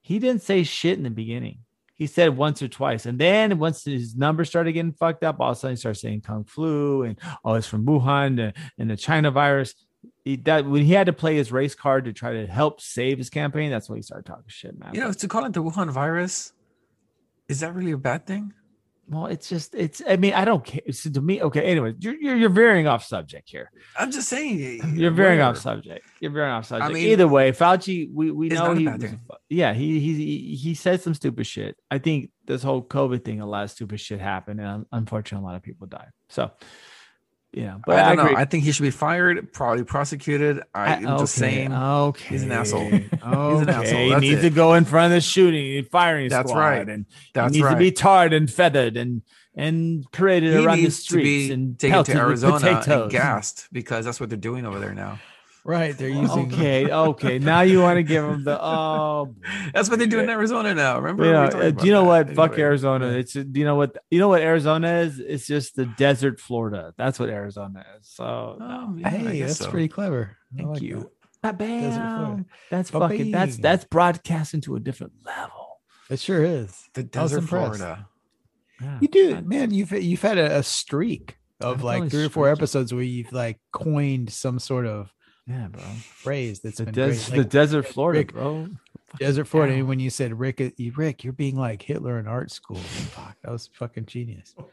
he 0.00 0.18
didn't 0.18 0.42
say 0.42 0.64
shit 0.64 0.98
in 0.98 1.04
the 1.04 1.10
beginning. 1.10 1.58
He 1.94 2.08
said 2.08 2.36
once 2.36 2.62
or 2.62 2.66
twice. 2.66 3.06
And 3.06 3.16
then 3.16 3.60
once 3.60 3.84
his 3.84 4.16
numbers 4.16 4.48
started 4.48 4.72
getting 4.72 4.92
fucked 4.92 5.22
up, 5.22 5.36
all 5.38 5.52
of 5.52 5.56
a 5.56 5.60
sudden 5.60 5.76
he 5.76 5.78
started 5.78 6.00
saying 6.00 6.22
Kung 6.22 6.42
flu 6.42 7.04
and 7.04 7.16
oh, 7.44 7.54
it's 7.54 7.68
from 7.68 7.86
Wuhan 7.86 8.40
and, 8.40 8.54
and 8.76 8.90
the 8.90 8.96
China 8.96 9.30
virus 9.30 9.72
he, 10.24 10.34
that 10.38 10.66
when 10.66 10.82
he 10.82 10.94
had 10.94 11.06
to 11.06 11.12
play 11.12 11.36
his 11.36 11.52
race 11.52 11.76
card 11.76 12.06
to 12.06 12.12
try 12.12 12.32
to 12.32 12.46
help 12.48 12.80
save 12.80 13.18
his 13.18 13.30
campaign, 13.30 13.70
that's 13.70 13.88
when 13.88 13.98
he 13.98 14.02
started 14.02 14.26
talking 14.26 14.42
shit, 14.48 14.76
man. 14.76 14.94
You 14.94 15.00
know, 15.00 15.12
to 15.12 15.28
call 15.28 15.44
it 15.44 15.52
the 15.52 15.62
Wuhan 15.62 15.90
virus, 15.90 16.52
is 17.48 17.60
that 17.60 17.72
really 17.72 17.92
a 17.92 17.96
bad 17.96 18.26
thing? 18.26 18.52
Well, 19.06 19.26
it's 19.26 19.48
just 19.48 19.74
it's. 19.74 20.00
I 20.08 20.16
mean, 20.16 20.32
I 20.32 20.44
don't 20.44 20.64
care. 20.64 20.80
It's 20.86 21.02
to 21.02 21.20
me. 21.20 21.42
Okay, 21.42 21.62
anyway, 21.62 21.94
you're 21.98 22.14
you're, 22.14 22.36
you're 22.36 22.48
veering 22.48 22.86
off 22.86 23.04
subject 23.04 23.50
here. 23.50 23.70
I'm 23.98 24.10
just 24.10 24.28
saying. 24.28 24.96
You're 24.96 25.10
veering 25.10 25.40
off 25.40 25.58
subject. 25.58 26.06
You're 26.20 26.30
veering 26.30 26.50
off 26.50 26.66
subject. 26.66 26.94
mean, 26.94 27.08
Either 27.08 27.28
way, 27.28 27.52
Fauci, 27.52 28.08
we 28.12 28.30
we 28.30 28.48
know 28.48 28.72
he, 28.72 28.86
was 28.86 28.94
a 28.94 28.98
thing. 28.98 29.20
fu- 29.28 29.36
yeah, 29.50 29.74
he 29.74 30.00
he 30.00 30.54
he 30.56 30.74
said 30.74 31.02
some 31.02 31.14
stupid 31.14 31.46
shit. 31.46 31.76
I 31.90 31.98
think 31.98 32.30
this 32.46 32.62
whole 32.62 32.82
COVID 32.82 33.24
thing, 33.24 33.40
a 33.40 33.46
lot 33.46 33.64
of 33.64 33.70
stupid 33.70 34.00
shit 34.00 34.20
happened, 34.20 34.60
and 34.60 34.86
unfortunately, 34.90 35.44
a 35.44 35.46
lot 35.46 35.56
of 35.56 35.62
people 35.62 35.86
died. 35.86 36.10
So, 36.28 36.50
know, 37.62 37.80
but 37.86 37.98
I 37.98 38.10
I, 38.10 38.16
don't 38.16 38.32
know. 38.32 38.38
I 38.38 38.44
think 38.44 38.64
he 38.64 38.72
should 38.72 38.82
be 38.82 38.90
fired, 38.90 39.52
probably 39.52 39.84
prosecuted. 39.84 40.62
I, 40.74 40.94
am 40.96 41.18
just 41.18 41.34
saying. 41.34 41.72
Okay, 41.72 42.28
He's 42.28 42.42
an 42.42 42.52
asshole. 42.52 42.86
Okay, 42.86 43.08
an 43.22 43.68
asshole, 43.68 43.98
He 43.98 44.14
needs 44.16 44.44
it. 44.44 44.50
to 44.50 44.54
go 44.54 44.74
in 44.74 44.84
front 44.84 45.12
of 45.12 45.16
the 45.16 45.20
shooting 45.20 45.84
firing 45.84 46.28
That's 46.28 46.50
squad, 46.50 46.60
right. 46.60 46.88
and 46.88 47.06
That's 47.32 47.54
he 47.54 47.60
needs 47.60 47.66
right. 47.66 47.74
to 47.74 47.78
be 47.78 47.92
tarred 47.92 48.32
and 48.32 48.50
feathered 48.50 48.96
and 48.96 49.22
and 49.56 50.04
paraded 50.10 50.58
he 50.58 50.64
around 50.66 50.82
the 50.82 50.90
streets 50.90 51.48
be 51.48 51.52
and 51.52 51.78
taken 51.78 52.02
to 52.04 52.16
Arizona 52.16 52.82
and 52.86 53.10
gassed 53.10 53.68
because 53.72 54.04
that's 54.04 54.18
what 54.18 54.28
they're 54.28 54.36
doing 54.36 54.66
over 54.66 54.80
there 54.80 54.94
now. 54.94 55.20
Right. 55.64 55.96
They're 55.96 56.08
using. 56.26 56.52
Okay, 56.52 56.90
okay. 56.92 57.38
Now 57.38 57.62
you 57.62 57.80
want 57.80 57.96
to 57.96 58.02
give 58.02 58.22
them 58.22 58.44
the 58.44 58.58
oh. 58.62 59.34
That's 59.72 59.88
what 59.88 59.98
they 59.98 60.06
do 60.06 60.18
in 60.20 60.28
Arizona 60.28 60.74
now. 60.74 60.98
Remember? 60.98 61.24
You 61.24 61.30
We 61.30 61.36
know, 61.36 61.44
uh, 61.44 61.70
do 61.70 61.86
you 61.86 61.92
know 61.92 62.02
that. 62.02 62.26
what? 62.28 62.36
Fuck 62.36 62.58
Arizona. 62.58 63.08
It's 63.08 63.32
do 63.32 63.46
you 63.54 63.64
know 63.64 63.74
what? 63.76 63.96
You 64.10 64.18
know 64.18 64.28
what 64.28 64.42
Arizona 64.42 64.96
is? 64.98 65.18
It's 65.18 65.46
just 65.46 65.74
the 65.76 65.86
desert 65.86 66.38
Florida. 66.40 66.92
That's 66.98 67.18
what 67.18 67.30
Arizona 67.30 67.84
is. 67.98 68.08
So. 68.08 68.24
Oh, 68.60 68.94
yeah, 68.98 69.08
Hey, 69.08 69.40
that's 69.40 69.58
so. 69.58 69.70
pretty 69.70 69.88
clever. 69.88 70.36
Thank 70.56 70.68
like 70.68 70.82
you. 70.82 71.10
that. 71.42 71.56
Bam. 71.58 72.46
That's 72.70 72.90
Ba-bing. 72.90 73.08
fucking. 73.08 73.30
That's 73.32 73.56
that's 73.56 73.84
broadcasting 73.86 74.60
to 74.62 74.76
a 74.76 74.80
different 74.80 75.12
level. 75.24 75.80
It 76.10 76.20
sure 76.20 76.44
is. 76.44 76.78
The 76.92 77.02
desert. 77.04 77.42
Florida. 77.44 78.06
Yeah. 78.82 78.98
You 79.00 79.08
do, 79.08 79.36
I- 79.36 79.40
man. 79.40 79.70
You've 79.72 79.92
you've 79.92 80.20
had 80.22 80.36
a, 80.36 80.58
a 80.58 80.62
streak 80.62 81.38
of 81.60 81.78
I've 81.78 81.82
like 81.84 82.10
three 82.10 82.24
or 82.26 82.28
four 82.28 82.46
streaky. 82.48 82.58
episodes 82.60 82.92
where 82.92 83.02
you've 83.02 83.32
like 83.32 83.60
coined 83.72 84.30
some 84.30 84.58
sort 84.58 84.86
of 84.86 85.13
Yeah, 85.46 85.68
bro. 85.68 85.82
phrase 85.82 86.60
that's 86.60 86.78
The, 86.78 86.84
been 86.84 86.94
des- 86.94 87.06
great. 87.06 87.18
the 87.30 87.36
Like 87.38 87.48
desert 87.50 87.86
Florida, 87.86 88.20
Rick- 88.20 88.32
bro. 88.32 88.68
desert 89.18 89.44
Florida. 89.46 89.72
down. 89.72 89.80
And 89.80 89.88
when 89.88 90.00
you 90.00 90.08
said 90.10 90.38
Rick, 90.38 90.60
uh, 90.60 90.70
you- 90.76 90.92
Rick, 90.96 91.22
you're 91.24 91.32
being 91.34 91.56
like 91.56 91.82
Hitler 91.82 92.18
in 92.18 92.26
art 92.26 92.50
school. 92.50 92.76
Fuck, 92.78 93.36
that 93.42 93.50
was 93.52 93.68
fucking 93.74 94.06
genius. 94.06 94.54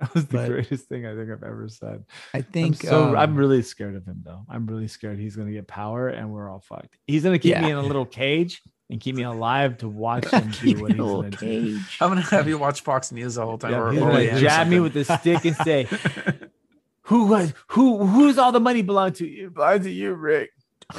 That 0.00 0.14
was 0.14 0.26
the 0.26 0.36
But- 0.38 0.48
greatest 0.48 0.88
thing 0.88 1.06
I 1.06 1.14
think 1.14 1.30
I've 1.30 1.44
ever 1.44 1.68
said. 1.68 2.02
I 2.34 2.38
I'm 2.38 2.42
think 2.42 2.76
so 2.82 3.10
um, 3.10 3.16
I'm 3.16 3.36
really 3.36 3.62
scared 3.62 3.94
of 3.94 4.04
him 4.04 4.20
though. 4.24 4.44
I'm 4.48 4.66
really 4.66 4.88
scared 4.88 5.16
he's 5.20 5.36
gonna 5.36 5.52
get 5.52 5.68
power 5.68 6.08
and 6.08 6.32
we're 6.32 6.50
all 6.50 6.58
fucked. 6.58 6.96
He's 7.06 7.22
gonna 7.22 7.38
keep 7.38 7.56
me 7.60 7.70
in 7.70 7.76
a 7.76 7.82
little 7.82 8.04
cage 8.06 8.62
and 8.90 9.00
keep 9.00 9.14
me 9.14 9.22
alive 9.22 9.78
to 9.78 9.88
watch 10.04 10.26
him 10.28 10.50
do 10.60 10.80
what 10.82 10.90
he's 10.90 10.98
gonna 11.00 11.30
do. 11.30 11.78
I'm 12.00 12.08
gonna 12.08 12.20
have 12.22 12.48
you 12.48 12.58
watch 12.58 12.80
Fox 12.80 13.12
News 13.12 13.36
the 13.36 13.46
whole 13.46 13.58
time. 13.58 13.70
Yeah, 13.70 13.78
or 13.80 13.92
he's 13.92 14.02
or 14.02 14.06
gonna 14.10 14.40
jab 14.40 14.66
me 14.66 14.80
with 14.80 14.96
a 14.96 15.04
stick 15.04 15.44
and 15.44 15.54
say, 15.58 15.86
"Who 17.02 17.26
was 17.26 17.52
who? 17.68 18.06
Who's 18.06 18.38
all 18.38 18.52
the 18.52 18.60
money 18.60 18.82
belong 18.82 19.12
to 19.14 19.26
you? 19.26 19.50
Belongs 19.50 19.84
to 19.84 19.90
you, 19.90 20.14
Rick. 20.14 20.50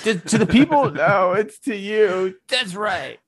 To, 0.03 0.17
to 0.17 0.37
the 0.37 0.45
people? 0.47 0.89
No, 0.95 1.33
it's 1.33 1.59
to 1.59 1.75
you. 1.75 2.35
That's 2.47 2.75
right. 2.75 3.19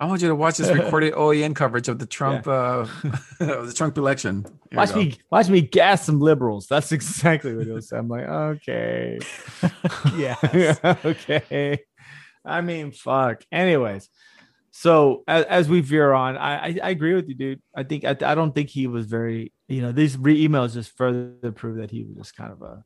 I 0.00 0.06
want 0.06 0.20
you 0.20 0.26
to 0.28 0.34
watch 0.34 0.56
this 0.56 0.68
recorded 0.68 1.14
OAN 1.14 1.54
coverage 1.54 1.86
of 1.88 2.00
the 2.00 2.06
Trump 2.06 2.48
uh 2.48 2.86
of 3.40 3.66
the 3.68 3.72
Trump 3.72 3.96
election. 3.96 4.44
Here 4.70 4.78
Watch 4.78 4.94
me, 4.96 5.16
watch 5.30 5.48
me 5.48 5.60
gas 5.60 6.04
some 6.04 6.18
liberals. 6.18 6.66
That's 6.66 6.90
exactly 6.90 7.54
what 7.54 7.66
he'll 7.66 7.80
say. 7.80 7.98
I'm 7.98 8.08
like, 8.08 8.26
okay, 8.26 9.20
Yes. 10.16 10.80
okay. 11.04 11.84
I 12.44 12.60
mean, 12.62 12.90
fuck. 12.90 13.44
Anyways, 13.52 14.08
so 14.72 15.22
as, 15.28 15.44
as 15.44 15.68
we 15.68 15.82
veer 15.82 16.12
on, 16.12 16.36
I, 16.36 16.66
I 16.66 16.78
I 16.82 16.90
agree 16.90 17.14
with 17.14 17.28
you, 17.28 17.36
dude. 17.36 17.62
I 17.72 17.84
think 17.84 18.04
I, 18.04 18.10
I 18.10 18.34
don't 18.34 18.52
think 18.52 18.70
he 18.70 18.88
was 18.88 19.06
very. 19.06 19.52
You 19.72 19.80
know, 19.80 19.92
these 19.92 20.18
re- 20.18 20.46
emails 20.46 20.74
just 20.74 20.94
further 20.96 21.50
prove 21.52 21.76
that 21.76 21.90
he 21.90 22.02
was 22.04 22.16
just 22.16 22.36
kind 22.36 22.52
of 22.52 22.60
a. 22.60 22.84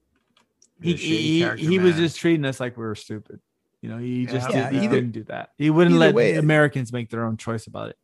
He 0.80 0.94
He's 0.94 1.42
a 1.42 1.56
he, 1.56 1.66
he 1.66 1.78
was 1.80 1.96
just 1.96 2.16
treating 2.18 2.44
us 2.44 2.60
like 2.60 2.76
we 2.76 2.84
were 2.84 2.94
stupid. 2.94 3.40
You 3.82 3.88
know, 3.90 3.98
he 3.98 4.26
just 4.26 4.48
Yeah, 4.50 4.70
didn't, 4.70 4.78
he 4.80 4.86
either- 4.86 4.96
didn't 4.96 5.12
do 5.12 5.24
that. 5.24 5.50
He 5.58 5.70
wouldn't 5.70 5.96
let 5.96 6.14
way- 6.14 6.34
Americans 6.34 6.92
make 6.92 7.10
their 7.10 7.24
own 7.24 7.36
choice 7.36 7.66
about 7.66 7.88
it. 7.90 7.96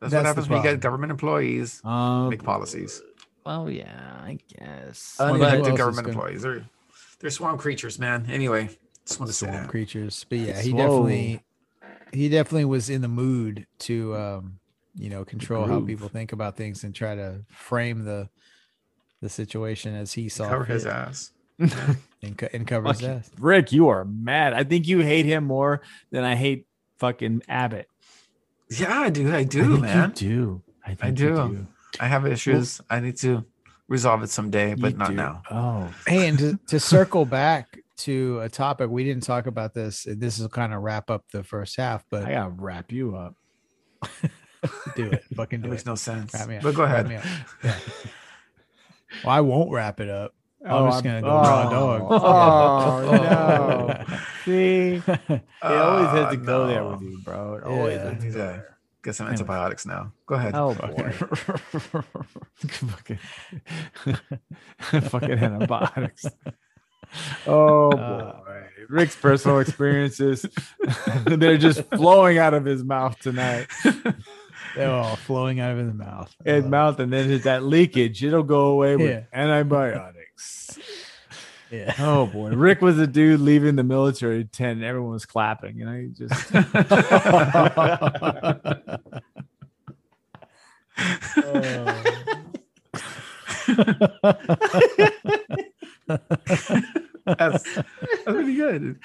That's, 0.00 0.12
That's 0.12 0.20
what 0.20 0.26
happens 0.26 0.48
when 0.48 0.58
you 0.58 0.62
get 0.70 0.80
government 0.80 1.10
employees 1.10 1.80
Um, 1.84 2.28
make 2.28 2.42
policies. 2.44 3.02
Well, 3.44 3.68
yeah, 3.70 4.20
I 4.22 4.38
guess. 4.56 5.16
Well, 5.18 5.34
who 5.34 5.40
Unelected 5.42 5.58
else 5.58 5.68
is 5.68 5.78
government 5.78 6.08
employees. 6.08 6.42
They're 6.42 6.64
they're 7.18 7.30
swamp 7.30 7.60
creatures, 7.60 7.98
man. 7.98 8.26
Anyway, 8.30 8.70
just 9.06 9.18
want 9.18 9.28
to 9.30 9.32
say 9.32 9.46
swamp 9.46 9.62
that. 9.62 9.68
creatures. 9.70 10.24
But 10.28 10.38
yeah, 10.38 10.60
he 10.60 10.70
Whoa. 10.72 10.78
definitely 10.78 11.40
he 12.12 12.28
definitely 12.28 12.66
was 12.66 12.88
in 12.90 13.00
the 13.02 13.08
mood 13.08 13.66
to 13.80 14.14
um, 14.16 14.58
you 14.94 15.08
know, 15.10 15.24
control 15.24 15.66
how 15.66 15.80
people 15.80 16.08
think 16.08 16.32
about 16.32 16.56
things 16.56 16.84
and 16.84 16.94
try 16.94 17.14
to 17.14 17.40
frame 17.48 18.04
the 18.04 18.28
the 19.20 19.28
situation 19.28 19.94
as 19.94 20.12
he 20.12 20.28
saw 20.28 20.48
Cover 20.48 20.64
fit 20.64 20.72
his 20.74 20.86
ass. 20.86 21.30
and, 22.22 22.36
co- 22.36 22.48
and 22.52 22.66
cover 22.66 22.88
his 22.88 23.00
Fuck 23.00 23.08
you. 23.08 23.14
ass. 23.16 23.30
Rick, 23.38 23.72
you 23.72 23.88
are 23.88 24.04
mad. 24.04 24.52
I 24.52 24.64
think 24.64 24.88
you 24.88 24.98
hate 25.00 25.26
him 25.26 25.44
more 25.44 25.80
than 26.10 26.24
I 26.24 26.34
hate 26.34 26.66
fucking 26.98 27.42
Abbott. 27.48 27.88
Yeah, 28.68 29.00
I 29.00 29.10
do. 29.10 29.30
I 29.32 29.38
I 29.38 29.44
do, 29.44 29.62
think 29.68 29.80
man. 29.82 30.08
You 30.08 30.14
do. 30.14 30.62
I, 30.84 30.94
think 30.94 31.16
do. 31.18 31.24
You 31.24 31.66
I 32.00 32.08
have 32.08 32.26
issues. 32.26 32.80
I 32.90 32.98
need 33.00 33.16
to 33.18 33.44
resolve 33.86 34.22
it 34.24 34.30
someday, 34.30 34.74
but 34.74 34.92
You 34.92 34.98
not 34.98 35.08
do. 35.10 35.14
now. 35.14 35.42
Oh, 35.50 35.94
Hey, 36.06 36.26
and 36.28 36.38
to, 36.38 36.58
to 36.68 36.80
circle 36.94 37.24
back 37.24 37.78
to 37.98 38.40
a 38.40 38.48
topic 38.48 38.90
we 38.90 39.04
didn't 39.04 39.22
talk 39.22 39.46
about 39.46 39.72
this. 39.74 40.06
and 40.06 40.20
This 40.20 40.38
will 40.40 40.48
kind 40.48 40.74
of 40.74 40.82
wrap 40.82 41.10
up 41.10 41.26
the 41.30 41.44
first 41.44 41.76
half, 41.76 42.04
but 42.10 42.24
I 42.24 42.32
gotta 42.32 42.50
wrap 42.50 42.90
you 42.90 43.14
up. 43.14 43.36
do 44.96 45.10
it. 45.10 45.24
Fucking 45.34 45.60
It 45.60 45.62
do 45.64 45.68
makes 45.70 45.82
it. 45.82 45.86
no 45.86 45.94
sense. 45.94 46.32
Wrap 46.34 46.48
me 46.48 46.56
up. 46.56 46.62
But 46.62 46.74
go 46.74 46.82
Wrap 46.84 46.92
ahead. 47.06 47.08
me 47.08 47.16
up. 47.16 47.24
Yeah. 47.64 47.74
Well, 49.24 49.34
I 49.34 49.40
won't 49.40 49.70
wrap 49.70 50.00
it 50.00 50.08
up. 50.08 50.34
I'm 50.64 50.70
Oh, 50.72 50.86
just 50.86 51.04
I'm- 51.04 51.22
gonna 51.22 51.22
go 51.22 51.28
raw 51.28 51.66
oh. 51.66 51.70
dog. 51.70 52.02
Oh, 52.22 53.86
no. 54.08 54.16
See, 54.44 55.02
it 55.06 55.42
always 55.62 56.08
has 56.08 56.34
to 56.34 56.40
Ah, 56.40 56.44
go 56.44 56.66
there 56.66 56.84
with 56.84 57.02
you, 57.02 57.18
bro. 57.24 57.54
It 57.56 57.64
always 57.64 57.96
Yeah. 57.96 58.04
has 58.10 58.18
to 58.18 58.24
need 58.24 58.32
go 58.32 58.38
there. 58.38 58.76
get 59.02 59.14
some 59.16 59.26
antibiotics 59.28 59.84
now. 59.86 60.12
Go 60.26 60.34
ahead. 60.36 60.54
Oh 60.54 60.74
boy. 60.74 61.10
fucking, 62.68 63.18
fucking 65.08 65.30
antibiotics. 65.38 66.26
Oh 67.46 67.90
boy. 67.90 67.98
Uh, 67.98 68.38
Rick's 68.88 69.16
personal 69.16 69.58
experiences. 69.60 70.46
They're 71.26 71.58
just 71.58 71.82
flowing 71.90 72.38
out 72.38 72.54
of 72.54 72.64
his 72.64 72.82
mouth 72.84 73.18
tonight. 73.20 73.66
They're 74.76 74.90
all 74.90 75.16
flowing 75.16 75.60
out 75.60 75.72
of 75.72 75.78
his 75.84 75.92
mouth. 75.94 76.34
and 76.46 76.64
Uh, 76.64 76.68
mouth, 76.68 76.98
and 77.00 77.12
then 77.12 77.38
that 77.42 77.62
leakage. 77.62 78.24
It'll 78.24 78.42
go 78.42 78.66
away 78.68 78.96
with 78.96 79.10
Yeah. 79.10 79.22
antibiotics. 79.32 80.78
yeah. 81.70 81.94
Oh 81.98 82.26
boy, 82.26 82.50
Rick 82.50 82.80
was 82.80 82.98
a 82.98 83.06
dude 83.06 83.40
leaving 83.40 83.76
the 83.76 83.84
military 83.84 84.44
tent, 84.44 84.78
and 84.78 84.84
everyone 84.84 85.12
was 85.12 85.26
clapping. 85.26 85.76
You 85.76 85.84
know, 85.86 86.00
he 86.00 86.08
just 86.08 86.52
That's, 97.38 97.62
that's 97.74 98.22
pretty 98.26 98.56
good. 98.56 98.98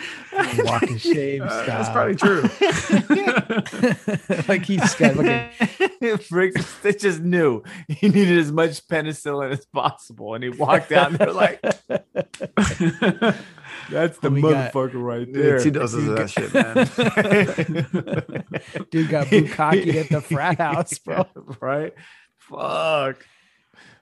Walk 0.59 0.82
of 0.84 0.99
shame. 0.99 1.43
Uh, 1.43 1.65
that's 1.65 1.89
probably 1.89 2.15
true. 2.15 2.41
like 4.47 4.65
he's 4.65 4.95
got 4.95 5.15
fucking 5.15 6.20
Rick 6.32 6.55
they 6.82 6.93
just 6.93 7.22
knew 7.22 7.61
he 7.88 8.09
needed 8.09 8.39
as 8.39 8.51
much 8.51 8.86
penicillin 8.88 9.51
as 9.51 9.65
possible, 9.68 10.34
and 10.34 10.43
he 10.43 10.49
walked 10.49 10.89
down 10.89 11.13
there 11.13 11.32
like, 11.32 11.61
"That's 13.89 14.18
the 14.20 14.30
We 14.32 14.41
got- 14.41 14.74
motherfucker 14.74 14.93
right 14.95 15.32
there." 15.32 15.59
two 15.59 15.72
doses 15.72 16.07
of 16.07 16.18
that 16.18 16.30
shit, 16.30 16.53
man. 16.53 16.86
dude 18.89 19.09
got 19.09 19.28
bukkake 19.28 19.95
at 19.95 20.09
the 20.09 20.22
frat 20.22 20.57
house, 20.57 20.97
bro. 20.99 21.26
right? 21.61 21.93
Fuck, 22.39 23.26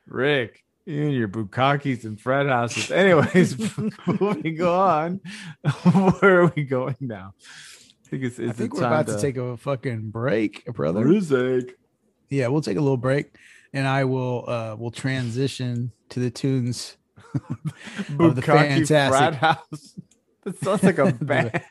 Rick, 0.07 0.63
you 0.85 1.01
and 1.03 1.13
your 1.13 1.27
bukkakis 1.27 2.03
and 2.05 2.19
frat 2.19 2.47
houses. 2.47 2.91
Anyways, 2.91 3.57
moving 4.19 4.61
on. 4.61 5.19
Where 6.19 6.41
are 6.41 6.53
we 6.55 6.63
going 6.63 6.95
now? 6.99 7.33
I 7.39 8.07
think 8.07 8.23
it's. 8.23 8.39
I 8.39 8.51
think 8.51 8.73
we're 8.73 8.85
about 8.85 9.07
to 9.07 9.19
take 9.19 9.37
a 9.37 9.57
fucking 9.57 10.11
break, 10.11 10.65
brother. 10.65 11.03
music. 11.03 11.77
Yeah, 12.29 12.47
we'll 12.47 12.61
take 12.61 12.77
a 12.77 12.81
little 12.81 12.97
break, 12.97 13.35
and 13.73 13.87
I 13.87 14.03
will 14.03 14.45
uh 14.47 14.75
we'll 14.77 14.91
transition 14.91 15.91
to 16.09 16.19
the 16.19 16.29
tunes 16.29 16.97
of 17.33 18.35
the 18.35 18.41
Bukkake 18.41 18.87
fantastic. 18.87 19.09
frat 19.17 19.35
house. 19.35 19.95
That 20.43 20.59
sounds 20.59 20.83
like 20.83 20.99
a 20.99 21.11
band. 21.13 21.61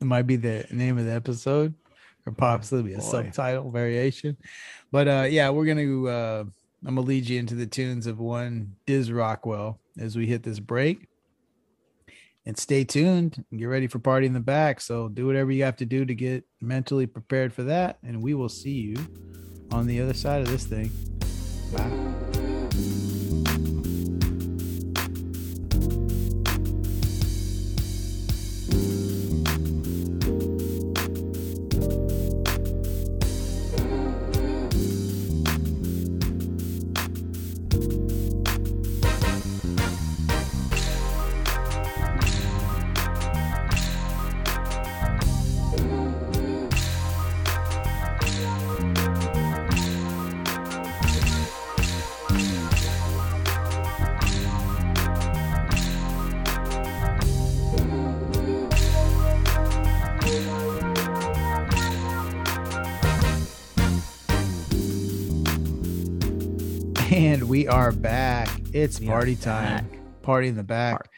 It 0.00 0.06
might 0.06 0.22
be 0.22 0.36
the 0.36 0.66
name 0.70 0.96
of 0.96 1.04
the 1.04 1.12
episode, 1.12 1.74
or 2.26 2.32
possibly 2.32 2.90
be 2.90 2.94
a 2.94 3.00
subtitle 3.00 3.70
variation. 3.70 4.36
But 4.92 5.08
uh, 5.08 5.26
yeah, 5.30 5.50
we're 5.50 5.66
gonna. 5.66 6.04
Uh, 6.04 6.44
I'm 6.86 6.94
gonna 6.94 7.06
lead 7.06 7.28
you 7.28 7.38
into 7.38 7.54
the 7.54 7.66
tunes 7.66 8.06
of 8.06 8.18
one 8.18 8.76
Diz 8.86 9.12
Rockwell 9.12 9.78
as 9.98 10.16
we 10.16 10.26
hit 10.26 10.42
this 10.42 10.60
break. 10.60 11.06
And 12.46 12.56
stay 12.56 12.84
tuned 12.84 13.44
and 13.50 13.60
get 13.60 13.66
ready 13.66 13.86
for 13.86 13.98
party 13.98 14.26
in 14.26 14.32
the 14.32 14.40
back. 14.40 14.80
So 14.80 15.08
do 15.08 15.26
whatever 15.26 15.52
you 15.52 15.62
have 15.64 15.76
to 15.76 15.84
do 15.84 16.06
to 16.06 16.14
get 16.14 16.44
mentally 16.60 17.06
prepared 17.06 17.52
for 17.52 17.64
that, 17.64 17.98
and 18.02 18.22
we 18.22 18.32
will 18.34 18.48
see 18.48 18.72
you 18.72 18.96
on 19.72 19.86
the 19.86 20.00
other 20.00 20.14
side 20.14 20.40
of 20.40 20.48
this 20.48 20.64
thing. 20.64 20.90
Bye. 21.72 22.49
It's 68.80 68.98
We 68.98 69.06
party 69.06 69.36
time. 69.36 69.90
Party 70.22 70.48
in 70.48 70.56
the 70.56 70.62
back. 70.62 70.94
Party. 70.94 71.10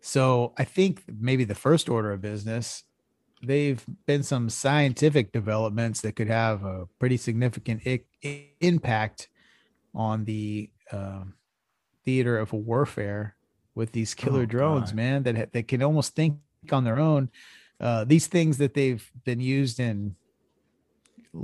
So 0.00 0.54
I 0.56 0.64
think 0.64 1.02
maybe 1.20 1.44
the 1.44 1.54
first 1.54 1.88
order 1.90 2.10
of 2.12 2.22
business, 2.22 2.84
they've 3.44 3.84
been 4.06 4.22
some 4.22 4.48
scientific 4.48 5.30
developments 5.32 6.00
that 6.00 6.16
could 6.16 6.28
have 6.28 6.64
a 6.64 6.86
pretty 6.98 7.18
significant 7.18 7.82
I- 7.86 8.04
I- 8.24 8.46
impact 8.60 9.28
on 9.94 10.24
the 10.24 10.70
um, 10.90 11.34
theater 12.04 12.38
of 12.38 12.52
warfare 12.54 13.36
with 13.74 13.92
these 13.92 14.14
killer 14.14 14.42
Oh, 14.42 14.46
drones, 14.46 14.90
God. 14.90 14.96
man, 14.96 15.22
that 15.24 15.36
ha- 15.36 15.46
that 15.52 15.68
can 15.68 15.82
almost 15.82 16.14
think 16.14 16.38
on 16.72 16.84
their 16.84 16.98
own. 16.98 17.28
Uh, 17.78 18.04
these 18.04 18.26
things 18.26 18.56
that 18.56 18.72
they've 18.72 19.10
been 19.24 19.40
used 19.40 19.78
in 19.80 20.16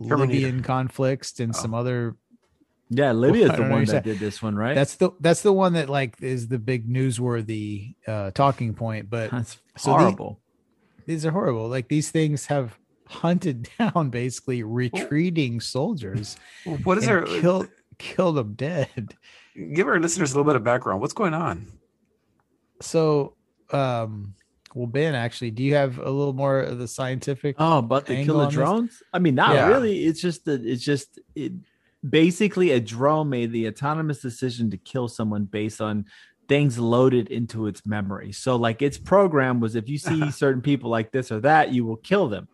Terminator. 0.09 0.17
Libyan 0.47 0.63
conflicts 0.63 1.39
and 1.41 1.55
Oh. 1.55 1.59
some 1.59 1.75
other 1.75 2.17
Yeah, 2.95 3.13
Libya's 3.13 3.51
I 3.51 3.57
the 3.57 3.63
one 3.71 3.85
that 3.87 4.05
did 4.05 4.19
this 4.19 4.43
one, 4.43 4.55
right? 4.55 4.75
that's 4.75 4.97
the 4.97 5.11
that's 5.21 5.41
the 5.43 5.53
one 5.53 5.73
that 5.75 5.89
like 5.89 6.21
is 6.21 6.49
the 6.49 6.59
big 6.59 6.89
newsworthy 6.89 7.95
uh 8.07 8.31
talking 8.33 8.75
point 8.75 9.09
but 9.09 9.31
That's 9.31 9.59
so 9.79 9.93
horrible. 9.93 10.41
these 11.07 11.25
are 11.25 11.31
horrible 11.31 11.69
like 11.69 11.89
these 11.89 12.11
things 12.11 12.47
have 12.47 12.79
hunted 13.09 13.69
down 13.79 14.11
basically 14.11 14.63
retreating 14.63 15.61
soldiers 15.61 16.37
What 16.85 16.99
is 16.99 17.07
and 17.09 17.27
there? 17.27 17.41
killed 17.41 17.69
killed 17.99 18.37
them 18.37 18.55
dead 18.55 19.15
Give 19.75 19.87
our 19.87 20.01
listeners 20.01 20.33
a 20.33 20.35
little 20.37 20.51
bit 20.51 20.57
of 20.57 20.65
background. 20.65 21.01
What's 21.01 21.13
going 21.15 21.35
on? 21.35 21.67
so 22.81 23.37
um 23.73 24.35
well 24.75 24.87
ben 24.87 25.15
actually 25.15 25.51
do 25.51 25.63
you 25.63 25.75
have 25.75 25.99
a 25.99 26.11
little 26.11 26.33
more 26.33 26.61
of 26.61 26.79
the 26.79 26.89
scientific 26.89 27.57
Oh, 27.59 27.81
but 27.83 28.07
the 28.07 28.25
killer 28.25 28.45
on 28.45 28.49
this? 28.49 28.55
drones? 28.55 29.03
I 29.13 29.19
mean, 29.19 29.35
not 29.35 29.55
Yeah. 29.55 29.69
really. 29.69 30.05
It's 30.05 30.21
just 30.21 30.45
that 30.47 30.65
it's 30.65 30.83
just 30.83 31.19
it 31.35 31.53
basically 32.09 32.71
a 32.73 32.81
drone 32.81 33.29
made 33.29 33.53
the 33.53 33.69
autonomous 33.69 34.21
decision 34.21 34.71
to 34.71 34.77
kill 34.77 35.09
someone 35.09 35.45
based 35.45 35.81
on 35.81 36.07
things 36.49 36.79
loaded 36.79 37.29
into 37.29 37.67
its 37.67 37.87
memory. 37.87 38.33
So 38.33 38.57
like 38.57 38.83
its 38.83 38.99
program 38.99 39.61
was 39.61 39.77
if 39.77 39.89
you 39.89 39.99
see 39.99 40.31
certain 40.33 40.63
people 40.63 40.91
like 40.91 41.13
this 41.13 41.31
or 41.31 41.41
that, 41.41 41.73
you 41.73 41.85
will 41.85 41.97
kill 41.97 42.29
them. 42.29 42.49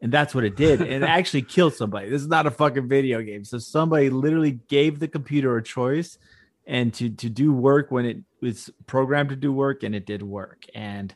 And 0.00 0.10
that's 0.10 0.34
what 0.34 0.44
it 0.44 0.56
did. 0.56 0.80
And 0.80 1.04
it 1.04 1.08
actually 1.08 1.42
killed 1.56 1.74
somebody. 1.74 2.08
This 2.08 2.22
is 2.22 2.28
not 2.28 2.46
a 2.46 2.50
fucking 2.50 2.88
video 2.88 3.22
game. 3.22 3.44
So 3.44 3.58
somebody 3.58 4.10
literally 4.10 4.58
gave 4.68 4.98
the 4.98 5.08
computer 5.08 5.56
a 5.56 5.62
choice 5.62 6.18
and 6.66 6.94
to 6.94 7.10
to 7.10 7.28
do 7.28 7.52
work 7.52 7.90
when 7.90 8.06
it 8.06 8.18
was 8.40 8.70
programmed 8.86 9.30
to 9.30 9.36
do 9.36 9.52
work 9.52 9.82
and 9.82 9.94
it 9.94 10.06
did 10.06 10.22
work. 10.22 10.64
And 10.74 11.14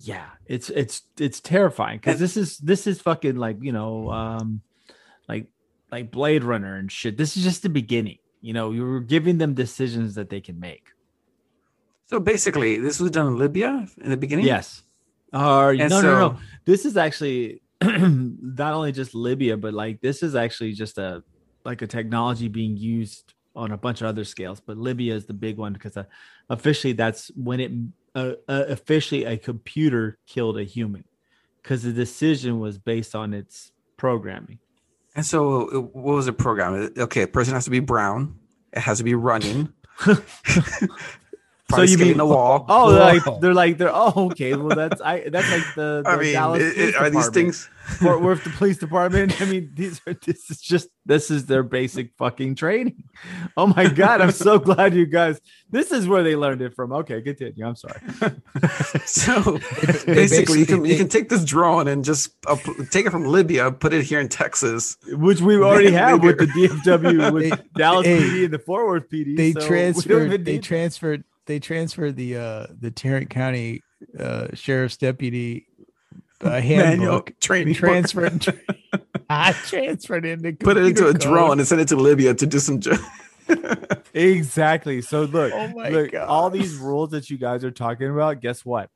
yeah, 0.00 0.26
it's 0.46 0.70
it's 0.70 1.02
it's 1.18 1.40
terrifying 1.40 1.98
because 1.98 2.18
this 2.18 2.36
is 2.36 2.58
this 2.58 2.86
is 2.86 3.00
fucking 3.00 3.36
like 3.36 3.58
you 3.60 3.72
know 3.72 4.10
um 4.10 4.62
like 5.90 6.10
Blade 6.10 6.44
Runner 6.44 6.76
and 6.76 6.90
shit. 6.90 7.16
This 7.16 7.36
is 7.36 7.42
just 7.42 7.62
the 7.62 7.68
beginning. 7.68 8.18
You 8.40 8.52
know, 8.52 8.72
you 8.72 8.84
were 8.84 9.00
giving 9.00 9.38
them 9.38 9.54
decisions 9.54 10.14
that 10.14 10.30
they 10.30 10.40
can 10.40 10.58
make. 10.58 10.88
So 12.06 12.18
basically, 12.18 12.78
this 12.78 12.98
was 12.98 13.10
done 13.10 13.28
in 13.28 13.38
Libya 13.38 13.86
in 14.00 14.10
the 14.10 14.16
beginning. 14.16 14.46
Yes. 14.46 14.82
Or 15.32 15.74
no, 15.74 15.86
no, 15.88 16.00
no, 16.00 16.18
no. 16.18 16.36
This 16.64 16.84
is 16.84 16.96
actually 16.96 17.62
not 17.82 18.74
only 18.74 18.92
just 18.92 19.14
Libya, 19.14 19.56
but 19.56 19.74
like 19.74 20.00
this 20.00 20.22
is 20.22 20.34
actually 20.34 20.72
just 20.72 20.98
a 20.98 21.22
like 21.64 21.82
a 21.82 21.86
technology 21.86 22.48
being 22.48 22.76
used 22.76 23.34
on 23.54 23.70
a 23.72 23.76
bunch 23.76 24.00
of 24.00 24.06
other 24.06 24.24
scales. 24.24 24.60
But 24.60 24.76
Libya 24.76 25.14
is 25.14 25.26
the 25.26 25.34
big 25.34 25.56
one 25.56 25.72
because 25.72 25.96
uh, 25.96 26.04
officially 26.48 26.94
that's 26.94 27.30
when 27.36 27.60
it 27.60 27.72
uh, 28.14 28.32
uh, 28.48 28.64
officially 28.68 29.24
a 29.24 29.36
computer 29.36 30.18
killed 30.26 30.58
a 30.58 30.64
human 30.64 31.04
because 31.62 31.82
the 31.82 31.92
decision 31.92 32.58
was 32.58 32.78
based 32.78 33.14
on 33.14 33.34
its 33.34 33.70
programming. 33.96 34.58
And 35.14 35.26
so, 35.26 35.68
uh, 35.68 35.80
what 35.80 36.16
was 36.16 36.26
the 36.26 36.32
program? 36.32 36.92
Okay, 36.96 37.22
a 37.22 37.26
person 37.26 37.54
has 37.54 37.64
to 37.64 37.70
be 37.70 37.80
brown. 37.80 38.38
It 38.72 38.80
has 38.80 38.98
to 38.98 39.04
be 39.04 39.14
running. 39.14 39.72
So 41.70 41.82
you 41.82 41.98
mean 41.98 42.16
the 42.16 42.26
wall? 42.26 42.66
Oh, 42.68 42.90
they're 42.92 43.00
like 43.00 43.22
Whoa. 43.26 43.40
they're 43.40 43.54
like 43.54 43.78
they're 43.78 43.90
oh 43.94 44.12
okay. 44.32 44.54
Well, 44.54 44.76
that's 44.76 45.00
I 45.00 45.28
that's 45.28 45.50
like 45.50 45.74
the, 45.74 46.02
the 46.04 46.10
I 46.10 46.16
mean, 46.16 46.32
Dallas 46.32 46.62
it- 46.62 46.78
it- 46.78 46.94
are 46.96 47.10
these 47.10 47.28
things? 47.28 47.68
Fort 47.98 48.22
Worth 48.22 48.44
the 48.44 48.50
police 48.50 48.78
department. 48.78 49.40
I 49.40 49.46
mean, 49.46 49.72
these 49.74 50.00
are 50.06 50.14
this 50.14 50.48
is 50.48 50.60
just 50.60 50.88
this 51.06 51.28
is 51.30 51.46
their 51.46 51.64
basic 51.64 52.12
fucking 52.18 52.54
training. 52.54 53.02
Oh 53.56 53.66
my 53.66 53.88
god, 53.88 54.20
I'm 54.20 54.30
so 54.30 54.58
glad 54.60 54.94
you 54.94 55.06
guys. 55.06 55.40
This 55.70 55.90
is 55.90 56.06
where 56.06 56.22
they 56.22 56.36
learned 56.36 56.62
it 56.62 56.74
from. 56.74 56.92
Okay, 56.92 57.20
continue. 57.20 57.66
I'm 57.66 57.74
sorry. 57.74 58.00
So 59.06 59.40
they 60.06 60.14
basically, 60.14 60.60
you 60.60 60.66
can 60.66 60.82
basically- 60.82 60.90
you 60.92 60.96
can 60.98 61.08
take 61.08 61.28
this 61.30 61.44
drone 61.44 61.88
and 61.88 62.04
just 62.04 62.30
uh, 62.46 62.56
take 62.90 63.06
it 63.06 63.10
from 63.10 63.24
Libya, 63.24 63.72
put 63.72 63.92
it 63.92 64.04
here 64.04 64.20
in 64.20 64.28
Texas. 64.28 64.96
Which 65.08 65.40
we 65.40 65.56
already 65.56 65.90
have 65.92 66.22
with 66.22 66.38
the 66.38 66.46
Maybe- 66.46 66.68
DFW 66.68 67.32
with 67.32 67.50
They- 67.50 67.64
Dallas 67.76 68.06
hey, 68.06 68.18
PD 68.20 68.44
and 68.44 68.54
the 68.54 68.58
Fort 68.58 68.86
Worth 68.86 69.08
PD. 69.10 69.36
they 69.36 69.52
so 69.52 69.66
transferred 69.66 70.44
they 70.44 70.58
transferred 70.58 71.24
they 71.50 71.58
transferred 71.58 72.14
the 72.16 72.36
uh 72.36 72.66
the 72.80 72.90
Tarrant 72.92 73.28
County 73.28 73.82
uh 74.18 74.46
sheriff's 74.54 74.96
deputy 74.96 75.66
a 76.42 76.44
Manual 76.44 76.86
handbook 76.86 77.32
training 77.40 77.74
book. 77.74 77.80
transferred 77.80 78.62
I 79.28 79.52
transferred 79.52 80.24
into 80.24 80.52
Put 80.52 80.76
it 80.76 80.84
into 80.86 81.08
a 81.08 81.12
code. 81.12 81.20
drone 81.20 81.58
and 81.58 81.66
send 81.68 81.80
it 81.80 81.88
to 81.88 81.96
Libya 81.96 82.34
to 82.34 82.46
do 82.46 82.58
some. 82.58 82.80
jo- 82.80 82.96
Exactly. 84.14 85.02
So 85.02 85.22
look, 85.24 85.52
Oh 85.54 85.68
my 85.68 85.88
look, 85.88 86.12
God. 86.12 86.28
all 86.28 86.50
these 86.50 86.76
rules 86.76 87.10
that 87.10 87.30
you 87.30 87.38
guys 87.38 87.64
are 87.64 87.70
talking 87.70 88.10
about, 88.10 88.40
guess 88.40 88.64
what? 88.64 88.90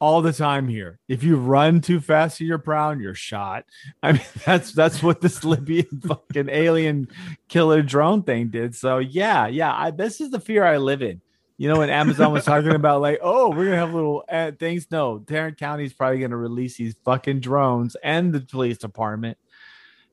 All 0.00 0.22
the 0.22 0.32
time 0.32 0.68
here. 0.68 0.98
If 1.08 1.24
you 1.24 1.36
run 1.36 1.80
too 1.80 2.00
fast 2.00 2.38
to 2.38 2.44
your 2.44 2.58
brown, 2.58 3.00
you're 3.00 3.14
shot. 3.16 3.64
I 4.02 4.12
mean, 4.12 4.22
that's 4.46 4.72
that's 4.72 5.02
what 5.02 5.20
this 5.20 5.42
Libyan 5.44 6.02
fucking 6.06 6.48
alien 6.48 7.08
killer 7.48 7.82
drone 7.82 8.22
thing 8.22 8.48
did. 8.48 8.76
So 8.76 8.98
yeah, 8.98 9.48
yeah. 9.48 9.74
I, 9.74 9.90
this 9.90 10.20
is 10.20 10.30
the 10.30 10.38
fear 10.40 10.64
I 10.64 10.76
live 10.76 11.02
in. 11.02 11.20
You 11.58 11.68
know, 11.68 11.78
when 11.80 11.90
Amazon 11.90 12.32
was 12.32 12.44
talking 12.44 12.72
about 12.74 13.00
like, 13.00 13.18
oh, 13.20 13.50
we're 13.50 13.64
gonna 13.66 13.76
have 13.76 13.92
little 13.92 14.24
uh, 14.28 14.52
things. 14.52 14.86
No, 14.90 15.18
Tarrant 15.18 15.58
County 15.58 15.84
is 15.84 15.92
probably 15.92 16.20
gonna 16.20 16.36
release 16.36 16.76
these 16.76 16.94
fucking 17.04 17.40
drones 17.40 17.96
and 18.02 18.32
the 18.32 18.40
police 18.40 18.78
department. 18.78 19.36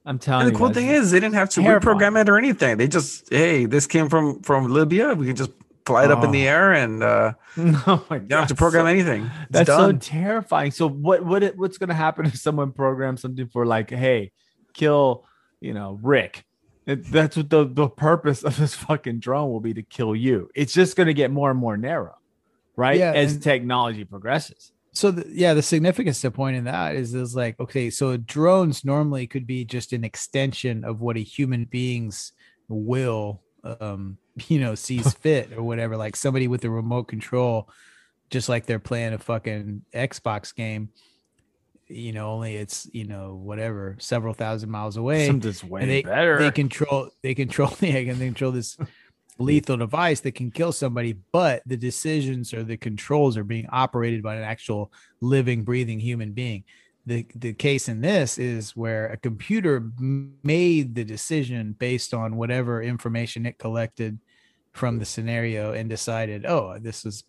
I'm 0.08 0.18
telling 0.20 0.48
And 0.48 0.56
the 0.56 0.60
you. 0.60 0.66
cool 0.66 0.74
thing 0.74 0.88
is, 0.88 1.12
they 1.12 1.20
didn't 1.20 1.36
have 1.36 1.50
to 1.52 1.62
terrifying. 1.62 1.98
reprogram 2.00 2.20
it 2.22 2.30
or 2.30 2.38
anything. 2.38 2.78
They 2.78 2.88
just, 2.88 3.32
hey, 3.32 3.66
this 3.66 3.86
came 3.88 4.10
from 4.10 4.42
from 4.42 4.72
Libya. 4.72 5.14
We 5.14 5.28
can 5.28 5.36
just 5.36 5.52
fly 5.86 6.06
it 6.06 6.12
up 6.12 6.24
in 6.24 6.32
the 6.32 6.48
Oh. 6.48 6.52
air, 6.52 6.74
and 6.74 7.04
uh, 7.04 7.34
oh 7.58 8.04
my 8.10 8.16
you 8.18 8.22
don't 8.24 8.40
have 8.40 8.48
to 8.48 8.56
program 8.56 8.86
so- 8.86 8.90
anything. 8.90 9.24
It's 9.26 9.52
That's 9.52 9.68
done. 9.68 10.02
so 10.02 10.12
terrifying. 10.12 10.72
So 10.72 10.90
what 10.90 11.24
what 11.24 11.44
it, 11.44 11.58
what's 11.58 11.78
going 11.78 11.90
to 11.90 11.96
happen 11.96 12.26
if 12.26 12.38
someone 12.38 12.72
programs 12.72 13.22
something 13.22 13.48
for 13.50 13.68
like, 13.68 13.92
hey, 13.92 14.32
kill, 14.74 15.26
you 15.62 15.74
know, 15.76 16.00
Rick? 16.02 16.44
It, 16.86 17.06
that's 17.12 17.36
what 17.36 17.50
the 17.50 17.66
the 17.66 17.90
purpose 17.90 18.44
of 18.44 18.58
this 18.58 18.76
fucking 18.76 19.20
drone 19.20 19.50
will 19.52 19.60
be 19.60 19.74
to 19.74 19.82
kill 19.84 20.16
you. 20.16 20.50
It's 20.54 20.74
just 20.74 20.96
going 20.96 21.08
to 21.08 21.14
get 21.14 21.32
more 21.32 21.50
and 21.50 21.60
more 21.60 21.78
narrow, 21.78 22.16
right? 22.76 23.00
Yeah, 23.00 23.12
As 23.14 23.40
technology 23.40 24.04
progresses. 24.06 24.72
so 24.94 25.12
the, 25.12 25.26
yeah 25.30 25.54
the 25.54 25.62
significance 25.62 26.22
to 26.22 26.32
point 26.32 26.56
in 26.56 26.66
that 26.66 26.96
is 26.96 27.14
is 27.14 27.36
like 27.36 27.60
okay 27.60 27.90
so 27.90 28.16
drones 28.16 28.86
normally 28.86 29.28
could 29.28 29.46
be 29.46 29.66
just 29.66 29.92
an 29.94 30.04
extension 30.06 30.86
of 30.86 31.02
what 31.02 31.18
a 31.18 31.20
human 31.20 31.66
being's 31.66 32.32
will 32.70 33.42
um 33.82 34.18
you 34.48 34.60
know 34.60 34.74
sees 34.76 35.14
fit 35.26 35.52
or 35.52 35.64
whatever 35.64 35.98
like 35.98 36.16
somebody 36.16 36.48
with 36.48 36.64
a 36.64 36.70
remote 36.70 37.10
control 37.10 37.68
just 38.30 38.48
like 38.48 38.66
they're 38.66 38.80
playing 38.80 39.14
a 39.14 39.18
fucking 39.18 39.82
xbox 39.94 40.56
game 40.56 40.88
you 41.88 42.12
know 42.12 42.32
only 42.32 42.56
it's 42.56 42.88
you 42.94 43.06
know 43.06 43.36
whatever 43.36 43.96
several 44.00 44.34
thousand 44.34 44.70
miles 44.70 44.98
away 45.04 45.28
Something's 45.28 45.64
way 45.64 45.82
and 45.82 45.92
they, 45.92 46.02
better. 46.02 46.40
they 46.40 46.52
control 46.52 47.10
they 47.22 47.36
control 47.36 47.70
the. 47.80 47.92
they 47.92 48.06
can 48.06 48.18
control 48.18 48.52
this 48.52 48.78
lethal 49.38 49.78
device 49.78 50.22
that 50.22 50.34
can 50.34 50.50
kill 50.50 50.72
somebody 50.72 51.18
but 51.34 51.62
the 51.66 51.76
decisions 51.76 52.54
or 52.54 52.64
the 52.64 52.78
controls 52.78 53.36
are 53.36 53.44
being 53.44 53.68
operated 53.70 54.24
by 54.24 54.36
an 54.36 54.44
actual 54.44 54.92
living 55.20 55.64
breathing 55.64 56.00
human 56.00 56.32
being 56.32 56.64
the 57.06 57.26
the 57.36 57.54
case 57.54 57.90
in 57.90 58.00
this 58.00 58.38
is 58.38 58.76
where 58.78 59.08
a 59.08 59.18
computer 59.18 59.90
made 60.00 60.96
the 60.96 61.04
decision 61.04 61.76
based 61.78 62.14
on 62.14 62.38
whatever 62.38 62.82
information 62.82 63.46
it 63.46 63.60
collected 63.60 64.18
from 64.72 65.00
the 65.00 65.06
scenario 65.06 65.74
and 65.74 65.90
decided 65.90 66.46
oh 66.46 66.78
this 66.80 67.06
is 67.06 67.26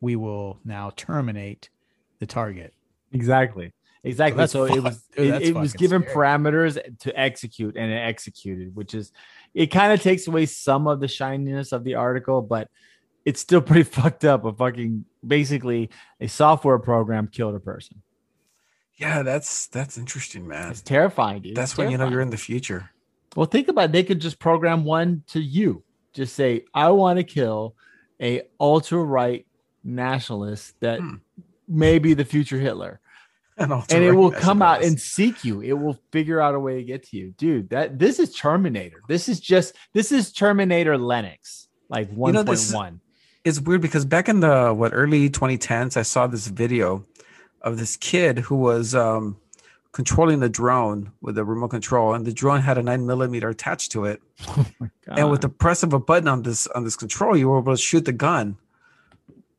we 0.00 0.16
will 0.16 0.58
now 0.64 0.90
terminate 0.96 1.70
the 2.18 2.26
target 2.26 2.74
Exactly. 3.12 3.72
Exactly. 4.06 4.46
So, 4.46 4.64
it 4.64 4.80
was 4.82 5.02
dude, 5.16 5.34
it, 5.34 5.42
it 5.42 5.54
was 5.54 5.72
given 5.72 6.02
scary. 6.02 6.14
parameters 6.14 6.98
to 7.00 7.18
execute 7.18 7.76
and 7.76 7.90
it 7.92 7.96
executed, 7.96 8.74
which 8.76 8.94
is 8.94 9.12
it 9.52 9.66
kind 9.66 9.92
of 9.92 10.00
takes 10.00 10.26
away 10.28 10.46
some 10.46 10.86
of 10.86 11.00
the 11.00 11.08
shininess 11.08 11.72
of 11.72 11.82
the 11.82 11.96
article, 11.96 12.40
but 12.40 12.68
it's 13.24 13.40
still 13.40 13.60
pretty 13.70 13.82
fucked 13.82 14.24
up. 14.24 14.44
A 14.44 14.52
fucking 14.52 15.04
basically 15.26 15.90
a 16.20 16.28
software 16.28 16.78
program 16.78 17.26
killed 17.26 17.54
a 17.56 17.60
person. 17.60 18.00
Yeah, 18.94 19.22
that's 19.22 19.66
that's 19.66 19.98
interesting, 19.98 20.46
man. 20.46 20.70
It's 20.70 20.82
terrifying, 20.82 21.42
dude. 21.42 21.56
That's 21.56 21.72
It's 21.72 21.78
when 21.78 21.90
you 21.90 21.98
know 21.98 22.08
you're 22.08 22.20
in 22.22 22.30
the 22.30 22.36
future. 22.36 22.90
Well, 23.34 23.46
think 23.46 23.68
about 23.68 23.86
it. 23.86 23.92
They 23.92 24.04
could 24.04 24.20
just 24.20 24.38
program 24.38 24.84
one 24.84 25.24
to 25.28 25.40
you. 25.40 25.82
Just 26.14 26.34
say, 26.34 26.64
I 26.72 26.90
want 26.92 27.18
to 27.18 27.24
kill 27.24 27.74
a 28.22 28.42
ultra 28.58 29.02
right 29.02 29.46
nationalist 29.84 30.78
that 30.80 31.00
Hmm. 31.00 31.16
may 31.68 31.98
be 31.98 32.14
the 32.14 32.24
future 32.24 32.58
Hitler. 32.58 33.00
And, 33.58 33.72
and 33.72 34.04
it 34.04 34.12
will 34.12 34.30
come 34.30 34.60
out 34.60 34.82
and 34.82 35.00
seek 35.00 35.42
you. 35.42 35.62
It 35.62 35.72
will 35.72 35.98
figure 36.12 36.40
out 36.40 36.54
a 36.54 36.60
way 36.60 36.76
to 36.76 36.84
get 36.84 37.04
to 37.04 37.16
you, 37.16 37.32
dude. 37.38 37.70
That 37.70 37.98
this 37.98 38.18
is 38.18 38.34
Terminator. 38.34 39.00
This 39.08 39.28
is 39.30 39.40
just 39.40 39.74
this 39.94 40.12
is 40.12 40.30
Terminator 40.30 40.98
Lennox, 40.98 41.68
like 41.88 42.10
one 42.10 42.34
know, 42.34 42.40
point 42.40 42.50
this- 42.50 42.72
one. 42.72 43.00
it's 43.44 43.58
weird 43.58 43.80
because 43.80 44.04
back 44.04 44.28
in 44.28 44.40
the 44.40 44.74
what 44.74 44.92
early 44.92 45.30
2010s, 45.30 45.96
I 45.96 46.02
saw 46.02 46.26
this 46.26 46.48
video 46.48 47.06
of 47.62 47.78
this 47.78 47.96
kid 47.96 48.40
who 48.40 48.56
was 48.56 48.94
um, 48.94 49.38
controlling 49.92 50.40
the 50.40 50.50
drone 50.50 51.10
with 51.22 51.38
a 51.38 51.44
remote 51.44 51.68
control, 51.68 52.12
and 52.12 52.26
the 52.26 52.32
drone 52.34 52.60
had 52.60 52.76
a 52.76 52.82
nine 52.82 53.06
millimeter 53.06 53.48
attached 53.48 53.90
to 53.92 54.04
it. 54.04 54.20
and 55.08 55.30
with 55.30 55.40
the 55.40 55.48
press 55.48 55.82
of 55.82 55.94
a 55.94 55.98
button 55.98 56.28
on 56.28 56.42
this 56.42 56.66
on 56.68 56.84
this 56.84 56.96
control, 56.96 57.34
you 57.34 57.48
were 57.48 57.58
able 57.58 57.72
to 57.72 57.80
shoot 57.80 58.04
the 58.04 58.12
gun. 58.12 58.58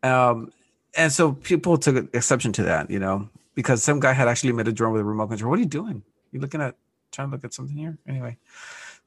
Um, 0.03 0.53
and 0.95 1.11
so 1.11 1.33
people 1.33 1.77
took 1.77 2.13
exception 2.13 2.53
to 2.53 2.63
that, 2.63 2.91
you 2.91 2.99
know, 2.99 3.29
because 3.57 3.81
some 3.81 3.99
guy 3.99 4.13
had 4.13 4.27
actually 4.27 4.51
made 4.53 4.67
a 4.67 4.71
drone 4.71 4.93
with 4.93 5.01
a 5.01 5.03
remote 5.03 5.29
control. 5.29 5.49
What 5.49 5.57
are 5.57 5.63
you 5.63 5.67
doing? 5.67 6.03
You 6.31 6.39
looking 6.39 6.61
at 6.61 6.75
trying 7.11 7.29
to 7.29 7.31
look 7.31 7.43
at 7.43 7.55
something 7.55 7.75
here? 7.75 7.97
Anyway, 8.07 8.37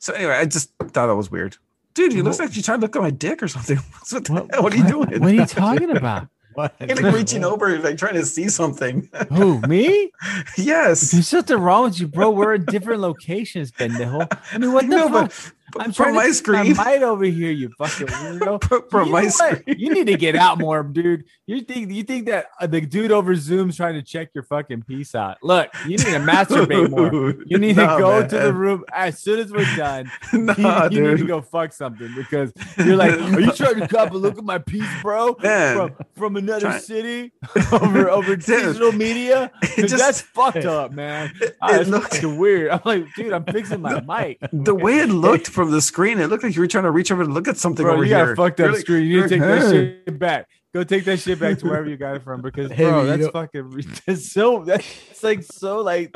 so 0.00 0.12
anyway, 0.12 0.34
I 0.34 0.44
just 0.44 0.72
thought 0.76 1.06
that 1.06 1.14
was 1.14 1.30
weird, 1.30 1.56
dude. 1.94 2.12
You 2.12 2.24
looks 2.24 2.40
like 2.40 2.56
you're 2.56 2.64
trying 2.64 2.80
to 2.80 2.82
look 2.82 2.96
at 2.96 3.00
my 3.00 3.12
dick 3.12 3.44
or 3.44 3.48
something. 3.48 3.78
What, 4.10 4.28
what, 4.28 4.62
what 4.62 4.74
are 4.74 4.76
you 4.76 4.88
doing? 4.88 5.20
What 5.20 5.30
are 5.30 5.34
you 5.34 5.46
talking 5.46 5.96
about? 5.96 6.26
what 6.54 6.74
You're 6.80 6.96
like 6.96 7.14
reaching 7.14 7.44
over, 7.44 7.78
like 7.78 7.96
trying 7.96 8.14
to 8.14 8.26
see 8.26 8.48
something. 8.48 9.08
Who 9.28 9.60
me? 9.60 10.10
yes. 10.58 11.12
There's 11.12 11.28
something 11.28 11.56
wrong 11.56 11.84
with 11.84 12.00
you, 12.00 12.08
bro. 12.08 12.30
We're 12.30 12.54
in 12.54 12.64
different 12.64 13.02
locations, 13.02 13.70
pendejo. 13.70 14.26
I 14.52 14.58
mean, 14.58 14.72
what 14.72 14.88
the 14.88 14.96
No, 14.96 15.08
fuck? 15.08 15.32
I'm 15.78 15.92
from 15.92 16.04
trying 16.04 16.14
my 16.14 16.30
screen. 16.30 16.72
I 16.72 16.84
might 16.84 17.02
over 17.02 17.24
here, 17.24 17.50
you 17.50 17.68
fucking 17.78 18.06
weirdo. 18.08 18.62
From- 18.90 19.06
you 19.06 19.12
my 19.12 19.20
know 19.22 19.26
what? 19.26 19.32
screen. 19.32 19.62
You 19.78 19.92
need 19.94 20.06
to 20.08 20.16
get 20.16 20.36
out 20.36 20.58
more, 20.58 20.82
dude. 20.82 21.24
You 21.46 21.60
think 21.62 21.90
you 21.90 22.02
think 22.02 22.26
that 22.26 22.46
uh, 22.60 22.66
the 22.66 22.80
dude 22.80 23.12
over 23.12 23.34
Zoom's 23.34 23.76
trying 23.76 23.94
to 23.94 24.02
check 24.02 24.30
your 24.34 24.44
fucking 24.44 24.82
piece 24.82 25.14
out? 25.14 25.38
Look, 25.42 25.68
you 25.84 25.90
need 25.90 25.98
to 26.00 26.20
masturbate 26.20 26.90
more. 26.90 27.34
You 27.46 27.58
need 27.58 27.76
nah, 27.76 27.96
to 27.96 28.00
go 28.02 28.20
man. 28.20 28.28
to 28.30 28.38
the 28.38 28.52
room 28.52 28.84
as 28.92 29.18
soon 29.18 29.38
as 29.40 29.52
we're 29.52 29.64
done. 29.76 30.10
Nah, 30.32 30.88
you, 30.90 31.02
you 31.02 31.10
need 31.10 31.18
to 31.18 31.26
go 31.26 31.40
fuck 31.40 31.72
something 31.72 32.12
because 32.14 32.52
you're 32.78 32.96
like, 32.96 33.12
are 33.12 33.40
you 33.40 33.52
trying 33.52 33.80
to 33.80 33.88
cop 33.88 34.12
a 34.12 34.16
look 34.16 34.38
at 34.38 34.44
my 34.44 34.58
piece, 34.58 34.86
bro? 35.02 35.36
Man. 35.42 35.76
From, 35.76 35.94
from 36.16 36.36
another 36.36 36.60
Try- 36.60 36.78
city 36.78 37.32
over 37.72 38.08
over 38.10 38.36
Dude. 38.36 38.44
digital 38.46 38.92
media. 38.92 39.50
Just- 39.76 39.96
that's 39.98 40.20
fucked 40.20 40.64
up, 40.64 40.92
man. 40.92 41.32
It- 41.40 41.56
Ah, 41.62 41.74
it 41.74 41.80
it's 41.82 41.90
looked- 41.90 42.22
weird. 42.38 42.70
I'm 42.70 42.80
like, 42.84 43.04
dude, 43.16 43.32
I'm 43.32 43.44
fixing 43.44 43.80
my 43.82 44.00
mic. 44.00 44.38
the 44.52 44.74
way 44.74 45.00
it 45.00 45.08
looked 45.08 45.48
from 45.64 45.70
the 45.72 45.80
screen, 45.80 46.18
it 46.20 46.26
looked 46.28 46.42
like 46.42 46.54
you 46.54 46.60
were 46.62 46.66
trying 46.66 46.84
to 46.84 46.90
reach 46.90 47.12
over 47.12 47.24
to 47.24 47.30
look 47.30 47.46
at 47.48 47.56
something 47.58 47.84
Bro, 47.84 47.94
over 47.94 48.04
you 48.04 48.14
here. 48.14 48.32
a 48.32 48.36
fucked 48.36 48.58
You're 48.58 48.68
up 48.68 48.74
like- 48.74 48.80
screen. 48.80 49.06
You 49.06 49.16
need 49.16 49.22
to 49.24 49.28
take 49.28 49.38
you're 49.40 49.58
that 49.60 49.70
shit 50.06 50.18
back. 50.18 50.48
Go 50.72 50.84
take 50.84 51.04
that 51.04 51.18
shit 51.18 51.38
back 51.40 51.58
to 51.58 51.66
wherever 51.66 51.88
you 51.88 51.96
got 51.96 52.14
it 52.16 52.22
from 52.22 52.42
because 52.42 52.70
Hey, 52.70 52.84
bro, 52.84 53.04
that's 53.04 53.26
fucking 53.28 53.84
that's 54.06 54.30
so 54.32 54.62
that's 54.64 55.22
like 55.22 55.42
so 55.42 55.80
like 55.80 56.14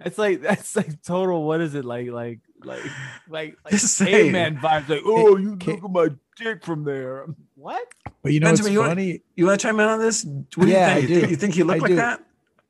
it's 0.00 0.16
like 0.16 0.40
that's 0.40 0.74
like 0.74 1.02
total 1.02 1.44
what 1.44 1.60
is 1.60 1.74
it 1.74 1.84
like 1.84 2.08
like 2.10 2.40
like 2.64 2.80
like 3.28 3.56
like 3.62 3.72
Just 3.72 3.94
saying. 3.98 4.32
vibes 4.32 4.88
like 4.88 5.02
oh 5.04 5.36
you 5.36 5.50
look 5.50 5.68
at 5.84 5.90
my 5.90 6.08
dick 6.36 6.64
from 6.64 6.84
there 6.84 7.26
what 7.56 7.86
but 8.22 8.32
you 8.32 8.40
know 8.40 8.46
Benjamin, 8.46 8.74
what's 8.74 8.98
you 8.98 9.06
want- 9.12 9.20
You 9.36 9.46
want 9.46 9.60
to 9.60 9.66
chime 9.66 9.78
in 9.80 9.86
on 9.86 9.98
this? 9.98 10.24
What 10.24 10.64
do 10.64 10.68
Yeah, 10.72 10.94
I 10.94 10.98
you 10.98 11.06
think? 11.08 11.24
do. 11.24 11.30
You 11.30 11.36
think 11.36 11.54
he 11.54 11.62
looked 11.62 11.80
I 11.80 11.82
like 11.82 11.90
do. 11.90 11.96
that? 11.96 12.24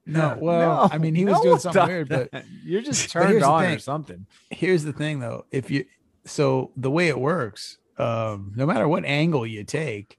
no 0.06 0.36
well 0.40 0.88
No, 0.88 0.88
i 0.90 0.98
mean 0.98 1.14
he 1.14 1.24
was 1.26 1.34
no 1.34 1.42
doing 1.42 1.58
something 1.58 1.78
thought 1.80 1.88
weird 1.88 2.08
but 2.08 2.44
you're 2.64 2.80
just 2.82 3.08
turned 3.12 3.28
here's 3.28 3.42
the 3.42 3.48
on 3.48 3.64
or 3.66 3.78
something 3.78 4.26
here's 4.50 4.82
the 4.82 4.92
thing 4.94 5.20
though 5.20 5.44
if 5.52 5.70
you 5.70 5.84
so 6.24 6.70
the 6.76 6.90
way 6.90 7.08
it 7.08 7.18
works 7.18 7.78
um 7.98 8.52
no 8.56 8.66
matter 8.66 8.86
what 8.88 9.04
angle 9.04 9.46
you 9.46 9.64
take 9.64 10.18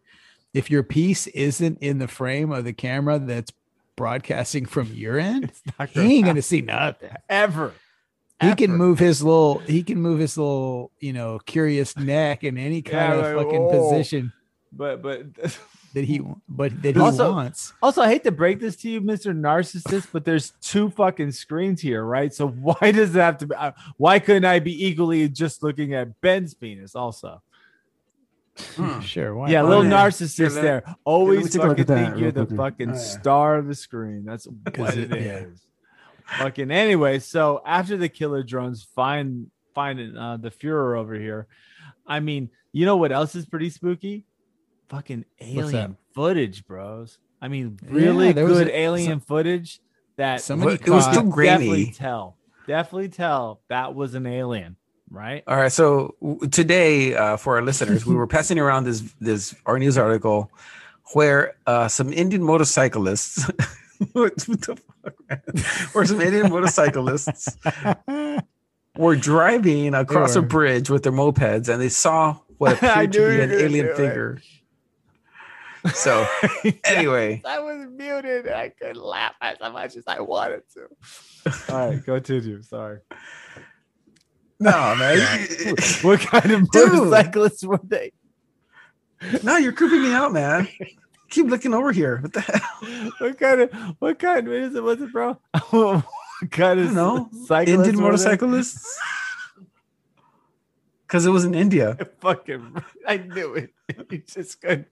if 0.54 0.70
your 0.70 0.84
piece 0.84 1.28
isn't 1.28 1.78
in 1.80 2.00
the 2.00 2.08
frame 2.08 2.52
of 2.52 2.64
the 2.66 2.74
camera 2.74 3.20
that's 3.20 3.52
broadcasting 3.96 4.66
from 4.66 4.88
your 4.94 5.20
end 5.20 5.52
he 5.90 6.00
ain't 6.00 6.12
happen 6.12 6.22
gonna 6.24 6.42
see 6.42 6.62
nothing. 6.62 7.12
Ever. 7.30 7.74
He 8.42 8.56
can 8.56 8.76
move 8.76 8.98
his 8.98 9.22
little 9.22 9.60
he 9.60 9.84
can 9.84 10.02
move 10.02 10.20
his 10.20 10.36
little 10.36 10.92
you 11.00 11.14
know 11.14 11.38
curious 11.46 11.96
neck 11.96 12.44
in 12.44 12.58
any 12.58 12.82
kind 12.82 13.14
Yeah, 13.20 13.28
of 13.28 13.36
like, 13.38 13.46
fucking 13.46 13.62
oh. 13.62 13.70
position. 13.70 14.34
But 14.72 15.04
but 15.04 15.26
that 15.94 16.06
he 16.06 16.22
but 16.48 16.82
that 16.82 16.96
he 16.96 17.02
Also- 17.02 17.32
wants 17.34 17.74
Also, 17.84 18.02
I 18.02 18.08
hate 18.10 18.24
to 18.24 18.32
break 18.32 18.60
this 18.60 18.76
to 18.78 18.90
you, 18.90 19.02
Mr. 19.02 19.36
Narcissist, 19.36 20.08
but 20.14 20.26
there's 20.26 20.52
two 20.62 20.90
fucking 20.90 21.32
screens 21.32 21.82
here, 21.82 22.04
right? 22.04 22.34
So 22.34 22.48
why 22.68 22.92
does 22.92 23.16
it 23.16 23.20
have 23.20 23.38
to 23.40 23.48
be? 23.48 23.56
Uh, 23.56 23.72
why 23.98 24.20
couldn't 24.20 24.46
I 24.46 24.60
be 24.60 24.86
equally 24.88 25.28
just 25.30 25.64
looking 25.64 25.94
at 25.94 26.20
Ben's 26.22 26.54
penis 26.54 26.96
also? 26.96 27.42
Hmm. 28.76 29.00
sure 29.14 29.34
why 29.36 29.50
yeah, 29.50 29.62
little 29.64 29.86
yeah. 29.86 29.92
narcissist 30.08 30.40
Yeah, 30.40 30.56
let- 30.56 30.62
there. 30.62 30.96
Always 31.06 31.52
take 31.52 31.62
look 31.64 31.70
fucking 31.78 31.82
at 31.82 31.88
that 31.88 32.06
think 32.12 32.20
you're 32.22 32.32
the 32.32 32.46
quickly. 32.46 32.58
fucking 32.58 32.90
Oh, 32.92 32.94
yeah. 32.94 33.00
star 33.00 33.56
of 33.58 33.68
the 33.68 33.76
screen. 33.76 34.24
That's 34.26 34.46
what 34.48 34.74
'Cause 34.74 34.98
it 34.98 35.12
it- 35.12 35.18
is. 35.22 35.62
Fucking 36.38 36.72
anyway, 36.72 37.20
so 37.20 37.62
after 37.66 37.98
the 37.98 38.08
killer 38.08 38.42
drones 38.44 38.84
find 38.96 39.52
finding 39.76 40.16
uh, 40.16 40.38
the 40.38 40.50
Fuhrer 40.52 40.98
over 40.98 41.14
here, 41.16 41.48
I 42.08 42.20
mean, 42.22 42.50
you 42.72 42.86
know 42.86 42.96
what 42.98 43.12
else 43.12 43.36
is 43.36 43.46
pretty 43.46 43.70
spooky? 43.70 44.26
Fucking 44.92 45.26
alien 45.40 45.98
footage, 46.14 46.66
bros. 46.66 47.18
I 47.42 47.48
mean, 47.48 47.80
really 47.84 48.32
there 48.34 48.46
was 48.46 48.60
good 48.60 48.68
a- 48.68 48.78
alien 48.80 49.20
footage 49.20 49.80
that 50.18 50.42
Somebody 50.42 50.76
It 50.76 50.88
was 50.90 51.06
caught- 51.06 51.14
still 51.14 51.32
definitely 51.32 51.92
tell, 51.92 52.38
definitely 52.68 53.10
tell 53.10 53.62
that 53.70 53.96
was 53.96 54.14
an 54.14 54.28
alien, 54.28 54.76
right? 55.10 55.44
All 55.48 55.56
right. 55.58 55.72
So 55.72 56.16
today, 56.52 57.16
uh, 57.16 57.38
for 57.38 57.56
our 57.56 57.62
listeners, 57.64 58.06
we 58.06 58.14
were 58.14 58.28
passing 58.38 58.60
around 58.60 58.84
this 58.84 59.02
this 59.20 59.56
our 59.66 59.80
news 59.80 59.98
article 59.98 60.52
where 61.14 61.56
uh, 61.66 61.88
some 61.88 62.12
Indian 62.14 62.44
motorcyclists, 62.44 63.50
what, 64.12 64.34
what 64.48 64.62
the 64.62 64.78
fuck, 65.04 65.14
man? 65.30 65.42
where 65.94 66.06
some 66.06 66.22
Indian 66.22 66.50
motorcyclists 66.50 67.58
were 68.98 69.16
driving 69.16 69.96
across 69.96 70.36
a 70.36 70.42
bridge 70.42 70.90
with 70.90 71.04
their 71.04 71.12
mopeds, 71.14 71.70
and 71.70 71.82
they 71.82 71.90
saw 71.90 72.38
what 72.58 72.74
appeared 72.74 73.14
to 73.14 73.20
be 73.30 73.42
an 73.42 73.52
alien 73.52 73.88
figure. 73.96 74.34
it. 74.36 74.44
Figure. 75.84 75.96
So 75.96 76.26
anyway, 76.86 77.42
I 77.46 77.60
was 77.60 77.88
muted 77.92 78.48
I 78.50 78.70
couldn't 78.70 79.02
laugh 79.04 79.34
as 79.42 79.58
much 79.60 79.96
as 79.96 80.04
I 80.08 80.20
wanted 80.20 80.64
to. 80.74 80.88
All 81.74 81.90
right, 81.90 82.04
continue. 82.04 82.62
Sorry. 82.62 83.00
no 84.60 84.96
man, 85.00 85.48
What 86.02 86.20
kind 86.20 86.52
of 86.52 86.70
Dude. 86.72 86.94
motorcyclists 86.94 87.64
were 87.64 87.80
they? 87.84 88.12
no, 89.44 89.58
you're 89.58 89.72
creeping 89.74 90.04
me 90.04 90.14
out, 90.14 90.34
man. 90.34 90.68
Keep 91.30 91.48
looking 91.48 91.74
over 91.74 91.92
here. 91.92 92.20
What 92.22 92.34
the 92.34 92.42
hell? 92.42 93.12
What 93.20 93.38
kind 93.40 93.62
of 93.62 93.74
what 94.00 94.20
kind 94.20 94.48
what 94.48 94.58
is 94.58 94.76
it? 94.76 94.84
Was 94.84 95.02
it, 95.02 95.12
bro? 95.14 95.38
what 95.70 96.04
kind 96.52 96.80
of 96.80 96.88
don't 96.88 96.96
know. 96.96 97.30
cyclists 97.46 97.80
Indian 97.88 98.02
motorcyclists? 98.04 99.00
Because 101.08 101.26
it 101.26 101.30
was 101.30 101.44
in 101.46 101.54
India. 101.54 101.98
Fucking, 102.22 102.76
I 103.06 103.18
knew 103.18 103.54
it. 103.56 103.74
You 104.10 104.20
just 104.20 104.62
couldn't. 104.62 104.88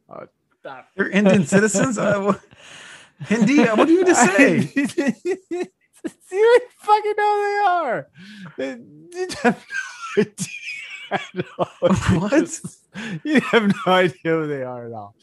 Stop. 0.60 0.88
They're 0.96 1.10
Indian 1.20 1.46
citizens. 1.46 1.98
Uh, 1.98 2.34
Hindi. 3.28 3.68
uh, 3.68 3.76
What 3.76 3.88
do 3.88 3.94
you 3.94 4.06
to 4.06 4.16
say? 4.16 4.72
you 4.76 6.60
fucking 6.80 7.14
know 7.18 7.34
they 7.44 7.62
are. 7.68 8.08
They, 8.58 8.78
you 9.12 9.28
have 9.44 9.66
no 10.18 10.24
idea 10.24 10.36
at 11.12 11.46
all. 11.58 11.68
You 12.12 12.20
What? 12.20 12.32
just- 12.32 12.76
You 13.24 13.40
have 13.42 13.68
no 13.86 13.92
idea 13.94 14.18
who 14.24 14.48
they 14.48 14.64
are 14.64 14.88
at 14.88 14.94
all, 14.94 15.16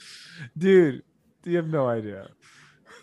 dude. 0.56 1.02
You 1.44 1.56
have 1.56 1.68
no 1.68 1.88
idea. 1.88 2.28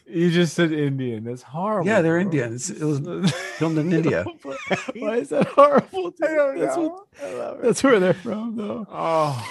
You 0.05 0.31
just 0.31 0.53
said 0.53 0.71
Indian. 0.73 1.23
That's 1.23 1.41
horrible. 1.43 1.87
Yeah, 1.87 2.01
they're 2.01 2.13
bro. 2.15 2.21
Indians. 2.21 2.69
It 2.69 2.83
was 2.83 2.99
filmed 3.57 3.77
in 3.77 3.91
India. 3.93 4.25
Why 4.95 5.17
is 5.17 5.29
that 5.29 5.47
horrible? 5.47 6.11
dude? 6.11 6.23
I 6.29 6.35
don't 6.35 6.59
That's, 6.59 6.75
know. 6.77 6.87
what- 6.89 7.07
I 7.23 7.61
that's 7.61 7.83
where 7.83 7.99
they're 7.99 8.13
from, 8.13 8.55
though. 8.57 8.85
Oh. 8.91 9.49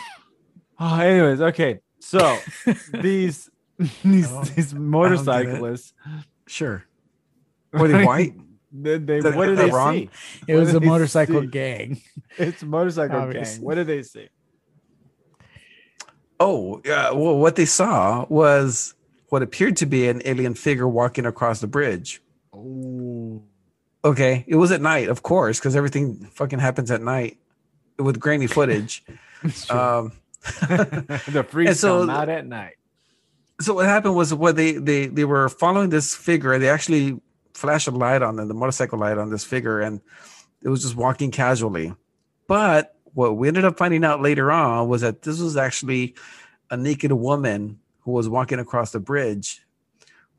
oh, 0.79 1.01
anyways, 1.01 1.41
okay. 1.41 1.81
So 2.05 2.39
these 2.93 3.49
these 4.05 4.29
don't- 4.29 4.55
these 4.57 4.75
motorcyclists, 4.75 5.93
Sure. 6.47 6.85
Were 7.73 7.89
they 7.89 8.05
white? 8.13 8.35
they, 8.73 8.99
they, 8.99 9.19
Is 9.19 9.25
that- 9.25 9.35
what 9.37 9.49
is 9.49 9.59
did 9.59 9.69
they 9.69 9.73
wrong? 9.73 9.95
see? 9.95 10.11
It 10.49 10.55
What 10.55 10.61
was 10.65 10.75
a 10.75 10.81
motorcycle 10.81 11.41
see? 11.43 11.47
gang. 11.47 12.01
It's 12.39 12.63
a 12.63 12.67
motorcycle 12.67 13.19
Obviously. 13.19 13.59
gang. 13.59 13.65
What 13.65 13.75
did 13.77 13.87
they 13.87 14.03
see? 14.03 14.29
Oh, 16.41 16.81
yeah. 16.85 17.11
Well, 17.13 17.37
what 17.39 17.55
they 17.57 17.65
saw 17.67 18.27
was 18.29 18.95
what 19.29 19.43
appeared 19.43 19.77
to 19.79 19.87
be 19.87 20.09
an 20.09 20.23
alien 20.25 20.55
figure 20.55 20.89
walking 20.89 21.25
across 21.25 21.61
the 21.61 21.67
bridge. 21.69 22.21
Oh, 22.53 23.43
Okay. 24.05 24.45
It 24.49 24.57
was 24.57 24.73
at 24.73 24.81
night, 24.81 25.09
of 25.09 25.23
course, 25.23 25.61
because 25.61 25.77
everything 25.77 26.27
fucking 26.33 26.59
happens 26.59 26.91
at 26.91 27.01
night 27.01 27.39
with 27.99 28.19
grainy 28.19 28.49
footage. 28.49 29.05
um, 29.71 30.13
the 30.61 31.47
freaks 31.49 31.81
so- 31.81 32.01
come 32.01 32.11
out 32.11 32.29
at 32.29 32.47
night. 32.47 32.75
so 33.61 33.75
what 33.75 33.87
happened 33.87 34.17
was 34.17 34.35
what 34.35 34.57
they 34.57 34.73
they 34.73 35.07
they 35.07 35.25
were 35.25 35.49
following 35.49 35.91
this 35.91 36.15
figure 36.15 36.59
they 36.59 36.69
actually 36.69 37.21
flashed 37.55 37.87
a 37.87 37.91
light 37.91 38.23
on 38.23 38.37
them 38.37 38.49
the 38.49 38.55
motorcycle 38.55 38.99
light 38.99 39.19
on 39.19 39.31
this 39.31 39.45
figure 39.45 39.81
and 39.81 40.01
it 40.63 40.69
was 40.69 40.83
just 40.83 40.97
walking 40.97 41.31
casually 41.31 41.95
but 42.49 42.97
what 43.15 43.37
we 43.37 43.47
ended 43.47 43.65
up 43.65 43.77
finding 43.79 44.05
out 44.05 44.21
later 44.23 44.51
on 44.51 44.89
was 44.89 45.03
that 45.03 45.23
this 45.23 45.39
was 45.39 45.57
actually 45.57 46.15
a 46.71 46.77
naked 46.77 47.13
woman 47.13 47.79
who 48.01 48.11
was 48.11 48.29
walking 48.29 48.59
across 48.59 48.91
the 48.91 48.99
bridge 49.01 49.65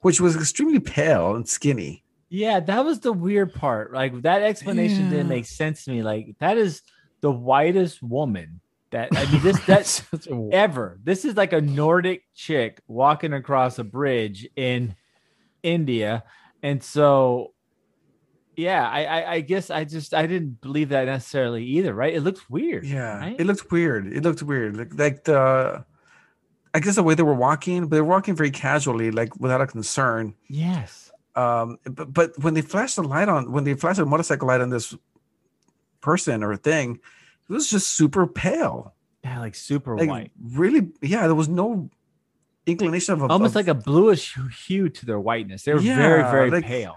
which 0.01 0.19
was 0.19 0.35
extremely 0.35 0.79
pale 0.79 1.35
and 1.35 1.47
skinny 1.47 2.03
Yeah, 2.29 2.59
that 2.59 2.83
was 2.83 2.99
the 2.99 3.13
weird 3.13 3.53
part. 3.53 3.93
Like 3.93 4.23
that 4.23 4.41
explanation 4.41 5.09
didn't 5.11 5.29
make 5.29 5.45
sense 5.45 5.85
to 5.85 5.91
me. 5.91 6.01
Like 6.01 6.35
that 6.39 6.57
is 6.57 6.81
the 7.21 7.31
whitest 7.31 8.01
woman 8.01 8.59
that 8.93 9.09
I 9.15 9.29
mean 9.31 9.41
this 9.41 9.59
that's 9.65 10.03
ever. 10.51 10.99
This 11.03 11.25
is 11.25 11.35
like 11.35 11.51
a 11.51 11.61
Nordic 11.61 12.23
chick 12.33 12.81
walking 12.87 13.33
across 13.33 13.77
a 13.79 13.83
bridge 13.83 14.47
in 14.55 14.95
India. 15.61 16.23
And 16.61 16.81
so 16.81 17.53
yeah, 18.55 18.87
I, 18.87 19.03
I 19.03 19.31
I 19.33 19.39
guess 19.41 19.69
I 19.69 19.83
just 19.83 20.13
I 20.13 20.25
didn't 20.27 20.61
believe 20.61 20.89
that 20.89 21.05
necessarily 21.05 21.65
either, 21.65 21.93
right? 21.93 22.13
It 22.13 22.21
looks 22.21 22.49
weird. 22.49 22.85
yeah 22.85 23.17
right? 23.17 23.35
it 23.39 23.45
looked 23.45 23.71
weird 23.71 24.07
it 24.07 24.23
looked 24.23 24.43
weird 24.43 24.77
like, 24.77 24.93
like 24.93 25.23
the 25.23 25.83
i 26.73 26.79
guess 26.79 26.95
the 26.95 27.03
way 27.03 27.15
they 27.15 27.23
were 27.23 27.33
walking 27.33 27.87
but 27.87 27.95
they 27.95 28.01
were 28.01 28.07
walking 28.07 28.35
very 28.35 28.51
casually 28.51 29.11
like 29.11 29.35
without 29.39 29.61
a 29.61 29.67
concern 29.67 30.33
yes. 30.47 31.11
um 31.35 31.77
but, 31.85 32.13
but 32.13 32.39
when 32.43 32.53
they 32.53 32.61
flashed 32.61 32.95
the 32.95 33.03
light 33.03 33.29
on 33.29 33.51
when 33.51 33.63
they 33.63 33.73
flashed 33.73 33.99
a 33.99 34.05
motorcycle 34.05 34.47
light 34.47 34.61
on 34.61 34.69
this 34.69 34.95
person 36.01 36.43
or 36.43 36.55
thing 36.55 36.99
it 37.53 37.57
was 37.57 37.69
just 37.69 37.87
super 37.91 38.25
pale 38.27 38.93
Yeah, 39.23 39.39
like 39.39 39.55
super 39.55 39.95
like 39.97 40.09
white. 40.09 40.31
really 40.41 40.89
yeah 41.01 41.27
there 41.27 41.35
was 41.35 41.47
no 41.49 41.89
inclination 42.65 43.13
of 43.13 43.21
a, 43.21 43.27
Almost 43.27 43.51
of- 43.51 43.55
like 43.55 43.67
a 43.67 43.73
bluish 43.75 44.35
hue- 44.65 44.89
to 44.89 45.05
their 45.05 45.19
whiteness. 45.19 45.63
They 45.63 45.73
were 45.73 45.79
very, 45.79 46.19
Yeah, 46.21 46.31
very 46.31 46.49
like, 46.49 46.65
pale. 46.65 46.95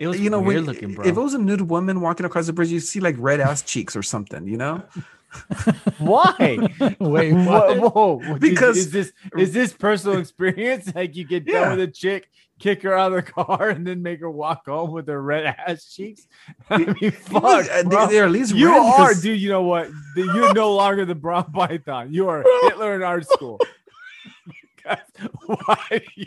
It 0.00 0.08
was 0.08 0.20
you 0.20 0.30
know 0.30 0.40
weird 0.40 0.66
when, 0.66 0.74
looking, 0.74 0.94
bro. 0.94 1.04
if 1.06 1.16
it 1.16 1.20
was 1.20 1.34
a 1.34 1.38
nude 1.38 1.62
woman 1.62 2.00
walking 2.00 2.26
across 2.26 2.46
the 2.46 2.52
bridge 2.52 2.68
you 2.70 2.80
see 2.80 3.00
like 3.00 3.16
red 3.18 3.40
ass 3.40 3.62
cheeks 3.62 3.96
or 3.96 4.02
something 4.02 4.46
you 4.46 4.56
know 4.58 4.82
Why? 5.98 6.58
Wait, 7.00 7.32
Whoa, 7.32 7.80
what? 7.80 7.94
whoa. 7.94 8.20
Did- 8.38 8.40
Because- 8.40 8.76
is 8.76 8.90
this 8.90 9.12
is 9.36 9.52
this 9.52 9.72
personal 9.72 10.18
experience? 10.18 10.92
Like 10.94 11.16
you 11.16 11.24
get 11.24 11.44
Yeah. 11.46 11.60
done 11.60 11.78
with 11.78 11.88
a 11.88 11.92
chick, 11.92 12.28
kick 12.58 12.82
her 12.82 12.96
out 12.96 13.12
of 13.12 13.24
the 13.24 13.32
car, 13.32 13.68
and 13.70 13.86
then 13.86 14.02
make 14.02 14.20
her 14.20 14.30
walk 14.30 14.66
home 14.66 14.90
with 14.92 15.06
her 15.08 15.20
red 15.22 15.46
ass 15.46 15.92
cheeks? 15.92 16.26
I 16.70 16.78
mean, 16.78 17.10
fuck, 17.12 17.66
uh, 17.70 17.82
bro. 17.84 18.06
they, 18.06 18.14
they're 18.14 18.24
at 18.26 18.30
least 18.30 18.54
You 18.54 18.70
are, 18.70 19.08
because- 19.08 19.22
dude. 19.22 19.40
You 19.40 19.50
know 19.50 19.62
what? 19.62 19.90
You're 20.16 20.54
no 20.54 20.74
longer 20.74 21.04
the 21.04 21.14
brown 21.14 21.50
python. 21.52 22.12
You 22.12 22.28
are 22.28 22.44
Hitler 22.62 22.94
in 22.94 23.02
art 23.02 23.26
school. 23.28 23.58
Why 25.46 25.88
do 25.90 26.00
you 26.14 26.26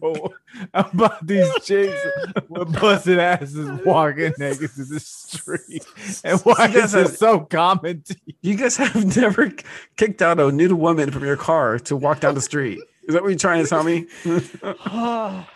know 0.00 0.32
about 0.72 1.26
these 1.26 1.48
chicks 1.64 2.00
with 2.48 2.80
busted 2.80 3.18
asses 3.18 3.68
walking 3.84 4.32
naked 4.38 4.70
to 4.76 4.84
the 4.84 5.00
street? 5.00 5.84
And 6.22 6.40
why 6.42 6.66
is 6.68 6.94
it 6.94 7.06
have- 7.08 7.16
so 7.16 7.40
common 7.40 8.02
to 8.02 8.16
you? 8.24 8.34
you 8.42 8.54
guys 8.56 8.76
have 8.76 9.16
never 9.16 9.50
kicked 9.96 10.22
out 10.22 10.38
a 10.38 10.52
nude 10.52 10.72
woman 10.72 11.10
from 11.10 11.24
your 11.24 11.36
car 11.36 11.80
to 11.80 11.96
walk 11.96 12.20
down 12.20 12.36
the 12.36 12.40
street 12.40 12.78
is 13.08 13.14
that 13.14 13.22
what 13.22 13.28
you're 13.30 13.38
trying 13.38 13.62
to 13.62 13.68
tell 13.68 13.82
me 13.84 14.06
oh 14.26 15.46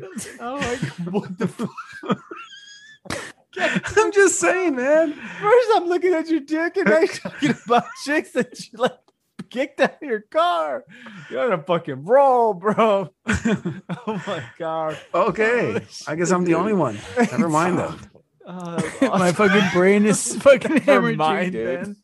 my 0.00 0.20
god! 0.38 0.78
What 1.10 1.38
the 1.38 1.48
fuck? 1.48 1.70
i'm 3.96 4.12
just 4.12 4.38
saying 4.38 4.76
man 4.76 5.14
First, 5.14 5.68
I'm 5.76 5.86
looking 5.86 6.12
at 6.12 6.28
your 6.28 6.40
dick, 6.40 6.76
and 6.76 6.86
now 6.88 6.98
you're 6.98 7.08
talking 7.08 7.54
about 7.66 7.84
chicks 8.04 8.32
that 8.32 8.58
you 8.70 8.78
like 8.78 8.92
kicked 9.48 9.80
out 9.80 9.94
of 10.02 10.08
your 10.08 10.20
car. 10.22 10.84
You're 11.30 11.52
on 11.52 11.52
a 11.60 11.62
fucking 11.62 12.04
roll, 12.04 12.52
bro. 12.52 13.10
oh 13.26 14.22
my 14.26 14.42
god. 14.58 14.98
okay 15.14 15.76
Oh, 15.76 15.80
i 16.08 16.16
guess 16.16 16.30
i'm 16.32 16.44
the 16.44 16.54
only 16.54 16.72
one 16.74 16.98
never 17.16 17.48
mind 17.48 17.78
though 17.78 17.94
Oh, 18.48 18.76
that's 18.76 19.00
My 19.18 19.32
fucking 19.32 19.70
brain 19.72 20.04
is 20.06 20.36
fucking 20.36 20.84
Never 20.86 21.12
hemorrhaging, 21.12 21.16
mind, 21.16 21.52
dude. 21.52 21.66
then. 21.84 21.96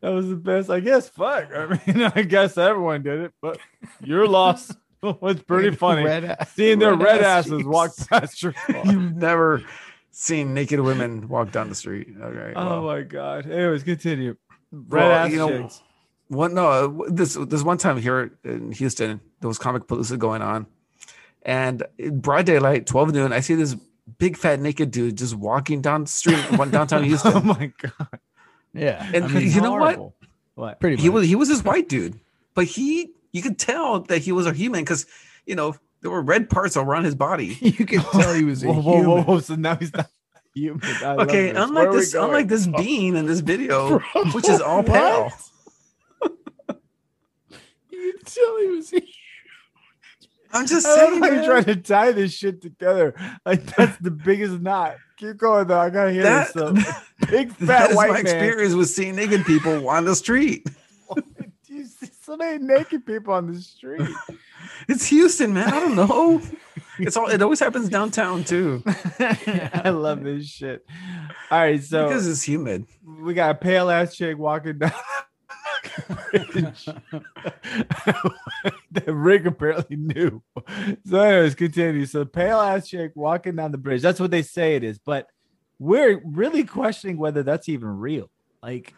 That 0.00 0.10
was 0.10 0.28
the 0.28 0.36
best. 0.36 0.70
I 0.70 0.80
guess. 0.80 1.08
Fuck. 1.08 1.50
I 1.54 1.80
mean, 1.86 2.02
I 2.14 2.22
guess 2.22 2.56
everyone 2.58 3.02
did 3.02 3.20
it, 3.20 3.32
but 3.40 3.58
your 4.02 4.26
loss 4.26 4.74
was 5.02 5.42
pretty 5.42 5.74
funny. 5.76 6.04
Red 6.04 6.36
Seeing 6.48 6.78
their 6.78 6.94
red 6.94 7.20
ass 7.20 7.46
asses 7.46 7.58
cheeks. 7.58 7.64
walk 7.68 7.90
past 8.08 8.42
your. 8.42 8.54
You've 8.84 9.16
never 9.16 9.62
seen 10.10 10.54
naked 10.54 10.80
women 10.80 11.28
walk 11.28 11.52
down 11.52 11.68
the 11.68 11.74
street. 11.74 12.08
Okay. 12.20 12.52
Oh 12.56 12.82
my 12.86 13.02
god. 13.02 13.50
Anyways, 13.50 13.82
continue. 13.82 14.36
Red 14.72 15.02
Well, 15.02 15.12
ass 15.12 15.30
you 15.30 15.36
know, 15.38 15.62
chicks. 15.62 15.82
One 16.28 16.54
no, 16.54 16.68
uh, 16.68 17.04
this 17.08 17.34
this 17.34 17.62
one 17.62 17.78
time 17.78 17.98
here 18.00 18.36
in 18.44 18.72
Houston, 18.72 19.20
there 19.40 19.48
was 19.48 19.58
Comicpalooza 19.60 20.18
going 20.18 20.42
on, 20.42 20.66
and 21.42 21.84
in 21.98 22.18
broad 22.20 22.46
daylight, 22.46 22.86
twelve 22.86 23.12
noon, 23.12 23.32
I 23.32 23.38
see 23.40 23.54
this 23.54 23.76
big 24.18 24.36
fat 24.36 24.58
naked 24.58 24.90
dude 24.90 25.16
just 25.16 25.36
walking 25.36 25.80
down 25.82 26.02
the 26.02 26.08
street, 26.10 26.40
one 26.58 26.70
downtown 26.70 27.04
Houston. 27.04 27.32
Oh 27.32 27.40
my 27.40 27.72
god. 27.80 28.18
Yeah. 28.76 29.10
And 29.14 29.24
I 29.24 29.28
mean, 29.28 29.50
you 29.50 29.60
know 29.60 29.72
what? 29.72 29.96
Horrible. 29.96 30.14
What? 30.54 30.80
pretty 30.80 30.96
He 30.96 31.08
was 31.08 31.26
he 31.26 31.34
was 31.34 31.48
this 31.48 31.62
white 31.62 31.88
dude, 31.88 32.18
but 32.54 32.64
he 32.64 33.10
you 33.32 33.42
could 33.42 33.58
tell 33.58 34.00
that 34.00 34.22
he 34.22 34.32
was 34.32 34.46
a 34.46 34.52
human 34.52 34.80
because 34.82 35.06
you 35.44 35.54
know 35.54 35.76
there 36.00 36.10
were 36.10 36.22
red 36.22 36.48
parts 36.48 36.76
around 36.76 37.04
his 37.04 37.14
body. 37.14 37.58
you 37.60 37.84
could 37.84 38.00
tell 38.00 38.32
he 38.34 38.44
was 38.44 38.62
a 38.62 38.66
Whoa, 38.72 38.80
whoa, 38.80 38.92
human. 38.96 39.10
whoa, 39.10 39.22
whoa. 39.22 39.40
So 39.40 39.54
now 39.54 39.76
he's 39.76 39.92
not 39.92 40.08
human. 40.54 40.80
I 41.02 41.16
Okay, 41.16 41.52
this. 41.52 41.62
Unlike 41.62 41.92
this, 41.92 42.12
going? 42.14 42.24
unlike 42.24 42.48
this 42.48 42.68
oh. 42.72 42.76
being 42.82 43.16
in 43.16 43.26
this 43.26 43.40
video, 43.40 43.98
Bro, 44.14 44.24
which 44.32 44.48
is 44.48 44.60
all 44.60 44.82
what? 44.82 44.86
pale. 44.86 45.32
You 47.90 48.12
could 48.12 48.26
tell 48.26 48.58
he 48.60 48.66
was 48.68 48.92
a 48.92 49.00
I'm 50.52 50.66
just 50.66 50.86
saying. 50.86 51.20
how 51.22 51.30
you're 51.30 51.44
trying 51.44 51.64
to 51.64 51.76
tie 51.76 52.12
this 52.12 52.32
shit 52.32 52.62
together. 52.62 53.14
Like 53.44 53.64
that's 53.76 53.96
the 53.98 54.10
biggest 54.10 54.60
knot. 54.60 54.96
Keep 55.18 55.38
going 55.38 55.66
though. 55.66 55.78
I 55.78 55.90
gotta 55.90 56.12
hear 56.12 56.22
That- 56.22 56.52
this. 56.54 56.94
Big 57.30 57.52
fat 57.52 57.94
white 57.94 58.08
my 58.08 58.14
man. 58.14 58.20
experience 58.22 58.74
with 58.74 58.88
seeing 58.90 59.16
naked 59.16 59.44
people 59.46 59.88
on 59.88 60.04
the 60.04 60.14
street. 60.14 60.66
You 61.68 61.84
see 61.84 62.08
so 62.22 62.36
many 62.38 62.58
naked 62.64 63.04
people 63.04 63.34
on 63.34 63.52
the 63.52 63.60
street. 63.60 64.00
It's 64.88 65.06
Houston, 65.06 65.52
man. 65.52 65.68
I 65.72 65.78
don't 65.80 65.94
know. 65.94 66.40
It's 66.98 67.16
all. 67.16 67.28
It 67.28 67.40
always 67.42 67.60
happens 67.60 67.88
downtown 67.88 68.44
too, 68.44 68.82
I 69.20 69.90
love 69.90 70.22
this 70.24 70.46
shit. 70.46 70.84
All 71.50 71.58
right, 71.58 71.82
so 71.82 72.08
because 72.08 72.26
it's 72.26 72.42
humid. 72.42 72.86
we 73.04 73.34
got 73.34 73.50
a 73.50 73.54
pale 73.54 73.90
ass 73.90 74.16
chick 74.16 74.38
walking 74.38 74.78
down 74.78 74.92
the 78.92 79.12
rig 79.14 79.46
apparently 79.46 79.96
knew. 79.96 80.42
So, 81.08 81.20
anyways, 81.20 81.54
continue. 81.54 82.06
So, 82.06 82.24
pale 82.24 82.60
ass 82.60 82.88
chick 82.88 83.12
walking 83.14 83.56
down 83.56 83.72
the 83.72 83.78
bridge. 83.78 84.02
That's 84.02 84.20
what 84.20 84.30
they 84.30 84.42
say 84.42 84.76
it 84.76 84.84
is, 84.84 84.98
but 84.98 85.28
we're 85.78 86.20
really 86.24 86.64
questioning 86.64 87.18
whether 87.18 87.42
that's 87.42 87.68
even 87.68 87.88
real. 87.88 88.30
Like, 88.62 88.94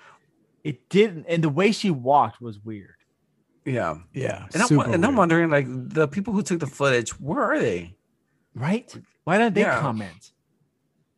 it 0.65 0.89
didn't, 0.89 1.27
and 1.29 1.43
the 1.43 1.49
way 1.49 1.73
she 1.73 1.91
walked 1.91 2.41
was 2.41 2.59
weird. 2.61 2.95
Yeah, 3.65 3.97
Yeah. 4.13 4.47
and 4.55 4.63
I'm, 4.63 4.79
and 4.95 5.05
I'm 5.05 5.17
wondering, 5.17 5.51
like, 5.51 5.67
the 5.69 6.09
people 6.09 6.33
who 6.33 6.43
took 6.43 6.61
the 6.61 6.67
footage, 6.67 7.11
where 7.21 7.43
are 7.43 7.59
they? 7.59 7.97
Right? 8.55 8.93
Why 9.25 9.37
don't 9.39 9.55
they 9.55 9.61
Yeah. 9.63 9.81
comment? 9.81 10.33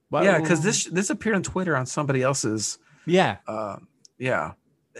Why- 0.08 0.24
yeah, 0.24 0.40
because 0.40 0.62
this 0.62 0.86
this 0.86 1.10
appeared 1.10 1.36
on 1.36 1.42
Twitter 1.44 1.76
on 1.76 1.86
somebody 1.86 2.22
else's. 2.22 2.78
yeah, 3.06 3.36
Uh, 3.46 3.76
yeah, 4.18 4.52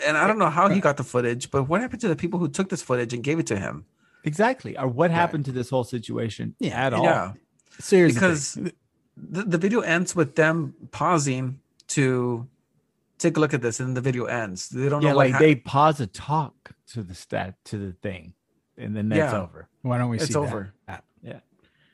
and 0.06 0.16
I 0.16 0.24
eh, 0.24 0.26
don't 0.26 0.38
know 0.38 0.50
how 0.50 0.68
he 0.68 0.80
got 0.80 0.96
the 0.96 1.04
footage, 1.04 1.50
but 1.50 1.64
what 1.64 1.80
happened 1.80 2.00
to 2.02 2.08
the 2.08 2.16
people 2.16 2.38
who 2.38 2.48
took 2.48 2.68
this 2.68 2.82
footage 2.82 3.12
and 3.12 3.22
gave 3.22 3.38
it 3.38 3.46
to 3.48 3.58
him? 3.58 3.86
exactly. 4.22 4.76
Or 4.78 4.86
what 4.86 5.10
happened 5.10 5.46
to 5.46 5.52
this 5.52 5.70
whole 5.70 5.84
situation 5.84 6.54
Yeah, 6.58 6.86
at 6.86 6.92
all? 6.92 7.04
Yeah, 7.04 7.32
the 7.88 8.06
because 8.12 8.54
the, 8.54 9.42
the 9.44 9.58
video 9.58 9.80
ends 9.80 10.14
with 10.14 10.36
them 10.36 10.74
pausing 10.90 11.60
to 11.88 12.46
take 13.18 13.36
a 13.36 13.40
look 13.40 13.54
at 13.54 13.62
this, 13.62 13.80
and 13.80 13.96
the 13.96 14.00
video 14.00 14.24
ends. 14.24 14.68
They 14.68 14.88
don't 14.88 15.02
yeah, 15.02 15.10
know 15.10 15.16
like 15.16 15.38
they 15.38 15.54
pause 15.54 16.00
a 16.00 16.06
talk 16.06 16.72
to 16.88 17.02
the 17.02 17.14
stat 17.14 17.56
to 17.66 17.78
the 17.78 17.92
thing, 17.92 18.34
and 18.76 18.96
then 18.96 19.08
that's 19.08 19.32
Yeah. 19.32 19.42
over. 19.42 19.68
why 19.82 19.98
don't 19.98 20.10
we 20.10 20.16
it's 20.18 20.26
see 20.26 20.32
that? 20.34 20.38
over. 20.40 20.72
Yeah, 21.22 21.40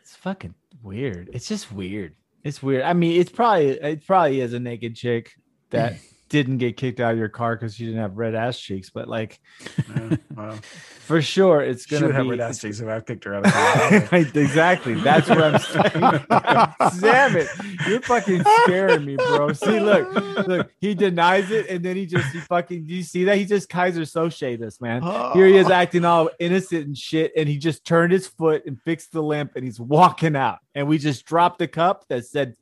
it's 0.01 0.15
fucking 0.17 0.55
weird. 0.83 1.31
It's 1.33 1.49
just 1.49 1.73
weird. 1.73 2.15
It's 2.45 2.63
weird. 2.63 2.83
I 2.83 2.93
mean, 2.93 3.21
it's 3.21 3.31
probably 3.31 3.71
it 3.71 4.07
probably 4.07 4.41
is 4.41 4.53
a 4.53 4.61
naked 4.61 4.95
chick 4.95 5.33
that 5.71 5.95
didn't 6.29 6.59
get 6.59 6.77
kicked 6.77 7.01
out 7.01 7.13
of 7.13 7.19
your 7.19 7.29
car 7.29 7.55
because 7.57 7.79
you 7.79 7.87
didn't 7.87 8.01
have 8.01 8.17
red 8.17 8.35
ass 8.35 8.59
cheeks, 8.59 8.91
but 8.91 9.09
like 9.09 9.41
Yeah, 9.89 10.17
well, 10.35 10.53
for 11.01 11.23
sure, 11.23 11.61
it's 11.61 11.87
gonna 11.87 12.07
would 12.07 12.15
have 12.15 12.27
red 12.27 12.41
ass 12.41 12.61
cheeks 12.61 12.81
if 12.81 12.89
I 12.89 13.01
kicked 13.01 13.25
her 13.25 13.35
out 13.35 13.47
of 13.47 13.53
the 13.53 14.09
Right, 14.11 14.27
exactly. 14.37 14.95
That's 14.95 15.29
what 15.29 15.43
I'm 15.43 15.59
saying. 15.59 17.01
Damn 17.01 17.37
it. 17.37 17.49
You're 17.87 18.01
fucking 18.01 18.43
scaring 18.65 19.05
me, 19.05 19.17
bro. 19.17 19.53
See, 19.53 19.81
look, 19.81 20.13
look, 20.47 20.71
he 20.81 20.95
denies 20.95 21.51
it 21.51 21.69
and 21.69 21.85
then 21.85 21.97
he 21.97 22.07
just 22.07 22.33
he 22.33 22.41
fucking 22.41 22.87
do 22.87 22.95
you 22.95 23.03
see 23.03 23.25
that? 23.25 23.37
He 23.39 23.45
just 23.45 23.69
Keyser 23.71 24.03
Söze 24.03 24.59
this, 24.59 24.81
man. 24.81 25.03
Here 25.33 25.47
he 25.47 25.57
is 25.57 25.71
acting 25.71 26.05
all 26.05 26.31
innocent 26.39 26.87
and 26.87 26.99
shit, 26.99 27.33
and 27.37 27.49
he 27.49 27.59
just 27.59 27.85
turned 27.85 28.13
his 28.13 28.27
foot 28.27 28.67
and 28.67 28.81
fixed 28.83 29.13
the 29.13 29.23
limp 29.23 29.53
and 29.57 29.65
he's 29.65 29.81
walking 29.81 30.37
out. 30.37 30.59
And 30.75 30.89
we 30.89 30.99
just 30.99 31.25
dropped 31.25 31.61
a 31.63 31.69
cup 31.69 32.07
that 32.09 32.27
said 32.27 32.57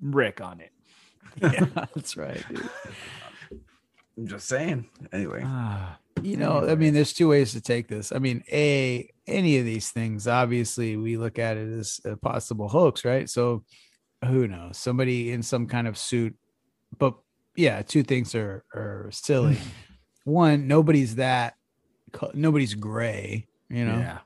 Rick 0.00 0.40
on 0.40 0.60
it. 0.60 0.71
Yeah, 1.42 1.66
that's 1.94 2.16
right. 2.16 2.42
Dude. 2.48 2.68
I'm 4.18 4.26
just 4.26 4.46
saying. 4.46 4.86
Anyway, 5.12 5.42
Ah, 5.44 5.98
You 6.22 6.36
know, 6.36 6.68
I 6.68 6.74
mean, 6.74 6.92
there's 6.94 7.12
two 7.12 7.28
ways 7.28 7.52
to 7.52 7.60
take 7.60 7.88
this. 7.88 8.12
I 8.12 8.18
mean, 8.18 8.44
a 8.52 9.08
any 9.26 9.58
of 9.58 9.64
these 9.64 9.90
things, 9.90 10.28
obviously, 10.28 10.96
we 10.96 11.16
look 11.16 11.38
at 11.38 11.56
it 11.56 11.72
as 11.78 12.00
a 12.04 12.16
possible 12.16 12.68
hoax, 12.68 13.04
right? 13.04 13.28
So, 13.28 13.64
who 14.24 14.46
knows? 14.46 14.76
Somebody 14.76 15.32
in 15.32 15.42
some 15.42 15.66
kind 15.66 15.88
of 15.88 15.96
suit, 15.96 16.36
but 16.98 17.14
yeah, 17.56 17.82
two 17.82 18.02
things 18.02 18.34
are 18.34 18.64
are 18.74 19.08
silly. 19.12 19.58
One, 20.24 20.68
nobody's 20.68 21.16
that, 21.16 21.54
nobody's 22.34 22.74
gray. 22.74 23.48
You 23.68 23.86
know, 23.86 23.98
yeah. 23.98 24.18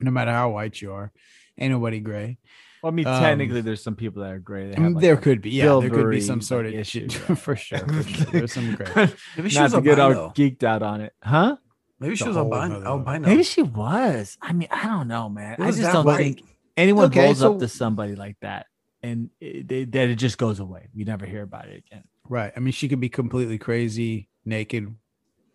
no 0.00 0.10
matter 0.10 0.32
how 0.32 0.50
white 0.50 0.82
you 0.82 0.92
are, 0.92 1.12
ain't 1.56 1.72
nobody 1.72 2.00
gray. 2.00 2.38
Well, 2.82 2.92
I 2.92 2.94
mean, 2.94 3.06
Um, 3.06 3.22
technically, 3.22 3.60
there's 3.60 3.82
some 3.82 3.94
people 3.94 4.22
that 4.22 4.32
are 4.32 4.38
gray. 4.40 4.70
They 4.70 4.80
have, 4.82 4.92
like, 4.94 5.02
there 5.02 5.16
could 5.16 5.40
be, 5.40 5.50
yeah, 5.50 5.78
there 5.80 5.88
could 5.88 6.10
be 6.10 6.20
some 6.20 6.40
sort 6.40 6.66
of 6.66 6.74
issue 6.74 7.06
issue, 7.06 7.34
for 7.36 7.54
sure. 7.54 7.78
For 7.78 8.02
sure. 8.02 8.26
There's 8.32 8.52
some 8.52 8.74
gray. 8.76 9.08
maybe 9.36 9.48
she 9.50 9.56
Not 9.58 9.64
was 9.64 9.72
to 9.74 9.80
get 9.82 9.98
all 10.00 10.12
albino. 10.12 10.32
geeked 10.34 10.64
out 10.64 10.82
on 10.82 11.00
it, 11.00 11.14
huh? 11.22 11.56
Maybe 12.00 12.16
she 12.16 12.24
a 12.24 12.28
was 12.28 12.36
albino. 12.36 12.82
albino. 12.84 13.28
Maybe 13.28 13.44
she 13.44 13.62
was. 13.62 14.36
I 14.42 14.52
mean, 14.52 14.66
I 14.72 14.86
don't 14.88 15.06
know, 15.06 15.28
man. 15.28 15.54
It 15.54 15.60
I 15.60 15.70
just 15.70 15.92
don't 15.92 16.04
white. 16.04 16.16
think 16.18 16.42
anyone 16.76 17.04
Okay, 17.06 17.24
rolls 17.26 17.38
so- 17.38 17.54
up 17.54 17.60
to 17.60 17.68
somebody 17.68 18.16
like 18.16 18.36
that 18.40 18.66
and 19.04 19.30
it, 19.40 19.68
they, 19.68 19.84
that 19.84 20.08
it 20.08 20.16
just 20.16 20.36
goes 20.36 20.58
away. 20.58 20.88
We 20.94 21.04
never 21.04 21.24
hear 21.26 21.42
about 21.42 21.68
it 21.68 21.84
again. 21.86 22.02
Right. 22.28 22.52
I 22.56 22.60
mean, 22.60 22.72
she 22.72 22.88
could 22.88 22.98
be 23.00 23.08
completely 23.08 23.58
crazy, 23.58 24.28
naked, 24.44 24.92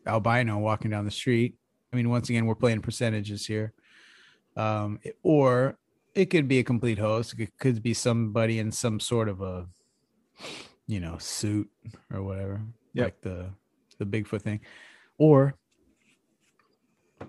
albino, 0.06 0.58
walking 0.60 0.92
down 0.92 1.04
the 1.04 1.12
street. 1.12 1.56
I 1.92 1.96
mean, 1.98 2.10
once 2.10 2.30
again, 2.30 2.46
we're 2.46 2.56
playing 2.56 2.82
percentages 2.82 3.46
here. 3.46 3.74
Um, 4.56 5.00
or 5.24 5.78
it 6.18 6.30
could 6.30 6.48
be 6.48 6.60
a 6.60 6.64
complete 6.64 6.98
host. 7.00 7.36
It 7.40 7.52
could 7.60 7.82
be 7.84 7.94
somebody 7.94 8.60
in 8.60 8.72
some 8.72 9.00
sort 9.00 9.30
of 9.30 9.42
a, 9.42 9.68
you 10.88 11.00
know, 11.00 11.18
suit 11.20 11.70
or 12.14 12.24
whatever, 12.24 12.62
Yep. 12.94 13.06
like 13.06 13.22
the 13.22 13.50
the 14.00 14.06
Bigfoot 14.06 14.42
thing, 14.42 14.60
or 15.18 15.56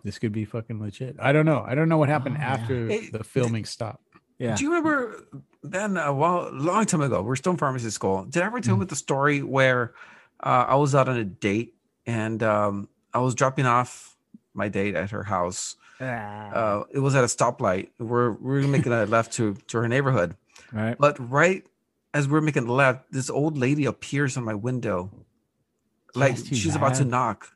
this 0.04 0.18
could 0.18 0.32
be 0.32 0.44
fucking 0.44 0.80
legit. 0.80 1.16
I 1.18 1.32
don't 1.32 1.46
know. 1.46 1.64
I 1.66 1.74
don't 1.74 1.88
know 1.88 1.98
what 1.98 2.08
happened 2.08 2.36
Oh, 2.38 2.42
after 2.42 2.86
Hey, 2.88 3.08
the 3.10 3.24
filming 3.24 3.64
stopped. 3.64 4.04
Yeah. 4.38 4.54
Do 4.54 4.62
you 4.64 4.70
remember 4.70 5.24
Ben? 5.64 5.96
A 5.96 6.12
while, 6.12 6.50
long 6.52 6.84
time 6.86 7.00
ago, 7.00 7.22
we're 7.22 7.36
still 7.36 7.52
in 7.52 7.58
pharmacy 7.58 7.90
school. 7.90 8.24
Did 8.24 8.42
I 8.42 8.46
ever 8.46 8.60
tell 8.60 8.76
you 8.76 8.84
Mm. 8.84 8.88
the 8.88 8.96
story 8.96 9.42
where 9.42 9.94
uh, 10.40 10.66
I 10.68 10.76
was 10.76 10.94
out 10.94 11.08
on 11.08 11.16
a 11.16 11.24
date 11.24 11.74
and 12.06 12.42
um, 12.42 12.88
I 13.12 13.18
was 13.18 13.34
dropping 13.34 13.66
off 13.66 14.16
my 14.54 14.68
date 14.68 14.94
at 14.94 15.10
her 15.10 15.24
house. 15.24 15.74
Ah, 16.00 16.50
Uh, 16.50 16.84
it 16.92 16.98
was 17.00 17.14
at 17.14 17.24
a 17.24 17.26
stoplight. 17.26 17.90
We're 17.98 18.32
we're 18.32 18.66
making 18.66 18.92
a 18.92 19.06
left 19.06 19.32
to 19.34 19.54
to 19.68 19.78
her 19.78 19.88
neighborhood, 19.88 20.36
right. 20.72 20.96
but 20.98 21.16
right 21.30 21.64
as 22.14 22.26
we're 22.28 22.40
making 22.40 22.66
the 22.66 22.72
left, 22.72 23.10
this 23.12 23.28
old 23.30 23.58
lady 23.58 23.84
appears 23.84 24.36
on 24.36 24.44
my 24.44 24.54
window, 24.54 25.10
like 26.14 26.36
Yes, 26.36 26.46
she's 26.48 26.76
about 26.76 26.94
to 26.96 27.04
knock. 27.04 27.48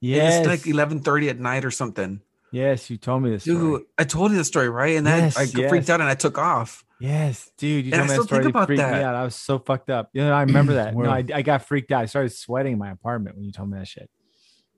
Yes. 0.00 0.40
It's 0.40 0.48
like 0.48 0.66
eleven 0.66 1.00
thirty 1.00 1.28
at 1.28 1.38
night 1.38 1.64
or 1.64 1.70
something. 1.70 2.20
yes, 2.52 2.90
you 2.90 2.96
told 2.96 3.22
me 3.22 3.30
this. 3.30 3.44
Dude, 3.44 3.58
Story. 3.58 3.82
I 3.98 4.04
told 4.04 4.32
you 4.32 4.38
the 4.38 4.44
story, 4.44 4.68
right? 4.68 4.96
And 4.96 5.06
then 5.06 5.24
Yes, 5.24 5.36
I 5.36 5.42
yes. 5.42 5.68
freaked 5.70 5.90
out 5.90 6.00
and 6.00 6.08
I 6.08 6.14
took 6.14 6.38
off. 6.38 6.84
Yes, 6.98 7.50
dude. 7.56 7.86
You 7.86 7.92
And 7.92 8.02
I 8.02 8.04
me 8.06 8.16
that 8.16 8.22
story. 8.24 8.42
think 8.42 8.50
about 8.54 8.66
freaked 8.66 8.82
me 8.82 8.88
that. 8.88 9.02
out. 9.04 9.14
I 9.14 9.24
was 9.24 9.34
so 9.36 9.58
fucked 9.58 9.88
up. 9.88 10.10
You 10.12 10.22
know, 10.22 10.32
I 10.32 10.42
remember 10.42 10.74
that. 10.80 10.94
no, 10.96 11.08
I, 11.08 11.24
I 11.32 11.42
got 11.42 11.64
freaked 11.66 11.92
out. 11.92 12.02
I 12.02 12.06
started 12.06 12.30
sweating 12.32 12.72
in 12.74 12.78
my 12.78 12.90
apartment 12.90 13.36
when 13.36 13.44
you 13.44 13.52
told 13.52 13.70
me 13.70 13.78
that 13.78 13.88
shit. 13.88 14.10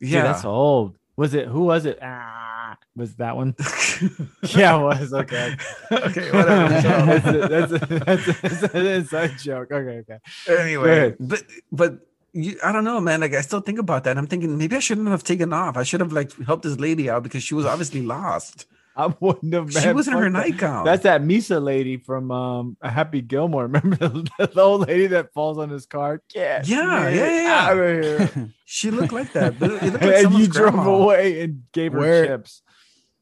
Dude, 0.00 0.10
Yeah. 0.10 0.22
that's 0.24 0.44
old. 0.44 0.96
Was 1.16 1.34
it? 1.34 1.46
Who 1.48 1.64
was 1.64 1.84
it? 1.86 1.98
Ah, 2.02 2.51
was 2.96 3.16
that 3.16 3.36
one? 3.36 3.54
yeah, 4.54 4.78
it 4.78 4.82
was. 4.82 5.12
Okay. 5.12 5.56
okay, 5.92 6.30
whatever. 6.30 6.68
that's, 6.68 7.26
a, 7.26 7.48
that's, 7.48 7.72
a, 7.72 7.78
that's, 7.86 8.28
a, 8.28 8.32
that's 8.42 8.74
an 8.74 8.86
inside 8.86 9.38
joke. 9.38 9.70
Okay, 9.70 9.98
okay. 9.98 10.18
anyway, 10.48 11.14
but 11.18 11.42
but 11.70 11.98
you, 12.32 12.58
I 12.64 12.72
don't 12.72 12.84
know, 12.84 13.00
man. 13.00 13.20
Like 13.20 13.34
I 13.34 13.40
still 13.40 13.60
think 13.60 13.78
about 13.78 14.04
that. 14.04 14.18
I'm 14.18 14.26
thinking 14.26 14.56
maybe 14.58 14.76
I 14.76 14.80
shouldn't 14.80 15.08
have 15.08 15.24
taken 15.24 15.52
off. 15.52 15.76
I 15.76 15.82
should 15.82 16.00
have 16.00 16.12
like 16.12 16.32
helped 16.44 16.64
this 16.64 16.78
lady 16.78 17.10
out 17.10 17.22
because 17.22 17.42
she 17.42 17.54
was 17.54 17.66
obviously 17.66 18.02
lost. 18.02 18.66
I 18.94 19.06
wouldn't 19.20 19.54
have. 19.54 19.72
She 19.72 19.92
was 19.92 20.06
in 20.06 20.12
her 20.14 20.24
fuck 20.24 20.32
that. 20.32 20.38
nightgown. 20.50 20.84
That's 20.84 21.02
that 21.04 21.22
Misa 21.22 21.62
lady 21.62 21.96
from 21.96 22.30
um 22.30 22.76
Happy 22.82 23.20
Gilmore. 23.22 23.62
Remember 23.66 23.96
the, 23.96 24.30
the 24.52 24.60
old 24.60 24.86
lady 24.86 25.06
that 25.08 25.32
falls 25.32 25.56
on 25.58 25.70
his 25.70 25.86
car? 25.86 26.20
Get 26.28 26.68
Yeah, 26.68 27.08
me 27.10 27.16
yeah, 27.16 27.24
yeah, 27.24 27.42
yeah. 27.42 27.70
out 27.70 27.78
of 27.78 28.30
here. 28.34 28.52
she 28.66 28.90
looked 28.90 29.12
like 29.12 29.32
that. 29.32 29.58
But 29.58 29.70
it 29.82 29.82
looked 29.92 29.94
like 30.02 30.02
and 30.02 30.22
someone's 30.24 30.46
you 30.46 30.52
drove 30.52 30.86
away 30.86 31.40
and 31.42 31.62
gave 31.72 31.92
her 31.92 31.98
Where- 32.00 32.26
chips. 32.26 32.62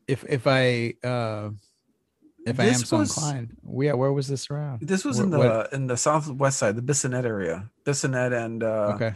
if 0.08 0.24
if 0.28 0.46
I 0.46 0.94
uh 1.04 1.50
if 2.46 2.58
I 2.58 2.64
am 2.64 2.68
This 2.72 2.88
so 2.88 2.98
was- 2.98 3.16
inclined, 3.16 3.56
yeah, 3.80 3.92
where 3.92 4.12
was 4.12 4.26
this 4.26 4.50
around? 4.50 4.80
This 4.80 5.04
was 5.04 5.18
Wh- 5.18 5.22
in 5.22 5.30
the 5.30 5.38
what- 5.38 5.72
in 5.72 5.86
the 5.86 5.96
southwest 5.96 6.58
side, 6.58 6.74
the 6.74 6.82
Bissonnet 6.82 7.24
area, 7.24 7.70
Bissonnet 7.84 8.32
and 8.32 8.64
uh, 8.64 8.92
okay, 8.96 9.14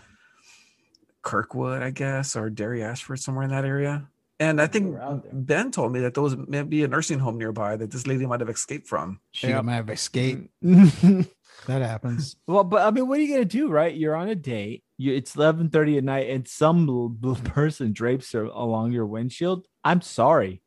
Kirkwood, 1.22 1.82
I 1.82 1.90
guess, 1.90 2.36
or 2.36 2.50
Dairy 2.50 2.82
Ashford, 2.82 3.18
somewhere 3.18 3.44
in 3.44 3.50
that 3.50 3.64
area. 3.64 4.08
And 4.40 4.60
I 4.60 4.66
think 4.66 4.96
Ben 5.32 5.70
told 5.70 5.92
me 5.92 6.00
that 6.00 6.14
there 6.14 6.22
was 6.22 6.36
maybe 6.36 6.82
a 6.82 6.88
nursing 6.88 7.20
home 7.20 7.38
nearby 7.38 7.76
that 7.76 7.90
this 7.92 8.06
lady 8.06 8.26
might 8.26 8.40
have 8.40 8.48
escaped 8.48 8.88
from. 8.88 9.20
she 9.30 9.48
Yep. 9.48 9.64
might 9.64 9.74
have 9.76 9.90
escaped. 9.90 10.48
That 11.66 11.80
happens. 11.82 12.36
Well, 12.46 12.64
but 12.64 12.82
I 12.82 12.90
mean, 12.90 13.08
what 13.08 13.18
are 13.18 13.22
you 13.22 13.32
gonna 13.32 13.44
do, 13.46 13.68
right? 13.70 13.94
You're 13.94 14.16
on 14.16 14.28
a 14.28 14.34
date. 14.34 14.82
You, 14.98 15.14
it's 15.14 15.34
eleven 15.36 15.70
thirty 15.70 15.96
at 15.96 16.04
night, 16.04 16.28
and 16.28 16.46
some 16.46 16.86
l- 16.88 17.16
l- 17.24 17.36
person 17.36 17.92
drapes 17.92 18.32
her 18.32 18.44
along 18.44 18.92
your 18.92 19.06
windshield. 19.06 19.66
I'm 19.84 20.00
sorry, 20.02 20.60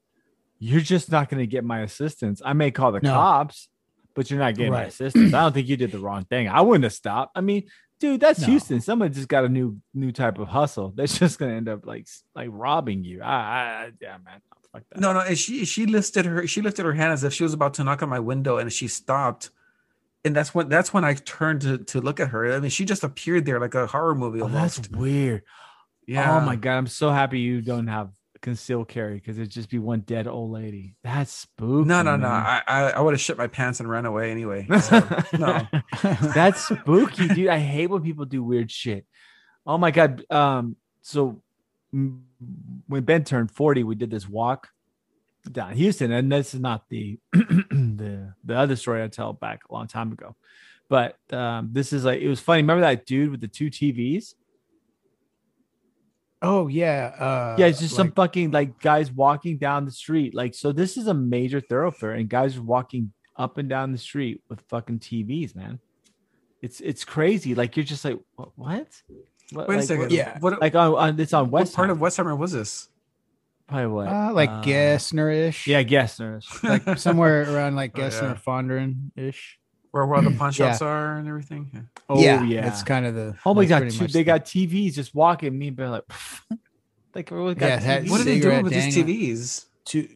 you're 0.59 0.81
just 0.81 1.11
not 1.11 1.29
gonna 1.29 1.45
get 1.45 1.63
my 1.65 1.81
assistance. 1.81 2.41
I 2.43 2.53
may 2.53 2.71
call 2.71 2.93
the 2.93 3.01
No. 3.01 3.13
cops, 3.13 3.67
but 4.15 4.31
you're 4.31 4.39
not 4.39 4.55
getting 4.55 4.71
my 4.71 4.85
assistance. 4.85 5.33
I 5.33 5.41
don't 5.43 5.53
think 5.53 5.67
you 5.67 5.77
did 5.77 5.91
the 5.91 5.99
wrong 5.99 6.23
thing. 6.25 6.47
I 6.47 6.61
wouldn't 6.61 6.85
have 6.85 6.93
stopped. 6.93 7.33
I 7.37 7.41
mean, 7.41 7.67
dude, 7.99 8.19
that's 8.21 8.39
No. 8.41 8.47
Houston. 8.47 8.81
Someone 8.81 9.11
just 9.13 9.27
got 9.27 9.45
a 9.45 9.49
new 9.49 9.77
new 9.93 10.11
type 10.11 10.37
of 10.39 10.47
hustle. 10.47 10.93
That's 10.95 11.17
just 11.17 11.39
gonna 11.39 11.53
end 11.53 11.69
up 11.69 11.85
like 11.85 12.07
like 12.35 12.49
robbing 12.51 13.03
you. 13.03 13.21
I, 13.21 13.27
I 13.33 13.91
yeah, 14.01 14.17
man, 14.23 14.41
fuck 14.73 14.83
that. 14.91 14.99
No, 14.99 15.13
no. 15.13 15.19
and 15.21 15.37
She 15.37 15.65
she 15.65 15.85
lifted 15.85 16.25
her 16.25 16.47
she 16.47 16.61
lifted 16.61 16.85
her 16.85 16.93
hand 16.93 17.13
as 17.13 17.23
if 17.23 17.33
she 17.33 17.43
was 17.43 17.53
about 17.53 17.73
to 17.75 17.83
knock 17.83 18.01
on 18.03 18.09
my 18.09 18.19
window, 18.19 18.57
and 18.57 18.71
she 18.71 18.87
stopped. 18.87 19.49
And 20.25 20.35
that's 20.35 20.53
when 20.53 20.67
that's 20.67 20.93
when 20.93 21.05
I 21.05 21.13
turned 21.13 21.61
to 21.61 21.77
to 21.79 22.01
look 22.01 22.19
at 22.19 22.29
her. 22.29 22.51
I 22.53 22.59
mean, 22.59 22.69
she 22.69 22.85
just 22.85 23.03
appeared 23.03 23.45
there 23.45 23.59
like 23.59 23.75
a 23.75 23.87
horror 23.87 24.15
movie. 24.15 24.41
Oh, 24.41 24.45
Almost. 24.45 24.83
that's 24.83 24.89
weird. 24.89 25.43
yeah. 26.05 26.37
Oh 26.37 26.45
my 26.45 26.55
god, 26.55 26.77
I'm 26.77 26.87
so 26.87 27.11
happy 27.11 27.39
you 27.39 27.61
don't 27.61 27.87
have 27.87 28.09
concealed 28.41 28.87
carry 28.87 29.15
because 29.15 29.37
it'd 29.37 29.51
just 29.51 29.69
be 29.69 29.79
one 29.79 30.01
dead 30.01 30.27
old 30.27 30.51
lady. 30.51 30.95
That's 31.03 31.31
spooky. 31.31 31.87
No, 31.87 32.01
no, 32.01 32.15
no. 32.15 32.27
I 32.27 32.61
I, 32.67 32.81
I 32.91 32.99
would 32.99 33.13
have 33.13 33.21
shit 33.21 33.37
my 33.37 33.47
pants 33.47 33.79
and 33.79 33.89
ran 33.89 34.05
away 34.05 34.31
anyway. 34.31 34.67
So, 34.81 34.99
no. 35.37 35.67
That's 36.33 36.67
spooky, 36.67 37.27
dude. 37.27 37.47
I 37.47 37.59
hate 37.59 37.87
when 37.87 38.03
people 38.03 38.25
do 38.25 38.43
weird 38.43 38.71
shit. 38.71 39.05
Oh 39.65 39.77
my 39.77 39.91
god. 39.91 40.23
Um, 40.31 40.75
so 41.01 41.41
when 41.91 43.03
Ben 43.03 43.23
turned 43.23 43.51
40, 43.51 43.83
we 43.83 43.95
did 43.95 44.11
this 44.11 44.27
walk 44.27 44.69
down 45.51 45.73
Houston, 45.73 46.11
and 46.11 46.31
this 46.31 46.53
is 46.53 46.59
not 46.59 46.87
the 46.89 47.19
the 47.31 48.33
the 48.43 48.55
other 48.55 48.75
story 48.75 49.03
I 49.03 49.07
tell 49.07 49.33
back 49.33 49.61
a 49.69 49.73
long 49.73 49.87
time 49.87 50.11
ago. 50.11 50.35
But 50.89 51.17
um, 51.33 51.69
this 51.73 51.91
is 51.91 52.05
like 52.05 52.21
it 52.21 52.29
was 52.29 52.39
funny. 52.39 52.61
Remember 52.61 52.81
that 52.81 53.05
dude 53.05 53.31
with 53.31 53.41
the 53.41 53.47
two 53.47 53.69
TVs? 53.69 54.35
Oh 56.41 56.67
yeah. 56.67 57.13
Uh, 57.17 57.55
yeah, 57.59 57.65
it's 57.67 57.79
just 57.79 57.95
some 57.95 58.11
fucking 58.11 58.51
like 58.51 58.79
guys 58.79 59.11
walking 59.11 59.57
down 59.57 59.85
the 59.85 59.91
street. 59.91 60.33
Like, 60.35 60.53
so 60.55 60.71
this 60.71 60.97
is 60.97 61.07
a 61.07 61.13
major 61.13 61.59
thoroughfare, 61.61 62.11
and 62.11 62.29
guys 62.29 62.57
are 62.57 62.61
walking 62.63 63.11
up 63.35 63.57
and 63.57 63.69
down 63.69 63.91
the 63.91 63.97
street 63.97 64.41
with 64.49 64.61
fucking 64.69 64.99
TVs, 64.99 65.55
man. 65.55 65.79
It's 66.61 66.79
it's 66.81 67.03
crazy. 67.05 67.53
Like 67.55 67.77
you're 67.77 67.85
just 67.85 68.03
like, 68.03 68.19
what? 68.35 68.49
What? 68.55 68.87
What- 69.51 69.67
Wait 69.69 69.75
a 69.75 69.77
like, 69.77 69.87
second. 69.87 70.01
what- 70.03 70.11
yeah. 70.11 70.37
What, 70.39 70.59
like 70.61 70.75
on, 70.75 70.95
on 70.95 71.19
it's 71.19 71.33
on 71.33 71.45
what 71.51 71.61
West 71.61 71.75
part 71.75 71.89
of 71.89 72.01
West 72.01 72.17
Westheimer 72.17 72.37
was 72.37 72.51
this? 72.51 72.89
probably 73.67 73.87
what? 73.87 74.07
uh, 74.07 74.31
like 74.33 74.49
Uh, 74.49 74.61
Gessner-ish. 74.63 75.67
Yeah, 75.67 75.83
Gessner. 75.83 76.41
like 76.63 76.97
somewhere 76.97 77.43
around 77.53 77.75
like 77.75 77.91
Oh, 77.99 78.01
yeah. 78.03 78.37
Fondren 78.45 79.11
ish. 79.15 79.59
Where 79.97 80.05
where 80.05 80.17
all 80.17 80.23
the 80.29 80.31
pawn 80.37 80.49
Yeah. 80.53 80.69
shops 80.71 80.81
are 80.81 81.17
and 81.17 81.27
everything? 81.27 81.69
Yeah. 81.73 81.81
Oh 82.09 82.21
yeah, 82.21 82.61
that's 82.61 82.83
kind 82.83 83.05
of 83.05 83.15
the. 83.15 83.35
Oh 83.45 83.53
my 83.53 83.65
that's 83.65 83.95
god, 83.95 83.99
two, 84.07 84.07
they 84.13 84.19
the- 84.19 84.23
got 84.23 84.45
TVs 84.45 84.93
just 84.93 85.15
walking. 85.15 85.57
Me 85.57 85.69
and 85.69 85.75
Ben 85.77 85.91
like, 85.91 86.03
like 87.15 87.25
got 87.29 87.55
Yeah, 87.59 87.79
had- 87.79 88.05
TVs. 88.05 88.09
What 88.11 88.21
are 88.21 88.23
they 88.23 88.39
doing 88.39 88.41
Cigarette 88.41 88.63
with 88.63 88.73
these. 88.73 88.95
TVs? 88.95 89.65
two. 89.85 90.09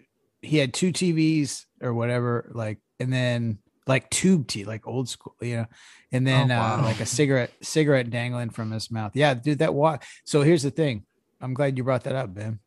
He 0.44 0.58
had 0.58 0.74
two 0.74 0.92
TVs 0.92 1.66
or 1.82 1.94
whatever, 1.94 2.50
like, 2.54 2.80
and 3.00 3.12
then 3.14 3.60
like 3.88 4.10
tube 4.10 4.48
tea, 4.48 4.66
like 4.66 4.88
old 4.88 5.08
school, 5.10 5.36
you 5.42 5.58
know, 5.58 5.66
and 6.12 6.26
then 6.26 6.52
Oh, 6.52 6.56
uh, 6.56 6.82
like 6.84 7.00
a 7.00 7.06
cigarette, 7.06 7.52
cigarette 7.62 8.10
dangling 8.10 8.50
from 8.52 8.72
his 8.72 8.90
mouth. 8.92 9.12
Yeah, 9.16 9.34
dude, 9.36 9.60
that 9.60 9.74
walk. 9.74 10.04
So 10.24 10.42
here's 10.42 10.64
the 10.64 10.72
thing. 10.72 11.06
I'm 11.42 11.54
glad 11.54 11.78
you 11.78 11.84
brought 11.84 12.04
that 12.06 12.16
up, 12.16 12.34
Ben. 12.34 12.60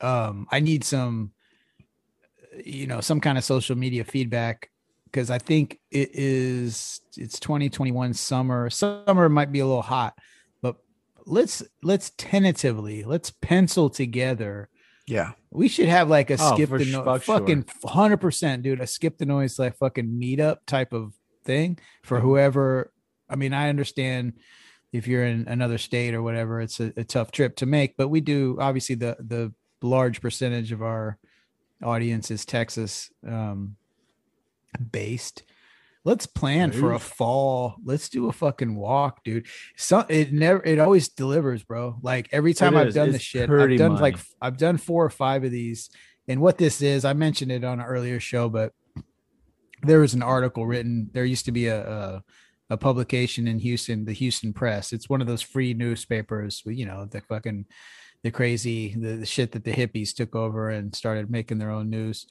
Um, 0.00 0.46
I 0.50 0.60
need 0.60 0.84
some, 0.84 1.32
you 2.64 2.86
know, 2.86 3.00
some 3.00 3.20
kind 3.20 3.38
of 3.38 3.44
social 3.44 3.76
media 3.76 4.04
feedback 4.04 4.70
because 5.10 5.30
I 5.30 5.38
think 5.38 5.78
it 5.90 6.10
is 6.14 7.00
it's 7.16 7.40
2021 7.40 8.14
summer. 8.14 8.70
Summer 8.70 9.28
might 9.28 9.52
be 9.52 9.60
a 9.60 9.66
little 9.66 9.82
hot, 9.82 10.14
but 10.62 10.76
let's 11.26 11.62
let's 11.82 12.12
tentatively 12.16 13.04
let's 13.04 13.30
pencil 13.30 13.90
together 13.90 14.68
Yeah. 15.06 15.32
we 15.50 15.68
should 15.68 15.88
have 15.88 16.08
like 16.08 16.30
a 16.30 16.36
Oh, 16.40 16.54
skip 16.54 16.70
the 16.70 17.02
fuck 17.04 17.22
fucking 17.22 17.64
hundred 17.84 18.18
percent, 18.18 18.62
dude. 18.62 18.80
A 18.80 18.86
skip 18.86 19.18
the 19.18 19.26
noise 19.26 19.58
like 19.58 19.76
fucking 19.76 20.06
meetup 20.08 20.58
type 20.66 20.92
of 20.92 21.12
thing 21.44 21.78
for 22.02 22.20
whoever. 22.20 22.92
I 23.28 23.36
mean, 23.36 23.52
I 23.52 23.68
understand 23.68 24.34
if 24.92 25.06
you're 25.06 25.24
in 25.24 25.46
another 25.48 25.78
state 25.78 26.14
or 26.14 26.22
whatever, 26.22 26.60
it's 26.60 26.80
a, 26.80 26.92
a 26.96 27.04
tough 27.04 27.30
trip 27.30 27.56
to 27.56 27.66
make. 27.66 27.96
But 27.96 28.08
we 28.08 28.20
do 28.20 28.58
obviously 28.60 28.94
the 28.96 29.16
the 29.20 29.52
large 29.82 30.20
percentage 30.20 30.72
of 30.72 30.82
our 30.82 31.18
audience 31.82 32.30
is 32.30 32.44
Texas 32.44 33.10
um, 33.26 33.76
based. 34.90 35.42
Let's 36.02 36.24
plan 36.24 36.72
for 36.72 36.92
a 36.92 36.98
fall. 36.98 37.76
Let's 37.84 38.08
do 38.08 38.28
a 38.28 38.32
fucking 38.32 38.74
walk, 38.74 39.22
dude. 39.22 39.46
So 39.76 40.06
it 40.08 40.32
never 40.32 40.64
it 40.64 40.78
always 40.78 41.08
delivers, 41.08 41.62
bro. 41.62 41.98
Like 42.00 42.28
every 42.32 42.54
time 42.54 42.74
I've 42.74 42.88
is. 42.88 42.94
done 42.94 43.08
It's 43.08 43.18
this 43.18 43.22
shit, 43.22 43.50
I've 43.50 43.76
done 43.76 43.96
like. 43.96 44.16
I've 44.40 44.56
done 44.56 44.78
four 44.78 45.04
or 45.04 45.10
five 45.10 45.44
of 45.44 45.50
these. 45.50 45.90
And 46.26 46.40
what 46.40 46.56
this 46.56 46.80
is, 46.80 47.04
I 47.04 47.12
mentioned 47.12 47.52
it 47.52 47.64
on 47.64 47.80
an 47.80 47.86
earlier 47.86 48.18
show, 48.18 48.48
but 48.48 48.72
there 49.82 50.00
was 50.00 50.14
an 50.14 50.22
article 50.22 50.66
written. 50.66 51.10
There 51.12 51.24
used 51.24 51.44
to 51.46 51.52
be 51.52 51.66
a, 51.66 51.86
a 51.86 52.24
a 52.70 52.76
publication 52.76 53.48
in 53.48 53.58
Houston, 53.58 54.04
the 54.04 54.12
Houston 54.12 54.52
Press. 54.52 54.92
It's 54.92 55.08
one 55.08 55.20
of 55.20 55.26
those 55.26 55.42
free 55.42 55.74
newspapers, 55.74 56.62
you 56.64 56.86
know, 56.86 57.04
the 57.04 57.20
fucking 57.20 57.66
the 58.22 58.30
crazy 58.30 58.94
the, 58.94 59.16
the 59.16 59.26
shit 59.26 59.52
that 59.52 59.64
the 59.64 59.72
hippies 59.72 60.14
took 60.14 60.36
over 60.36 60.70
and 60.70 60.94
started 60.94 61.30
making 61.30 61.58
their 61.58 61.70
own 61.70 61.90
news. 61.90 62.26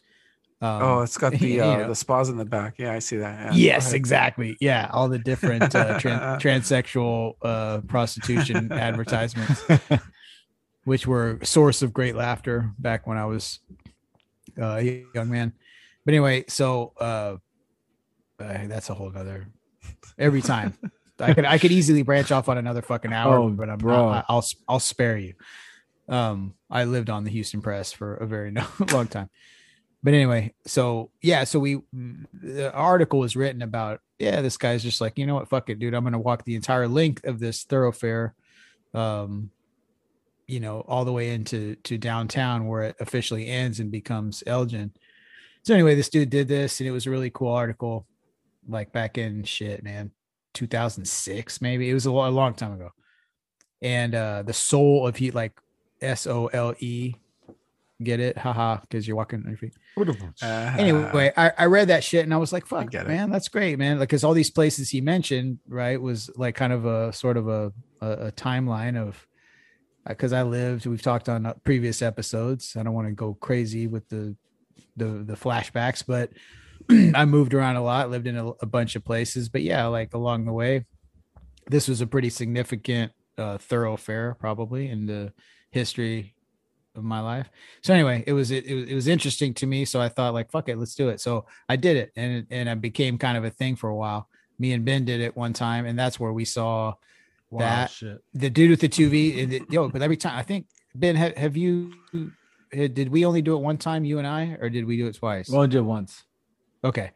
Um, 0.61 0.81
Oh, 0.83 1.01
it's 1.01 1.17
got 1.17 1.31
the 1.39 1.47
you 1.47 1.63
uh, 1.63 1.77
know. 1.77 1.87
the 1.87 1.95
spas 1.95 2.29
in 2.29 2.37
the 2.37 2.45
back. 2.45 2.75
Yeah, 2.77 2.93
I 2.93 2.99
see 2.99 3.17
that. 3.17 3.53
Yeah. 3.53 3.73
Yes, 3.75 3.93
exactly. 3.93 4.57
Yeah, 4.59 4.89
all 4.91 5.07
the 5.07 5.19
different 5.19 5.73
uh, 5.75 5.97
tran- 5.99 6.39
transsexual 6.41 7.35
uh, 7.41 7.79
prostitution 7.87 8.71
advertisements, 8.73 9.63
which 10.83 11.07
were 11.07 11.39
a 11.41 11.45
source 11.45 11.81
of 11.81 11.93
great 11.93 12.15
laughter 12.15 12.71
back 12.77 13.07
when 13.07 13.17
I 13.17 13.25
was 13.25 13.59
uh, 14.61 14.75
a 14.79 15.05
young 15.15 15.29
man. 15.29 15.53
But 16.05 16.13
anyway, 16.13 16.43
so 16.47 16.93
uh, 16.99 17.37
uh, 18.39 18.67
that's 18.67 18.89
a 18.89 18.93
whole 18.93 19.11
other. 19.15 19.47
Every 20.17 20.41
time, 20.41 20.73
I 21.19 21.33
could 21.33 21.45
I 21.45 21.57
could 21.57 21.71
easily 21.71 22.01
branch 22.01 22.31
off 22.31 22.49
on 22.49 22.57
another 22.57 22.81
fucking 22.81 23.13
hour, 23.13 23.37
Oh, 23.37 23.49
but 23.49 23.69
I'm 23.69 23.77
bro. 23.77 24.09
I, 24.09 24.23
I'll 24.27 24.45
I'll 24.67 24.79
spare 24.79 25.17
you. 25.17 25.35
Um, 26.09 26.55
I 26.69 26.83
lived 26.85 27.09
on 27.09 27.23
the 27.23 27.29
Houston 27.29 27.61
Press 27.61 27.91
for 27.93 28.15
a 28.15 28.25
very 28.27 28.53
long 28.91 29.07
time 29.07 29.29
but 30.01 30.13
anyway, 30.13 30.53
so 30.65 31.11
yeah, 31.21 31.43
so 31.43 31.59
we 31.59 31.81
the 31.91 32.71
article 32.73 33.19
was 33.19 33.35
written 33.35 33.61
about 33.61 33.99
yeah, 34.17 34.41
this 34.41 34.57
guy's 34.57 34.83
just 34.83 35.01
like, 35.01 35.17
you 35.17 35.25
know 35.25 35.35
what, 35.35 35.49
fuck 35.49 35.69
it, 35.69 35.79
dude. 35.79 35.93
I'm 35.93 36.03
gonna 36.03 36.19
walk 36.19 36.45
the 36.45 36.55
entire 36.55 36.87
length 36.87 37.25
of 37.25 37.39
this 37.39 37.63
thoroughfare, 37.63 38.33
um, 38.93 39.51
you 40.47 40.59
know, 40.59 40.81
all 40.87 41.05
the 41.05 41.11
way 41.11 41.31
into 41.31 41.75
to 41.83 41.97
downtown 41.97 42.67
where 42.67 42.83
it 42.83 42.95
officially 42.99 43.47
ends 43.47 43.79
and 43.79 43.91
becomes 43.91 44.43
Elgin. 44.47 44.93
So 45.63 45.73
anyway, 45.73 45.95
this 45.95 46.09
dude 46.09 46.29
did 46.29 46.47
this 46.47 46.79
and 46.79 46.87
it 46.87 46.91
was 46.91 47.05
a 47.05 47.11
really 47.11 47.29
cool 47.29 47.51
article, 47.51 48.07
like 48.67 48.93
back 48.93 49.17
in 49.17 49.43
shit, 49.43 49.83
man, 49.83 50.11
2006 50.53 51.61
maybe. 51.61 51.89
It 51.89 51.93
was 51.93 52.05
a, 52.05 52.11
lo- 52.11 52.27
a 52.27 52.31
long 52.31 52.53
time 52.53 52.73
ago. 52.73 52.91
And 53.81 54.15
uh 54.15 54.43
the 54.43 54.53
soul 54.53 55.07
of 55.07 55.17
he 55.17 55.31
like 55.31 55.59
S 56.01 56.25
O 56.25 56.47
L 56.47 56.73
E 56.79 57.15
get 58.03 58.19
it? 58.19 58.37
Haha 58.37 58.77
because 58.81 59.07
you're 59.07 59.17
walking 59.17 59.41
on 59.43 59.49
your 59.49 59.57
feet. 59.57 59.73
Uh, 60.41 60.75
anyway 60.77 61.31
I, 61.35 61.51
I 61.57 61.65
read 61.65 61.89
that 61.89 62.03
shit 62.03 62.23
and 62.23 62.33
i 62.33 62.37
was 62.37 62.53
like 62.53 62.65
fuck 62.65 62.89
get 62.89 63.05
it. 63.05 63.09
man 63.09 63.29
that's 63.29 63.49
great 63.49 63.77
man. 63.77 63.99
Like 63.99 64.09
because 64.09 64.23
all 64.23 64.33
these 64.33 64.51
places 64.51 64.89
he 64.89 65.01
mentioned 65.01 65.59
right 65.67 66.01
was 66.01 66.29
like 66.35 66.55
kind 66.55 66.73
of 66.73 66.85
a 66.85 67.11
sort 67.13 67.37
of 67.37 67.47
a 67.47 67.73
a, 68.01 68.11
a 68.27 68.31
timeline 68.31 68.97
of 68.97 69.25
because 70.07 70.33
i 70.33 70.43
lived 70.43 70.85
we've 70.85 71.01
talked 71.01 71.29
on 71.29 71.45
uh, 71.45 71.53
previous 71.63 72.01
episodes. 72.01 72.75
I 72.77 72.83
don't 72.83 72.93
want 72.93 73.07
to 73.07 73.13
go 73.13 73.33
crazy 73.33 73.87
with 73.87 74.07
the 74.09 74.35
the 74.95 75.23
the 75.25 75.35
flashbacks 75.35 76.03
but 76.05 76.31
i 76.89 77.25
moved 77.25 77.53
around 77.53 77.75
a 77.75 77.83
lot 77.83 78.09
lived 78.09 78.27
in 78.27 78.37
a, 78.37 78.47
a 78.47 78.65
bunch 78.65 78.95
of 78.95 79.03
places. 79.03 79.49
But 79.49 79.63
yeah 79.63 79.85
like 79.87 80.13
along 80.13 80.45
the 80.45 80.53
way 80.53 80.85
this 81.67 81.87
was 81.87 82.01
a 82.01 82.07
pretty 82.07 82.29
significant 82.29 83.11
uh, 83.37 83.57
thoroughfare 83.57 84.35
probably 84.39 84.89
in 84.89 85.05
the 85.05 85.31
history 85.71 86.33
of 86.99 87.05
my 87.05 87.19
life 87.19 87.49
so 87.81 87.93
anyway 87.93 88.23
it 88.27 88.33
was 88.33 88.51
it, 88.51 88.65
it 88.65 88.75
was 88.75 88.83
it 88.85 88.93
was 88.95 89.07
interesting 89.07 89.53
to 89.53 89.65
me 89.65 89.85
so 89.85 89.99
i 89.99 90.07
thought 90.09 90.33
like 90.33 90.51
fuck 90.51 90.69
it 90.69 90.77
let's 90.77 90.93
do 90.95 91.09
it 91.09 91.19
so 91.19 91.45
i 91.67 91.75
did 91.75 91.97
it 91.97 92.11
and 92.15 92.45
and 92.51 92.69
it 92.69 92.81
became 92.81 93.17
kind 93.17 93.37
of 93.37 93.43
a 93.43 93.49
thing 93.49 93.75
for 93.75 93.89
a 93.89 93.95
while 93.95 94.27
me 94.59 94.73
and 94.73 94.83
ben 94.85 95.05
did 95.05 95.21
it 95.21 95.35
one 95.35 95.53
time 95.53 95.85
and 95.85 95.97
that's 95.97 96.19
where 96.19 96.33
we 96.33 96.45
saw 96.45 96.93
Wow, 97.51 97.59
that- 97.61 97.89
shit. 97.91 98.19
the 98.33 98.49
dude 98.51 98.69
with 98.69 98.81
the 98.81 98.89
2v 98.89 99.43
and 99.43 99.53
it- 99.53 99.71
yo 99.71 99.89
but 99.89 100.01
every 100.03 100.17
time 100.17 100.37
i 100.37 100.43
think 100.43 100.67
ben 100.93 101.15
have, 101.15 101.35
have 101.37 101.57
you 101.57 101.93
did 102.71 103.09
we 103.09 103.25
only 103.25 103.41
do 103.41 103.55
it 103.55 103.59
one 103.61 103.77
time 103.77 104.05
you 104.05 104.19
and 104.19 104.27
i 104.27 104.55
or 104.61 104.69
did 104.69 104.85
we 104.85 104.97
do 104.97 105.07
it 105.07 105.15
twice 105.15 105.49
We 105.49 105.55
only 105.55 105.69
did 105.69 105.77
it 105.79 105.81
once. 105.81 106.23
Okay. 106.83 107.11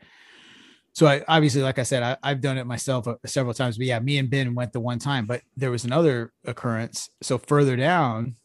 So 0.96 1.08
I 1.08 1.24
obviously, 1.28 1.64
like 1.64 1.80
I 1.80 1.84
said, 1.84 2.04
I, 2.04 2.18
I've 2.22 2.40
done 2.40 2.60
it 2.60 2.66
myself 2.68 3.08
uh, 3.08 3.16
several 3.26 3.56
times. 3.56 3.78
But 3.78 3.88
yeah, 3.88 4.00
me 4.00 4.20
and 4.20 4.30
Ben 4.30 4.54
went 4.54 4.74
the 4.74 4.80
one 4.80 5.00
time, 5.00 5.26
but 5.26 5.42
there 5.58 5.72
was 5.72 5.86
another 5.86 6.32
occurrence. 6.46 7.10
So 7.24 7.40
further 7.40 7.76
down, 7.76 8.36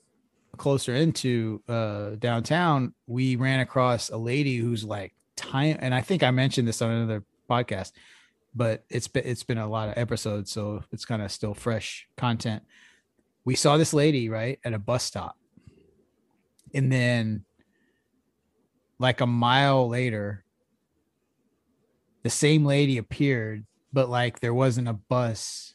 closer 0.57 0.95
into 0.95 1.63
uh 1.69 2.11
downtown, 2.19 2.95
we 3.07 3.37
ran 3.37 3.61
across 3.61 4.11
a 4.11 4.17
lady 4.17 4.57
who's 4.57 4.85
like 4.85 5.15
time, 5.37 5.77
and 5.81 5.95
I 5.95 6.01
think 6.01 6.23
I 6.23 6.31
mentioned 6.31 6.67
this 6.67 6.83
on 6.83 6.91
another 6.91 7.25
podcast, 7.49 7.93
but 8.55 8.85
it's 8.91 9.09
been 9.09 9.25
it's 9.25 9.45
been 9.45 9.59
a 9.59 9.69
lot 9.69 9.89
of 9.89 9.99
episodes, 9.99 10.51
so 10.51 10.83
it's 10.93 11.05
kind 11.05 11.23
of 11.23 11.31
still 11.31 11.55
fresh 11.55 12.09
content. 12.17 12.63
We 13.45 13.55
saw 13.55 13.77
this 13.77 13.95
lady 13.95 14.29
right 14.29 14.59
at 14.65 14.75
a 14.75 14.79
bus 14.79 15.05
stop, 15.05 15.37
and 16.75 16.91
then 16.93 17.45
like 18.99 19.21
a 19.21 19.27
mile 19.27 19.89
later 19.89 20.45
the 22.23 22.31
same 22.31 22.65
lady 22.65 22.99
appeared, 22.99 23.65
but 23.93 24.09
like 24.09 24.41
there 24.41 24.55
wasn't 24.55 24.89
a 24.89 24.93
bus 24.93 25.75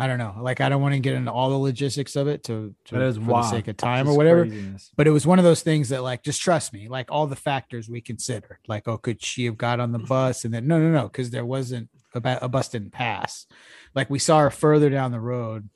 I 0.00 0.06
don't 0.06 0.18
know. 0.18 0.36
Like 0.40 0.60
I 0.60 0.68
don't 0.68 0.80
want 0.80 0.94
to 0.94 1.00
get 1.00 1.14
into 1.14 1.32
all 1.32 1.50
the 1.50 1.58
logistics 1.58 2.14
of 2.14 2.28
it 2.28 2.44
to, 2.44 2.74
to 2.84 2.92
But 2.92 3.02
it 3.02 3.06
was 3.06 3.16
for 3.16 3.24
the 3.24 3.42
sake 3.42 3.66
of 3.66 3.76
time 3.76 4.08
or 4.08 4.16
whatever. 4.16 4.46
craziness. 4.46 4.92
But 4.96 5.08
it 5.08 5.10
was 5.10 5.26
one 5.26 5.40
of 5.40 5.44
those 5.44 5.62
things 5.62 5.88
that 5.88 6.02
like 6.02 6.22
just 6.22 6.40
trust 6.40 6.72
me, 6.72 6.88
like 6.88 7.10
all 7.10 7.26
the 7.26 7.34
factors 7.36 7.88
we 7.88 8.00
considered. 8.00 8.58
Like, 8.68 8.86
oh, 8.86 8.96
could 8.96 9.22
she 9.22 9.44
have 9.46 9.58
got 9.58 9.80
on 9.80 9.90
the 9.90 9.98
mm. 9.98 10.06
bus? 10.06 10.44
And 10.44 10.54
then 10.54 10.68
no, 10.68 10.78
no, 10.78 10.90
no, 10.90 11.04
because 11.04 11.30
there 11.30 11.44
wasn't 11.44 11.88
a 12.14 12.48
bus 12.48 12.68
didn't 12.68 12.92
pass. 12.92 13.46
Like 13.94 14.08
we 14.08 14.18
saw 14.18 14.38
her 14.40 14.50
further 14.50 14.88
down 14.88 15.10
the 15.10 15.20
road 15.20 15.68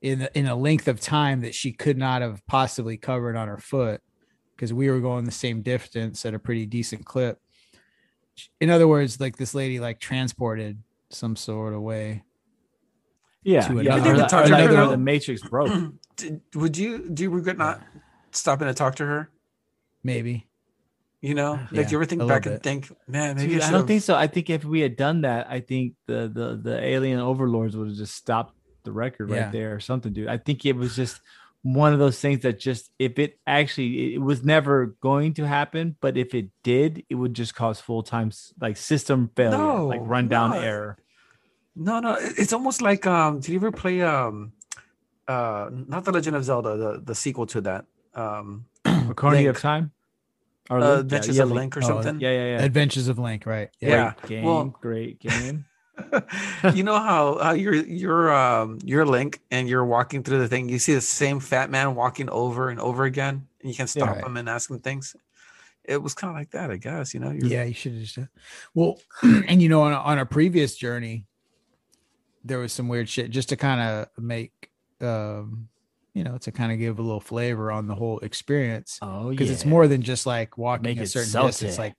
in 0.00 0.20
the, 0.20 0.38
in 0.38 0.46
a 0.46 0.56
length 0.56 0.88
of 0.88 1.00
time 1.00 1.40
that 1.42 1.54
she 1.54 1.72
could 1.72 1.98
not 1.98 2.22
have 2.22 2.46
possibly 2.46 2.96
covered 2.96 3.36
on 3.36 3.48
her 3.48 3.58
foot 3.58 4.02
because 4.56 4.72
we 4.72 4.90
were 4.90 5.00
going 5.00 5.24
the 5.24 5.30
same 5.30 5.62
distance 5.62 6.24
at 6.24 6.34
a 6.34 6.38
pretty 6.38 6.66
decent 6.66 7.04
clip. 7.04 7.40
In 8.60 8.70
other 8.70 8.88
words, 8.88 9.20
like 9.20 9.36
this 9.36 9.54
lady 9.54 9.80
like 9.80 10.00
transported 10.00 10.82
some 11.10 11.36
sort 11.36 11.74
of 11.74 11.80
way. 11.80 12.22
Yeah, 13.44 13.60
to 13.68 13.82
yeah. 13.82 13.96
another- 13.96 14.16
the- 14.16 14.26
talk 14.26 14.46
to 14.46 14.56
her, 14.56 14.72
like 14.72 14.90
the 14.90 14.96
Matrix 14.96 15.42
broke. 15.42 15.70
Did, 16.16 16.40
would 16.54 16.76
you 16.76 17.08
do 17.10 17.24
you 17.24 17.30
regret 17.30 17.58
not 17.58 17.80
stopping 18.30 18.66
to 18.68 18.74
talk 18.74 18.96
to 18.96 19.04
her? 19.06 19.30
Maybe. 20.02 20.46
You 21.20 21.34
know, 21.34 21.52
like 21.72 21.86
Yeah, 21.86 21.90
you 21.90 21.96
ever 21.98 22.04
think 22.04 22.20
little 22.22 22.28
back 22.36 22.46
and 22.46 22.62
think, 22.62 22.90
man, 23.08 23.36
maybe 23.36 23.54
Dude, 23.54 23.62
I, 23.62 23.68
I 23.68 23.70
don't 23.72 23.86
think 23.86 24.02
so. 24.02 24.14
I 24.14 24.26
think 24.26 24.50
if 24.50 24.64
we 24.64 24.80
had 24.80 24.96
done 24.96 25.22
that, 25.22 25.46
I 25.50 25.60
think 25.60 25.94
the 26.06 26.28
the 26.32 26.56
the 26.62 26.78
alien 26.84 27.18
overlords 27.20 27.76
would 27.76 27.88
have 27.88 27.96
just 27.96 28.14
stopped 28.14 28.54
the 28.84 28.92
record 28.92 29.30
Yeah. 29.30 29.44
right 29.44 29.52
there 29.52 29.74
or 29.74 29.80
something, 29.80 30.12
dude. 30.12 30.28
I 30.28 30.36
think 30.38 30.64
it 30.66 30.76
was 30.76 30.94
just 30.94 31.20
one 31.62 31.94
of 31.94 31.98
those 31.98 32.20
things 32.20 32.40
that 32.42 32.58
just 32.60 32.90
if 32.98 33.18
it 33.18 33.38
actually 33.46 34.14
it 34.14 34.20
was 34.20 34.44
never 34.44 34.94
going 35.00 35.32
to 35.34 35.46
happen, 35.46 35.96
but 36.02 36.16
if 36.18 36.34
it 36.34 36.50
did, 36.62 37.02
it 37.08 37.14
would 37.14 37.32
just 37.34 37.54
cause 37.54 37.80
full 37.80 38.02
time 38.02 38.30
like 38.60 38.76
system 38.76 39.30
failure, 39.34 39.56
No, 39.56 39.86
like 39.86 40.00
rundown 40.02 40.50
no. 40.50 40.58
error. 40.58 40.98
No, 41.76 42.00
no, 42.00 42.16
it's 42.20 42.52
almost 42.52 42.82
like 42.82 43.06
um. 43.06 43.40
Did 43.40 43.48
you 43.50 43.56
ever 43.56 43.72
play 43.72 44.00
um, 44.02 44.52
uh, 45.26 45.70
not 45.72 46.04
the 46.04 46.12
Legend 46.12 46.36
of 46.36 46.44
Zelda, 46.44 46.76
the 46.76 47.00
the 47.04 47.14
sequel 47.14 47.46
to 47.46 47.60
that, 47.62 47.86
um, 48.14 48.66
Ocarina 48.84 49.32
Link. 49.32 49.48
of 49.48 49.60
Time, 49.60 49.90
or 50.70 50.78
uh, 50.80 50.98
Adventures 51.00 51.36
yeah, 51.36 51.42
of 51.42 51.48
yeah, 51.48 51.54
Link 51.54 51.76
or 51.76 51.80
Oh, 51.82 51.86
something? 51.86 52.20
Yeah, 52.20 52.30
yeah, 52.30 52.44
yeah. 52.58 52.62
Adventures 52.64 53.08
of 53.08 53.18
Link, 53.18 53.44
right? 53.46 53.70
Yeah. 53.80 54.14
Great 54.20 54.28
game, 54.28 54.44
well- 54.44 54.64
great 54.80 55.18
game. 55.20 55.64
you 56.74 56.82
know 56.82 56.98
how 56.98 57.38
how 57.38 57.52
you're 57.52 57.74
you're 57.74 58.34
um 58.34 58.78
you're 58.84 59.06
Link 59.06 59.40
and 59.52 59.68
you're 59.68 59.84
walking 59.84 60.22
through 60.24 60.38
the 60.40 60.48
thing. 60.48 60.68
You 60.68 60.78
see 60.80 60.94
the 60.94 61.00
same 61.00 61.38
fat 61.40 61.70
man 61.70 61.94
walking 61.94 62.28
over 62.30 62.68
and 62.68 62.80
over 62.80 63.04
again, 63.04 63.46
and 63.60 63.70
you 63.70 63.76
can 63.76 63.86
stop 63.86 64.08
right. 64.08 64.24
him 64.24 64.36
and 64.36 64.48
ask 64.48 64.68
him 64.70 64.80
things. 64.80 65.14
It 65.84 66.02
was 66.02 66.14
kind 66.14 66.30
of 66.30 66.36
like 66.36 66.50
that, 66.50 66.70
I 66.70 66.78
guess. 66.78 67.14
You 67.14 67.20
know, 67.20 67.30
you're, 67.30 67.46
Yeah, 67.46 67.62
you 67.64 67.74
should 67.74 67.92
have 67.92 68.02
just. 68.02 68.18
Well, 68.74 68.98
and 69.22 69.60
you 69.62 69.68
know, 69.68 69.82
on 69.82 69.92
a, 69.92 69.96
on 69.96 70.18
a 70.18 70.26
previous 70.26 70.74
journey, 70.76 71.26
there 72.44 72.58
was 72.58 72.72
some 72.72 72.88
weird 72.88 73.08
shit 73.08 73.30
just 73.30 73.48
to 73.48 73.56
kind 73.56 73.80
of 73.80 74.22
make, 74.22 74.70
um, 75.00 75.68
you 76.12 76.22
know, 76.22 76.38
to 76.38 76.52
kind 76.52 76.70
of 76.72 76.78
give 76.78 76.98
a 76.98 77.02
little 77.02 77.20
flavor 77.20 77.72
on 77.72 77.86
the 77.88 77.94
whole 77.94 78.18
experience 78.20 78.98
Oh, 79.02 79.30
because 79.30 79.50
it's 79.50 79.64
more 79.64 79.88
than 79.88 80.02
just 80.02 80.26
like 80.26 80.56
walking 80.58 80.84
Make 80.84 81.00
a 81.00 81.06
certain 81.06 81.30
salty. 81.30 81.48
distance. 81.48 81.78
Like, 81.78 81.94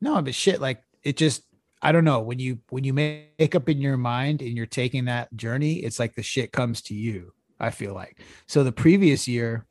no, 0.00 0.22
but 0.22 0.34
shit, 0.34 0.60
like 0.60 0.82
it 1.02 1.16
just. 1.16 1.42
I 1.84 1.90
don't 1.90 2.04
know 2.04 2.20
when 2.20 2.38
you 2.38 2.60
when 2.70 2.84
you 2.84 2.92
make 2.92 3.56
up 3.56 3.68
in 3.68 3.80
your 3.80 3.96
mind 3.96 4.40
and 4.40 4.56
you're 4.56 4.66
taking 4.66 5.06
that 5.06 5.34
journey, 5.36 5.74
it's 5.74 5.98
like 5.98 6.14
the 6.14 6.22
shit 6.22 6.52
comes 6.52 6.80
to 6.82 6.94
you. 6.94 7.32
I 7.58 7.70
feel 7.70 7.92
like 7.92 8.20
so. 8.46 8.62
The 8.62 8.70
previous 8.70 9.26
year, 9.26 9.66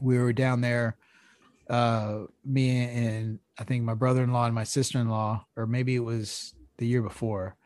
we 0.00 0.16
were 0.18 0.32
down 0.32 0.62
there 0.62 0.96
uh 1.68 2.20
me 2.44 2.70
and 2.86 3.38
I 3.58 3.64
think 3.64 3.84
my 3.84 3.92
brother-in-law 3.94 4.46
and 4.46 4.54
my 4.54 4.64
sister-in-law, 4.64 5.44
or 5.56 5.66
maybe 5.66 5.94
it 5.94 6.04
was 6.04 6.54
the 6.78 6.86
year 6.86 7.02
before. 7.02 7.56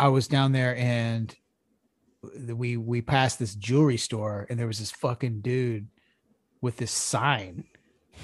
I 0.00 0.08
was 0.08 0.28
down 0.28 0.52
there 0.52 0.76
and 0.76 1.34
we 2.46 2.76
we 2.76 3.02
passed 3.02 3.38
this 3.38 3.54
jewelry 3.54 3.96
store 3.96 4.46
and 4.48 4.58
there 4.58 4.66
was 4.66 4.78
this 4.78 4.90
fucking 4.90 5.40
dude 5.42 5.88
with 6.60 6.76
this 6.76 6.90
sign. 6.90 7.64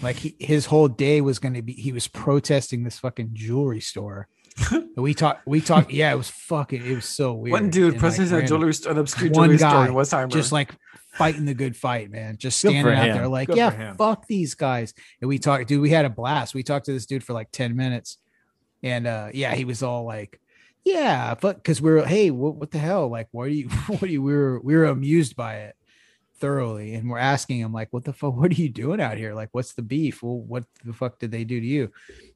Like 0.02 0.16
he, 0.16 0.36
his 0.38 0.66
whole 0.66 0.88
day 0.88 1.20
was 1.20 1.38
going 1.38 1.54
to 1.54 1.62
be 1.62 1.72
he 1.72 1.92
was 1.92 2.08
protesting 2.08 2.84
this 2.84 2.98
fucking 2.98 3.30
jewelry 3.32 3.80
store. 3.80 4.28
And 4.70 4.88
we 4.96 5.12
talked 5.12 5.46
we 5.46 5.60
talked 5.60 5.90
yeah, 5.90 6.12
it 6.12 6.16
was 6.16 6.30
fucking 6.30 6.84
it 6.84 6.94
was 6.94 7.04
so 7.04 7.34
weird. 7.34 7.52
one 7.52 7.70
dude 7.70 7.94
And, 7.94 8.02
like, 8.02 8.44
a 8.44 8.46
jewelry 8.46 8.74
store, 8.74 8.92
an 8.92 8.98
obscure 8.98 9.30
One 9.30 9.56
jewelry 9.56 9.58
store 9.58 9.86
in 9.86 9.92
Westheimer. 9.92 10.28
just 10.30 10.52
like 10.52 10.74
fighting 11.16 11.44
the 11.44 11.54
good 11.54 11.76
fight, 11.76 12.10
man. 12.10 12.36
Just 12.36 12.62
Good 12.62 12.70
standing 12.70 12.94
out 12.94 13.06
him. 13.06 13.16
there, 13.16 13.28
like, 13.28 13.48
Good 13.48 13.56
yeah, 13.56 13.94
fuck 13.94 14.26
these 14.26 14.54
guys. 14.54 14.92
And 15.20 15.28
we 15.28 15.38
talked, 15.38 15.68
dude. 15.68 15.80
We 15.80 15.90
had 15.90 16.04
a 16.04 16.10
blast. 16.10 16.54
We 16.54 16.62
talked 16.62 16.86
to 16.86 16.92
this 16.92 17.06
dude 17.06 17.24
for 17.24 17.32
like 17.32 17.48
ten 17.52 17.76
minutes, 17.76 18.18
and 18.82 19.06
uh, 19.06 19.28
yeah, 19.32 19.54
he 19.54 19.64
was 19.64 19.82
all 19.82 20.04
like, 20.04 20.40
yeah, 20.86 21.34
but 21.34 21.56
because 21.56 21.82
we 21.82 21.90
are 21.90 22.04
hey, 22.04 22.30
what, 22.30 22.54
what 22.54 22.70
the 22.70 22.78
hell? 22.78 23.08
Like, 23.08 23.26
what 23.32 23.48
are 23.48 23.50
you? 23.50 23.68
What 23.88 24.04
are 24.04 24.06
you? 24.06 24.22
We 24.22 24.32
were 24.32 24.60
we 24.60 24.76
were 24.76 24.84
amused 24.84 25.34
by 25.34 25.56
it 25.56 25.76
thoroughly, 26.38 26.94
and 26.94 27.10
we're 27.10 27.18
asking 27.18 27.58
him 27.58 27.72
like, 27.72 27.92
what 27.92 28.04
the 28.04 28.12
fuck? 28.12 28.36
What 28.36 28.52
are 28.52 28.54
you 28.54 28.68
doing 28.68 29.00
out 29.00 29.18
here? 29.18 29.34
Like, 29.34 29.48
what's 29.50 29.72
the 29.72 29.82
beef? 29.82 30.22
Well, 30.22 30.38
what 30.38 30.62
the 30.84 30.92
fuck 30.92 31.18
did 31.18 31.32
they 31.32 31.42
do 31.42 31.58
to 31.60 31.66
you? 31.66 31.90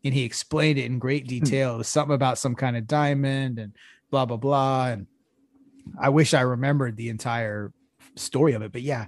And 0.05 0.13
he 0.13 0.25
explained 0.25 0.81
it 0.81 0.87
in 0.87 0.99
great 0.99 1.23
hmm. 1.23 1.29
detail. 1.29 1.75
It 1.75 1.79
was 1.79 1.89
something 1.89 2.15
about 2.15 2.39
some 2.39 2.57
kind 2.57 2.77
of 2.77 2.89
diamond 2.89 3.61
and 3.61 3.73
blah 4.11 4.27
blah 4.27 4.37
blah. 4.37 4.89
And 4.89 5.07
I 6.01 6.09
wish 6.09 6.35
I 6.35 6.41
remembered 6.41 6.97
the 6.97 7.09
entire 7.09 7.73
story 8.17 8.55
of 8.55 8.63
it, 8.63 8.73
but 8.73 8.83
yeah, 8.83 9.07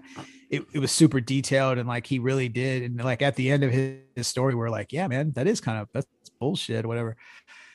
it, 0.50 0.64
it 0.72 0.78
was 0.78 0.92
super 0.92 1.20
detailed 1.20 1.78
and 1.78 1.88
like 1.88 2.06
he 2.06 2.20
really 2.20 2.48
did. 2.48 2.84
And 2.84 3.02
like 3.02 3.22
at 3.22 3.34
the 3.34 3.50
end 3.50 3.64
of 3.64 3.72
his, 3.72 3.96
his 4.14 4.28
story, 4.28 4.54
we're 4.54 4.70
like, 4.70 4.92
yeah, 4.92 5.08
man, 5.08 5.32
that 5.32 5.48
is 5.48 5.60
kind 5.60 5.80
of 5.80 5.88
that's 5.92 6.06
bullshit, 6.38 6.86
whatever. 6.86 7.16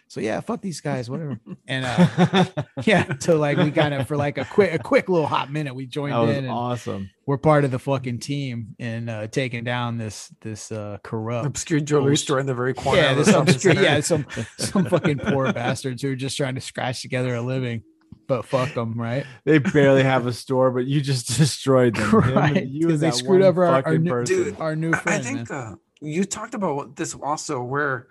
So 0.10 0.22
yeah, 0.22 0.40
fuck 0.40 0.62
these 0.62 0.80
guys, 0.80 1.10
whatever. 1.10 1.40
And 1.68 1.84
uh 1.86 2.46
yeah, 2.86 3.14
so 3.20 3.38
like 3.38 3.58
we 3.58 3.72
kind 3.72 3.94
of 3.94 4.08
for 4.08 4.16
like 4.16 4.38
a 4.38 4.46
quick 4.46 4.74
a 4.74 4.80
quick 4.80 5.10
little 5.10 5.28
hot 5.28 5.52
minute, 5.52 5.76
we 5.76 5.86
joined 5.86 6.14
that 6.14 6.20
was 6.20 6.38
in 6.38 6.44
and 6.46 6.54
awesome. 6.54 7.10
we're 7.26 7.38
part 7.38 7.66
of 7.66 7.72
the 7.72 7.80
fucking 7.80 8.20
team 8.20 8.76
and 8.80 9.10
uh 9.10 9.28
taking 9.28 9.66
down 9.66 9.98
this 9.98 10.34
this 10.42 10.72
uh 10.72 10.98
corrupt 11.04 11.46
obscure 11.46 11.82
jewelry 11.82 12.16
store 12.16 12.40
in 12.40 12.46
the 12.46 12.54
very 12.56 12.74
corner. 12.74 13.02
yeah, 13.02 13.12
of 13.12 13.18
the 13.18 13.24
this 13.26 13.36
obscure, 13.36 13.74
yeah, 13.74 14.00
some 14.00 14.26
some 14.58 14.86
fucking 14.90 15.18
poor 15.20 15.52
bastards 15.52 16.02
who 16.02 16.12
are 16.12 16.16
just 16.16 16.38
trying 16.38 16.56
to 16.56 16.62
scratch 16.62 17.02
together 17.02 17.36
a 17.36 17.42
living, 17.42 17.84
but 18.28 18.46
fuck 18.46 18.74
them, 18.76 18.94
right? 19.00 19.26
They 19.44 19.58
barely 19.60 20.04
have 20.04 20.26
a 20.26 20.32
store, 20.32 20.72
but 20.72 20.86
you 20.86 21.02
just 21.02 21.28
destroyed 21.38 21.98
them. 21.98 22.12
Right, 22.12 22.66
You 22.66 22.88
'cause 22.88 22.94
and 22.94 23.02
they 23.02 23.12
screwed 23.12 23.42
one 23.42 23.50
over 23.50 23.66
our- 23.66 23.84
our 23.86 23.98
new- 23.98 24.24
Dude, 24.24 24.58
Our 24.62 24.76
new 24.78 24.94
I- 24.94 24.98
friend, 25.00 25.22
I 25.22 25.30
think 25.34 25.52
uh, 25.52 25.76
you 26.00 26.24
talked 26.24 26.54
about 26.54 26.96
this 26.96 27.14
also, 27.14 27.62
where 27.62 28.08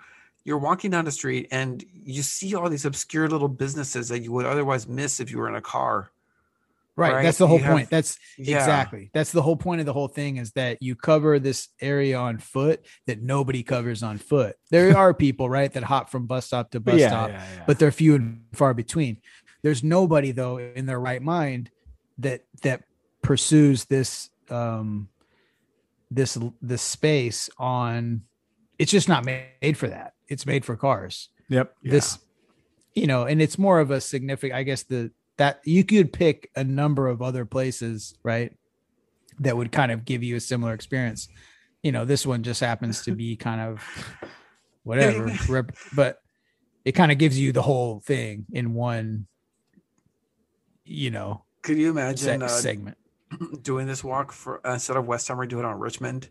you're 0.47 0.59
walking 0.59 0.93
down 0.93 1.05
the 1.05 1.11
street 1.11 1.49
and 1.51 1.85
you 1.93 2.23
see 2.23 2.55
all 2.55 2.71
these 2.71 2.85
obscure 2.85 3.27
little 3.29 3.49
businesses 3.49 4.09
that 4.09 4.21
you 4.21 4.31
would 4.31 4.47
otherwise 4.47 4.87
miss 4.87 5.19
if 5.19 5.29
you 5.31 5.39
were 5.39 5.49
in 5.49 5.57
a 5.57 5.61
car. 5.61 6.11
Right, 6.95 7.13
right? 7.15 7.23
that's 7.25 7.37
the 7.39 7.49
whole 7.49 7.59
You 7.59 7.65
point. 7.67 7.81
have- 7.81 7.91
That's 7.91 8.17
Yeah. 8.39 8.57
exactly 8.57 9.11
that's 9.13 9.33
the 9.33 9.43
whole 9.43 9.57
point 9.57 9.81
of 9.81 9.87
the 9.87 9.93
whole 9.93 10.09
thing 10.09 10.37
is 10.39 10.53
that 10.53 10.79
you 10.81 10.95
cover 10.95 11.39
this 11.39 11.69
area 11.81 12.17
on 12.17 12.39
foot 12.39 12.87
that 13.07 13.21
nobody 13.21 13.63
covers 13.65 14.03
on 14.05 14.17
foot. 14.19 14.55
There 14.71 14.97
are 14.97 15.13
people, 15.27 15.51
right, 15.51 15.71
that 15.75 15.83
hop 15.83 16.09
from 16.11 16.27
bus 16.27 16.47
stop 16.47 16.71
to 16.71 16.81
bus 16.81 17.01
yeah, 17.01 17.09
stop, 17.09 17.31
yeah, 17.31 17.65
but 17.67 17.79
they're 17.81 17.91
few 17.91 18.15
and 18.15 18.45
far 18.55 18.73
between. 18.73 19.19
There's 19.63 19.83
nobody 19.83 20.31
though 20.31 20.59
in 20.59 20.87
their 20.87 21.01
right 21.01 21.21
mind 21.21 21.71
that 22.19 22.45
that 22.63 22.85
pursues 23.21 23.85
this 23.87 24.31
um 24.49 25.09
this 26.11 26.39
this 26.63 26.83
space 26.83 27.51
on 27.59 28.23
it's 28.79 28.93
just 28.93 29.09
not 29.09 29.25
made 29.25 29.77
for 29.77 29.89
that. 29.89 30.13
It's 30.29 30.47
made 30.47 30.65
for 30.65 30.77
cars. 30.77 31.29
yep. 31.49 31.75
This 31.83 32.19
you 32.95 33.07
know, 33.07 33.25
and 33.25 33.43
it's 33.43 33.59
more 33.59 33.79
of 33.81 33.91
a 33.91 34.01
significant 34.01 34.59
I 34.59 34.63
guess 34.63 34.83
the 34.85 35.11
that 35.37 35.61
you 35.65 35.85
could 35.85 36.13
pick 36.13 36.51
a 36.57 36.65
number 36.65 37.09
of 37.09 37.21
other 37.23 37.45
places, 37.45 38.15
right? 38.23 38.53
That 39.41 39.57
would 39.57 39.71
kind 39.71 39.93
of 39.93 40.05
give 40.05 40.23
you 40.23 40.37
a 40.37 40.41
similar 40.41 40.73
experience. 40.73 41.29
You 41.83 41.93
know, 41.93 42.05
this 42.07 42.27
one 42.27 42.43
just 42.43 42.61
happens 42.61 43.03
to 43.03 43.15
be 43.15 43.37
kind 43.49 43.61
of 43.61 43.85
whatever, 44.83 45.31
rep- 45.49 45.77
but 45.95 46.21
it 46.85 46.93
kind 46.93 47.13
of 47.13 47.19
gives 47.19 47.39
you 47.39 47.53
the 47.53 47.63
whole 47.63 48.01
thing 48.01 48.47
in 48.53 48.73
one, 48.73 49.27
you 50.85 51.11
know, 51.11 51.45
Could 51.63 51.77
you 51.77 51.87
se- 51.89 51.91
imagine 51.91 52.43
uh, 52.43 52.49
segment. 52.49 52.97
doing 53.63 53.87
this 53.87 54.03
walk 54.05 54.33
for 54.33 54.61
instead 54.65 54.97
of 54.97 55.05
Westheimer, 55.05 55.49
do 55.49 55.59
it 55.59 55.65
on 55.65 55.79
Richmond? 55.79 56.29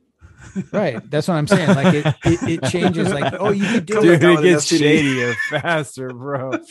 Right. 0.72 1.00
That's 1.10 1.28
what 1.28 1.36
I'm 1.36 1.48
saying. 1.48 1.70
Like 1.76 1.94
it, 1.94 2.06
it, 2.26 2.44
it 2.64 2.64
changes. 2.72 3.12
Like, 3.12 3.34
oh, 3.40 3.52
you 3.52 3.66
could 3.68 3.86
do 3.86 3.94
Come 3.96 4.06
it. 4.10 4.20
Dude, 4.20 4.40
it 4.40 4.44
gets 4.44 4.66
shadier 4.66 5.34
faster, 5.50 6.10
bro. 6.10 6.52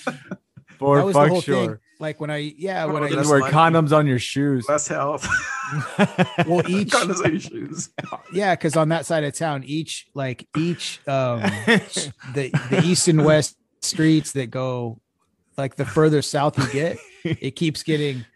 That 0.76 0.78
For 0.78 1.12
fuck 1.12 1.42
sure. 1.44 1.66
thing. 1.66 1.78
Like 2.00 2.20
when 2.20 2.30
I, 2.30 2.38
yeah, 2.58 2.84
when 2.86 3.04
Oh, 3.04 3.06
I 3.06 3.08
used, 3.08 3.30
wear 3.30 3.38
money. 3.38 3.52
condoms 3.52 3.96
on 3.96 4.06
your 4.08 4.18
shoes. 4.18 4.68
Less 4.68 4.88
health. 4.88 5.26
well, 6.46 6.68
each, 6.68 6.88
Condoms 6.92 7.24
on 7.24 7.30
your 7.30 7.40
shoes. 7.40 7.90
yeah, 8.32 8.54
because 8.54 8.76
on 8.76 8.88
that 8.90 9.06
side 9.06 9.22
of 9.24 9.34
town, 9.34 9.62
each 9.64 10.08
like 10.14 10.46
each 10.56 11.00
um 11.06 11.40
the 12.34 12.50
the 12.70 12.82
east 12.84 13.06
and 13.08 13.24
west 13.24 13.56
streets 13.80 14.32
that 14.32 14.50
go 14.50 15.00
like 15.56 15.76
the 15.76 15.86
further 15.86 16.20
south 16.20 16.58
you 16.58 16.70
get, 16.72 16.98
it 17.22 17.52
keeps 17.56 17.82
getting 17.84 18.26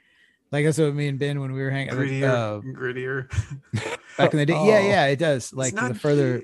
like 0.51 0.65
that's 0.65 0.79
what 0.79 0.95
me 0.95 1.09
and 1.09 1.19
Ben 1.19 1.41
when 1.41 1.53
we 1.53 1.61
were 1.61 1.71
hanging 1.71 1.93
Grittier, 1.95 2.29
uh, 2.29 2.61
grittier. 2.61 3.29
back 4.17 4.33
in 4.33 4.39
the 4.39 4.47
day. 4.47 4.53
Yeah, 4.65 4.79
Oh. 4.79 4.89
yeah, 4.89 5.07
it 5.07 5.19
does. 5.19 5.53
Like 5.53 5.75
not 5.75 5.93
the 5.93 5.99
further 5.99 6.43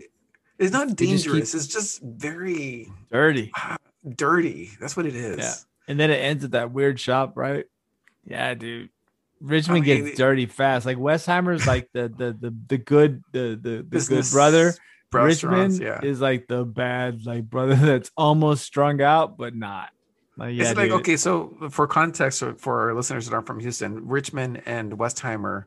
It's 0.59 0.73
not 0.73 0.87
just 0.89 0.99
keep- 0.99 1.09
dangerous. 1.09 1.55
It's 1.55 1.67
just 1.67 2.03
very 2.03 2.89
Dirty. 3.11 3.53
dirty. 4.17 4.71
That's 4.81 4.97
what 4.97 5.07
it 5.07 5.15
is. 5.15 5.39
Yeah. 5.39 5.55
And 5.89 5.99
then 6.01 6.11
it 6.11 6.17
ends 6.17 6.45
at 6.45 6.53
that 6.53 6.73
weird 6.73 6.99
shop, 7.01 7.33
right? 7.37 7.67
Yeah, 8.27 8.55
dude. 8.55 8.91
Richmond 9.41 9.85
I 9.85 9.87
mean, 9.87 10.05
gets 10.05 10.17
dirty 10.17 10.47
fast. 10.47 10.87
Like 10.87 10.97
Westheimer's 10.97 11.67
like 11.67 11.89
the 11.93 12.09
the 12.09 12.37
the 12.41 12.55
the 12.69 12.79
good 12.79 13.23
the 13.33 13.59
the, 13.61 13.87
the 13.89 14.07
good 14.09 14.25
brother. 14.31 14.75
Richmond 15.13 15.79
yeah. 15.81 16.01
is 16.03 16.21
like 16.21 16.49
the 16.49 16.65
bad 16.65 17.25
like 17.25 17.45
brother 17.49 17.77
that's 17.77 18.11
almost 18.17 18.65
strung 18.65 19.01
out 19.01 19.37
but 19.37 19.55
not. 19.55 19.91
Like 20.37 20.55
yeah, 20.55 20.71
it's 20.71 20.77
like 20.77 20.89
dude. 20.91 21.01
okay, 21.01 21.17
so 21.17 21.55
for 21.71 21.87
context 21.87 22.41
for- 22.41 22.55
for 22.55 22.81
our 22.89 22.95
listeners 22.95 23.27
that 23.27 23.35
aren't 23.35 23.47
from 23.47 23.61
Houston, 23.61 24.07
Richmond 24.09 24.63
and 24.67 24.93
Westheimer, 24.99 25.65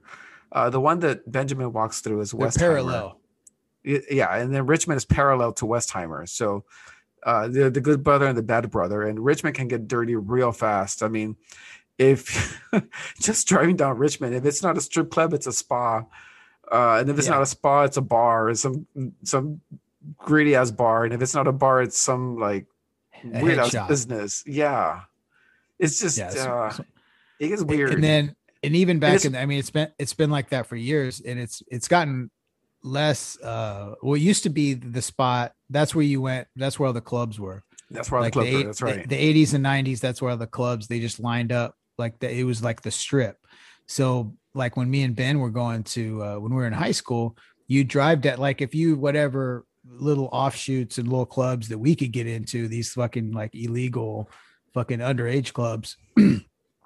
uh, 0.52 0.70
the 0.70 0.80
one 0.82 1.00
that 1.00 1.30
Benjamin 1.32 1.72
walks 1.72 2.02
through 2.02 2.20
is 2.22 2.32
They're 2.32 2.48
Westheimer. 2.48 2.58
parallel. 2.60 3.20
Yeah, 3.84 4.36
and 4.36 4.54
then 4.54 4.66
Richmond 4.66 4.98
is 4.98 5.06
parallel 5.06 5.54
to 5.54 5.66
Westheimer. 5.66 6.28
So 6.28 6.66
uh, 7.24 7.48
the 7.48 7.70
the 7.70 7.80
good 7.82 8.04
brother 8.04 8.26
and 8.28 8.38
the 8.38 8.44
bad 8.44 8.70
brother, 8.70 9.04
and 9.04 9.24
Richmond 9.24 9.56
can 9.56 9.68
get 9.70 9.88
dirty 9.88 10.16
real 10.16 10.52
fast. 10.52 11.02
I 11.02 11.08
mean, 11.08 11.38
if 11.98 12.62
just 13.22 13.48
driving 13.48 13.78
down 13.78 13.98
Richmond, 13.98 14.36
if 14.36 14.46
it's 14.46 14.62
not 14.62 14.78
a 14.78 14.82
strip 14.82 15.10
club, 15.12 15.34
it's 15.34 15.48
a 15.48 15.54
spa, 15.54 16.04
uh, 16.72 16.98
and 17.00 17.10
if 17.10 17.18
it's 17.18 17.28
Yeah. 17.28 17.36
not 17.36 17.44
a 17.44 17.46
spa, 17.46 17.84
it's 17.84 17.96
a 17.98 18.02
bar, 18.02 18.50
it's 18.50 18.60
some 18.62 18.86
some 19.24 19.62
greedy 20.18 20.56
ass 20.56 20.72
bar, 20.72 21.06
and 21.06 21.14
if 21.14 21.22
it's 21.22 21.34
not 21.34 21.48
a 21.48 21.54
bar, 21.54 21.82
it's 21.82 21.98
some 21.98 22.38
like 22.38 22.66
A 22.66 22.77
weird 23.24 23.60
business. 23.88 24.44
Yeah, 24.46 25.02
it's 25.80 26.00
just 26.00 26.18
Yeah, 26.18 26.28
uh, 26.30 26.70
so- 26.72 26.86
it 27.40 27.48
gets 27.50 27.64
weird. 27.64 27.94
And 27.94 28.04
then 28.04 28.36
and 28.64 28.76
even 28.76 29.00
back 29.00 29.16
it's- 29.16 29.26
in 29.26 29.36
I 29.36 29.46
mean 29.46 29.60
it's 29.60 29.70
been 29.70 29.90
it's 30.00 30.14
been 30.14 30.30
like 30.32 30.50
that 30.50 30.66
for 30.68 30.76
years 30.76 31.22
and 31.22 31.40
it's 31.40 31.62
it's 31.68 31.88
gotten 31.88 32.32
less 32.84 33.40
uh 33.42 33.96
well 34.02 34.16
it 34.16 34.22
used 34.22 34.44
to 34.44 34.50
be 34.50 34.74
the 34.74 35.02
spot 35.02 35.52
that's 35.70 35.94
where 35.94 36.04
you 36.06 36.22
went 36.22 36.48
that's 36.56 36.80
where 36.80 36.88
all 36.88 36.94
the 36.94 37.02
clubs 37.02 37.40
were 37.40 37.64
that's 37.92 38.10
where 38.12 38.22
like 38.22 38.34
the 38.34 38.40
the, 38.42 38.46
club. 38.52 38.62
eight- 38.62 38.66
That's 38.66 38.80
the- 38.80 38.86
right. 38.86 39.10
the, 39.10 39.16
80s 39.46 39.54
and 39.54 39.66
90s 39.66 40.00
that's 40.00 40.22
where 40.22 40.32
all 40.32 40.38
the 40.38 40.48
clubs 40.48 40.88
they 40.88 41.00
just 41.00 41.20
lined 41.20 41.52
up 41.52 41.76
like 41.98 42.20
the, 42.20 42.32
it 42.32 42.44
was 42.44 42.64
like 42.64 42.82
the 42.82 42.92
strip 42.92 43.38
so 43.88 44.34
like 44.54 44.78
when 44.78 44.90
me 44.90 45.04
and 45.04 45.16
ben 45.16 45.40
were 45.40 45.50
going 45.50 45.84
to 45.84 46.24
uh 46.24 46.36
when 46.40 46.52
we 46.52 46.58
were 46.58 46.68
in 46.68 46.74
high 46.74 46.92
school 46.92 47.36
you 47.68 47.84
drive 47.84 48.22
that 48.24 48.40
like 48.40 48.62
if 48.62 48.74
you 48.74 48.96
whatever 48.96 49.66
little 49.90 50.30
offshoots 50.32 50.98
and 50.98 51.08
little 51.08 51.26
clubs 51.26 51.70
that 51.70 51.78
we 51.78 51.96
could 51.96 52.12
get 52.12 52.28
into 52.28 52.68
these 52.68 52.94
fucking 52.94 53.32
like 53.32 53.56
illegal 53.56 54.30
fucking 54.74 55.00
underage 55.00 55.54
clubs. 55.54 55.98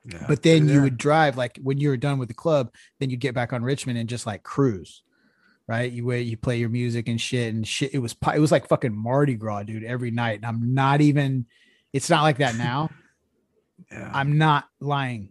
Yeah. 0.04 0.26
but 0.28 0.42
then 0.42 0.68
you 0.68 0.82
would 0.82 0.98
drive 0.98 1.38
like 1.38 1.60
when 1.62 1.78
you 1.78 1.90
were 1.90 1.96
done 1.96 2.18
with 2.18 2.28
the 2.28 2.34
club 2.34 2.74
then 3.00 3.12
you'd 3.12 3.20
get 3.20 3.36
back 3.36 3.54
on 3.54 3.62
richmond 3.62 4.00
and 4.00 4.10
just 4.10 4.26
like 4.26 4.42
cruise 4.42 5.04
right? 5.68 5.92
You 5.92 6.06
wait 6.06 6.28
you 6.28 6.38
play 6.38 6.58
your 6.58 6.70
music 6.70 7.08
and 7.08 7.20
shit 7.20 7.54
and 7.54 7.66
shit 7.66 7.94
it 7.94 8.00
was 8.00 8.16
it 8.34 8.40
was 8.40 8.52
like 8.52 8.68
fucking 8.68 8.96
mardi 8.96 9.36
gras 9.36 9.64
dude 9.64 9.84
every 9.84 10.12
night. 10.12 10.38
And 10.38 10.46
i'm 10.46 10.74
not 10.74 11.02
even 11.02 11.46
it's 11.94 12.10
not 12.10 12.24
like 12.24 12.38
that 12.38 12.56
now. 12.56 12.90
Yeah. 13.92 14.10
i'm 14.14 14.38
not 14.38 14.68
lying. 14.80 15.30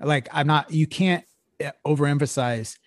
Like 0.00 0.28
i'm 0.32 0.46
not 0.46 0.70
you 0.70 0.86
can't 0.86 1.24
uh, 1.64 1.72
overemphasize 1.86 2.78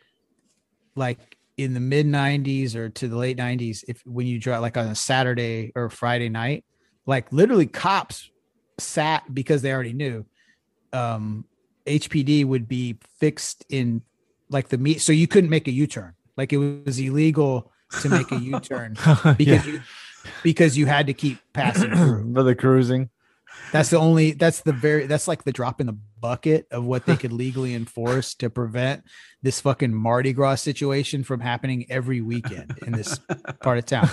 like 0.95 1.36
in 1.57 1.73
the 1.73 1.79
mid 1.79 2.05
90s 2.05 2.75
or 2.75 2.89
to 2.89 3.07
the 3.07 3.17
late 3.17 3.37
90s 3.37 3.83
if 3.87 4.01
when 4.05 4.27
you 4.27 4.39
drive 4.39 4.61
like 4.61 4.77
on 4.77 4.87
a 4.87 4.95
saturday 4.95 5.71
or 5.75 5.89
friday 5.89 6.29
night 6.29 6.63
like 7.05 7.31
literally 7.33 7.65
cops 7.65 8.29
sat 8.77 9.23
because 9.33 9.63
they 9.63 9.73
already 9.73 9.93
knew 9.93 10.23
um 10.93 11.45
hpd 11.87 12.45
would 12.45 12.67
be 12.67 12.97
fixed 13.19 13.65
in 13.69 14.01
like 14.49 14.69
the 14.69 14.77
meet 14.77 15.01
so 15.01 15.11
you 15.11 15.27
couldn't 15.27 15.49
make 15.49 15.67
a 15.67 15.71
u-turn. 15.71 16.13
Like 16.35 16.53
it 16.53 16.57
was 16.57 16.99
illegal 16.99 17.71
to 18.01 18.09
make 18.09 18.31
a 18.31 18.37
u-turn 18.37 18.95
because 19.37 19.65
you 19.65 19.81
because 20.43 20.77
you 20.77 20.85
had 20.85 21.07
to 21.07 21.13
keep 21.13 21.39
passing 21.53 21.91
through. 21.95 22.33
For 22.33 22.43
the 22.43 22.55
cruising. 22.55 23.09
that's 23.71 23.89
the 23.89 23.97
only 23.97 24.31
that's 24.31 24.61
the 24.61 24.73
very 24.73 25.07
that's 25.07 25.27
like 25.27 25.43
the 25.43 25.51
drop 25.51 25.81
in 25.81 25.87
the 25.87 25.97
bucket 26.19 26.67
of 26.71 26.83
what 26.83 27.05
they 27.05 27.15
could 27.17 27.33
legally 27.33 27.73
enforce 27.73 28.33
to 28.35 28.49
prevent 28.49 29.03
this 29.41 29.61
fucking 29.61 29.93
Mardi 29.93 30.33
Gras 30.33 30.55
situation 30.55 31.23
from 31.23 31.39
happening 31.39 31.85
every 31.89 32.21
weekend 32.21 32.77
in 32.85 32.93
this 32.93 33.19
part 33.61 33.77
of 33.77 33.85
town. 33.85 34.09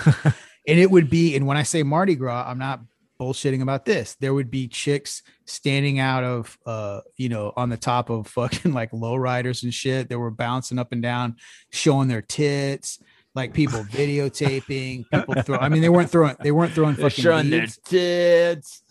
And 0.67 0.79
it 0.79 0.89
would 0.89 1.09
be, 1.09 1.35
and 1.35 1.45
when 1.45 1.57
I 1.57 1.63
say 1.63 1.83
Mardi 1.83 2.15
Gras, 2.15 2.45
I'm 2.47 2.57
not 2.57 2.81
bullshitting 3.19 3.61
about 3.61 3.85
this. 3.85 4.15
There 4.15 4.33
would 4.33 4.51
be 4.51 4.67
chicks 4.67 5.23
standing 5.45 5.99
out 5.99 6.23
of 6.23 6.57
uh, 6.65 7.01
you 7.17 7.29
know, 7.29 7.53
on 7.55 7.69
the 7.69 7.77
top 7.77 8.09
of 8.09 8.27
fucking 8.27 8.73
like 8.73 8.91
lowriders 8.91 9.63
and 9.63 9.73
shit 9.73 10.09
that 10.09 10.19
were 10.19 10.31
bouncing 10.31 10.79
up 10.79 10.91
and 10.91 11.01
down, 11.01 11.37
showing 11.71 12.07
their 12.07 12.21
tits. 12.21 12.99
Like 13.33 13.53
people 13.53 13.83
videotaping, 13.91 15.05
people 15.11 15.41
throw. 15.41 15.57
I 15.57 15.67
mean, 15.67 15.81
they 15.81 15.89
weren't 15.89 16.09
throwing. 16.09 16.37
They 16.41 16.51
weren't 16.51 16.71
throwing 16.71 16.95
fucking. 16.95 17.21
showing 17.21 17.49
their 17.49 17.67
tits. 17.67 18.81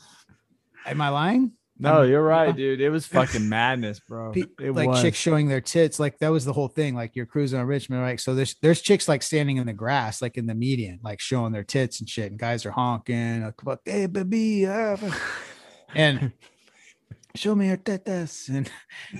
Am 0.87 1.01
I 1.01 1.09
lying? 1.09 1.53
No, 1.77 2.03
you're 2.03 2.23
right, 2.23 2.55
dude. 2.57 2.81
It 2.81 2.91
was 2.91 3.07
fucking 3.07 3.49
madness, 3.49 4.01
bro. 4.01 4.33
It 4.35 4.75
like 4.75 4.89
was. 4.89 5.03
chicks 5.03 5.19
showing 5.19 5.49
their 5.49 5.61
tits 5.61 5.99
like 5.99 6.19
that 6.19 6.29
was 6.29 6.45
the 6.45 6.53
whole 6.53 6.69
thing 6.69 6.95
like 6.95 7.17
you're 7.17 7.27
cruising 7.27 7.59
on 7.59 7.67
richmond 7.67 8.01
right 8.01 8.21
so 8.21 8.35
there's 8.35 8.55
there's 8.63 8.81
chicks 8.81 9.09
like 9.09 9.23
standing 9.23 9.57
in 9.57 9.67
the 9.67 9.73
grass 9.73 10.23
like 10.23 10.37
in 10.37 10.47
the 10.47 10.55
median 10.55 11.01
like 11.03 11.21
showing 11.21 11.53
their 11.53 11.65
tits 11.65 12.01
and 12.01 12.09
shit 12.09 12.31
and 12.31 12.39
guys 12.39 12.65
are 12.65 12.71
honking 12.71 13.43
like 13.43 13.79
hey 13.85 14.07
baby 14.07 14.65
fuck." 14.65 15.21
and 15.95 16.33
show 17.35 17.55
me 17.55 17.69
your 17.69 17.77
tetas 17.77 18.49
and 18.49 18.71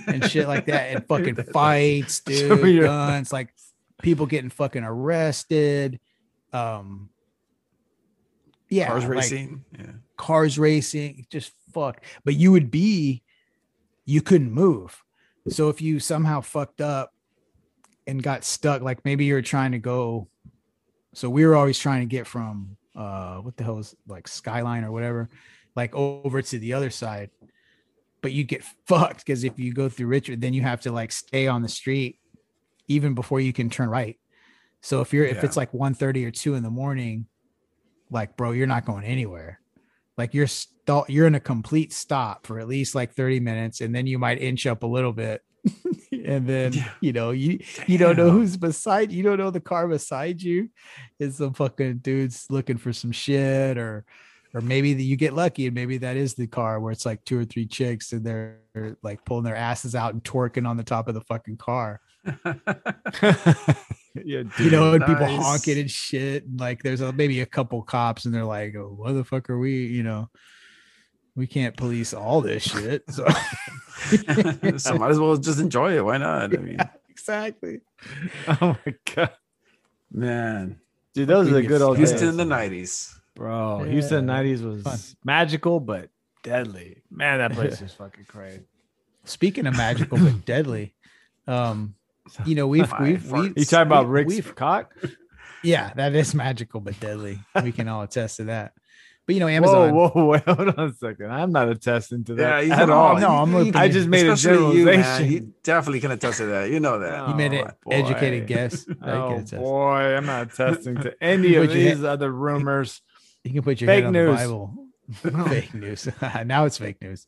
and 0.07 0.29
shit 0.29 0.47
like 0.47 0.65
that 0.65 0.95
and 0.95 1.05
fucking 1.07 1.35
fights 1.51 2.21
dude 2.21 2.83
guns 2.83 3.33
like 3.33 3.53
people 4.01 4.25
getting 4.25 4.49
fucking 4.49 4.83
arrested 4.83 5.99
um 6.53 7.09
yeah 8.69 8.87
Cars 8.87 9.03
like, 9.03 9.11
racing. 9.11 9.65
Yeah. 9.77 9.85
Cars 10.17 10.57
racing, 10.57 11.25
just 11.29 11.51
fuck. 11.73 12.03
But 12.23 12.35
you 12.35 12.51
would 12.51 12.71
be, 12.71 13.23
you 14.05 14.21
couldn't 14.21 14.51
move. 14.51 15.03
So 15.49 15.69
if 15.69 15.81
you 15.81 15.99
somehow 15.99 16.41
fucked 16.41 16.81
up 16.81 17.13
and 18.07 18.21
got 18.21 18.43
stuck, 18.43 18.81
like 18.81 19.05
maybe 19.05 19.25
you're 19.25 19.41
trying 19.41 19.73
to 19.73 19.79
go. 19.79 20.27
So 21.13 21.29
we 21.29 21.45
were 21.45 21.55
always 21.55 21.77
trying 21.77 22.01
to 22.01 22.07
get 22.07 22.27
from 22.27 22.77
uh 22.95 23.37
what 23.37 23.57
the 23.57 23.63
hell 23.63 23.77
is 23.77 23.93
like 24.07 24.27
Skyline 24.27 24.83
or 24.83 24.91
whatever, 24.91 25.29
like 25.75 25.93
over 25.95 26.41
to 26.41 26.59
the 26.59 26.73
other 26.73 26.89
side. 26.89 27.29
But 28.21 28.31
you 28.31 28.43
get 28.43 28.63
fucked 28.87 29.25
because 29.25 29.43
if 29.43 29.59
you 29.59 29.73
go 29.73 29.87
through 29.89 30.07
Richmond, 30.07 30.41
then 30.41 30.53
you 30.53 30.61
have 30.63 30.81
to 30.81 30.91
like 30.91 31.11
stay 31.11 31.47
on 31.47 31.61
the 31.61 31.69
street 31.69 32.19
even 32.87 33.13
before 33.13 33.39
you 33.39 33.53
can 33.53 33.69
turn 33.69 33.89
right. 33.89 34.17
So 34.81 35.01
if 35.01 35.13
you're 35.13 35.25
if 35.25 35.43
it's 35.43 35.57
like 35.57 35.71
1:30 35.71 36.25
or 36.25 36.31
2 36.31 36.55
in 36.55 36.63
the 36.63 36.69
morning, 36.69 37.27
like 38.09 38.35
bro, 38.35 38.51
you're 38.51 38.67
not 38.67 38.85
going 38.85 39.03
anywhere 39.03 39.59
like 40.17 40.33
you're 40.33 40.47
st- 40.47 41.09
you're 41.09 41.27
in 41.27 41.35
a 41.35 41.39
complete 41.39 41.91
stop 41.91 42.45
for 42.45 42.59
at 42.59 42.67
least 42.67 42.93
like 42.95 43.13
30 43.13 43.39
minutes 43.39 43.81
and 43.81 43.93
then 43.93 44.05
you 44.07 44.19
might 44.19 44.41
inch 44.41 44.65
up 44.67 44.83
a 44.83 44.87
little 44.87 45.13
bit. 45.13 45.41
And 46.25 46.47
then 46.47 46.73
Yeah. 46.73 46.89
you 47.01 47.13
know 47.13 47.29
you 47.31 47.59
you 47.85 47.99
don't 47.99 48.17
know 48.17 48.31
who's 48.31 48.57
beside 48.57 49.11
you 49.11 49.21
don't 49.21 49.37
know 49.37 49.51
the 49.51 49.59
car 49.59 49.87
beside 49.87 50.41
you. 50.41 50.69
Is 51.19 51.35
some 51.37 51.53
fucking 51.53 51.97
dudes 51.99 52.47
looking 52.49 52.77
for 52.77 52.91
some 52.93 53.11
shit 53.11 53.77
or 53.77 54.05
or 54.53 54.61
maybe 54.61 54.93
that 54.95 55.03
you 55.03 55.17
get 55.17 55.33
lucky 55.33 55.67
and 55.67 55.75
maybe 55.75 55.97
that 55.99 56.15
is 56.17 56.33
the 56.33 56.47
car 56.47 56.79
where 56.79 56.91
it's 56.91 57.05
like 57.05 57.23
two 57.25 57.37
or 57.37 57.45
three 57.45 57.67
chicks 57.67 58.11
and 58.13 58.25
they're 58.25 58.57
like 59.03 59.23
pulling 59.25 59.43
their 59.43 59.55
asses 59.55 59.93
out 59.93 60.13
and 60.13 60.23
twerking 60.23 60.67
on 60.67 60.77
the 60.77 60.83
top 60.83 61.07
of 61.07 61.13
the 61.13 61.21
fucking 61.21 61.57
car 61.57 61.99
yeah, 64.23 64.43
you 64.59 64.69
know, 64.69 64.93
and 64.93 65.05
people 65.05 65.25
honking 65.25 65.79
and 65.79 65.91
shit. 65.91 66.45
And 66.45 66.59
like, 66.59 66.83
there's 66.83 67.01
a, 67.01 67.11
maybe 67.11 67.41
a 67.41 67.45
couple 67.45 67.81
cops, 67.81 68.25
and 68.25 68.33
they're 68.33 68.45
like, 68.45 68.75
oh, 68.75 68.93
"What 68.95 69.13
the 69.13 69.23
fuck 69.23 69.49
are 69.49 69.57
we?" 69.57 69.85
You 69.87 70.03
know, 70.03 70.29
we 71.35 71.47
can't 71.47 71.75
police 71.75 72.13
all 72.13 72.41
this 72.41 72.63
shit. 72.63 73.03
So 73.11 73.27
so 74.77 74.97
might 74.97 75.11
as 75.11 75.19
well 75.19 75.35
just 75.37 75.59
enjoy 75.59 75.97
it. 75.97 76.05
Why 76.05 76.17
not? 76.17 76.53
I 76.53 76.57
mean, 76.57 76.79
exactly. 77.09 77.81
oh 78.47 78.77
my 78.85 78.95
god, 79.13 79.31
man, 80.11 80.79
dude, 81.13 81.27
those 81.27 81.49
are 81.49 81.53
the 81.53 81.63
good 81.63 81.81
old 81.81 81.97
Houston 81.97 82.19
days, 82.19 82.29
in 82.29 82.37
the 82.37 82.45
nineties. 82.45 83.19
bro. 83.35 83.83
Yeah. 83.83 83.91
Houston 83.91 84.25
'90s 84.25 84.63
was 84.63 84.83
Fun. 84.83 84.99
magical 85.23 85.79
but 85.79 86.09
deadly. 86.43 87.01
Man, 87.11 87.39
that 87.39 87.51
place 87.51 87.81
is 87.81 87.91
fucking 87.93 88.25
crazy. 88.25 88.61
Speaking 89.25 89.65
of 89.65 89.75
magical 89.75 90.17
but 90.17 90.45
deadly, 90.45 90.93
um, 91.47 91.95
you 92.45 92.55
know, 92.55 92.67
we've 92.67 92.91
we've, 92.99 93.21
farts. 93.21 93.31
we've 93.31 93.53
You 93.57 93.65
talking 93.65 93.87
about 93.87 94.05
we- 94.07 94.11
Rick's 94.11 94.29
we've- 94.35 94.51
cock? 94.51 94.93
yeah, 95.63 95.91
that 95.95 96.15
is 96.15 96.33
magical 96.35 96.79
but 96.81 96.99
deadly. 96.99 97.39
We 97.63 97.71
can 97.71 97.87
all 97.87 98.01
attest 98.03 98.37
to 98.37 98.45
that. 98.45 98.73
But 99.27 99.33
you 99.33 99.39
know, 99.41 99.47
Amazon. 99.47 99.95
Whoa, 99.95 100.09
whoa, 100.09 100.25
wait, 100.25 100.43
hold 100.45 100.59
on 100.77 100.89
a 100.89 100.93
second. 100.93 101.31
I'm 101.31 101.51
not 101.51 101.67
attesting 101.67 102.23
to 102.25 102.35
that 102.35 102.65
you 102.67 102.71
at 102.73 102.77
can- 102.79 102.91
all. 102.91 103.17
no, 103.17 103.29
I'm 103.29 103.53
looking- 103.55 103.75
I 103.75 103.87
just 103.87 104.07
made 104.07 104.27
a 104.27 104.33
especially 104.33 104.77
you, 104.77 104.85
generalization. 104.85 105.31
You 105.31 105.53
definitely 105.63 105.99
can 106.01 106.11
attest 106.11 106.37
to 106.37 106.45
that. 106.47 106.69
You 106.69 106.79
know 106.79 106.99
that. 106.99 107.27
You 107.29 107.33
made 107.35 107.53
Oh, 107.53 107.63
an 107.65 107.71
boy. 107.83 107.91
educated 107.91 108.45
guess. 108.47 108.87
Now 108.87 108.95
oh, 109.01 109.07
you 109.07 109.11
can 109.11 109.33
Oh 109.33 109.37
attest. 109.37 109.55
boy, 109.55 110.15
I'm 110.15 110.25
not 110.27 110.53
attesting 110.53 110.95
to 110.97 111.15
any 111.23 111.55
of 111.55 111.67
Put 111.67 111.75
your 111.75 111.95
these 111.95 112.03
other 112.03 112.31
rumors. 112.31 113.01
You 113.43 113.53
can 113.53 113.61
put 113.63 113.81
your 113.81 113.87
Fake 113.87 114.03
head 114.03 114.07
on 114.07 114.13
news. 114.13 114.39
the 114.39 114.45
Bible. 115.31 115.47
fake 115.49 115.73
news. 115.73 116.07
now 116.45 116.65
it's 116.65 116.77
fake 116.77 117.01
news. 117.01 117.25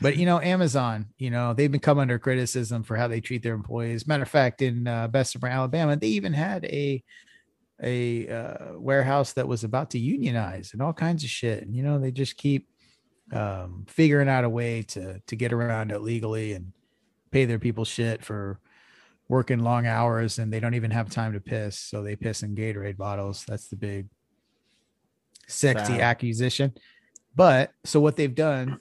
But 0.00 0.16
you 0.16 0.26
know, 0.26 0.40
Amazon, 0.40 1.06
you 1.18 1.30
know, 1.30 1.54
they've 1.54 1.70
been 1.70 1.80
come 1.80 1.98
under 1.98 2.18
criticism 2.18 2.82
for 2.82 2.96
how 2.96 3.08
they 3.08 3.20
treat 3.20 3.42
their 3.42 3.54
employees. 3.54 4.06
Matter 4.06 4.24
of 4.24 4.28
fact, 4.28 4.62
in 4.62 4.86
uh, 4.86 5.08
Bessemer, 5.08 5.48
Alabama, 5.48 5.96
they 5.96 6.08
even 6.08 6.32
had 6.32 6.64
a 6.64 7.02
a 7.82 8.28
uh, 8.28 8.78
warehouse 8.78 9.32
that 9.32 9.48
was 9.48 9.64
about 9.64 9.90
to 9.90 9.98
unionize 9.98 10.72
and 10.72 10.80
all 10.82 10.92
kinds 10.92 11.24
of 11.24 11.30
shit. 11.30 11.62
And 11.62 11.74
you 11.74 11.82
know, 11.82 11.98
they 11.98 12.10
just 12.10 12.36
keep 12.36 12.68
um, 13.32 13.84
figuring 13.88 14.28
out 14.28 14.44
a 14.44 14.48
way 14.48 14.82
to 14.82 15.20
to 15.20 15.36
get 15.36 15.52
around 15.52 15.90
it 15.90 16.00
legally 16.00 16.52
and 16.52 16.72
pay 17.30 17.44
their 17.44 17.58
people 17.58 17.84
shit 17.84 18.24
for 18.24 18.60
working 19.28 19.60
long 19.60 19.86
hours 19.86 20.38
and 20.38 20.52
they 20.52 20.60
don't 20.60 20.74
even 20.74 20.90
have 20.90 21.08
time 21.08 21.32
to 21.32 21.40
piss, 21.40 21.78
so 21.78 22.02
they 22.02 22.16
piss 22.16 22.42
in 22.42 22.54
Gatorade 22.54 22.96
bottles. 22.96 23.44
That's 23.46 23.68
the 23.68 23.76
big 23.76 24.08
sexy 25.46 25.94
Sad. 25.94 26.00
accusation. 26.00 26.72
But 27.34 27.72
so 27.84 28.00
what 28.00 28.16
they've 28.16 28.34
done, 28.34 28.80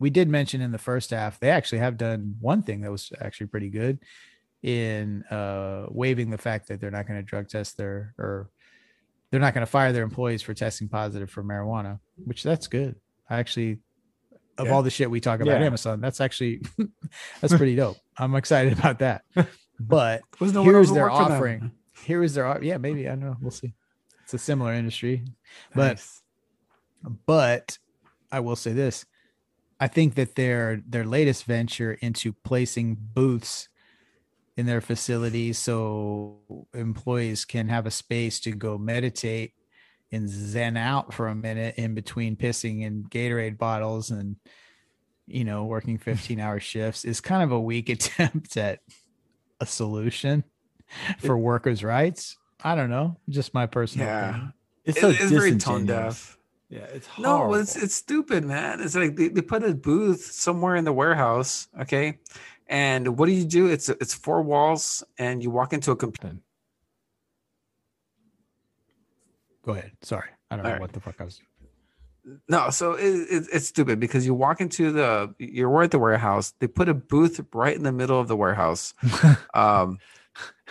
we 0.00 0.10
did 0.10 0.28
mention 0.28 0.60
in 0.60 0.72
the 0.72 0.78
first 0.78 1.10
half, 1.10 1.40
they 1.40 1.50
actually 1.50 1.78
have 1.78 1.96
done 1.96 2.36
one 2.40 2.62
thing 2.62 2.80
that 2.82 2.90
was 2.90 3.12
actually 3.20 3.48
pretty 3.48 3.68
good 3.70 3.98
in 4.62 5.22
uh 5.24 5.86
waiving 5.90 6.30
the 6.30 6.38
fact 6.38 6.66
that 6.68 6.80
they're 6.80 6.90
not 6.90 7.06
going 7.06 7.18
to 7.18 7.22
drug 7.22 7.48
test 7.48 7.76
their 7.76 8.12
or 8.18 8.50
they're 9.30 9.38
not 9.40 9.54
going 9.54 9.64
to 9.64 9.70
fire 9.70 9.92
their 9.92 10.02
employees 10.02 10.42
for 10.42 10.52
testing 10.54 10.88
positive 10.88 11.30
for 11.30 11.44
marijuana, 11.44 12.00
which 12.24 12.42
that's 12.42 12.66
good. 12.66 12.96
I 13.30 13.38
actually 13.38 13.78
of 14.56 14.66
Yeah. 14.66 14.72
all 14.72 14.82
the 14.82 14.90
shit 14.90 15.10
we 15.10 15.20
talk 15.20 15.40
about 15.40 15.60
Yeah. 15.60 15.66
Amazon, 15.66 16.00
that's 16.00 16.20
actually 16.20 16.62
that's 17.40 17.54
pretty 17.56 17.76
dope. 17.76 17.98
I'm 18.16 18.34
excited 18.34 18.72
about 18.78 18.98
that. 19.00 19.22
But 19.80 20.22
Was 20.40 20.52
no 20.52 20.64
here's 20.64 20.90
their 20.90 21.04
worked 21.04 21.16
for 21.18 21.22
them. 21.28 21.32
offering. 21.32 21.70
Here 22.02 22.24
is 22.24 22.34
their 22.34 22.58
yeah, 22.64 22.78
maybe 22.78 23.06
I 23.06 23.10
don't 23.10 23.20
know. 23.20 23.36
We'll 23.40 23.52
see. 23.52 23.74
It's 24.24 24.34
a 24.34 24.38
similar 24.38 24.72
industry, 24.74 25.24
but 25.72 25.92
Nice. 25.98 26.22
but 27.26 27.78
I 28.32 28.40
will 28.40 28.56
say 28.56 28.72
this: 28.72 29.06
I 29.80 29.86
think 29.88 30.14
that 30.16 30.34
their 30.34 30.82
their 30.86 31.04
latest 31.04 31.44
venture 31.44 31.92
into 31.94 32.32
placing 32.32 32.96
booths 32.96 33.68
in 34.56 34.66
their 34.66 34.80
facilities 34.80 35.58
so 35.58 36.66
employees 36.74 37.44
can 37.44 37.68
have 37.68 37.86
a 37.86 37.90
space 37.92 38.40
to 38.40 38.50
go 38.50 38.76
meditate 38.76 39.52
and 40.10 40.28
zen 40.28 40.76
out 40.76 41.12
for 41.14 41.28
a 41.28 41.34
minute 41.34 41.76
in 41.76 41.94
between 41.94 42.34
pissing 42.34 42.82
in 42.82 43.04
Gatorade 43.04 43.58
bottles 43.58 44.10
and 44.10 44.36
you 45.26 45.44
know 45.44 45.64
working 45.66 45.98
15 46.10 46.40
hour 46.40 46.58
shifts 46.58 47.04
is 47.04 47.20
kind 47.20 47.42
of 47.42 47.52
a 47.52 47.60
weak 47.60 47.88
attempt 47.96 48.56
at 48.56 48.80
a 49.60 49.66
solution 49.66 50.44
for 51.18 51.36
workers' 51.36 51.84
rights. 51.84 52.36
I 52.64 52.74
don't 52.74 52.90
know, 52.90 53.16
just 53.28 53.52
my 53.54 53.66
personal 53.66 54.06
Yeah. 54.08 54.28
opinion. 54.30 54.52
It's 54.84 54.96
It- 54.98 55.00
so 55.02 55.10
it's 55.10 55.30
very 55.30 55.56
tone 55.56 55.84
deaf. 55.86 56.37
Yeah, 56.70 56.80
it's 56.92 57.08
No, 57.18 57.38
horrible. 57.38 57.54
it's 57.54 57.76
it's 57.76 57.94
stupid, 57.94 58.44
man. 58.44 58.80
It's 58.80 58.94
like 58.94 59.16
they, 59.16 59.28
they 59.28 59.40
put 59.40 59.62
a 59.62 59.74
booth 59.74 60.20
somewhere 60.32 60.76
in 60.76 60.84
the 60.84 60.92
warehouse, 60.92 61.68
okay? 61.80 62.18
And 62.66 63.18
what 63.18 63.26
do 63.26 63.32
you 63.32 63.46
do? 63.46 63.66
It's 63.66 63.88
it's 63.88 64.12
four 64.12 64.42
walls, 64.42 65.02
and 65.18 65.42
you 65.42 65.50
walk 65.50 65.72
into 65.72 65.90
a 65.92 65.96
computer. 65.96 66.36
Go 69.64 69.72
ahead. 69.72 69.92
Sorry, 70.02 70.28
I 70.50 70.56
don't 70.56 70.64
All 70.64 70.70
know 70.70 70.72
right. 70.74 70.80
what 70.80 70.92
the 70.92 71.00
fuck 71.00 71.16
I 71.20 71.24
was. 71.24 71.40
No, 72.48 72.68
so 72.68 72.92
it, 72.92 73.06
it, 73.06 73.46
it's 73.52 73.66
stupid 73.66 73.98
because 74.00 74.26
you 74.26 74.34
walk 74.34 74.60
into 74.60 74.92
the 74.92 75.34
you're 75.38 75.82
at 75.82 75.90
the 75.90 75.98
warehouse. 75.98 76.52
They 76.58 76.66
put 76.66 76.88
a 76.90 76.94
booth 76.94 77.40
right 77.54 77.74
in 77.74 77.82
the 77.82 77.92
middle 77.92 78.20
of 78.20 78.28
the 78.28 78.36
warehouse, 78.36 78.92
um, 79.54 79.98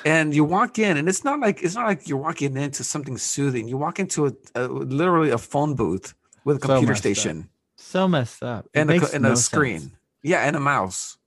and 0.05 0.33
you 0.33 0.43
walk 0.43 0.79
in, 0.79 0.97
and 0.97 1.07
it's 1.09 1.23
not 1.23 1.39
like 1.39 1.61
it's 1.63 1.75
not 1.75 1.85
like 1.87 2.07
you're 2.07 2.17
walking 2.17 2.55
into 2.57 2.83
something 2.83 3.17
soothing. 3.17 3.67
You 3.67 3.77
walk 3.77 3.99
into 3.99 4.27
a, 4.27 4.33
a 4.55 4.67
literally 4.67 5.29
a 5.31 5.37
phone 5.37 5.75
booth 5.75 6.13
with 6.45 6.57
a 6.57 6.59
So 6.61 6.67
computer 6.67 6.91
messed 6.93 6.99
up. 7.05 7.15
station 7.15 7.49
so 7.79 8.07
messed 8.07 8.43
up. 8.43 8.65
It 8.73 8.79
and 8.79 8.91
a, 8.91 9.13
and 9.13 9.23
no 9.23 9.31
a 9.33 9.35
screen. 9.35 9.79
sense. 9.79 9.91
Yeah, 10.23 10.39
and 10.39 10.55
a 10.55 10.59
mouse. 10.59 11.17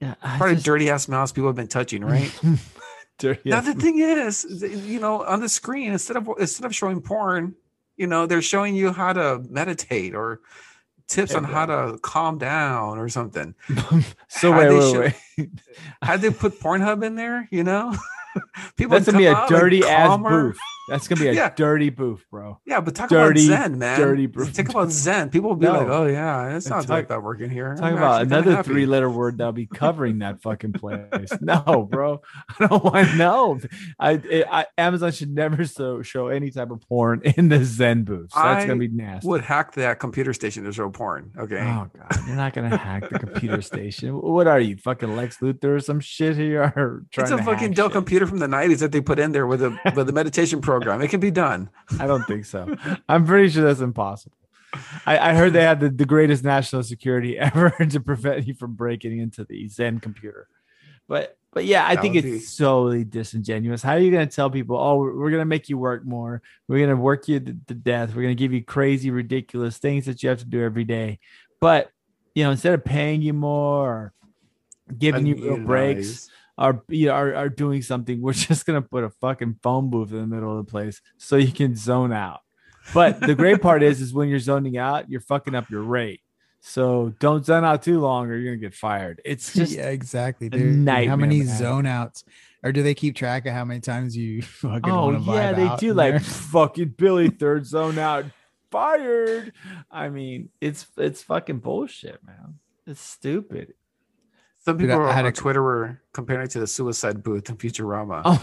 Yeah, 0.00 0.14
I 0.22 0.36
Probably 0.38 0.54
just- 0.56 0.66
dirty 0.66 0.90
ass 0.90 1.06
mouse 1.08 1.32
people 1.32 1.48
have 1.48 1.56
been 1.56 1.68
touching, 1.68 2.04
right? 2.04 2.32
dirty. 3.18 3.50
Now 3.50 3.60
the 3.60 3.74
thing 3.74 3.98
is, 3.98 4.44
you 4.62 5.00
know, 5.00 5.22
on 5.24 5.40
the 5.40 5.48
screen 5.48 5.92
instead 5.92 6.16
of 6.16 6.28
instead 6.38 6.64
of 6.64 6.74
showing 6.74 7.00
porn, 7.00 7.54
you 7.96 8.06
know, 8.06 8.26
they're 8.26 8.42
showing 8.42 8.74
you 8.74 8.92
how 8.92 9.12
to 9.12 9.44
meditate 9.50 10.14
or 10.14 10.40
tips 11.08 11.34
on 11.34 11.44
how 11.44 11.66
to 11.66 11.98
calm 12.02 12.38
down 12.38 12.98
or 12.98 13.08
something. 13.08 13.54
so 14.28 14.52
How'd 14.52 14.58
wait, 14.60 14.68
they 14.68 14.78
wait, 14.78 14.92
show- 14.92 15.12
wait. 15.38 15.50
How'd 16.02 16.20
they 16.20 16.30
put 16.30 16.60
Pornhub 16.60 17.04
in 17.04 17.14
there? 17.16 17.48
You 17.50 17.64
know, 17.64 17.94
people 18.76 18.92
That's 18.92 19.06
gonna 19.06 19.18
be 19.18 19.26
a 19.26 19.46
dirty 19.48 19.84
ass 19.84 20.18
booth. 20.18 20.58
That's 20.88 21.08
gonna 21.08 21.20
be 21.20 21.28
a 21.28 21.32
Yeah. 21.32 21.50
dirty 21.54 21.90
booth, 21.90 22.24
bro. 22.30 22.58
Yeah, 22.66 22.80
but 22.80 22.94
talk 22.94 23.08
Dirty, 23.10 23.46
about 23.46 23.62
Zen, 23.62 23.78
man. 23.78 23.98
dirty 24.00 24.26
booth. 24.26 24.54
Talk 24.54 24.68
about 24.70 24.90
Zen. 24.90 25.30
People 25.30 25.50
will 25.50 25.56
be 25.56 25.66
No. 25.66 25.72
like, 25.78 25.88
"Oh 25.88 26.06
yeah, 26.06 26.56
it's 26.56 26.68
not 26.68 26.82
talk- 26.82 26.88
like 26.90 27.08
that 27.08 27.22
working 27.22 27.50
here." 27.50 27.74
Talk 27.74 27.84
I'm 27.84 27.96
about 27.96 28.22
another 28.22 28.56
happy." 28.56 28.70
three-letter 28.70 29.10
word 29.10 29.38
that'll 29.38 29.52
be 29.52 29.66
covering 29.66 30.18
that 30.20 30.40
fucking 30.42 30.72
place. 30.72 31.08
No, 31.40 31.88
bro, 31.90 32.20
I 32.60 32.66
don't 32.66 32.84
want 32.84 33.16
no. 33.16 33.58
I, 33.98 34.12
it, 34.12 34.46
I 34.50 34.66
Amazon 34.76 35.12
should 35.12 35.30
never 35.34 35.64
so 35.64 36.02
show 36.02 36.28
any 36.28 36.50
type 36.50 36.70
of 36.70 36.80
porn 36.88 37.20
in 37.36 37.48
the 37.48 37.64
Zen 37.64 38.04
booth. 38.04 38.30
So 38.32 38.40
that's 38.42 38.64
I 38.64 38.66
gonna 38.66 38.78
be 38.78 38.88
nasty. 38.88 39.28
Would 39.28 39.42
hack 39.42 39.72
that 39.74 39.98
computer 40.00 40.32
station 40.32 40.64
to 40.64 40.72
show 40.72 40.88
porn. 40.90 41.30
Okay. 41.38 41.58
Oh 41.60 41.88
god, 41.96 42.26
you're 42.26 42.36
not 42.36 42.52
gonna 42.54 42.76
hack 42.76 43.08
the 43.10 43.18
computer 43.18 43.62
station. 43.62 44.10
What 44.14 44.46
are 44.46 44.60
you, 44.60 44.76
fucking 44.76 45.16
Lex 45.16 45.38
Luthor 45.38 45.76
or 45.76 45.80
some 45.80 46.00
shit 46.00 46.36
here? 46.36 46.70
Trying 47.12 47.24
it's 47.24 47.30
a 47.30 47.38
fucking 47.42 47.72
Dell 47.72 47.90
computer 47.90 48.26
from 48.26 48.38
the 48.38 48.46
'90s 48.46 48.78
that 48.80 48.92
they 48.92 49.00
put 49.00 49.18
in 49.18 49.32
there 49.32 49.46
with 49.46 49.62
a 49.62 49.78
with 49.94 50.08
a 50.08 50.12
meditation 50.12 50.60
program. 50.60 50.77
It 51.02 51.10
can 51.10 51.20
be 51.20 51.30
done. 51.30 51.70
I 51.98 52.06
don't 52.06 52.24
think 52.24 52.44
so. 52.44 52.74
I'm 53.08 53.26
pretty 53.26 53.50
sure 53.50 53.64
that's 53.64 53.80
impossible. 53.80 54.36
I, 55.06 55.30
I 55.30 55.34
heard 55.34 55.52
they 55.54 55.62
had 55.62 55.80
the, 55.80 55.88
the 55.88 56.04
greatest 56.04 56.44
national 56.44 56.82
security 56.82 57.38
ever 57.38 57.70
to 57.70 58.00
prevent 58.00 58.46
you 58.46 58.54
from 58.54 58.74
breaking 58.74 59.18
into 59.18 59.44
the 59.44 59.68
Zen 59.68 60.00
computer. 60.00 60.48
But 61.08 61.38
but 61.52 61.64
yeah, 61.64 61.86
I 61.86 61.94
That 61.94 62.02
think 62.02 62.16
it's 62.16 62.24
be- 62.24 62.38
solely 62.40 63.04
disingenuous. 63.04 63.82
How 63.82 63.92
are 63.92 63.98
you 63.98 64.10
going 64.10 64.28
to 64.28 64.34
tell 64.34 64.50
people, 64.50 64.76
oh, 64.76 64.96
we're, 64.96 65.18
we're 65.18 65.30
going 65.30 65.40
to 65.40 65.46
make 65.46 65.68
you 65.68 65.78
work 65.78 66.04
more. 66.04 66.42
We're 66.68 66.78
going 66.78 66.90
to 66.90 66.96
work 66.96 67.26
you 67.26 67.40
to, 67.40 67.56
to 67.68 67.74
death. 67.74 68.10
We're 68.10 68.22
going 68.22 68.36
to 68.36 68.40
give 68.40 68.52
you 68.52 68.62
crazy, 68.62 69.10
ridiculous 69.10 69.78
things 69.78 70.04
that 70.06 70.22
you 70.22 70.28
have 70.28 70.38
to 70.40 70.44
do 70.44 70.62
every 70.62 70.84
day. 70.84 71.20
But, 71.60 71.90
you 72.34 72.44
know, 72.44 72.50
instead 72.50 72.74
of 72.74 72.84
paying 72.84 73.22
you 73.22 73.32
more 73.32 73.88
or 73.88 74.12
giving 74.96 75.26
you 75.26 75.36
real 75.36 75.58
breaks. 75.58 76.28
Are 76.58 76.82
you 76.88 77.06
know, 77.06 77.12
are, 77.12 77.34
are 77.34 77.48
doing 77.48 77.80
something, 77.82 78.20
we're 78.20 78.32
just 78.34 78.66
gonna 78.66 78.82
put 78.82 79.04
a 79.04 79.10
fucking 79.10 79.60
phone 79.62 79.88
booth 79.88 80.10
in 80.10 80.18
the 80.18 80.26
middle 80.26 80.58
of 80.58 80.66
the 80.66 80.70
place 80.70 81.00
so 81.16 81.36
you 81.36 81.52
can 81.52 81.76
zone 81.76 82.12
out. 82.12 82.40
But 82.92 83.20
the 83.20 83.34
great 83.34 83.62
part 83.62 83.82
is, 83.82 84.00
is 84.00 84.12
when 84.12 84.28
you're 84.28 84.38
zoning 84.40 84.76
out, 84.76 85.08
you're 85.08 85.20
fucking 85.20 85.54
up 85.54 85.70
your 85.70 85.82
rate. 85.82 86.20
So 86.60 87.14
don't 87.20 87.46
zone 87.46 87.64
out 87.64 87.82
too 87.82 88.00
long, 88.00 88.26
or 88.26 88.36
you're 88.36 88.52
gonna 88.52 88.60
get 88.60 88.74
fired. 88.74 89.22
It's 89.24 89.52
just 89.54 89.74
yeah, 89.74 89.88
exactly. 89.90 90.48
Dude. 90.48 90.86
How 90.88 91.16
many 91.16 91.38
man. 91.38 91.56
zone 91.56 91.86
outs, 91.86 92.24
or 92.64 92.72
do 92.72 92.82
they 92.82 92.94
keep 92.94 93.14
track 93.14 93.46
of 93.46 93.54
how 93.54 93.64
many 93.64 93.80
times 93.80 94.16
you 94.16 94.42
fucking? 94.42 94.90
oh 94.90 95.10
yeah, 95.32 95.52
they 95.52 95.70
do 95.78 95.94
like 95.94 96.14
there? 96.14 96.20
fucking 96.20 96.94
Billy 96.98 97.30
third 97.30 97.64
zone 97.64 97.98
out, 97.98 98.24
fired. 98.72 99.52
I 99.90 100.08
mean, 100.08 100.48
it's 100.60 100.86
it's 100.96 101.22
fucking 101.22 101.58
bullshit, 101.58 102.18
man. 102.26 102.58
It's 102.86 103.00
stupid. 103.00 103.74
Some 104.68 104.76
Dude, 104.76 104.90
people 104.90 105.06
I 105.06 105.12
had 105.12 105.24
on 105.24 105.30
a- 105.30 105.32
Twitter 105.32 105.62
were 105.62 105.98
comparing 106.12 106.44
it 106.44 106.50
to 106.50 106.60
the 106.60 106.66
suicide 106.66 107.22
booth 107.22 107.48
in 107.48 107.56
Futurama. 107.56 108.20
Oh, 108.22 108.38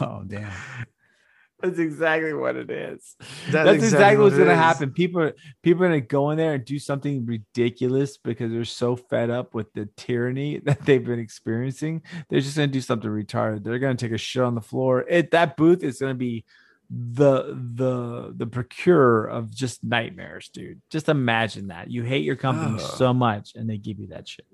oh 0.02 0.22
damn. 0.26 0.52
That's 1.62 1.78
exactly 1.78 2.34
what 2.34 2.56
it 2.56 2.70
is. 2.70 3.16
That's 3.50 3.52
That's, 3.52 3.84
exactly, 3.84 4.22
what's 4.22 4.32
what 4.34 4.40
gonna 4.40 4.52
is. 4.52 4.58
happen. 4.58 4.90
People, 4.90 5.22
are, 5.22 5.34
people 5.62 5.84
are 5.84 5.88
gonna 5.88 6.02
go 6.02 6.28
in 6.28 6.36
there 6.36 6.52
and 6.52 6.62
do 6.62 6.78
something 6.78 7.24
ridiculous 7.24 8.18
because 8.18 8.52
they're 8.52 8.66
so 8.66 8.96
fed 8.96 9.30
up 9.30 9.54
with 9.54 9.72
the 9.72 9.88
tyranny 9.96 10.58
that 10.64 10.84
they've 10.84 11.02
been 11.02 11.18
experiencing. 11.18 12.02
They're 12.28 12.40
just 12.40 12.56
gonna 12.56 12.66
do 12.66 12.82
something 12.82 13.08
retarded. 13.08 13.64
They're 13.64 13.78
gonna 13.78 13.94
take 13.94 14.12
a 14.12 14.18
shit 14.18 14.42
on 14.42 14.54
the 14.54 14.60
floor. 14.60 15.06
It 15.08 15.30
that 15.30 15.56
booth 15.56 15.82
is 15.82 16.00
gonna 16.00 16.12
be 16.12 16.44
the 16.94 17.58
the 17.74 18.34
the 18.36 18.46
procurer 18.46 19.24
of 19.26 19.50
just 19.50 19.82
nightmares, 19.82 20.50
dude. 20.52 20.82
Just 20.90 21.08
imagine 21.08 21.68
that 21.68 21.90
you 21.90 22.02
hate 22.02 22.22
your 22.24 22.36
company 22.36 22.74
Ugh. 22.82 22.90
so 22.96 23.14
much, 23.14 23.52
and 23.54 23.68
they 23.68 23.78
give 23.78 23.98
you 23.98 24.08
that 24.08 24.28
shit. 24.28 24.44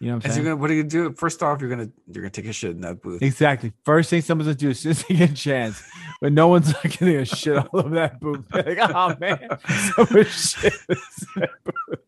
You 0.00 0.08
know 0.08 0.16
what 0.16 0.24
I'm 0.26 0.32
saying? 0.32 0.44
gonna, 0.44 0.56
what 0.56 0.70
are 0.70 0.74
you 0.74 0.82
gonna 0.82 0.90
do? 1.10 1.14
First 1.14 1.42
off, 1.42 1.60
you're 1.60 1.70
gonna 1.70 1.90
you're 2.10 2.22
gonna 2.22 2.30
take 2.30 2.46
a 2.46 2.52
shit 2.52 2.70
in 2.72 2.80
that 2.80 3.02
booth. 3.02 3.22
Exactly. 3.22 3.72
First 3.84 4.10
thing 4.10 4.22
someone's 4.22 4.48
gonna 4.48 4.56
do 4.56 4.70
as 4.70 4.80
soon 4.80 4.90
as 4.90 5.04
they 5.04 5.14
get 5.14 5.30
a 5.30 5.34
chance, 5.34 5.82
but 6.20 6.32
no 6.32 6.48
one's 6.48 6.72
like 6.84 6.98
gonna 6.98 7.24
shit 7.24 7.56
all 7.56 7.68
over 7.80 7.94
that 7.96 8.18
booth. 8.20 8.44
They're 8.50 8.62
like, 8.76 8.90
oh 8.94 9.14
man, 9.20 9.48
so 9.96 10.06
much 10.10 10.28
shit. 10.30 10.72
booth." 11.64 11.98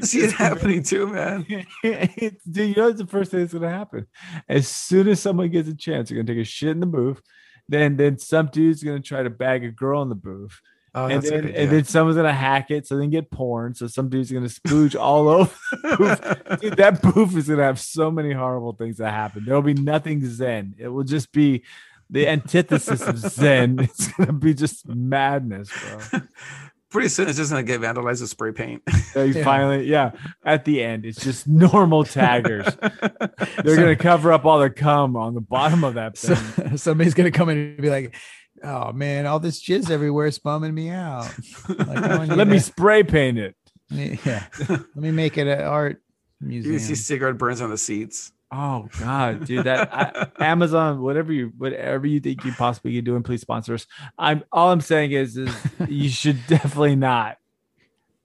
See 0.00 0.20
it 0.20 0.32
happening 0.32 0.82
too, 0.82 1.06
man. 1.06 1.44
It's- 1.84 2.42
Dude, 2.50 2.70
you 2.70 2.74
know 2.76 2.86
what's 2.86 2.98
the 3.00 3.06
first 3.06 3.30
thing 3.30 3.40
that's 3.40 3.52
gonna 3.52 3.68
happen? 3.68 4.06
As 4.48 4.66
soon 4.68 5.06
as 5.08 5.20
someone 5.20 5.50
gets 5.50 5.68
a 5.68 5.74
chance, 5.76 6.08
they're 6.08 6.16
gonna 6.16 6.34
take 6.34 6.42
a 6.42 6.48
shit 6.48 6.70
in 6.70 6.80
the 6.80 6.86
booth. 6.86 7.20
Then 7.68 7.96
then 7.96 8.18
some 8.18 8.46
dude's 8.46 8.82
gonna 8.82 9.00
try 9.00 9.22
to 9.22 9.30
bag 9.30 9.64
a 9.64 9.70
girl 9.70 10.02
in 10.02 10.08
the 10.08 10.14
booth. 10.14 10.60
Oh, 10.94 11.06
and 11.06 11.22
then 11.22 11.42
good 11.42 11.54
and 11.54 11.70
then 11.70 11.84
someone's 11.84 12.16
gonna 12.16 12.32
hack 12.32 12.70
it, 12.70 12.86
so 12.86 12.96
then 12.96 13.10
get 13.10 13.30
porn. 13.30 13.74
So 13.74 13.86
some 13.86 14.08
dude's 14.08 14.32
gonna 14.32 14.46
spooge 14.46 14.98
all 14.98 15.28
over 15.28 15.52
the 15.70 15.96
booth. 15.98 16.24
idea. 16.24 16.56
Dude, 16.56 16.76
that 16.78 17.02
booth 17.02 17.36
is 17.36 17.48
gonna 17.48 17.64
have 17.64 17.78
so 17.80 18.10
many 18.10 18.32
horrible 18.32 18.72
things 18.72 18.96
that 18.98 19.10
happen. 19.12 19.44
There'll 19.44 19.60
be 19.62 19.74
nothing 19.74 20.26
Zen. 20.26 20.74
It 20.78 20.88
will 20.88 21.04
just 21.04 21.32
be 21.32 21.64
the 22.08 22.28
antithesis 22.28 23.02
of 23.02 23.18
Zen. 23.18 23.78
It's 23.82 24.08
gonna 24.12 24.32
be 24.32 24.54
just 24.54 24.88
madness, 24.88 25.70
bro. 26.10 26.20
Pretty 26.90 27.08
soon, 27.08 27.28
it's 27.28 27.36
just 27.36 27.50
gonna 27.50 27.62
get 27.64 27.80
vandalized 27.80 28.20
with 28.20 28.30
spray 28.30 28.52
paint. 28.52 28.82
So 29.12 29.24
Yeah. 29.24 29.44
finally, 29.44 29.86
yeah. 29.86 30.12
At 30.44 30.64
the 30.64 30.82
end, 30.82 31.04
it's 31.04 31.20
just 31.22 31.48
normal 31.48 32.04
taggers. 32.04 32.64
They're 32.80 33.30
So- 33.64 33.76
gonna 33.76 33.96
cover 33.96 34.32
up 34.32 34.44
all 34.44 34.60
the 34.60 34.70
cum 34.70 35.16
on 35.16 35.34
the 35.34 35.40
bottom 35.40 35.82
of 35.84 35.94
that 35.94 36.16
So 36.16 36.34
somebody's 36.76 37.14
gonna 37.14 37.30
come 37.32 37.48
in 37.48 37.58
and 37.58 37.76
be 37.82 37.90
like, 37.90 38.14
oh 38.62 38.92
man, 38.92 39.26
all 39.26 39.40
this 39.40 39.62
jizz 39.62 39.90
everywhere 39.90 40.26
is 40.26 40.38
bumming 40.38 40.74
me 40.74 40.88
out. 40.90 41.28
Like, 41.68 41.88
I 41.98 42.16
want 42.18 42.36
Let 42.36 42.46
me 42.48 42.58
to- 42.58 42.62
spray 42.62 43.02
paint 43.02 43.38
it. 43.38 43.56
yeah. 43.90 44.44
Let 44.68 44.96
me 44.96 45.10
make 45.10 45.38
it 45.38 45.46
an 45.48 45.60
art 45.62 46.00
museum. 46.40 46.72
You 46.72 46.78
see 46.78 46.94
cigarette 46.94 47.36
burns 47.38 47.60
on 47.60 47.70
the 47.70 47.78
seats. 47.78 48.32
Oh 48.52 48.88
God, 49.00 49.44
dude, 49.44 49.64
that 49.64 49.88
I, 49.92 50.28
Amazon, 50.44 51.00
whatever 51.00 51.32
you, 51.32 51.52
whatever 51.58 52.06
you 52.06 52.20
think 52.20 52.44
you 52.44 52.52
possibly 52.52 52.94
can 52.94 53.04
do, 53.04 53.16
and 53.16 53.24
please 53.24 53.40
sponsor 53.40 53.74
us. 53.74 53.86
I'm 54.18 54.44
all 54.52 54.70
I'm 54.70 54.80
saying 54.80 55.12
is, 55.12 55.36
is 55.36 55.52
you 55.88 56.08
should 56.08 56.46
definitely 56.46 56.94
not 56.96 57.38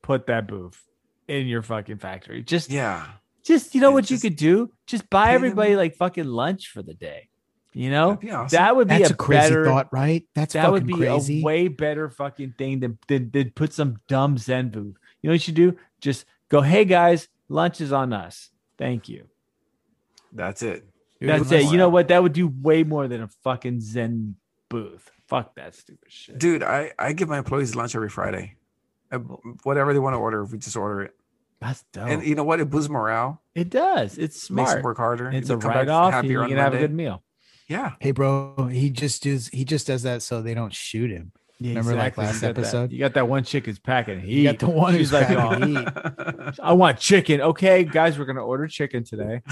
put 0.04 0.28
that 0.28 0.48
booth 0.48 0.80
in 1.28 1.48
your 1.48 1.62
fucking 1.64 1.98
factory. 1.98 2.44
Just, 2.44 2.70
Yeah. 2.70 3.06
just 3.44 3.74
you 3.74 3.82
know 3.82 3.90
It 3.90 3.94
what 3.94 4.06
just- 4.06 4.24
you 4.24 4.30
could 4.30 4.38
do? 4.38 4.72
Just 4.86 5.10
buy 5.10 5.26
pay 5.28 5.34
them- 5.34 5.36
everybody 5.46 5.76
like 5.76 5.96
fucking 5.96 6.26
lunch 6.26 6.68
for 6.70 6.82
the 6.84 6.94
day. 6.94 7.28
You 7.74 7.90
know, 7.90 8.08
That'd 8.10 8.20
be 8.20 8.32
awesome. 8.32 8.58
that 8.58 8.76
would 8.76 8.88
be 8.90 8.98
That's 8.98 9.12
a, 9.12 9.14
a 9.14 9.18
crazy 9.18 9.42
better, 9.50 9.66
thought, 9.66 9.88
right? 9.94 10.28
That's 10.36 10.54
that 10.56 10.70
would 10.72 10.86
be 10.86 10.94
crazy. 10.94 11.40
a 11.40 11.44
way 11.46 11.70
better 11.70 12.10
fucking 12.10 12.56
thing 12.58 12.82
than, 12.82 12.98
than 13.08 13.32
than 13.32 13.52
put 13.52 13.72
some 13.72 13.96
dumb 14.10 14.38
Zen 14.38 14.70
booth. 14.72 14.98
You 15.22 15.30
know 15.30 15.32
what 15.32 15.36
you 15.36 15.40
should 15.40 15.56
do? 15.56 15.78
Just 16.02 16.26
go, 16.50 16.60
hey 16.60 16.84
guys, 16.84 17.30
lunch 17.48 17.80
is 17.80 17.94
on 17.94 18.12
us. 18.12 18.50
Thank 18.78 19.08
you. 19.08 19.26
That's 20.32 20.62
it. 20.64 20.86
Dude, 21.20 21.30
That's 21.30 21.52
let's- 21.52 21.66
it. 21.66 21.72
You 21.72 21.78
know 21.78 21.90
what? 21.90 22.08
That 22.08 22.24
would 22.24 22.34
do 22.34 22.48
way 22.48 22.84
more 22.84 23.08
than 23.08 23.22
a 23.22 23.28
fucking 23.28 23.82
Zen 23.82 24.36
booth. 24.70 25.10
Fuck 25.28 25.56
that 25.56 25.76
stupid 25.76 26.12
shit. 26.12 26.38
Dude, 26.40 26.64
I, 26.64 26.92
I 27.00 27.14
give 27.14 27.30
my 27.30 27.38
employees 27.38 27.76
lunch 27.76 27.96
every 27.96 28.10
Friday. 28.10 28.56
Uh, 29.12 29.20
Whatever 29.64 29.94
they 29.94 30.00
want 30.00 30.14
to 30.14 30.18
order, 30.18 30.44
we 30.44 30.58
just 30.58 30.76
order 30.76 31.02
it. 31.04 31.16
That's 31.62 31.84
dope. 31.94 32.08
And 32.08 32.24
you 32.26 32.34
know 32.36 32.44
what? 32.44 32.60
It 32.60 32.70
boosts 32.70 32.90
morale, 32.90 33.42
it 33.54 33.70
does. 33.70 34.18
It's 34.18 34.42
smart. 34.42 34.68
makes 34.68 34.74
them 34.76 34.84
work 34.84 34.98
harder. 34.98 35.30
It's 35.30 35.48
They 35.48 35.54
a 35.54 35.58
come 35.58 35.70
back 35.70 35.76
write 35.76 35.90
off. 35.90 36.24
You 36.26 36.40
can 36.48 36.58
have 36.58 36.74
a 36.74 36.80
good 36.80 36.94
meal. 36.94 37.22
Yeah. 37.68 37.94
Hey, 38.00 38.12
bro, 38.12 38.68
he 38.72 38.90
just 38.90 39.24
does. 39.24 39.48
He 39.50 39.64
just 39.64 39.86
does 39.88 40.04
that 40.04 40.22
so 40.24 40.42
they 40.42 40.54
don't 40.56 40.74
shoot 40.74 41.12
him. 41.12 41.32
Yeah, 41.64 41.70
Remember, 41.78 41.94
like, 41.96 42.18
exactly. 42.18 42.24
You 42.24 42.28
last 42.32 42.42
that- 42.42 42.50
episode? 42.58 42.92
you 42.92 42.98
got 42.98 43.14
that 43.14 43.28
one 43.28 43.44
chick 43.44 43.68
who's 43.68 43.78
packing 43.78 44.20
heat. 44.20 44.38
You 44.42 44.44
got 44.52 44.58
the 44.58 44.70
one 44.70 44.96
who's 44.96 45.14
like, 45.14 45.28
packing 45.28 45.68
"Oh, 45.76 45.82
heat. 45.82 46.56
I 46.64 46.74
want 46.74 46.98
chicken. 46.98 47.40
Okay, 47.40 47.84
guys, 47.84 48.18
we're 48.18 48.26
gonna 48.26 48.44
order 48.44 48.68
chicken 48.68 49.04
today. 49.04 49.42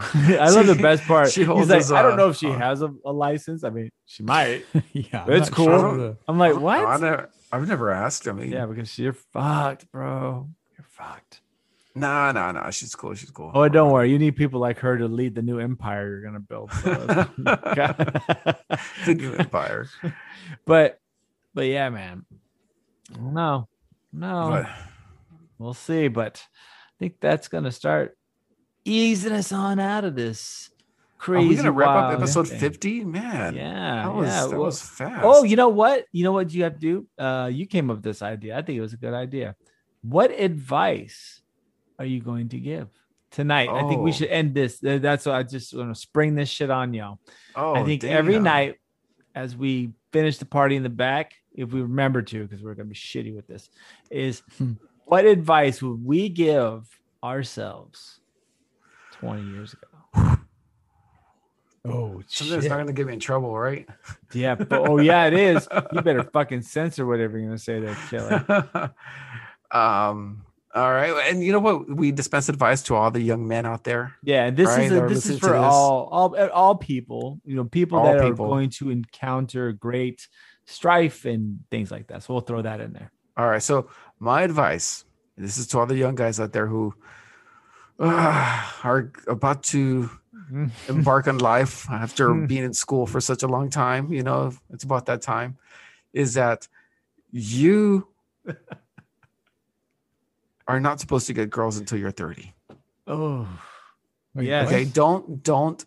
I 0.00 0.50
love 0.50 0.66
the 0.66 0.78
best 0.80 1.04
part. 1.04 1.30
she 1.32 1.40
He's 1.40 1.46
holds 1.48 1.70
like, 1.70 1.90
I 1.90 2.02
don't 2.02 2.16
know 2.18 2.28
if 2.28 2.36
she 2.36 2.48
uh, 2.48 2.58
has 2.58 2.82
a, 2.82 2.92
a 3.04 3.12
license. 3.12 3.64
I 3.64 3.70
mean, 3.70 3.90
she 4.06 4.22
might. 4.22 4.64
yeah, 4.92 5.24
I'm 5.24 5.32
It's 5.32 5.48
cool. 5.50 5.64
sure. 5.66 6.16
I'm 6.28 6.38
like, 6.38 6.54
I 6.54 6.58
what? 6.58 7.00
never, 7.00 7.30
I've 7.50 7.66
never 7.66 7.90
asked. 7.90 8.28
I 8.28 8.32
mean, 8.32 8.52
Yeah, 8.52 8.66
because 8.66 8.98
you're 8.98 9.14
fucked, 9.14 9.90
bro. 9.90 10.48
You're 10.76 10.86
fucked. 10.90 11.40
Nah, 11.98 12.32
nah, 12.32 12.52
nah. 12.52 12.70
She's 12.70 12.94
cool. 12.94 13.14
She's 13.14 13.30
cool. 13.30 13.50
Oh, 13.54 13.68
don't 13.68 13.90
worry. 13.92 14.10
You 14.10 14.18
need 14.18 14.36
people 14.36 14.60
like 14.60 14.78
her 14.80 14.96
to 14.98 15.06
lead 15.08 15.34
the 15.34 15.42
new 15.42 15.58
empire 15.58 16.08
you're 16.08 16.22
gonna 16.22 16.40
build. 16.40 16.72
So 16.72 16.94
the 19.06 19.14
new 19.14 19.34
empire. 19.34 19.88
but, 20.64 21.00
but 21.54 21.66
yeah, 21.66 21.88
man. 21.90 22.24
No, 23.18 23.68
no, 24.12 24.48
But 24.50 24.70
we'll 25.58 25.74
see. 25.74 26.08
But 26.08 26.42
I 26.46 26.92
think 26.98 27.16
that's 27.20 27.48
gonna 27.48 27.72
start 27.72 28.16
easing 28.84 29.32
us 29.32 29.52
on 29.52 29.78
out 29.80 30.04
of 30.04 30.14
this 30.14 30.70
are 30.70 31.20
crazy. 31.20 31.48
we 31.48 31.56
gonna 31.56 31.72
wrap 31.72 31.88
up 31.88 32.12
episode 32.12 32.48
50? 32.48 33.04
Man, 33.04 33.54
Yeah, 33.54 34.04
that 34.04 34.14
was 34.14 34.28
yeah. 34.28 34.40
that 34.46 34.50
well- 34.50 34.60
was 34.66 34.80
fast. 34.82 35.20
Oh, 35.24 35.42
you 35.42 35.56
know 35.56 35.68
what? 35.68 36.04
You 36.12 36.24
know 36.24 36.32
what 36.32 36.52
you 36.52 36.62
have 36.64 36.74
to 36.74 36.78
do? 36.80 37.06
Uh, 37.22 37.50
you 37.52 37.66
came 37.66 37.90
up 37.90 37.96
with 37.96 38.04
this 38.04 38.22
idea. 38.22 38.56
I 38.56 38.62
think 38.62 38.78
it 38.78 38.82
was 38.82 38.92
a 38.92 38.98
good 38.98 39.14
idea. 39.14 39.56
What 40.02 40.30
advice 40.30 41.42
are 41.98 42.04
you 42.04 42.20
going 42.20 42.48
to 42.50 42.58
give 42.58 42.88
tonight? 43.30 43.68
I 43.68 43.88
think 43.88 44.00
we 44.02 44.10
Oh. 44.10 44.14
should 44.14 44.28
end 44.28 44.54
this. 44.54 44.78
That's 44.80 45.26
what 45.26 45.34
I 45.34 45.42
just 45.42 45.74
want 45.74 45.94
to 45.94 46.00
spring 46.00 46.34
this 46.34 46.48
shit 46.48 46.70
on 46.70 46.94
y'all. 46.94 47.18
oh, 47.56 47.74
I 47.74 47.84
think 47.84 48.04
every 48.04 48.38
night 48.38 48.76
as 49.34 49.56
we 49.56 49.90
finish 50.12 50.38
the 50.38 50.46
party 50.46 50.76
in 50.76 50.82
the 50.82 50.88
back, 50.88 51.34
if 51.54 51.72
we 51.72 51.82
remember 51.82 52.22
to, 52.22 52.42
because 52.46 52.62
we're 52.62 52.74
gonna 52.74 52.88
be 52.88 52.94
shitty 52.94 53.34
with 53.34 53.46
this, 53.46 53.68
is 54.10 54.42
Hmm. 54.58 54.72
what 55.04 55.24
advice 55.24 55.82
would 55.82 56.04
we 56.04 56.28
give 56.28 56.88
ourselves 57.22 58.20
20 59.12 59.42
years 59.42 59.74
ago? 59.74 60.36
Oh 61.84 62.22
Something 62.26 62.52
that's 62.54 62.64
shit! 62.64 62.70
not 62.70 62.78
gonna 62.78 62.92
get 62.92 63.06
me 63.06 63.14
in 63.14 63.20
trouble, 63.20 63.56
right? 63.58 63.88
Yeah, 64.32 64.56
but, 64.56 64.72
oh 64.88 64.98
yeah, 64.98 65.26
it 65.26 65.32
is. 65.34 65.66
You 65.92 66.02
better 66.02 66.22
fucking 66.32 66.62
censor 66.62 67.06
whatever 67.06 67.38
you're 67.38 67.46
gonna 67.48 67.58
say 67.58 67.80
there, 67.80 67.96
Kelly. 68.10 68.90
um. 69.70 70.44
All 70.74 70.92
right, 70.92 71.10
and 71.30 71.42
you 71.42 71.50
know 71.52 71.60
what? 71.60 71.88
We 71.88 72.12
dispense 72.12 72.48
advice 72.48 72.82
to 72.84 72.94
all 72.94 73.10
the 73.10 73.20
young 73.22 73.48
men 73.48 73.64
out 73.64 73.84
there. 73.84 74.14
Yeah, 74.22 74.50
this 74.50 74.68
Right, 74.68 74.84
is 74.84 74.92
a, 74.92 75.00
this 75.08 75.30
is 75.30 75.38
for 75.38 75.56
all 75.56 76.08
all 76.12 76.36
all 76.50 76.76
people. 76.76 77.40
You 77.44 77.56
know, 77.56 77.64
people 77.64 77.98
All 77.98 78.12
that 78.12 78.20
people. 78.22 78.44
are 78.46 78.48
going 78.50 78.70
to 78.70 78.90
encounter 78.90 79.72
great 79.72 80.28
strife 80.66 81.24
and 81.24 81.60
things 81.70 81.90
like 81.90 82.08
that. 82.08 82.22
So 82.22 82.34
we'll 82.34 82.42
throw 82.42 82.60
that 82.62 82.80
in 82.80 82.92
there. 82.92 83.10
All 83.36 83.48
right. 83.48 83.62
So 83.62 83.88
my 84.18 84.42
advice, 84.42 85.04
this 85.38 85.56
is 85.56 85.66
to 85.68 85.78
all 85.78 85.86
the 85.86 85.96
young 85.96 86.14
guys 86.14 86.38
out 86.38 86.52
there 86.52 86.66
who 86.66 86.92
uh, 87.98 88.70
are 88.84 89.10
about 89.26 89.62
to 89.64 90.10
embark 90.88 91.28
on 91.28 91.38
life 91.38 91.88
after 91.90 92.28
Mm. 92.28 92.46
being 92.48 92.64
in 92.64 92.74
school 92.74 93.06
for 93.06 93.20
such 93.20 93.42
a 93.42 93.48
long 93.48 93.70
time. 93.70 94.12
You 94.12 94.22
know, 94.22 94.52
it's 94.70 94.84
about 94.84 95.06
that 95.06 95.22
time. 95.22 95.56
Is 96.12 96.34
that 96.34 96.68
you 97.30 98.08
are 100.68 100.78
not 100.78 101.00
supposed 101.00 101.26
to 101.26 101.32
get 101.32 101.50
girls 101.50 101.78
until 101.78 101.98
you're 101.98 102.10
30. 102.10 102.52
Oh, 103.06 103.48
yeah. 104.36 104.42
yes. 104.42 104.68
Okay. 104.68 104.84
Don't 104.84 105.42
don't 105.42 105.84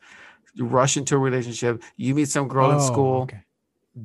rush 0.58 0.98
into 0.98 1.16
a 1.16 1.20
relationship. 1.20 1.82
You 1.95 2.16
meet 2.16 2.28
some 2.30 2.48
girl 2.48 2.72
in 2.72 2.78
Oh, 2.78 2.88
school. 2.88 3.22
okay. 3.24 3.44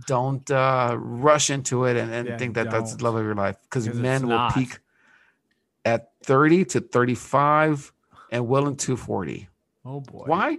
Don't 0.07 0.49
uh, 0.51 0.97
rush 0.99 1.49
into 1.49 1.85
it 1.87 1.97
and, 1.97 2.13
and 2.13 2.29
Yeah, 2.29 2.37
think 2.37 2.55
that 2.55 2.71
that's 2.71 2.95
the 2.97 3.05
love 3.05 3.15
of 3.17 3.25
your 3.25 3.35
life 3.35 3.57
because 3.63 3.89
men 3.89 4.29
will 4.29 4.51
peak 4.53 4.79
at 5.85 6.11
30 6.25 6.65
to 6.67 6.81
35 6.81 7.93
and 8.33 8.47
well 8.49 8.67
into 8.67 8.97
40. 8.97 9.49
oh 9.85 10.01
boy. 10.01 10.25
Why? 10.27 10.59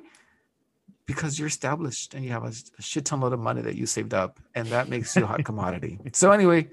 Because 1.05 1.37
you're 1.37 1.47
established 1.49 2.13
and 2.15 2.23
you 2.25 2.31
have 2.31 2.43
a, 2.43 2.53
a 2.79 2.81
shit 2.81 3.05
ton 3.05 3.19
load 3.21 3.33
of 3.33 3.39
money 3.39 3.61
that 3.61 3.75
you 3.75 3.85
saved 3.85 4.13
up, 4.13 4.39
and 4.55 4.67
that 4.69 4.89
makes 4.89 5.15
you 5.15 5.23
a 5.23 5.27
hot 5.27 5.43
commodity. 5.49 5.99
So 6.13 6.31
anyway, 6.31 6.69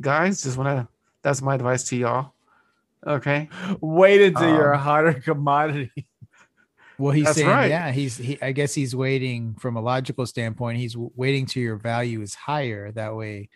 guys, 0.00 0.42
just 0.42 0.56
want 0.58 0.68
to. 0.68 0.88
That's 1.22 1.40
my 1.42 1.54
advice 1.54 1.84
to 1.84 1.96
y'all. 1.96 2.32
Okay. 3.06 3.48
Wait 3.80 4.20
until 4.22 4.48
you're 4.48 4.72
a 4.72 4.76
Um, 4.76 4.82
hotter 4.82 5.12
commodity. 5.14 6.06
Well, 6.98 7.12
he's 7.12 7.26
That's 7.26 7.36
saying, 7.38 7.48
right. 7.48 7.70
yeah, 7.70 7.92
he's 7.92 8.16
he. 8.16 8.42
I 8.42 8.50
guess 8.50 8.74
he's 8.74 8.94
waiting 8.96 9.54
from 9.54 9.76
a 9.76 9.80
logical 9.80 10.26
standpoint. 10.26 10.78
He's 10.78 10.96
waiting 10.96 11.46
till 11.46 11.62
your 11.62 11.76
value 11.76 12.20
is 12.22 12.34
higher. 12.34 12.90
That 12.90 13.14
way, 13.14 13.50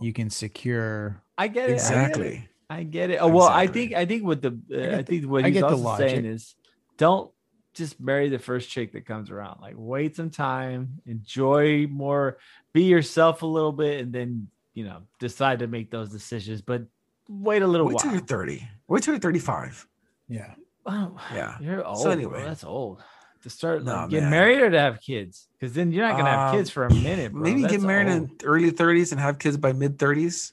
you 0.00 0.12
can 0.12 0.30
secure. 0.30 1.20
I 1.36 1.48
get 1.48 1.64
it. 1.64 1.64
I 1.64 1.66
get 1.66 1.70
it. 1.70 1.72
Exactly. 1.72 2.48
I 2.70 2.82
get 2.84 3.10
it. 3.10 3.16
Oh, 3.20 3.26
well, 3.26 3.48
I 3.48 3.66
think 3.66 3.94
I 3.94 4.04
think 4.06 4.22
what 4.24 4.40
the 4.40 4.50
uh, 4.72 4.76
I, 4.76 4.96
the- 4.98 5.02
think 5.02 5.26
what 5.26 5.44
I 5.44 5.50
he's 5.50 5.62
also 5.64 5.96
saying 5.96 6.24
is 6.24 6.54
don't 6.96 7.32
just 7.74 8.00
marry 8.00 8.28
the 8.28 8.38
first 8.38 8.70
chick 8.70 8.92
that 8.92 9.04
comes 9.04 9.32
around. 9.32 9.60
Like 9.60 9.74
wait 9.76 10.14
some 10.14 10.30
time, 10.30 11.00
enjoy 11.06 11.88
more, 11.88 12.38
be 12.72 12.84
yourself 12.84 13.42
a 13.42 13.46
little 13.46 13.72
bit, 13.72 14.00
and 14.00 14.12
then 14.12 14.46
you 14.74 14.84
know 14.84 15.02
decide 15.18 15.58
to 15.58 15.66
make 15.66 15.90
those 15.90 16.10
decisions. 16.10 16.62
But 16.62 16.84
wait 17.30 17.62
a 17.62 17.66
little 17.66 17.86
Wait 17.86 17.98
till 17.98 18.10
you're 18.12 18.20
30. 18.20 18.68
Wait 18.88 19.02
till 19.02 19.14
you're 19.14 19.20
35. 19.20 19.86
Yeah. 20.28 20.54
Oh, 20.86 21.16
Yeah. 21.32 21.56
you're 21.60 21.84
old. 21.86 21.98
So 21.98 22.04
bro. 22.04 22.12
anyway. 22.12 22.42
that's 22.44 22.64
old. 22.64 23.02
To 23.42 23.48
start 23.50 23.84
No, 23.84 23.92
like, 23.94 24.10
get 24.10 24.24
married 24.24 24.60
or 24.60 24.68
to 24.70 24.78
have 24.78 25.00
kids, 25.00 25.48
because 25.58 25.72
then 25.74 25.92
you're 25.92 26.06
not 26.06 26.18
gonna 26.18 26.28
have 26.30 26.50
Um, 26.52 26.56
kids 26.58 26.68
for 26.70 26.84
a 26.84 26.92
minute. 26.92 27.32
Bro. 27.32 27.40
Maybe 27.42 27.62
get 27.62 27.80
married 27.80 28.08
old. 28.08 28.30
in 28.30 28.36
early 28.44 28.70
30s 28.70 29.12
and 29.12 29.20
have 29.20 29.38
kids 29.38 29.56
by 29.56 29.72
mid 29.72 29.98
30s, 29.98 30.52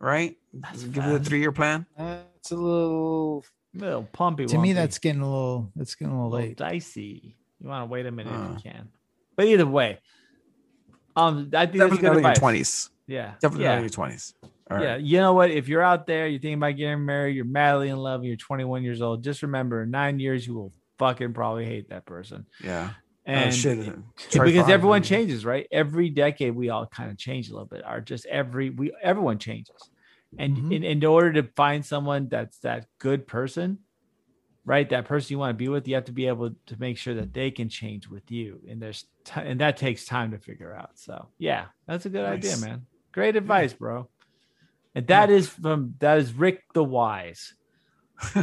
right? 0.00 0.36
That's 0.52 0.82
Give 0.84 1.04
it 1.04 1.14
a 1.14 1.18
three 1.20 1.38
year 1.40 1.52
plan. 1.52 1.86
That's 1.96 2.50
a 2.50 2.56
little. 2.56 3.44
little 3.74 4.08
pumpy. 4.12 4.46
To 4.46 4.58
me, 4.58 4.72
that's 4.72 4.98
getting 4.98 5.20
a 5.20 5.28
little. 5.30 5.70
That's 5.76 5.94
getting 5.94 6.12
a 6.12 6.16
little 6.16 6.30
little 6.30 6.48
late. 6.48 6.56
dicey. 6.56 7.36
You 7.60 7.68
want 7.68 7.82
to 7.82 7.86
wait 7.92 8.06
a 8.06 8.10
minute 8.10 8.32
Uh. 8.32 8.54
if 8.56 8.64
you 8.64 8.70
can. 8.72 8.88
But 9.36 9.46
either 9.46 9.66
way, 9.66 9.98
um, 11.16 11.36
I 11.36 11.40
think 11.40 11.50
that's 11.50 11.70
Definitely 11.72 11.98
good 11.98 12.02
not 12.04 12.16
in 12.18 12.22
your 12.24 12.34
20s. 12.34 12.90
Yeah, 13.06 13.34
Definitely 13.40 13.64
yeah, 13.64 13.70
not 13.70 13.76
in 13.78 13.82
your 13.84 13.90
20s. 13.90 14.34
All 14.70 14.80
yeah. 14.80 14.92
right. 14.92 15.00
You 15.00 15.18
know 15.18 15.34
what? 15.34 15.50
If 15.50 15.68
you're 15.68 15.82
out 15.82 16.06
there, 16.06 16.26
you're 16.26 16.40
thinking 16.40 16.54
about 16.58 16.76
getting 16.76 17.04
married, 17.04 17.36
you're 17.36 17.44
madly 17.44 17.88
in 17.90 17.96
love, 17.98 18.20
and 18.20 18.28
you're 18.28 18.36
21 18.36 18.82
years 18.82 19.02
old. 19.02 19.22
Just 19.22 19.42
remember, 19.42 19.82
in 19.82 19.90
nine 19.90 20.18
years, 20.18 20.46
you 20.46 20.54
will 20.54 20.72
fucking 20.98 21.34
probably 21.34 21.66
hate 21.66 21.90
that 21.90 22.06
person. 22.06 22.46
Yeah. 22.62 22.90
And 23.26 23.48
oh, 23.48 23.50
shit. 23.52 23.78
it- 23.78 23.94
because 24.32 24.68
everyone 24.68 25.02
changes, 25.02 25.44
right? 25.44 25.66
Every 25.72 26.08
decade, 26.10 26.54
we 26.54 26.68
all 26.70 26.86
kind 26.86 27.10
of 27.10 27.18
change 27.18 27.48
a 27.48 27.52
little 27.52 27.66
bit. 27.66 27.84
Are 27.84 28.00
just 28.00 28.26
every 28.26 28.70
we 28.70 28.92
everyone 29.02 29.38
changes, 29.38 29.76
and 30.38 30.56
Mm-hmm. 30.56 30.68
Mhm. 30.70 30.74
in, 30.76 30.84
in 30.84 31.04
order 31.04 31.32
to 31.42 31.48
find 31.54 31.84
someone 31.84 32.28
that's 32.28 32.58
that 32.60 32.86
good 32.98 33.26
person, 33.26 33.78
right? 34.66 34.88
That 34.90 35.06
person 35.06 35.32
you 35.32 35.38
want 35.38 35.50
to 35.50 35.54
be 35.62 35.68
with, 35.68 35.86
you 35.88 35.94
have 35.94 36.04
to 36.06 36.12
be 36.12 36.26
able 36.26 36.50
to 36.66 36.76
make 36.78 36.98
sure 36.98 37.14
that 37.14 37.32
they 37.32 37.50
can 37.50 37.68
change 37.70 38.08
with 38.08 38.30
you, 38.30 38.60
and 38.68 38.80
there's 38.80 39.04
t- 39.24 39.40
and 39.40 39.58
that 39.60 39.76
takes 39.78 40.04
time 40.04 40.30
to 40.32 40.38
figure 40.38 40.74
out. 40.74 40.90
So 40.96 41.28
yeah, 41.38 41.66
that's 41.86 42.04
a 42.06 42.10
good 42.10 42.24
idea, 42.26 42.56
man. 42.58 42.86
Great 43.12 43.36
advice, 43.36 43.72
bro. 43.72 44.08
And 44.94 45.06
that 45.08 45.30
is 45.30 45.48
from 45.48 45.94
that 45.98 46.18
is 46.18 46.32
Rick 46.32 46.62
the 46.72 46.84
Wise. 46.84 47.54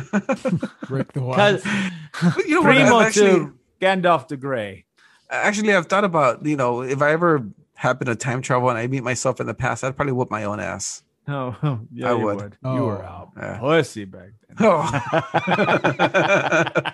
Rick 0.89 1.13
the 1.13 1.21
Because 1.21 1.63
Wise. 2.23 2.37
you 2.45 2.55
know 2.55 2.61
what? 2.61 2.75
Primo 2.75 2.97
I've 2.97 3.07
actually, 3.07 3.29
to 3.29 3.53
Gandalf 3.79 4.27
the 4.27 4.37
Gray. 4.37 4.85
actually, 5.29 5.73
I've 5.73 5.87
thought 5.87 6.03
about, 6.03 6.45
you 6.45 6.57
know, 6.57 6.81
if 6.81 7.01
I 7.01 7.11
ever 7.11 7.47
happen 7.75 8.07
to 8.07 8.15
time 8.15 8.41
travel 8.41 8.69
and 8.69 8.77
I 8.77 8.87
meet 8.87 9.03
myself 9.03 9.39
in 9.39 9.47
the 9.47 9.53
past, 9.53 9.83
I'd 9.83 9.95
probably 9.95 10.13
whoop 10.13 10.29
my 10.29 10.43
own 10.43 10.59
ass. 10.59 11.03
Oh, 11.31 11.55
oh, 11.63 11.79
yeah, 11.93 12.11
I 12.11 12.17
you 12.17 12.25
would. 12.25 12.57
You 12.63 12.69
were 12.83 13.03
Oh. 13.03 13.07
out 13.07 13.29
Yeah. 13.37 13.57
pussy 13.59 14.05
back 14.05 14.29
then. 14.49 14.57
Oh. 14.59 14.81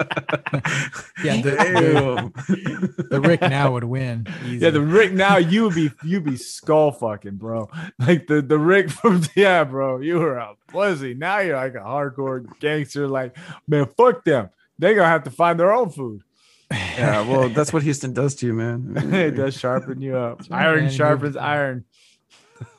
Yeah, 1.23 1.41
the- 1.41 1.51
Damn. 1.51 3.07
The 3.09 3.19
Rick 3.21 3.41
now 3.41 3.71
would 3.73 3.83
win. 3.83 4.27
Easy. 4.45 4.57
Yeah, 4.63 4.69
the 4.69 4.81
Rick 4.81 5.13
now 5.13 5.37
you 5.37 5.63
would 5.63 5.75
be 5.75 5.91
you 6.03 6.21
be 6.21 6.37
skull 6.37 6.91
fucking, 6.91 7.35
bro. 7.37 7.69
Like 7.99 8.27
the 8.27 8.41
the 8.41 8.59
Rick 8.59 8.89
from 8.91 9.23
yeah, 9.35 9.63
bro. 9.63 9.99
You 9.99 10.19
were 10.19 10.37
a 10.37 10.53
pussy. 10.67 11.13
Now 11.15 11.39
you're 11.39 11.55
like 11.55 11.73
a 11.75 11.79
hardcore 11.79 12.45
gangster. 12.59 13.07
Like, 13.07 13.35
man, 13.67 13.87
fuck 13.97 14.23
them. 14.25 14.49
They 14.77 14.93
gonna 14.93 15.07
have 15.09 15.23
to 15.23 15.31
find 15.31 15.59
their 15.59 15.73
own 15.73 15.89
food. 15.89 16.21
yeah, 16.71 17.21
well, 17.27 17.49
that's 17.49 17.71
what 17.73 17.81
Houston 17.83 18.13
does 18.13 18.35
to 18.35 18.45
you, 18.45 18.53
man. 18.53 18.93
it 19.13 19.31
does 19.31 19.57
sharpen 19.57 20.01
you 20.01 20.17
up. 20.17 20.41
Iron 20.51 20.83
man. 20.85 20.91
sharpens 20.91 21.35
iron. 21.37 21.85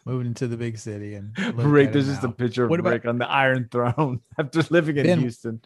Moving 0.08 0.26
into 0.28 0.46
the 0.48 0.56
big 0.56 0.78
city 0.78 1.14
and 1.14 1.38
Rick, 1.56 1.92
there's 1.92 2.06
just 2.06 2.24
a 2.24 2.28
picture 2.30 2.64
of 2.64 2.70
What 2.70 2.80
about- 2.80 2.92
Rick 2.94 3.06
on 3.06 3.18
the 3.18 3.28
Iron 3.30 3.68
Throne 3.70 4.20
after 4.38 4.62
living 4.70 4.96
in 4.96 5.06
Ben, 5.06 5.20
Houston. 5.20 5.60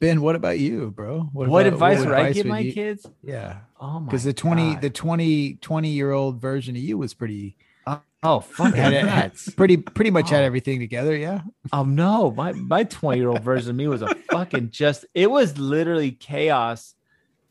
Ben, 0.00 0.20
what 0.22 0.36
about 0.36 0.58
you, 0.60 0.92
bro? 0.92 1.22
What, 1.32 1.48
about- 1.48 1.66
advice 1.66 1.98
would 1.98 2.12
I 2.12 2.32
give 2.32 2.46
my 2.46 2.60
you- 2.60 2.72
kids? 2.72 3.04
Yeah, 3.22 3.58
Oh 3.80 3.98
my 4.00 4.06
because 4.06 4.24
the 4.24 4.32
20 4.32 4.74
God. 4.74 4.82
the 4.82 4.90
20 4.90 5.54
20 5.56 5.88
year 5.90 6.12
old 6.12 6.40
version 6.40 6.76
of 6.76 6.82
you 6.82 6.96
was 6.98 7.14
pretty 7.14 7.56
oh 8.24 8.40
fuck 8.40 8.74
had 8.74 8.92
it, 8.92 9.04
had- 9.06 9.32
pretty 9.56 9.76
pretty 9.76 10.10
much 10.10 10.30
had 10.30 10.42
Oh. 10.42 10.46
everything 10.46 10.78
together. 10.80 11.16
Yeah, 11.16 11.42
Oh 11.72 11.84
no, 11.84 12.30
my 12.32 12.52
my 12.52 12.84
20 12.84 13.18
year 13.18 13.28
old 13.28 13.42
version 13.42 13.70
of 13.70 13.76
me 13.76 13.86
was 13.88 14.02
a 14.02 14.14
fucking 14.30 14.70
just 14.70 15.04
it 15.14 15.30
was 15.30 15.58
literally 15.58 16.10
chaos 16.12 16.94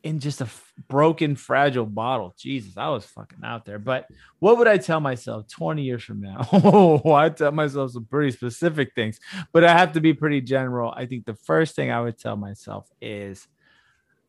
in 0.04 0.20
just 0.20 0.42
a 0.42 0.46
f- 0.46 0.74
broken 0.88 1.36
fragile 1.36 1.86
bottle. 1.86 2.34
Jesus, 2.38 2.78
I 2.78 2.90
was 2.90 3.06
fucking 3.06 3.40
out 3.44 3.66
there. 3.66 3.80
But 3.80 4.08
what 4.40 4.58
would 4.58 4.68
I 4.68 4.78
tell 4.78 5.00
myself 5.00 5.48
20 5.50 5.82
years 5.84 6.04
from 6.04 6.22
now? 6.22 6.48
Oh, 6.54 7.12
I 7.14 7.30
tell 7.30 7.52
myself 7.52 7.92
some 7.92 8.06
pretty 8.06 8.32
specific 8.32 8.94
things, 8.96 9.20
but 9.52 9.64
I 9.64 9.74
have 9.78 9.94
to 9.94 10.00
be 10.02 10.14
pretty 10.14 10.42
general. 10.42 10.94
I 10.96 11.06
think 11.08 11.26
the 11.26 11.34
first 11.36 11.76
thing 11.76 11.92
I 11.92 12.00
would 12.02 12.18
tell 12.18 12.36
myself 12.38 12.88
is 13.02 13.48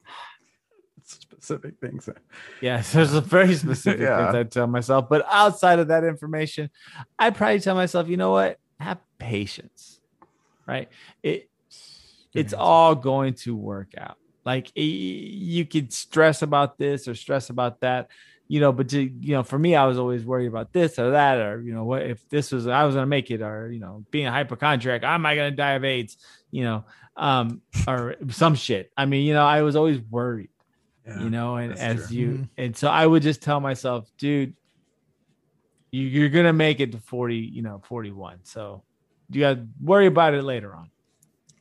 Specific 1.05 1.75
things. 1.81 2.09
Yes, 2.61 2.93
there's 2.93 3.15
a 3.15 3.21
very 3.21 3.55
specific 3.65 4.01
Yeah. 4.01 4.33
things 4.33 4.35
I 4.35 4.43
tell 4.45 4.67
myself. 4.67 5.09
But 5.09 5.25
outside 5.31 5.79
of 5.79 5.89
that 5.89 6.05
information, 6.05 6.71
I 7.19 7.31
probably 7.31 7.61
tell 7.61 7.75
myself, 7.77 8.09
you 8.09 8.17
know 8.17 8.33
what? 8.33 8.59
Have 8.81 8.99
patience. 9.19 10.01
Right? 10.67 10.89
It 11.23 11.49
Good 12.35 12.41
it's 12.41 12.53
answer. 12.53 12.63
all 12.63 12.95
going 12.95 13.35
to 13.35 13.57
work 13.57 13.93
out. 13.97 14.19
Like 14.45 14.71
you 14.75 15.65
could 15.67 15.93
stress 15.93 16.43
about 16.43 16.79
this 16.79 17.07
or 17.09 17.15
stress 17.15 17.51
about 17.51 17.81
that, 17.81 18.09
you 18.47 18.61
know, 18.61 18.73
but 18.73 18.89
to, 18.91 19.01
you 19.03 19.33
know, 19.33 19.43
for 19.43 19.59
me, 19.59 19.75
I 19.77 19.85
was 19.85 19.99
always 19.99 20.25
worried 20.25 20.47
about 20.47 20.73
this 20.73 20.99
or 20.99 21.11
that, 21.11 21.39
or 21.39 21.61
you 21.61 21.75
know, 21.75 21.85
what 21.85 22.03
if 22.03 22.27
this 22.31 22.51
was 22.53 22.67
I 22.67 22.85
was 22.85 22.95
gonna 22.95 23.07
make 23.07 23.31
it, 23.31 23.43
or 23.43 23.71
you 23.71 23.81
know, 23.81 24.05
being 24.11 24.27
a 24.27 24.31
hypochondriac, 24.33 25.03
am 25.05 25.27
I 25.27 25.35
gonna 25.37 25.51
die 25.51 25.73
of 25.73 25.85
AIDS? 25.85 26.17
You 26.51 26.65
know, 26.65 26.85
um, 27.17 27.61
or 27.87 28.15
some 28.31 28.55
shit. 28.55 28.91
I 28.97 29.05
mean, 29.05 29.27
you 29.27 29.35
know, 29.35 29.45
I 29.45 29.63
was 29.63 29.77
always 29.77 30.01
worried 30.01 30.51
Yeah. 31.07 31.21
you 31.23 31.31
know 31.31 31.57
and 31.57 31.73
as 31.79 32.09
true. 32.09 32.17
you 32.17 32.29
Mhm. 32.29 32.49
and 32.59 32.77
so 32.77 32.89
i 32.89 33.05
would 33.07 33.23
just 33.23 33.41
tell 33.43 33.61
myself 33.61 34.11
dude 34.19 34.53
you, 35.91 36.03
you're 36.03 36.29
gonna 36.29 36.53
make 36.53 36.81
it 36.81 36.93
to 36.93 36.99
40 36.99 37.37
you 37.37 37.63
know 37.63 37.81
41 37.87 38.41
so 38.45 38.85
you 39.31 39.41
got 39.41 39.55
to 39.55 39.67
worry 39.83 40.07
about 40.07 40.35
it 40.35 40.43
later 40.43 40.75
on 40.75 40.91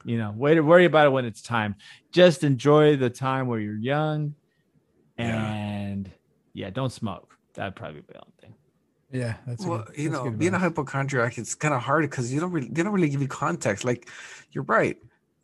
you 0.07 0.17
know 0.17 0.33
wait 0.35 0.55
to 0.55 0.61
worry 0.61 0.85
about 0.85 1.05
it 1.05 1.09
when 1.09 1.25
it's 1.25 1.41
time 1.41 1.75
just 2.11 2.43
enjoy 2.43 2.95
the 2.95 3.09
time 3.09 3.47
where 3.47 3.59
you're 3.59 3.75
young 3.95 4.33
and 5.17 6.09
yeah, 6.53 6.69
don't 6.69 6.91
smoke 6.91 7.37
that'd 7.53 7.75
probably 7.75 8.01
be 8.01 8.07
the 8.13 8.15
only 8.19 8.33
thing 8.41 8.53
yeah. 9.09 9.35
That's 9.47 9.63
a 9.63 9.67
well, 9.69 9.83
good- 9.83 9.97
you 9.97 10.09
that's 10.09 10.23
know, 10.25 10.31
being 10.31 10.53
a 10.53 10.59
hypochondriac, 10.59 11.37
it's 11.37 11.55
kind 11.55 11.73
of 11.73 11.79
hard 11.81 12.03
because 12.03 12.33
you 12.33 12.41
don't 12.41 12.51
really, 12.51 12.67
they 12.67 12.83
don't 12.83 12.91
really 12.91 13.07
give 13.07 13.21
you 13.21 13.27
context. 13.29 13.85
Like, 13.85 14.09
you're 14.51 14.65
right, 14.65 14.97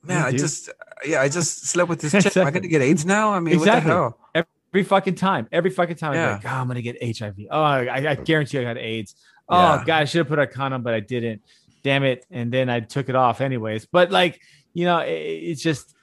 man. 0.03 0.19
Yeah, 0.19 0.25
I 0.25 0.31
dude. 0.31 0.39
just, 0.41 0.69
yeah, 1.05 1.21
I 1.21 1.29
just 1.29 1.67
slept 1.67 1.87
with 1.87 2.01
this 2.01 2.11
chick. 2.23 2.25
Am 2.35 2.43
I 2.45 2.49
Exactly. 2.49 2.59
gonna 2.59 2.67
get 2.67 2.81
AIDS 2.81 3.05
now? 3.05 3.31
I 3.33 3.39
mean, 3.39 3.53
Exactly. 3.53 3.89
what 3.93 4.15
the 4.33 4.39
hell? 4.41 4.45
every 4.73 4.83
fucking 4.83 5.15
time 5.15 5.47
every 5.53 5.69
fucking 5.71 5.95
time 5.95 6.13
Yeah. 6.13 6.25
I'm 6.25 6.31
like, 6.33 6.45
oh, 6.45 6.49
i'm 6.49 6.67
gonna 6.67 6.81
get 6.81 7.17
hiv 7.19 7.35
oh 7.51 7.61
I, 7.61 8.09
I 8.11 8.15
guarantee 8.15 8.57
i 8.59 8.63
got 8.63 8.77
aids 8.77 9.15
oh 9.47 9.55
Yeah. 9.75 9.83
god 9.85 10.01
i 10.01 10.05
should 10.05 10.17
have 10.17 10.27
put 10.27 10.39
a 10.39 10.47
condom 10.47 10.81
but 10.83 10.95
i 10.95 10.99
didn't 10.99 11.41
damn 11.83 12.03
it 12.03 12.25
and 12.31 12.51
then 12.51 12.69
i 12.69 12.79
took 12.79 13.09
it 13.09 13.15
off 13.15 13.41
anyways 13.41 13.85
but 13.91 14.11
like 14.11 14.39
you 14.73 14.85
know 14.85 14.99
it, 14.99 15.11
it's 15.11 15.61
just 15.61 15.93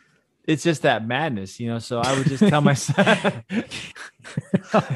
it's 0.46 0.62
just 0.62 0.82
that 0.82 1.06
madness 1.06 1.58
you 1.60 1.68
know 1.68 1.78
so 1.78 2.00
i 2.00 2.12
would 2.12 2.26
just 2.26 2.46
tell 2.46 2.60
myself 2.60 2.96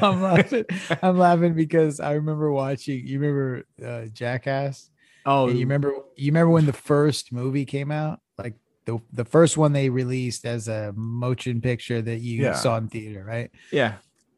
I'm 0.01 0.21
laughing. 0.21 0.65
I'm 1.01 1.17
laughing 1.17 1.53
because 1.53 1.99
I 1.99 2.13
remember 2.13 2.51
watching. 2.51 3.05
You 3.05 3.19
remember 3.19 3.63
uh, 3.85 4.05
Jackass? 4.11 4.89
oh 5.25 5.47
And 5.47 5.57
you 5.57 5.65
remember? 5.65 5.93
You 6.15 6.31
remember 6.31 6.51
when 6.51 6.65
the 6.65 6.73
first 6.73 7.33
movie 7.33 7.65
came 7.65 7.91
out? 7.91 8.19
Like 8.37 8.55
the 8.85 8.99
the 9.11 9.25
first 9.25 9.57
one 9.57 9.73
they 9.73 9.89
released 9.89 10.45
as 10.45 10.67
a 10.67 10.93
motion 10.95 11.61
picture 11.61 12.01
that 12.01 12.19
you 12.19 12.43
Yeah. 12.43 12.53
saw 12.53 12.77
in 12.77 12.87
theater, 12.87 13.23
right? 13.23 13.51
yeah 13.71 13.95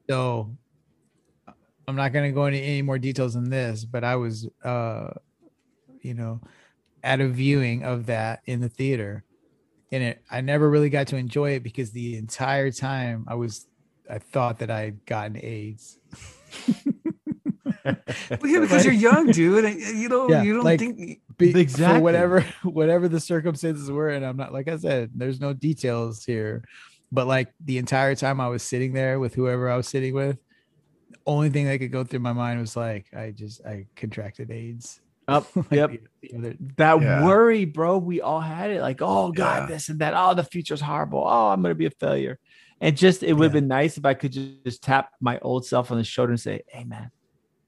So 0.09 0.55
I'm 1.87 1.95
not 1.95 2.13
going 2.13 2.29
to 2.29 2.33
go 2.35 2.45
into 2.45 2.59
any 2.59 2.81
more 2.81 2.97
details 2.97 3.33
than 3.33 3.49
this, 3.49 3.85
but 3.85 4.03
I 4.03 4.15
was, 4.17 4.47
uh, 4.63 5.09
you 6.01 6.13
know, 6.13 6.41
at 7.03 7.21
a 7.21 7.27
viewing 7.27 7.83
of 7.83 8.05
that 8.07 8.41
in 8.45 8.59
the 8.61 8.69
theater, 8.69 9.23
and 9.91 10.03
it 10.03 10.23
I 10.29 10.41
never 10.41 10.69
really 10.69 10.89
got 10.89 11.07
to 11.07 11.15
enjoy 11.17 11.51
it 11.51 11.63
because 11.63 11.91
the 11.91 12.17
entire 12.17 12.71
time 12.71 13.25
I 13.27 13.35
was 13.35 13.65
I 14.09 14.19
thought 14.19 14.59
that 14.59 14.69
I 14.71 14.81
had 14.81 15.05
gotten 15.05 15.37
AIDS. 15.43 15.97
Well, 17.85 18.51
yeah, 18.51 18.59
because 18.59 18.83
you're 18.83 18.93
young, 18.93 19.31
dude. 19.31 19.63
and 19.63 19.81
uh, 19.81 19.89
You 19.91 20.09
know, 20.09 20.29
Yeah, 20.29 20.43
you 20.43 20.55
don't 20.55 20.65
like- 20.65 20.79
think. 20.79 21.21
Be- 21.37 21.57
Exactly. 21.59 21.99
for 21.99 22.03
whatever 22.03 22.41
whatever 22.63 23.07
the 23.07 23.19
circumstances 23.19 23.91
were 23.91 24.09
and 24.09 24.25
i'm 24.25 24.37
not 24.37 24.51
like 24.51 24.67
i 24.67 24.75
said 24.75 25.11
there's 25.13 25.39
no 25.39 25.53
details 25.53 26.25
here 26.25 26.63
but 27.11 27.27
like 27.27 27.53
the 27.63 27.77
entire 27.77 28.15
time 28.15 28.41
i 28.41 28.47
was 28.47 28.63
sitting 28.63 28.91
there 28.91 29.19
with 29.19 29.35
whoever 29.35 29.69
i 29.69 29.77
was 29.77 29.87
sitting 29.87 30.15
with 30.15 30.39
the 31.11 31.17
only 31.27 31.51
thing 31.51 31.65
that 31.67 31.77
could 31.77 31.91
go 31.91 32.03
through 32.03 32.21
my 32.21 32.33
mind 32.33 32.59
was 32.59 32.75
like 32.75 33.05
i 33.15 33.29
just 33.29 33.63
i 33.67 33.85
contracted 33.95 34.49
aids 34.49 34.99
up 35.27 35.47
Like 35.55 35.71
yep. 35.71 35.91
the- 36.21 36.27
the 36.37 36.57
that 36.77 37.01
Yeah. 37.01 37.25
worry 37.25 37.65
bro 37.65 37.97
we 37.97 38.21
all 38.21 38.39
had 38.41 38.71
it 38.71 38.81
like 38.81 39.01
oh 39.01 39.31
god 39.31 39.63
Yeah. 39.63 39.65
this 39.75 39.89
and 39.89 39.99
that. 39.99 40.13
Oh 40.15 40.33
the 40.33 40.43
future's 40.43 40.81
horrible. 40.81 41.23
Oh 41.25 41.47
i'm 41.49 41.61
gonna 41.61 41.75
be 41.75 41.85
a 41.85 41.91
failure. 41.91 42.39
And 42.79 42.95
just 42.95 43.23
it 43.23 43.33
would 43.33 43.43
have 43.45 43.53
Yeah. 43.53 43.61
been 43.61 43.67
nice 43.67 43.97
if 43.97 44.05
i 44.05 44.13
could 44.13 44.31
ju- 44.31 44.57
just 44.63 44.83
tap 44.83 45.11
my 45.19 45.39
old 45.39 45.65
self 45.65 45.91
on 45.91 45.97
the 45.97 46.03
shoulder 46.03 46.31
and 46.31 46.39
say 46.39 46.61
hey 46.67 46.83
man 46.83 47.11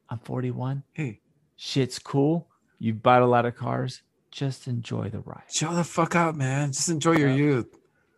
i'm 0.10 0.20
41 0.20 0.84
Hey, 0.94 1.20
shit's 1.56 2.00
cool. 2.00 2.48
You've 2.82 3.04
bought 3.04 3.22
a 3.22 3.26
lot 3.26 3.46
of 3.46 3.56
cars. 3.58 4.04
Just 4.32 4.68
enjoy 4.70 5.10
the 5.10 5.20
ride. 5.20 5.44
Chill 5.52 5.74
the 5.74 5.84
fuck 5.84 6.16
out, 6.16 6.38
man. 6.38 6.72
Just 6.72 6.88
enjoy 6.88 7.18
your 7.18 7.30
youth. 7.32 7.68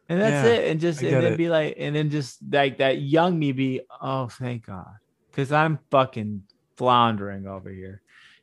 and 0.08 0.22
that's 0.22 0.46
it. 0.48 0.70
And 0.70 0.80
just 0.80 1.02
and 1.02 1.12
then 1.24 1.34
it. 1.34 1.38
be 1.38 1.50
like 1.50 1.76
and 1.80 1.96
then 1.96 2.10
just 2.12 2.38
like 2.52 2.78
that 2.78 3.02
young 3.02 3.40
me 3.40 3.54
be 3.54 3.82
oh 4.02 4.28
thank 4.28 4.66
god. 4.68 4.96
Because 5.32 5.52
i'm 5.52 5.80
fucking 5.90 6.44
floundering 6.78 7.48
over 7.48 7.70
here 7.70 8.02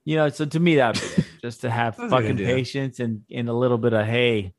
you 0.08 0.16
know 0.16 0.30
so 0.30 0.46
to 0.46 0.58
me 0.58 0.76
that 0.76 0.94
just 1.42 1.60
to 1.60 1.70
have 1.70 1.94
That's 1.96 2.10
a 2.10 2.16
good 2.16 2.22
fucking 2.22 2.36
patience 2.38 2.98
and 2.98 3.22
and 3.30 3.48
a 3.50 3.52
little 3.52 3.76
bit 3.76 3.92
of 3.92 4.06
hey 4.06 4.54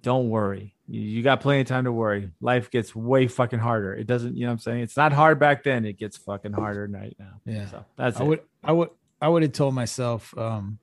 don't 0.00 0.28
worry. 0.30 0.76
You, 0.86 1.00
you 1.00 1.22
got 1.24 1.40
plenty 1.40 1.62
of 1.62 1.66
time 1.66 1.84
to 1.84 1.92
worry. 1.92 2.30
Life 2.40 2.70
gets 2.70 2.94
way 2.94 3.26
fucking 3.26 3.58
harder. 3.58 3.92
It 3.94 4.06
doesn't 4.06 4.36
you 4.36 4.42
know 4.42 4.50
what 4.50 4.52
i'm 4.52 4.58
saying? 4.60 4.80
It's 4.82 4.96
not 4.96 5.12
hard 5.12 5.40
back 5.40 5.64
then. 5.64 5.84
It 5.84 5.98
gets 5.98 6.16
fucking 6.16 6.52
harder 6.52 6.86
right 6.86 7.16
now. 7.18 7.40
Yeah. 7.44 7.66
So 7.66 7.84
that's 7.96 8.20
i 8.20 8.24
it. 8.24 8.28
would 8.28 8.40
i 8.62 8.70
would 8.70 8.90
i 9.20 9.28
would 9.28 9.42
have 9.42 9.52
told 9.52 9.74
myself 9.74 10.32
um 10.38 10.78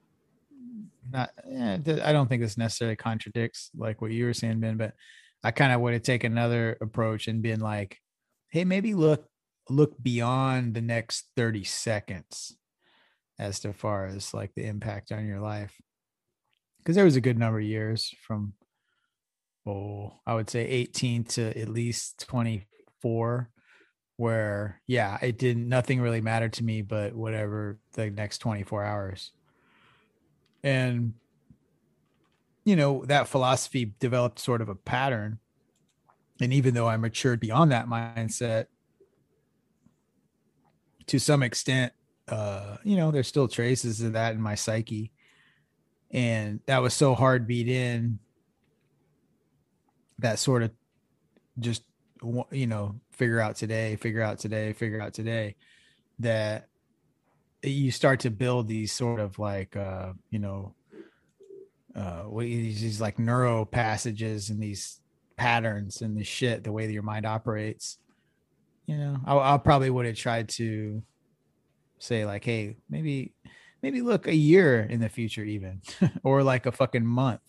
not 1.09 1.29
eh, 1.49 1.77
i 2.03 2.11
don't 2.11 2.27
think 2.27 2.41
this 2.41 2.57
necessarily 2.57 2.97
contradicts 2.97 3.71
like 3.77 4.01
what 4.01 4.11
you 4.11 4.25
were 4.25 4.33
saying 4.33 4.59
ben 4.59 4.77
but 4.77 4.93
i 5.43 5.51
kind 5.51 5.71
of 5.71 5.79
would 5.81 5.93
have 5.93 6.03
taken 6.03 6.33
another 6.33 6.77
approach 6.81 7.27
and 7.27 7.41
been 7.41 7.61
like 7.61 7.97
hey 8.49 8.65
maybe 8.65 8.93
look 8.93 9.25
look 9.69 9.95
beyond 10.03 10.75
the 10.75 10.81
next 10.81 11.29
30 11.35 11.63
seconds 11.63 12.58
as 13.39 13.59
to 13.61 13.73
far 13.73 14.05
as 14.05 14.33
like 14.33 14.53
the 14.53 14.65
impact 14.65 15.11
on 15.11 15.25
your 15.25 15.39
life? 15.39 15.73
Because 16.77 16.95
there 16.95 17.05
was 17.05 17.15
a 17.15 17.21
good 17.21 17.39
number 17.39 17.59
of 17.59 17.65
years 17.65 18.13
from 18.21 18.53
oh 19.67 20.13
i 20.25 20.33
would 20.33 20.49
say 20.49 20.65
18 20.65 21.25
to 21.25 21.59
at 21.59 21.67
least 21.67 22.25
24 22.27 23.49
where 24.19 24.81
yeah 24.85 25.17
it 25.21 25.37
didn't 25.37 25.69
nothing 25.69 26.01
really 26.01 26.19
mattered 26.19 26.51
to 26.51 26.63
me 26.63 26.81
but 26.81 27.13
whatever 27.15 27.79
the 27.93 28.09
next 28.09 28.39
24 28.39 28.83
hours. 28.83 29.31
And 30.61 31.13
you 32.65 32.75
know 32.75 33.05
that 33.05 33.29
philosophy 33.29 33.93
developed 34.01 34.39
sort 34.39 34.61
of 34.61 34.67
a 34.67 34.75
pattern. 34.75 35.39
And 36.41 36.51
even 36.51 36.73
though 36.73 36.87
i 36.87 36.97
matured 36.97 37.39
beyond 37.39 37.71
that 37.71 37.87
mindset 37.87 38.65
to 41.07 41.17
some 41.17 41.41
extent 41.41 41.93
uh 42.29 42.77
you 42.83 42.95
know 42.95 43.11
there's 43.11 43.27
still 43.27 43.47
traces 43.47 44.01
of 44.01 44.13
that 44.13 44.33
in 44.33 44.41
my 44.41 44.55
psyche. 44.55 45.11
And 46.11 46.59
that 46.65 46.81
was 46.81 46.93
so 46.93 47.13
hard 47.13 47.45
beat 47.45 47.67
in 47.67 48.19
that 50.19 50.39
sort 50.39 50.63
of 50.63 50.71
just 51.59 51.83
you 52.51 52.67
know 52.67 52.99
figure 53.11 53.39
out 53.39 53.55
today 53.55 53.95
figure 53.95 54.21
out 54.21 54.39
today 54.39 54.73
figure 54.73 55.01
out 55.01 55.13
today 55.13 55.55
that 56.19 56.67
you 57.63 57.91
start 57.91 58.21
to 58.21 58.29
build 58.29 58.67
these 58.67 58.91
sort 58.91 59.19
of 59.19 59.37
like 59.39 59.75
uh 59.75 60.13
you 60.29 60.39
know 60.39 60.73
uh 61.95 62.23
these 62.39 62.81
these, 62.81 63.01
like 63.01 63.19
neuro 63.19 63.65
passages 63.65 64.49
and 64.49 64.61
these 64.61 64.99
patterns 65.37 66.01
and 66.01 66.17
the 66.17 66.23
shit 66.23 66.63
the 66.63 66.71
way 66.71 66.85
that 66.85 66.93
your 66.93 67.03
mind 67.03 67.25
operates 67.25 67.97
you 68.89 68.97
know? 68.97 69.17
I, 69.23 69.53
I 69.53 69.57
probably 69.59 69.91
would 69.91 70.07
have 70.07 70.15
tried 70.15 70.49
to 70.49 71.03
say 71.99 72.25
like 72.25 72.43
hey 72.43 72.77
maybe 72.89 73.33
maybe 73.81 74.01
look 74.01 74.27
a 74.27 74.35
year 74.35 74.81
in 74.81 74.99
the 74.99 75.09
future 75.09 75.43
even 75.43 75.81
or 76.23 76.43
like 76.43 76.65
a 76.65 76.71
fucking 76.71 77.05
month 77.05 77.41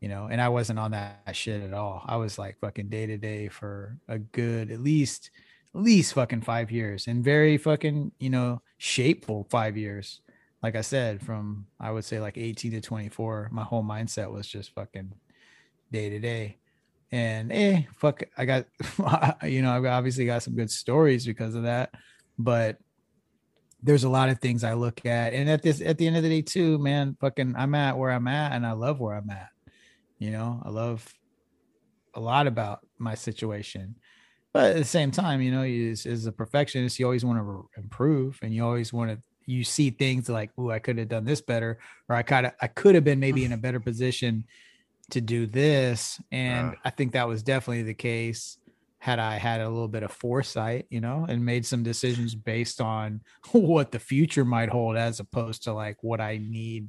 you 0.00 0.08
know 0.08 0.28
and 0.30 0.40
i 0.40 0.48
wasn't 0.48 0.78
on 0.78 0.90
that 0.92 1.20
shit 1.36 1.62
at 1.62 1.72
all. 1.72 2.02
I 2.06 2.16
was 2.16 2.38
like 2.38 2.58
fucking 2.60 2.88
day 2.88 3.06
to 3.06 3.16
day 3.16 3.48
for 3.48 3.96
a 4.08 4.18
good 4.18 4.70
at 4.70 4.80
least 4.80 5.30
at 5.74 5.82
least 5.82 6.14
fucking 6.14 6.42
five 6.42 6.70
years 6.70 7.06
and 7.06 7.22
very 7.22 7.56
fucking 7.58 8.12
you 8.18 8.30
know 8.30 8.62
shapeful 8.78 9.46
five 9.50 9.76
years. 9.76 10.20
Like 10.62 10.76
i 10.76 10.80
said 10.82 11.22
from 11.22 11.66
i 11.78 11.90
would 11.90 12.04
say 12.04 12.20
like 12.20 12.36
18 12.36 12.72
to 12.72 12.80
24 12.80 13.48
my 13.52 13.62
whole 13.62 13.84
mindset 13.84 14.30
was 14.30 14.46
just 14.46 14.74
fucking 14.74 15.12
day 15.92 16.10
to 16.10 16.18
day. 16.18 16.58
And 17.12 17.52
eh 17.52 17.82
fuck 17.96 18.22
i 18.36 18.44
got 18.44 18.66
you 19.44 19.62
know 19.62 19.72
i've 19.72 19.84
obviously 19.84 20.26
got 20.26 20.42
some 20.42 20.54
good 20.54 20.70
stories 20.70 21.26
because 21.26 21.54
of 21.54 21.64
that 21.64 21.90
but 22.38 22.78
there's 23.82 24.04
a 24.04 24.08
lot 24.08 24.28
of 24.28 24.38
things 24.40 24.62
i 24.64 24.74
look 24.74 25.04
at 25.06 25.32
and 25.32 25.48
at 25.48 25.62
this 25.62 25.80
at 25.80 25.96
the 25.98 26.06
end 26.06 26.16
of 26.16 26.22
the 26.22 26.28
day 26.28 26.42
too 26.42 26.78
man 26.78 27.16
fucking 27.20 27.54
i'm 27.56 27.74
at 27.74 27.96
where 27.96 28.10
i'm 28.10 28.28
at 28.28 28.52
and 28.52 28.66
i 28.66 28.72
love 28.72 29.00
where 29.00 29.14
i'm 29.14 29.30
at. 29.30 29.48
You 30.18 30.30
know 30.32 30.60
i 30.64 30.68
love 30.68 31.12
a 32.14 32.20
lot 32.20 32.46
about 32.46 32.80
my 32.98 33.14
situation. 33.14 33.94
But 34.52 34.72
at 34.72 34.76
the 34.76 34.84
same 34.84 35.12
time 35.12 35.40
you 35.40 35.50
know 35.52 35.62
you, 35.62 35.92
as, 35.92 36.06
as 36.06 36.26
a 36.26 36.32
perfectionist 36.32 36.98
you 36.98 37.06
always 37.06 37.24
want 37.24 37.38
to 37.38 37.42
re- 37.42 37.62
improve 37.78 38.38
and 38.42 38.52
you 38.52 38.64
always 38.64 38.92
want 38.92 39.10
to 39.12 39.18
you 39.46 39.64
see 39.64 39.90
things 39.90 40.28
like 40.28 40.50
oh 40.58 40.70
i 40.70 40.78
could 40.78 40.98
have 40.98 41.08
done 41.08 41.24
this 41.24 41.40
better 41.40 41.78
or 42.08 42.16
i 42.16 42.22
kind 42.22 42.46
of 42.46 42.52
i 42.60 42.66
could 42.66 42.94
have 42.94 43.04
been 43.04 43.18
maybe 43.18 43.44
in 43.44 43.52
a 43.52 43.56
better 43.56 43.80
position 43.80 44.44
to 45.10 45.20
do 45.20 45.46
this 45.46 46.20
and 46.30 46.70
Uh. 46.70 46.74
i 46.84 46.90
think 46.90 47.12
that 47.12 47.26
was 47.26 47.42
definitely 47.42 47.82
the 47.82 47.94
case 47.94 48.58
had 49.00 49.18
i 49.18 49.36
had 49.36 49.60
a 49.60 49.68
little 49.68 49.88
bit 49.88 50.02
of 50.02 50.12
foresight 50.12 50.86
you 50.90 51.00
know 51.00 51.26
and 51.28 51.44
made 51.44 51.66
some 51.66 51.82
decisions 51.82 52.34
based 52.34 52.80
on 52.80 53.20
what 53.52 53.90
the 53.92 53.98
future 53.98 54.44
might 54.44 54.68
hold 54.68 54.96
as 54.96 55.18
opposed 55.20 55.64
to 55.64 55.72
like 55.72 55.96
what 56.02 56.20
i 56.20 56.36
need 56.38 56.88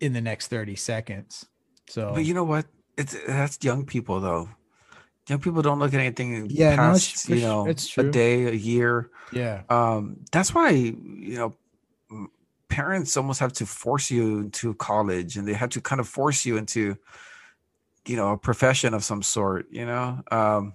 in 0.00 0.12
the 0.12 0.20
next 0.20 0.48
30 0.48 0.76
seconds 0.76 1.44
so 1.88 2.12
But 2.14 2.24
you 2.24 2.34
know 2.34 2.44
what? 2.44 2.66
It's 2.96 3.14
that's 3.26 3.58
young 3.62 3.84
people 3.86 4.20
though. 4.20 4.48
Young 5.28 5.38
people 5.38 5.62
don't 5.62 5.78
look 5.78 5.94
at 5.94 6.00
anything 6.00 6.46
Yeah, 6.50 6.70
no, 6.70 6.76
past 6.76 7.26
for 7.26 7.34
you 7.34 7.40
know 7.42 7.66
it's 7.66 7.96
a 7.98 8.02
day, 8.04 8.46
a 8.46 8.52
year. 8.52 9.10
yeah 9.32 9.62
Um, 9.68 10.24
that's 10.32 10.54
why 10.54 10.70
you 10.70 11.36
know 11.36 11.54
parents 12.68 13.16
almost 13.16 13.40
have 13.40 13.52
to 13.54 13.66
force 13.66 14.10
you 14.10 14.38
into 14.40 14.74
college, 14.74 15.36
and 15.36 15.46
they 15.46 15.54
have 15.54 15.70
to 15.70 15.80
kind 15.80 16.00
of 16.00 16.08
force 16.08 16.44
you 16.46 16.56
into 16.56 16.96
you 18.06 18.16
know 18.16 18.32
a 18.32 18.38
profession 18.38 18.94
of 18.94 19.04
some 19.04 19.22
sort. 19.22 19.66
You 19.70 19.86
know, 19.86 20.22
um, 20.30 20.72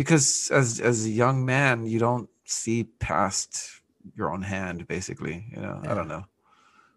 because 0.00 0.50
as 0.50 0.80
as 0.80 1.04
a 1.04 1.10
young 1.10 1.44
man, 1.44 1.84
you 1.84 1.98
don't 1.98 2.26
see 2.46 2.84
past 2.84 3.68
your 4.16 4.32
own 4.32 4.40
hand. 4.40 4.88
Basically, 4.88 5.44
you 5.54 5.60
know, 5.60 5.78
I 5.84 5.92
don't 5.92 6.08
know. 6.08 6.24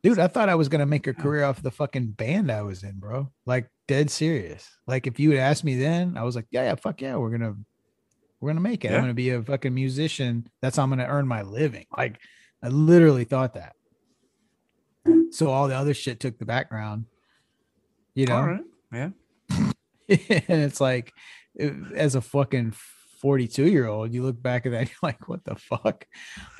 Dude, 0.03 0.19
I 0.19 0.27
thought 0.29 0.47
I 0.47 0.55
was 0.55 0.69
gonna 0.69 0.85
make 0.85 1.05
a 1.07 1.13
career 1.13 1.43
off 1.43 1.61
the 1.61 1.69
fucking 1.69 2.11
band 2.11 2.49
I 2.49 2.61
was 2.61 2.81
in, 2.83 2.99
bro. 2.99 3.29
Like 3.45 3.69
dead 3.89 4.09
serious. 4.09 4.65
Like 4.87 5.05
if 5.05 5.19
you 5.19 5.31
had 5.31 5.39
asked 5.41 5.65
me 5.65 5.75
then, 5.77 6.15
I 6.17 6.23
was 6.23 6.33
like, 6.37 6.45
yeah, 6.49 6.63
yeah, 6.63 6.75
fuck 6.75 7.01
yeah, 7.01 7.17
we're 7.17 7.29
gonna 7.31 7.55
we're 8.39 8.51
gonna 8.51 8.61
make 8.61 8.85
it. 8.85 8.91
Yeah. 8.91 8.95
I'm 8.95 9.01
gonna 9.03 9.13
be 9.13 9.31
a 9.31 9.43
fucking 9.43 9.73
musician. 9.73 10.47
That's 10.61 10.77
how 10.77 10.83
I'm 10.83 10.89
gonna 10.89 11.05
earn 11.05 11.27
my 11.27 11.41
living. 11.41 11.87
Like 11.97 12.21
I 12.63 12.69
literally 12.69 13.25
thought 13.25 13.55
that. 13.55 13.75
So 15.31 15.49
all 15.49 15.67
the 15.67 15.75
other 15.75 15.93
shit 15.93 16.21
took 16.21 16.39
the 16.39 16.45
background, 16.45 17.03
you 18.15 18.27
know. 18.27 18.37
All 18.37 18.47
right, 18.47 18.63
yeah. 18.93 19.09
and 19.57 19.73
it's 20.47 20.79
like, 20.79 21.11
it- 21.55 21.73
as 21.95 22.15
a 22.15 22.21
fucking 22.21 22.73
42 23.23 23.67
year 23.69 23.87
old, 23.87 24.13
you 24.13 24.21
look 24.21 24.39
back 24.41 24.65
at 24.65 24.73
that, 24.73 24.81
you're 24.89 24.97
like, 25.01 25.29
what 25.29 25.45
the 25.45 25.55
fuck? 25.55 26.05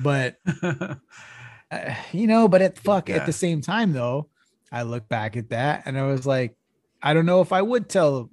But 0.00 0.36
uh, 0.62 1.94
you 2.12 2.26
know, 2.26 2.48
but 2.48 2.62
at 2.62 2.78
fuck 2.78 3.10
at 3.10 3.26
the 3.26 3.32
same 3.34 3.60
time 3.60 3.92
though, 3.92 4.28
I 4.72 4.82
look 4.82 5.06
back 5.08 5.36
at 5.36 5.50
that 5.50 5.82
and 5.84 5.98
I 5.98 6.06
was 6.06 6.26
like, 6.26 6.56
I 7.02 7.12
don't 7.12 7.26
know 7.26 7.42
if 7.42 7.52
I 7.52 7.60
would 7.62 7.88
tell. 7.88 8.30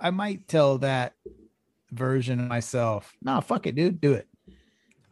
I 0.00 0.10
might 0.10 0.46
tell 0.46 0.78
that 0.78 1.14
version 1.90 2.38
of 2.38 2.46
myself. 2.46 3.12
Nah, 3.20 3.40
fuck 3.40 3.66
it, 3.66 3.74
dude, 3.74 4.00
do 4.00 4.12
it. 4.12 4.28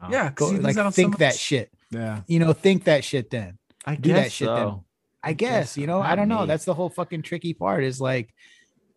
yeah, 0.09 0.31
Go, 0.31 0.45
'cause 0.47 0.53
you 0.53 0.57
lose 0.59 0.65
like 0.65 0.77
out 0.77 0.87
on 0.87 0.93
so 0.93 0.97
think 0.97 1.19
that 1.19 1.35
shit. 1.35 1.71
Yeah, 1.91 2.21
You 2.29 2.39
know, 2.39 2.53
think 2.53 2.85
that 2.85 3.03
shit. 3.05 3.31
Then 3.31 3.59
I 3.85 3.97
Do 3.97 4.13
that 4.13 4.25
guess 4.25 4.33
shit 4.33 4.47
then. 4.49 4.57
so. 4.57 4.85
I 5.23 5.33
guess 5.33 5.51
guess 5.51 5.77
you 5.79 5.87
know. 5.89 6.01
I 6.01 6.15
don't 6.17 6.29
know. 6.29 6.43
me. 6.43 6.47
That's 6.47 6.65
the 6.67 6.75
whole 6.75 6.91
fucking 6.91 7.23
tricky 7.23 7.53
part. 7.55 7.83
Is 7.83 8.01
like, 8.01 8.33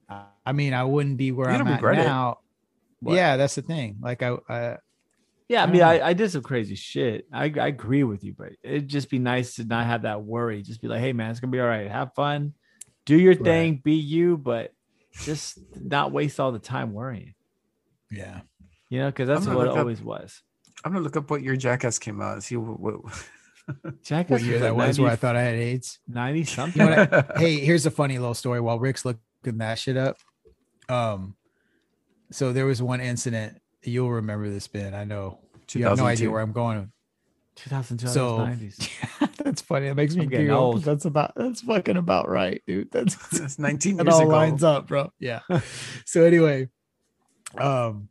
uh, 0.10 0.24
I 0.46 0.52
mean, 0.52 0.74
I 0.74 0.84
wouldn't 0.84 1.18
be 1.18 1.32
where 1.32 1.50
I'm 1.50 1.58
don't 1.60 1.68
at 1.70 1.74
regret 1.82 2.00
it. 2.00 2.08
What? 3.00 3.16
Yeah, 3.16 3.38
that's 3.38 3.56
the 3.56 3.62
thing. 3.62 3.98
Like 4.02 4.24
I, 4.24 4.36
I 4.50 4.78
Yeah, 5.50 5.62
I 5.62 5.64
I 5.68 5.72
mean, 5.72 5.82
I, 5.84 6.02
I 6.08 6.14
did 6.14 6.32
some 6.32 6.42
crazy 6.44 6.76
shit. 6.76 7.26
I, 7.32 7.46
I 7.46 7.68
agree 7.68 8.04
with 8.04 8.24
you, 8.24 8.34
but 8.38 8.54
it'd 8.64 8.88
just 8.88 9.10
be 9.10 9.20
nice 9.20 9.56
to 9.56 9.66
not 9.66 9.86
have 9.86 10.02
that 10.04 10.24
worry. 10.24 10.62
Just 10.64 10.82
be 10.82 10.88
like, 10.88 11.00
hey, 11.02 11.14
man, 11.14 11.32
it's 11.32 11.40
gonna 11.40 11.52
be 11.52 11.60
all 11.60 11.68
right. 11.68 11.90
Have 11.90 12.14
fun, 12.16 12.54
do 13.06 13.18
your 13.18 13.34
Right. 13.36 13.44
thing, 13.44 13.82
be 13.84 13.94
you, 13.96 14.38
but 14.38 14.74
just 15.24 15.60
not 15.82 16.12
waste 16.12 16.40
all 16.40 16.52
the 16.52 16.60
time 16.60 16.94
worrying. 16.94 17.34
yeah. 18.12 18.42
You 18.90 19.00
know, 19.00 19.08
because 19.08 19.28
that's 19.28 19.46
what 19.46 19.66
it 19.68 19.72
up- 19.72 19.78
always 19.78 20.02
was. 20.02 20.42
I'm 20.86 20.92
gonna 20.94 21.04
look 21.04 21.18
up 21.18 21.30
what 21.30 21.42
your 21.42 21.56
Jackass 21.58 22.00
came 22.00 22.22
out 22.22 22.34
and 22.34 22.44
see 22.44 22.56
what. 22.56 22.80
what 22.80 23.02
Jack 24.04 24.30
What 24.30 24.42
year 24.42 24.60
that 24.60 24.76
was 24.76 24.98
where 25.00 25.12
I 25.12 25.16
thought 25.18 25.36
I 25.36 25.42
had 25.42 25.56
AIDS. 25.56 26.00
ninety 26.08 26.46
something. 26.46 26.82
You 26.82 26.90
know 26.96 27.06
what 27.10 27.32
hey, 27.38 27.58
here's 27.60 27.86
a 27.86 27.92
funny 27.92 28.18
little 28.18 28.34
story 28.34 28.62
while 28.62 28.80
Rick's 28.80 29.04
looking 29.04 29.58
that 29.58 29.78
shit 29.80 29.98
up. 29.98 30.18
Um, 30.88 31.36
so 32.32 32.54
there 32.54 32.66
was 32.66 32.82
one 32.82 33.02
incident. 33.02 33.58
You'll 33.84 34.12
remember 34.12 34.50
this, 34.50 34.68
Ben. 34.68 34.94
I 34.94 35.04
know 35.04 35.40
you 35.74 35.84
have 35.86 35.98
no 35.98 36.06
idea 36.06 36.30
where 36.32 36.42
I'm 36.42 36.52
going. 36.54 36.92
2000, 37.56 38.00
So 38.00 38.38
90s. 38.40 39.38
that's 39.44 39.62
funny. 39.62 39.88
it 39.88 39.96
makes 39.96 40.16
me 40.16 40.24
I'm 40.24 40.30
getting 40.30 40.46
giggle. 40.48 40.74
'cause 40.74 40.76
old. 40.76 40.84
That's 40.84 41.06
about 41.06 41.34
that's 41.36 41.62
fucking 41.62 41.98
about 41.98 42.30
right, 42.30 42.62
dude. 42.68 42.92
That's 42.92 43.16
That's 43.40 43.58
19 43.58 44.00
it 44.00 44.04
years 44.06 44.14
all 44.14 44.22
ago. 44.22 44.30
lines 44.30 44.64
up, 44.64 44.88
bro. 44.88 45.12
Yeah. 45.20 45.40
so 46.06 46.24
anyway, 46.24 46.70
um, 47.58 48.10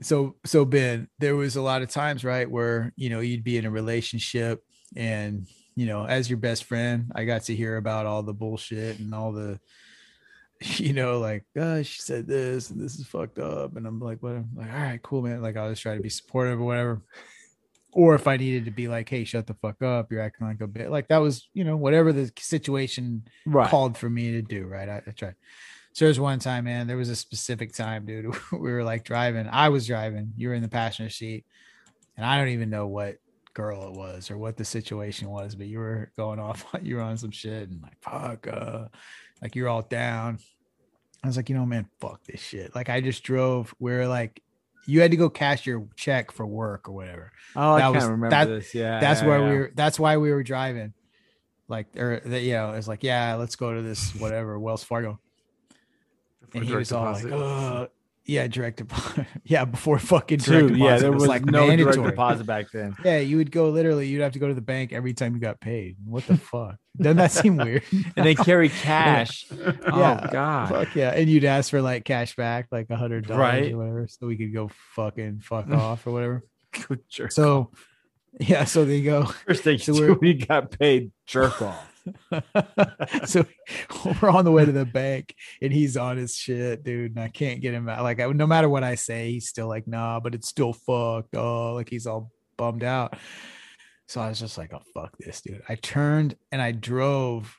so 0.00 0.36
so 0.44 0.64
Ben, 0.64 1.08
there 1.18 1.34
was 1.36 1.56
a 1.56 1.62
lot 1.62 1.82
of 1.82 1.88
times, 1.88 2.24
right, 2.24 2.48
where 2.48 2.92
you 2.96 3.10
know 3.10 3.20
you'd 3.20 3.42
be 3.44 3.56
in 3.56 3.64
a 3.64 3.70
relationship, 3.70 4.62
and 4.94 5.46
you 5.74 5.86
know, 5.86 6.04
as 6.04 6.28
your 6.30 6.38
best 6.38 6.64
friend, 6.64 7.10
I 7.14 7.24
got 7.24 7.44
to 7.44 7.56
hear 7.56 7.76
about 7.76 8.06
all 8.06 8.22
the 8.22 8.34
bullshit 8.34 8.98
and 8.98 9.14
all 9.14 9.32
the, 9.32 9.60
you 10.78 10.92
know, 10.92 11.18
like, 11.18 11.44
oh, 11.56 11.82
she 11.82 12.00
said 12.00 12.26
this 12.26 12.70
and 12.70 12.80
this 12.80 12.98
is 12.98 13.06
fucked 13.06 13.38
up, 13.38 13.76
and 13.76 13.86
I'm 13.86 14.00
like, 14.00 14.22
what? 14.22 14.32
I'm 14.32 14.50
like, 14.56 14.72
all 14.72 14.80
right, 14.80 15.02
cool, 15.02 15.22
man. 15.22 15.42
Like, 15.42 15.56
I'll 15.56 15.70
just 15.70 15.82
try 15.82 15.94
to 15.96 16.02
be 16.02 16.08
supportive 16.08 16.60
or 16.60 16.64
whatever. 16.64 17.02
Or 17.92 18.14
if 18.14 18.26
I 18.26 18.36
needed 18.36 18.66
to 18.66 18.70
be 18.70 18.86
like, 18.86 19.08
hey, 19.08 19.24
shut 19.24 19.46
the 19.46 19.54
fuck 19.54 19.82
up, 19.82 20.12
you're 20.12 20.20
acting 20.20 20.46
like 20.46 20.60
a 20.60 20.66
bit 20.66 20.90
like 20.90 21.08
that 21.08 21.18
was, 21.18 21.48
you 21.54 21.64
know, 21.64 21.76
whatever 21.76 22.12
the 22.12 22.30
situation 22.38 23.24
Right. 23.46 23.68
called 23.70 23.96
for 23.96 24.10
me 24.10 24.32
to 24.32 24.42
do, 24.42 24.66
right? 24.66 24.88
I, 24.88 25.02
I 25.06 25.10
tried. 25.12 25.34
So 25.94 26.04
there's 26.04 26.20
one 26.20 26.38
time, 26.38 26.64
man, 26.64 26.86
there 26.86 26.98
was 26.98 27.08
a 27.08 27.16
specific 27.16 27.72
time, 27.72 28.04
dude. 28.04 28.36
We 28.52 28.70
were 28.72 28.84
like 28.84 29.04
driving. 29.04 29.48
I 29.50 29.70
was 29.70 29.86
driving. 29.86 30.32
You 30.36 30.48
were 30.48 30.54
in 30.54 30.62
the 30.62 30.68
passenger 30.68 31.10
seat. 31.10 31.44
And 32.16 32.26
I 32.26 32.36
don't 32.36 32.48
even 32.48 32.68
know 32.68 32.86
what 32.86 33.16
girl 33.54 33.88
it 33.88 33.94
was 33.94 34.30
or 34.30 34.36
what 34.38 34.56
the 34.56 34.64
situation 34.64 35.30
was, 35.30 35.54
but 35.54 35.66
you 35.66 35.78
were 35.78 36.12
going 36.16 36.38
off, 36.38 36.66
you 36.82 36.96
were 36.96 37.02
on 37.02 37.16
some 37.16 37.30
shit 37.30 37.70
and 37.70 37.82
like, 37.82 37.96
fuck, 38.02 38.46
uh, 38.46 38.84
like 39.42 39.54
you're 39.56 39.68
all 39.68 39.82
down. 39.82 40.38
I 41.22 41.26
was 41.26 41.36
like, 41.36 41.48
you 41.48 41.56
know, 41.56 41.66
man, 41.66 41.88
fuck 42.00 42.22
this 42.24 42.40
shit. 42.40 42.74
Like 42.74 42.88
I 42.88 43.00
just 43.00 43.22
drove, 43.24 43.74
we 43.80 43.92
are 43.92 44.06
like, 44.06 44.40
you 44.86 45.00
had 45.00 45.10
to 45.10 45.16
go 45.16 45.28
cash 45.28 45.66
your 45.66 45.86
check 45.96 46.30
for 46.32 46.46
work 46.46 46.88
or 46.88 46.92
whatever 46.92 47.30
Oh, 47.56 47.72
I 47.72 47.78
that 47.78 47.82
can't 47.82 47.94
was- 47.96 48.04
remember 48.04 48.30
that- 48.30 48.44
this. 48.46 48.74
Yeah. 48.74 49.00
that's 49.00 49.20
yeah, 49.22 49.26
where 49.26 49.38
yeah. 49.40 49.50
we 49.50 49.58
were 49.58 49.72
that's 49.74 49.98
why 50.00 50.16
we 50.16 50.30
were 50.30 50.42
driving 50.42 50.94
like 51.68 51.94
or 51.98 52.20
that 52.24 52.40
you 52.40 52.52
know 52.54 52.70
it's 52.72 52.88
like 52.88 53.02
yeah 53.02 53.34
let's 53.34 53.54
go 53.56 53.74
to 53.74 53.82
this 53.82 54.14
whatever 54.14 54.58
wells 54.58 54.82
fargo 54.82 55.20
and 56.54 56.64
he 56.64 56.74
was 56.74 56.90
all 56.92 57.12
like 57.12 57.22
deposit. 57.22 57.32
oh 57.36 57.88
yeah 58.28 58.46
direct 58.46 58.76
deposit 58.76 59.26
yeah 59.44 59.64
before 59.64 59.98
fucking 59.98 60.38
direct 60.38 60.68
deposit 60.68 60.84
Yeah, 60.84 60.98
there 60.98 61.10
it 61.12 61.14
was, 61.14 61.26
like 61.26 61.44
no 61.46 61.74
direct 61.74 62.00
deposit 62.00 62.44
back 62.46 62.66
then. 62.72 62.94
yeah 63.04 63.18
you 63.18 63.38
would 63.38 63.50
go 63.50 63.70
literally 63.70 64.06
you'd 64.06 64.20
have 64.20 64.34
to 64.34 64.38
go 64.38 64.46
to 64.46 64.54
the 64.54 64.60
bank 64.60 64.92
every 64.92 65.14
time 65.14 65.34
you 65.34 65.40
got 65.40 65.58
paid 65.58 65.96
what 66.04 66.24
the 66.26 66.36
fuck 66.36 66.76
doesn't 67.00 67.16
that 67.16 67.32
seem 67.32 67.56
weird 67.56 67.82
And 68.16 68.26
they 68.26 68.34
carry 68.34 68.68
cash. 68.68 69.46
Yeah. 69.50 69.72
Oh 70.26 70.28
God. 70.30 70.68
fuck 70.68 70.94
yeah 70.94 71.10
and 71.10 71.28
you'd 71.28 71.44
ask 71.44 71.70
for 71.70 71.80
like 71.82 72.04
cash 72.04 72.36
back 72.36 72.68
like 72.70 72.88
a 72.90 72.96
hundred 72.96 73.26
dollars 73.26 73.40
Right. 73.40 73.72
or 73.72 73.78
whatever 73.78 74.06
so 74.08 74.26
we 74.26 74.36
could 74.36 74.52
go 74.52 74.70
fucking 74.94 75.40
fuck 75.40 75.70
off 75.70 76.06
or 76.06 76.12
whatever 76.12 76.44
Good 76.86 77.00
jerk. 77.08 77.32
so 77.32 77.70
yeah 78.38 78.64
so 78.64 78.84
they 78.84 79.00
go 79.00 79.24
First 79.24 79.64
thing 79.64 79.78
so 79.78 80.12
we 80.20 80.34
got 80.34 80.70
paid 80.78 81.12
jerk 81.26 81.62
off. 81.62 81.87
so 83.24 83.44
we're 84.22 84.30
on 84.30 84.44
the 84.44 84.52
way 84.52 84.64
to 84.64 84.72
the 84.72 84.84
bank 84.84 85.34
and 85.62 85.72
he's 85.72 85.96
on 85.96 86.16
his 86.16 86.36
shit, 86.36 86.84
dude. 86.84 87.16
And 87.16 87.20
I 87.24 87.28
can't 87.28 87.60
get 87.60 87.74
him 87.74 87.88
out. 87.88 88.02
Like, 88.02 88.20
I, 88.20 88.26
no 88.26 88.46
matter 88.46 88.68
what 88.68 88.84
I 88.84 88.94
say, 88.94 89.32
he's 89.32 89.48
still 89.48 89.68
like, 89.68 89.86
nah, 89.86 90.20
but 90.20 90.34
it's 90.34 90.48
still 90.48 90.72
fucked. 90.72 91.34
Oh, 91.34 91.74
like 91.74 91.88
he's 91.88 92.06
all 92.06 92.30
bummed 92.56 92.84
out. 92.84 93.16
So 94.06 94.20
I 94.20 94.28
was 94.28 94.40
just 94.40 94.56
like, 94.56 94.72
oh 94.72 94.82
fuck 94.94 95.16
this, 95.18 95.40
dude. 95.40 95.62
I 95.68 95.74
turned 95.74 96.36
and 96.50 96.62
I 96.62 96.72
drove. 96.72 97.58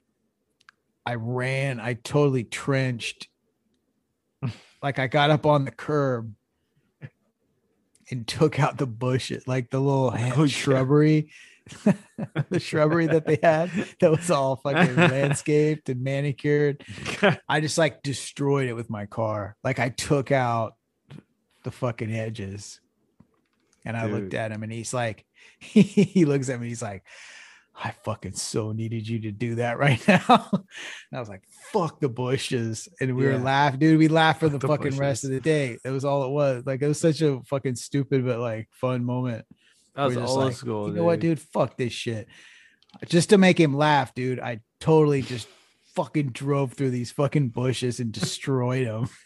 I 1.05 1.15
ran. 1.15 1.79
I 1.79 1.93
totally 1.93 2.43
trenched. 2.43 3.27
like 4.83 4.99
I 4.99 5.07
got 5.07 5.29
up 5.29 5.45
on 5.45 5.65
the 5.65 5.71
curb 5.71 6.33
and 8.11 8.27
took 8.27 8.59
out 8.59 8.77
the 8.77 8.87
bushes, 8.87 9.47
like 9.47 9.69
the 9.69 9.79
little 9.79 10.13
Oh, 10.35 10.47
shrubbery, 10.47 11.29
the 12.49 12.59
shrubbery 12.59 13.07
that 13.07 13.25
they 13.25 13.39
had 13.41 13.71
that 13.99 14.11
was 14.11 14.31
all 14.31 14.57
fucking 14.57 14.95
landscaped 14.95 15.89
and 15.89 16.01
manicured. 16.01 16.83
I 17.47 17.61
just 17.61 17.77
like 17.77 18.03
destroyed 18.03 18.67
it 18.67 18.73
with 18.73 18.89
my 18.89 19.05
car. 19.05 19.55
Like 19.63 19.79
I 19.79 19.89
took 19.89 20.31
out 20.31 20.75
the 21.63 21.71
fucking 21.71 22.11
edges. 22.11 22.79
And 23.85 23.95
I 23.95 24.05
looked 24.05 24.33
at 24.33 24.51
him 24.51 24.61
and 24.61 24.71
he's 24.71 24.93
like, 24.93 25.25
he 25.59 26.25
looks 26.25 26.49
at 26.49 26.59
me, 26.59 26.67
he's 26.67 26.81
like, 26.81 27.03
I 27.81 27.91
fucking 28.03 28.33
so 28.33 28.73
needed 28.73 29.07
you 29.07 29.19
to 29.21 29.31
do 29.31 29.55
that 29.55 29.77
right 29.79 30.05
now. 30.07 30.49
and 30.51 31.13
I 31.13 31.19
was 31.19 31.29
like, 31.29 31.43
fuck 31.71 31.99
the 32.01 32.09
bushes. 32.09 32.89
And 32.99 33.15
we 33.15 33.25
were 33.25 33.37
laughing, 33.37 33.79
dude. 33.79 33.99
We 33.99 34.09
laughed 34.09 34.41
for 34.41 34.49
the, 34.49 34.57
the 34.57 34.67
fucking 34.67 34.97
rest 34.97 35.23
of 35.23 35.29
the 35.29 35.39
day. 35.39 35.77
It 35.83 35.89
was 35.89 36.03
all 36.03 36.25
it 36.25 36.31
was. 36.31 36.63
Like 36.65 36.81
it 36.81 36.87
was 36.87 36.99
such 36.99 37.21
a 37.21 37.39
fucking 37.45 37.75
stupid 37.75 38.25
but 38.25 38.39
like 38.39 38.67
fun 38.71 39.05
moment. 39.05 39.45
That 39.99 40.05
was 40.21 40.31
old 40.31 40.45
like, 40.45 40.55
school. 40.55 40.87
You 40.87 40.95
know 40.95 41.03
what, 41.03 41.19
dude? 41.19 41.41
Fuck 41.41 41.75
this 41.75 41.91
shit. 41.91 42.27
Just 43.07 43.29
to 43.31 43.37
make 43.37 43.59
him 43.59 43.75
laugh, 43.75 44.15
dude. 44.15 44.39
I 44.39 44.61
totally 44.79 45.21
just 45.21 45.47
fucking 45.93 46.29
drove 46.29 46.73
through 46.73 46.91
these 46.91 47.11
fucking 47.11 47.49
bushes 47.49 47.99
and 47.99 48.11
destroyed 48.11 48.87
them. 48.87 49.09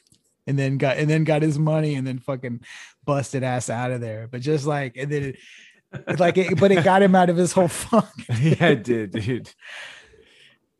And 0.45 0.59
then 0.59 0.77
got 0.77 0.97
and 0.97 1.09
then 1.09 1.23
got 1.23 1.41
his 1.41 1.57
money 1.57 1.95
and 1.95 2.05
then 2.05 2.19
fucking 2.19 2.65
busted 3.05 3.43
ass 3.43 3.69
out 3.69 3.91
of 3.91 4.01
there. 4.01 4.27
But 4.29 4.41
just 4.41 4.65
like 4.65 4.97
and 4.97 5.09
then 5.09 5.23
it, 5.23 6.19
like 6.19 6.37
it, 6.37 6.59
but 6.59 6.69
it 6.69 6.83
got 6.83 7.01
him 7.01 7.15
out 7.15 7.29
of 7.29 7.37
his 7.37 7.53
whole 7.53 7.67
funk. 7.69 8.09
yeah, 8.41 8.67
it 8.67 8.83
did, 8.83 9.11
dude. 9.11 9.49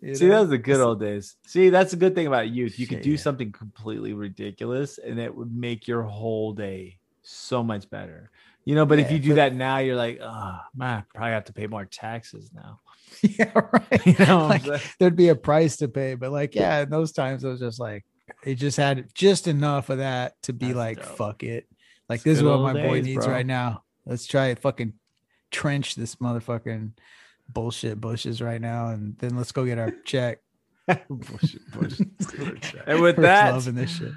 you 0.01 0.15
See, 0.15 0.25
know? 0.25 0.31
that 0.33 0.39
was 0.41 0.49
the 0.49 0.57
good 0.57 0.81
old 0.81 0.99
days. 0.99 1.37
See, 1.47 1.69
that's 1.69 1.91
the 1.91 1.97
good 1.97 2.13
thing 2.13 2.27
about 2.27 2.49
youth. 2.49 2.77
You 2.77 2.87
could 2.87 3.03
do 3.03 3.11
yeah. 3.11 3.17
something 3.17 3.53
completely 3.53 4.11
ridiculous 4.11 4.97
and 4.97 5.17
it 5.17 5.33
would 5.33 5.55
make 5.55 5.87
your 5.87 6.01
whole 6.01 6.51
day 6.51 6.97
so 7.21 7.63
much 7.63 7.89
better. 7.89 8.31
You 8.65 8.75
know, 8.75 8.85
but 8.85 8.99
if 8.99 9.11
you 9.11 9.19
do 9.19 9.29
but- 9.29 9.35
that 9.35 9.55
now, 9.55 9.77
you're 9.79 9.95
like, 9.95 10.19
oh 10.21 10.57
man, 10.75 10.99
I 10.99 11.03
probably 11.13 11.33
have 11.33 11.45
to 11.45 11.53
pay 11.53 11.67
more 11.67 11.85
taxes 11.85 12.49
now. 12.53 12.79
yeah, 13.21 13.51
right. 13.53 14.05
You 14.19 14.25
know 14.25 14.47
Like, 14.47 14.63
there'd 14.99 15.15
be 15.15 15.29
a 15.29 15.35
price 15.35 15.77
to 15.77 15.87
pay, 15.87 16.15
but 16.15 16.31
like, 16.31 16.55
yeah, 16.55 16.81
in 16.81 16.89
those 16.89 17.11
times 17.11 17.43
it 17.43 17.49
was 17.49 17.59
just 17.59 17.79
like 17.79 18.05
it 18.43 18.55
just 18.55 18.77
had 18.77 19.07
just 19.13 19.47
enough 19.47 19.89
of 19.89 19.97
that 19.99 20.41
to 20.43 20.53
be 20.53 20.67
That's 20.67 20.77
like, 20.77 20.97
dope. 20.97 21.17
fuck 21.17 21.43
it. 21.43 21.67
Like 22.09 22.17
It's 22.17 22.23
this 22.23 22.37
is 22.37 22.43
what 22.43 22.59
my 22.61 22.73
boy 22.73 23.01
needs 23.01 23.25
bro. 23.25 23.33
right 23.35 23.45
now. 23.45 23.83
Let's 24.05 24.25
try 24.25 24.47
it 24.47 24.59
fucking 24.59 24.93
trench 25.51 25.95
this 25.95 26.15
motherfucking 26.15 26.91
bullshit 27.49 27.99
bushes 28.01 28.41
right 28.41 28.59
now, 28.61 28.87
and 28.87 29.17
then 29.19 29.35
let's 29.37 29.51
go 29.51 29.65
get 29.65 29.77
our 29.77 29.91
check. 30.05 30.39
Bullshit, 31.09 31.61
and 32.87 32.99
We're 32.99 33.01
with 33.01 33.15
that, 33.17 33.53
loving 33.53 33.75
this 33.75 33.97
shit. 33.97 34.11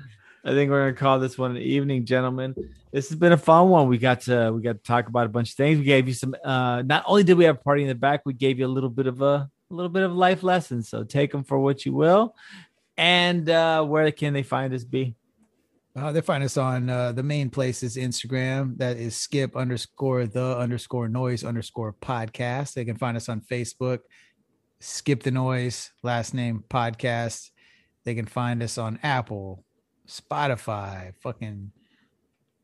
I 0.46 0.50
think 0.50 0.70
we're 0.70 0.84
gonna 0.84 0.96
call 0.96 1.18
this 1.18 1.36
one 1.36 1.56
an 1.56 1.62
evening, 1.62 2.04
gentlemen. 2.04 2.54
This 2.92 3.08
has 3.08 3.18
been 3.18 3.32
a 3.32 3.36
fun 3.36 3.68
one. 3.68 3.88
We 3.88 3.98
got 3.98 4.20
to 4.22 4.52
we 4.54 4.62
got 4.62 4.74
to 4.74 4.82
talk 4.82 5.08
about 5.08 5.26
a 5.26 5.28
bunch 5.28 5.50
of 5.50 5.56
things. 5.56 5.80
We 5.80 5.84
gave 5.84 6.06
you 6.06 6.14
some. 6.14 6.36
Uh, 6.44 6.82
not 6.82 7.02
only 7.04 7.24
did 7.24 7.36
we 7.36 7.44
have 7.46 7.56
a 7.56 7.58
party 7.58 7.82
in 7.82 7.88
the 7.88 7.96
back, 7.96 8.22
we 8.24 8.32
gave 8.32 8.60
you 8.60 8.66
a 8.66 8.68
little 8.68 8.88
bit 8.88 9.08
of 9.08 9.22
a, 9.22 9.24
a 9.24 9.50
little 9.70 9.90
bit 9.90 10.04
of 10.04 10.12
life 10.12 10.44
lessons. 10.44 10.88
So 10.88 11.02
take 11.02 11.32
them 11.32 11.42
for 11.42 11.58
what 11.58 11.84
you 11.84 11.92
will. 11.94 12.36
And 12.96 13.50
uh, 13.50 13.84
where 13.84 14.08
can 14.12 14.34
they 14.34 14.44
find 14.44 14.72
us? 14.72 14.84
Be 14.84 15.16
Uh, 15.96 16.12
they 16.12 16.20
find 16.20 16.44
us 16.44 16.56
on 16.56 16.88
uh, 16.88 17.10
the 17.10 17.24
main 17.24 17.50
places 17.50 17.96
Instagram. 17.96 18.78
That 18.78 18.98
is 18.98 19.16
skip 19.16 19.56
underscore 19.56 20.26
the 20.26 20.56
underscore 20.56 21.08
noise 21.08 21.42
underscore 21.42 21.92
podcast. 21.92 22.74
They 22.74 22.84
can 22.84 22.96
find 22.96 23.16
us 23.16 23.28
on 23.28 23.40
Facebook, 23.40 23.98
skip 24.78 25.24
the 25.24 25.32
noise, 25.32 25.90
last 26.04 26.34
name 26.34 26.62
podcast. 26.70 27.50
They 28.04 28.14
can 28.14 28.26
find 28.26 28.62
us 28.62 28.78
on 28.78 29.00
Apple, 29.02 29.64
Spotify, 30.06 31.14
fucking 31.20 31.72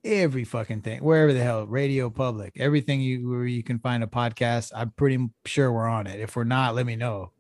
every 0.05 0.45
fucking 0.45 0.83
thing, 0.83 1.03
wherever 1.03 1.33
the 1.33 1.43
hell, 1.43 1.67
Radio 1.67 2.11
Public, 2.11 2.55
everything 2.59 3.01
you 3.01 3.29
where 3.29 3.47
you 3.47 3.63
can 3.63 3.79
find 3.79 4.03
a 4.03 4.07
podcast. 4.07 4.73
I'm 4.75 4.91
pretty 4.91 5.29
sure 5.45 5.73
we're 5.73 5.87
on 5.87 6.07
it. 6.07 6.21
If 6.21 6.37
we're 6.37 6.45
not, 6.45 6.75
let 6.75 6.87
me 6.87 6.97
know. 6.97 7.33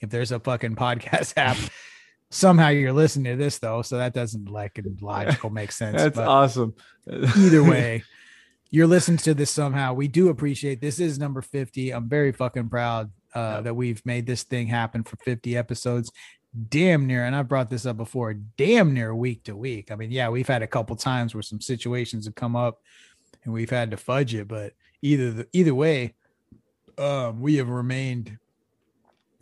If 0.00 0.10
there's 0.10 0.32
a 0.32 0.40
fucking 0.40 0.76
podcast 0.76 1.34
app, 1.36 1.56
somehow 2.30 2.68
you're 2.68 2.92
listening 2.92 3.36
to 3.36 3.42
this 3.42 3.58
though, 3.58 3.82
so 3.82 3.98
that 3.98 4.14
doesn't 4.14 4.50
like 4.50 4.78
it 4.78 5.02
logical 5.02 5.50
make 5.50 5.72
sense. 5.72 5.98
that's 5.98 6.16
but 6.16 6.28
awesome. 6.28 6.74
either 7.36 7.62
way, 7.70 8.02
you're 8.70 8.86
listening 8.86 9.18
to 9.18 9.34
this 9.34 9.50
somehow. 9.50 9.94
We 9.94 10.08
do 10.08 10.28
appreciate 10.28 10.80
this 10.80 11.00
is 11.00 11.18
number 11.18 11.42
50. 11.42 11.90
I'm 11.90 12.08
very 12.08 12.32
fucking 12.32 12.68
proud 12.68 13.10
uh, 13.34 13.60
that 13.62 13.74
we've 13.74 14.04
made 14.06 14.26
this 14.26 14.42
thing 14.42 14.68
happen 14.68 15.02
for 15.02 15.16
50 15.16 15.56
episodes. 15.56 16.10
Damn 16.68 17.06
near, 17.06 17.24
and 17.24 17.36
I've 17.36 17.48
brought 17.48 17.70
this 17.70 17.86
up 17.86 17.96
before, 17.96 18.34
damn 18.34 18.92
near 18.92 19.14
week 19.14 19.44
to 19.44 19.54
week. 19.54 19.92
I 19.92 19.94
mean, 19.94 20.10
yeah, 20.10 20.28
we've 20.28 20.48
had 20.48 20.62
a 20.62 20.66
couple 20.66 20.96
times 20.96 21.32
where 21.32 21.42
some 21.42 21.60
situations 21.60 22.24
have 22.24 22.34
come 22.34 22.56
up 22.56 22.80
and 23.44 23.54
we've 23.54 23.70
had 23.70 23.92
to 23.92 23.96
fudge 23.96 24.34
it, 24.34 24.48
but 24.48 24.72
either 25.00 25.30
the, 25.30 25.48
either 25.52 25.74
way, 25.74 26.14
um, 26.98 27.40
we 27.40 27.56
have 27.56 27.68
remained 27.68 28.36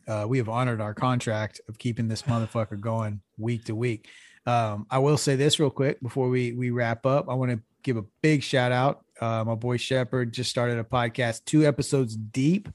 uh, 0.06 0.24
we 0.26 0.38
have 0.38 0.48
honored 0.48 0.80
our 0.80 0.94
contract 0.94 1.60
of 1.68 1.78
keeping 1.78 2.08
this 2.08 2.22
motherfucker 2.22 2.80
going 2.80 3.20
week 3.36 3.64
to 3.66 3.74
week. 3.74 4.08
Um, 4.46 4.86
I 4.90 4.98
will 4.98 5.18
say 5.18 5.36
this 5.36 5.60
real 5.60 5.70
quick 5.70 6.00
before 6.00 6.30
we 6.30 6.52
we 6.52 6.70
wrap 6.70 7.04
up. 7.04 7.28
I 7.28 7.34
want 7.34 7.50
to 7.52 7.60
give 7.82 7.98
a 7.98 8.04
big 8.22 8.42
shout 8.42 8.72
out. 8.72 9.04
Uh, 9.20 9.44
my 9.44 9.54
boy 9.54 9.76
Shepard 9.76 10.32
just 10.32 10.48
started 10.48 10.78
a 10.78 10.84
podcast, 10.84 11.44
two 11.44 11.66
episodes 11.66 12.16
deep. 12.16 12.68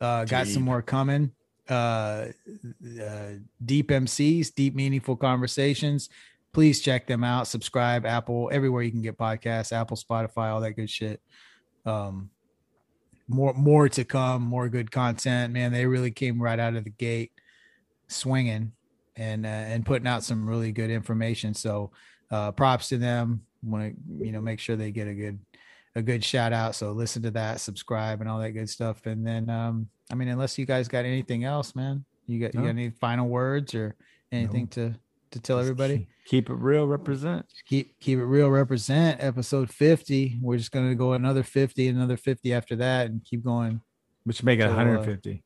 Uh, 0.00 0.24
got 0.26 0.46
some 0.46 0.62
more 0.62 0.82
coming. 0.82 1.32
Uh, 1.68 2.26
uh, 3.02 3.30
deep 3.64 3.88
MCs, 3.88 4.54
deep 4.54 4.74
meaningful 4.74 5.16
conversations. 5.16 6.10
Please 6.52 6.80
check 6.80 7.06
them 7.06 7.24
out. 7.24 7.48
Subscribe, 7.48 8.04
Apple, 8.04 8.50
everywhere 8.52 8.82
you 8.82 8.90
can 8.90 9.02
get 9.02 9.16
podcasts, 9.18 9.72
Apple, 9.72 9.96
Spotify, 9.96 10.52
all 10.52 10.60
that 10.60 10.72
good 10.72 10.90
shit. 10.90 11.20
Um, 11.86 12.30
more 13.28 13.54
more 13.54 13.88
to 13.88 14.04
come, 14.04 14.42
more 14.42 14.68
good 14.68 14.90
content. 14.90 15.52
Man, 15.52 15.72
they 15.72 15.86
really 15.86 16.10
came 16.10 16.40
right 16.40 16.58
out 16.58 16.76
of 16.76 16.84
the 16.84 16.90
gate 16.90 17.32
swinging 18.08 18.72
and 19.16 19.46
uh, 19.46 19.48
and 19.48 19.86
putting 19.86 20.06
out 20.06 20.22
some 20.22 20.48
really 20.48 20.72
good 20.72 20.90
information. 20.90 21.54
So 21.54 21.92
uh, 22.30 22.52
props 22.52 22.88
to 22.90 22.98
them. 22.98 23.42
Want 23.62 23.94
to 23.94 24.24
you 24.26 24.32
know 24.32 24.40
make 24.40 24.60
sure 24.60 24.76
they 24.76 24.90
get 24.90 25.08
a 25.08 25.14
good 25.14 25.38
a 25.96 26.02
good 26.02 26.24
shout 26.24 26.52
out. 26.52 26.74
So 26.74 26.92
listen 26.92 27.22
to 27.22 27.30
that, 27.32 27.60
subscribe, 27.60 28.20
and 28.20 28.28
all 28.28 28.38
that 28.40 28.50
good 28.52 28.68
stuff. 28.68 29.06
And 29.06 29.26
then 29.26 29.48
um, 29.50 29.88
I 30.10 30.14
mean, 30.14 30.28
unless 30.28 30.58
you 30.58 30.66
guys 30.66 30.88
got 30.88 31.04
anything 31.04 31.44
else, 31.44 31.74
man, 31.76 32.04
you 32.26 32.40
got 32.40 32.54
you 32.54 32.60
got 32.60 32.68
any 32.68 32.90
final 32.90 33.28
words 33.28 33.74
or 33.74 33.94
anything 34.32 34.66
to 34.68 34.94
to 35.30 35.40
tell 35.40 35.58
Just 35.58 35.70
everybody? 35.70 36.06
keep- 36.26 36.48
it 36.50 36.54
real. 36.54 36.86
Represent. 36.86 37.44
keep 37.68 37.98
keep 38.00 38.18
it 38.18 38.24
real 38.24 38.48
represent 38.50 39.20
episode 39.22 39.68
50 39.70 40.38
we're 40.40 40.56
just 40.56 40.70
going 40.72 40.88
to 40.88 40.94
go 40.94 41.12
another 41.14 41.42
50 41.42 41.88
another 41.88 42.16
50 42.16 42.52
after 42.54 42.76
that 42.76 43.06
and 43.06 43.22
keep 43.24 43.44
going 43.44 43.80
Which 44.24 44.42
make 44.44 44.58
it 44.60 44.62
So, 44.62 44.72
uh, 44.72 44.76
150. 44.76 45.42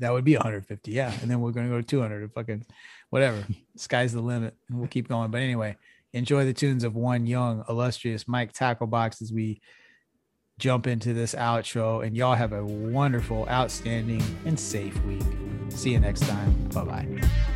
that 0.00 0.12
would 0.12 0.24
be 0.24 0.34
150 0.34 0.90
yeah 0.92 1.12
and 1.22 1.30
then 1.30 1.40
we're 1.40 1.52
going 1.52 1.66
to 1.66 1.72
go 1.72 1.80
to 1.80 1.86
200 1.86 2.22
and 2.22 2.32
fucking 2.34 2.64
whatever 3.10 3.44
sky's 3.76 4.12
the 4.12 4.20
limit 4.20 4.54
and 4.68 4.78
we'll 4.78 4.88
keep 4.88 5.08
going 5.08 5.30
but 5.30 5.40
anyway 5.40 5.74
enjoy 6.14 6.44
the 6.44 6.54
tunes 6.54 6.84
of 6.84 6.94
one 6.94 7.26
young 7.26 7.64
illustrious 7.68 8.26
mike 8.26 8.52
tacklebox 8.52 9.20
as 9.20 9.32
we 9.32 9.60
jump 10.58 10.86
into 10.86 11.12
this 11.12 11.34
outro. 11.34 12.04
And 12.06 12.16
y'all 12.16 12.34
have 12.34 12.52
a 12.52 12.64
wonderful 12.64 13.46
outstanding 13.48 14.22
and 14.44 14.58
safe 14.58 15.00
week. 15.04 15.22
See 15.70 15.92
you 15.92 16.00
next 16.00 16.20
time. 16.20 16.68
Bye 16.68 16.84
bye 16.84 17.53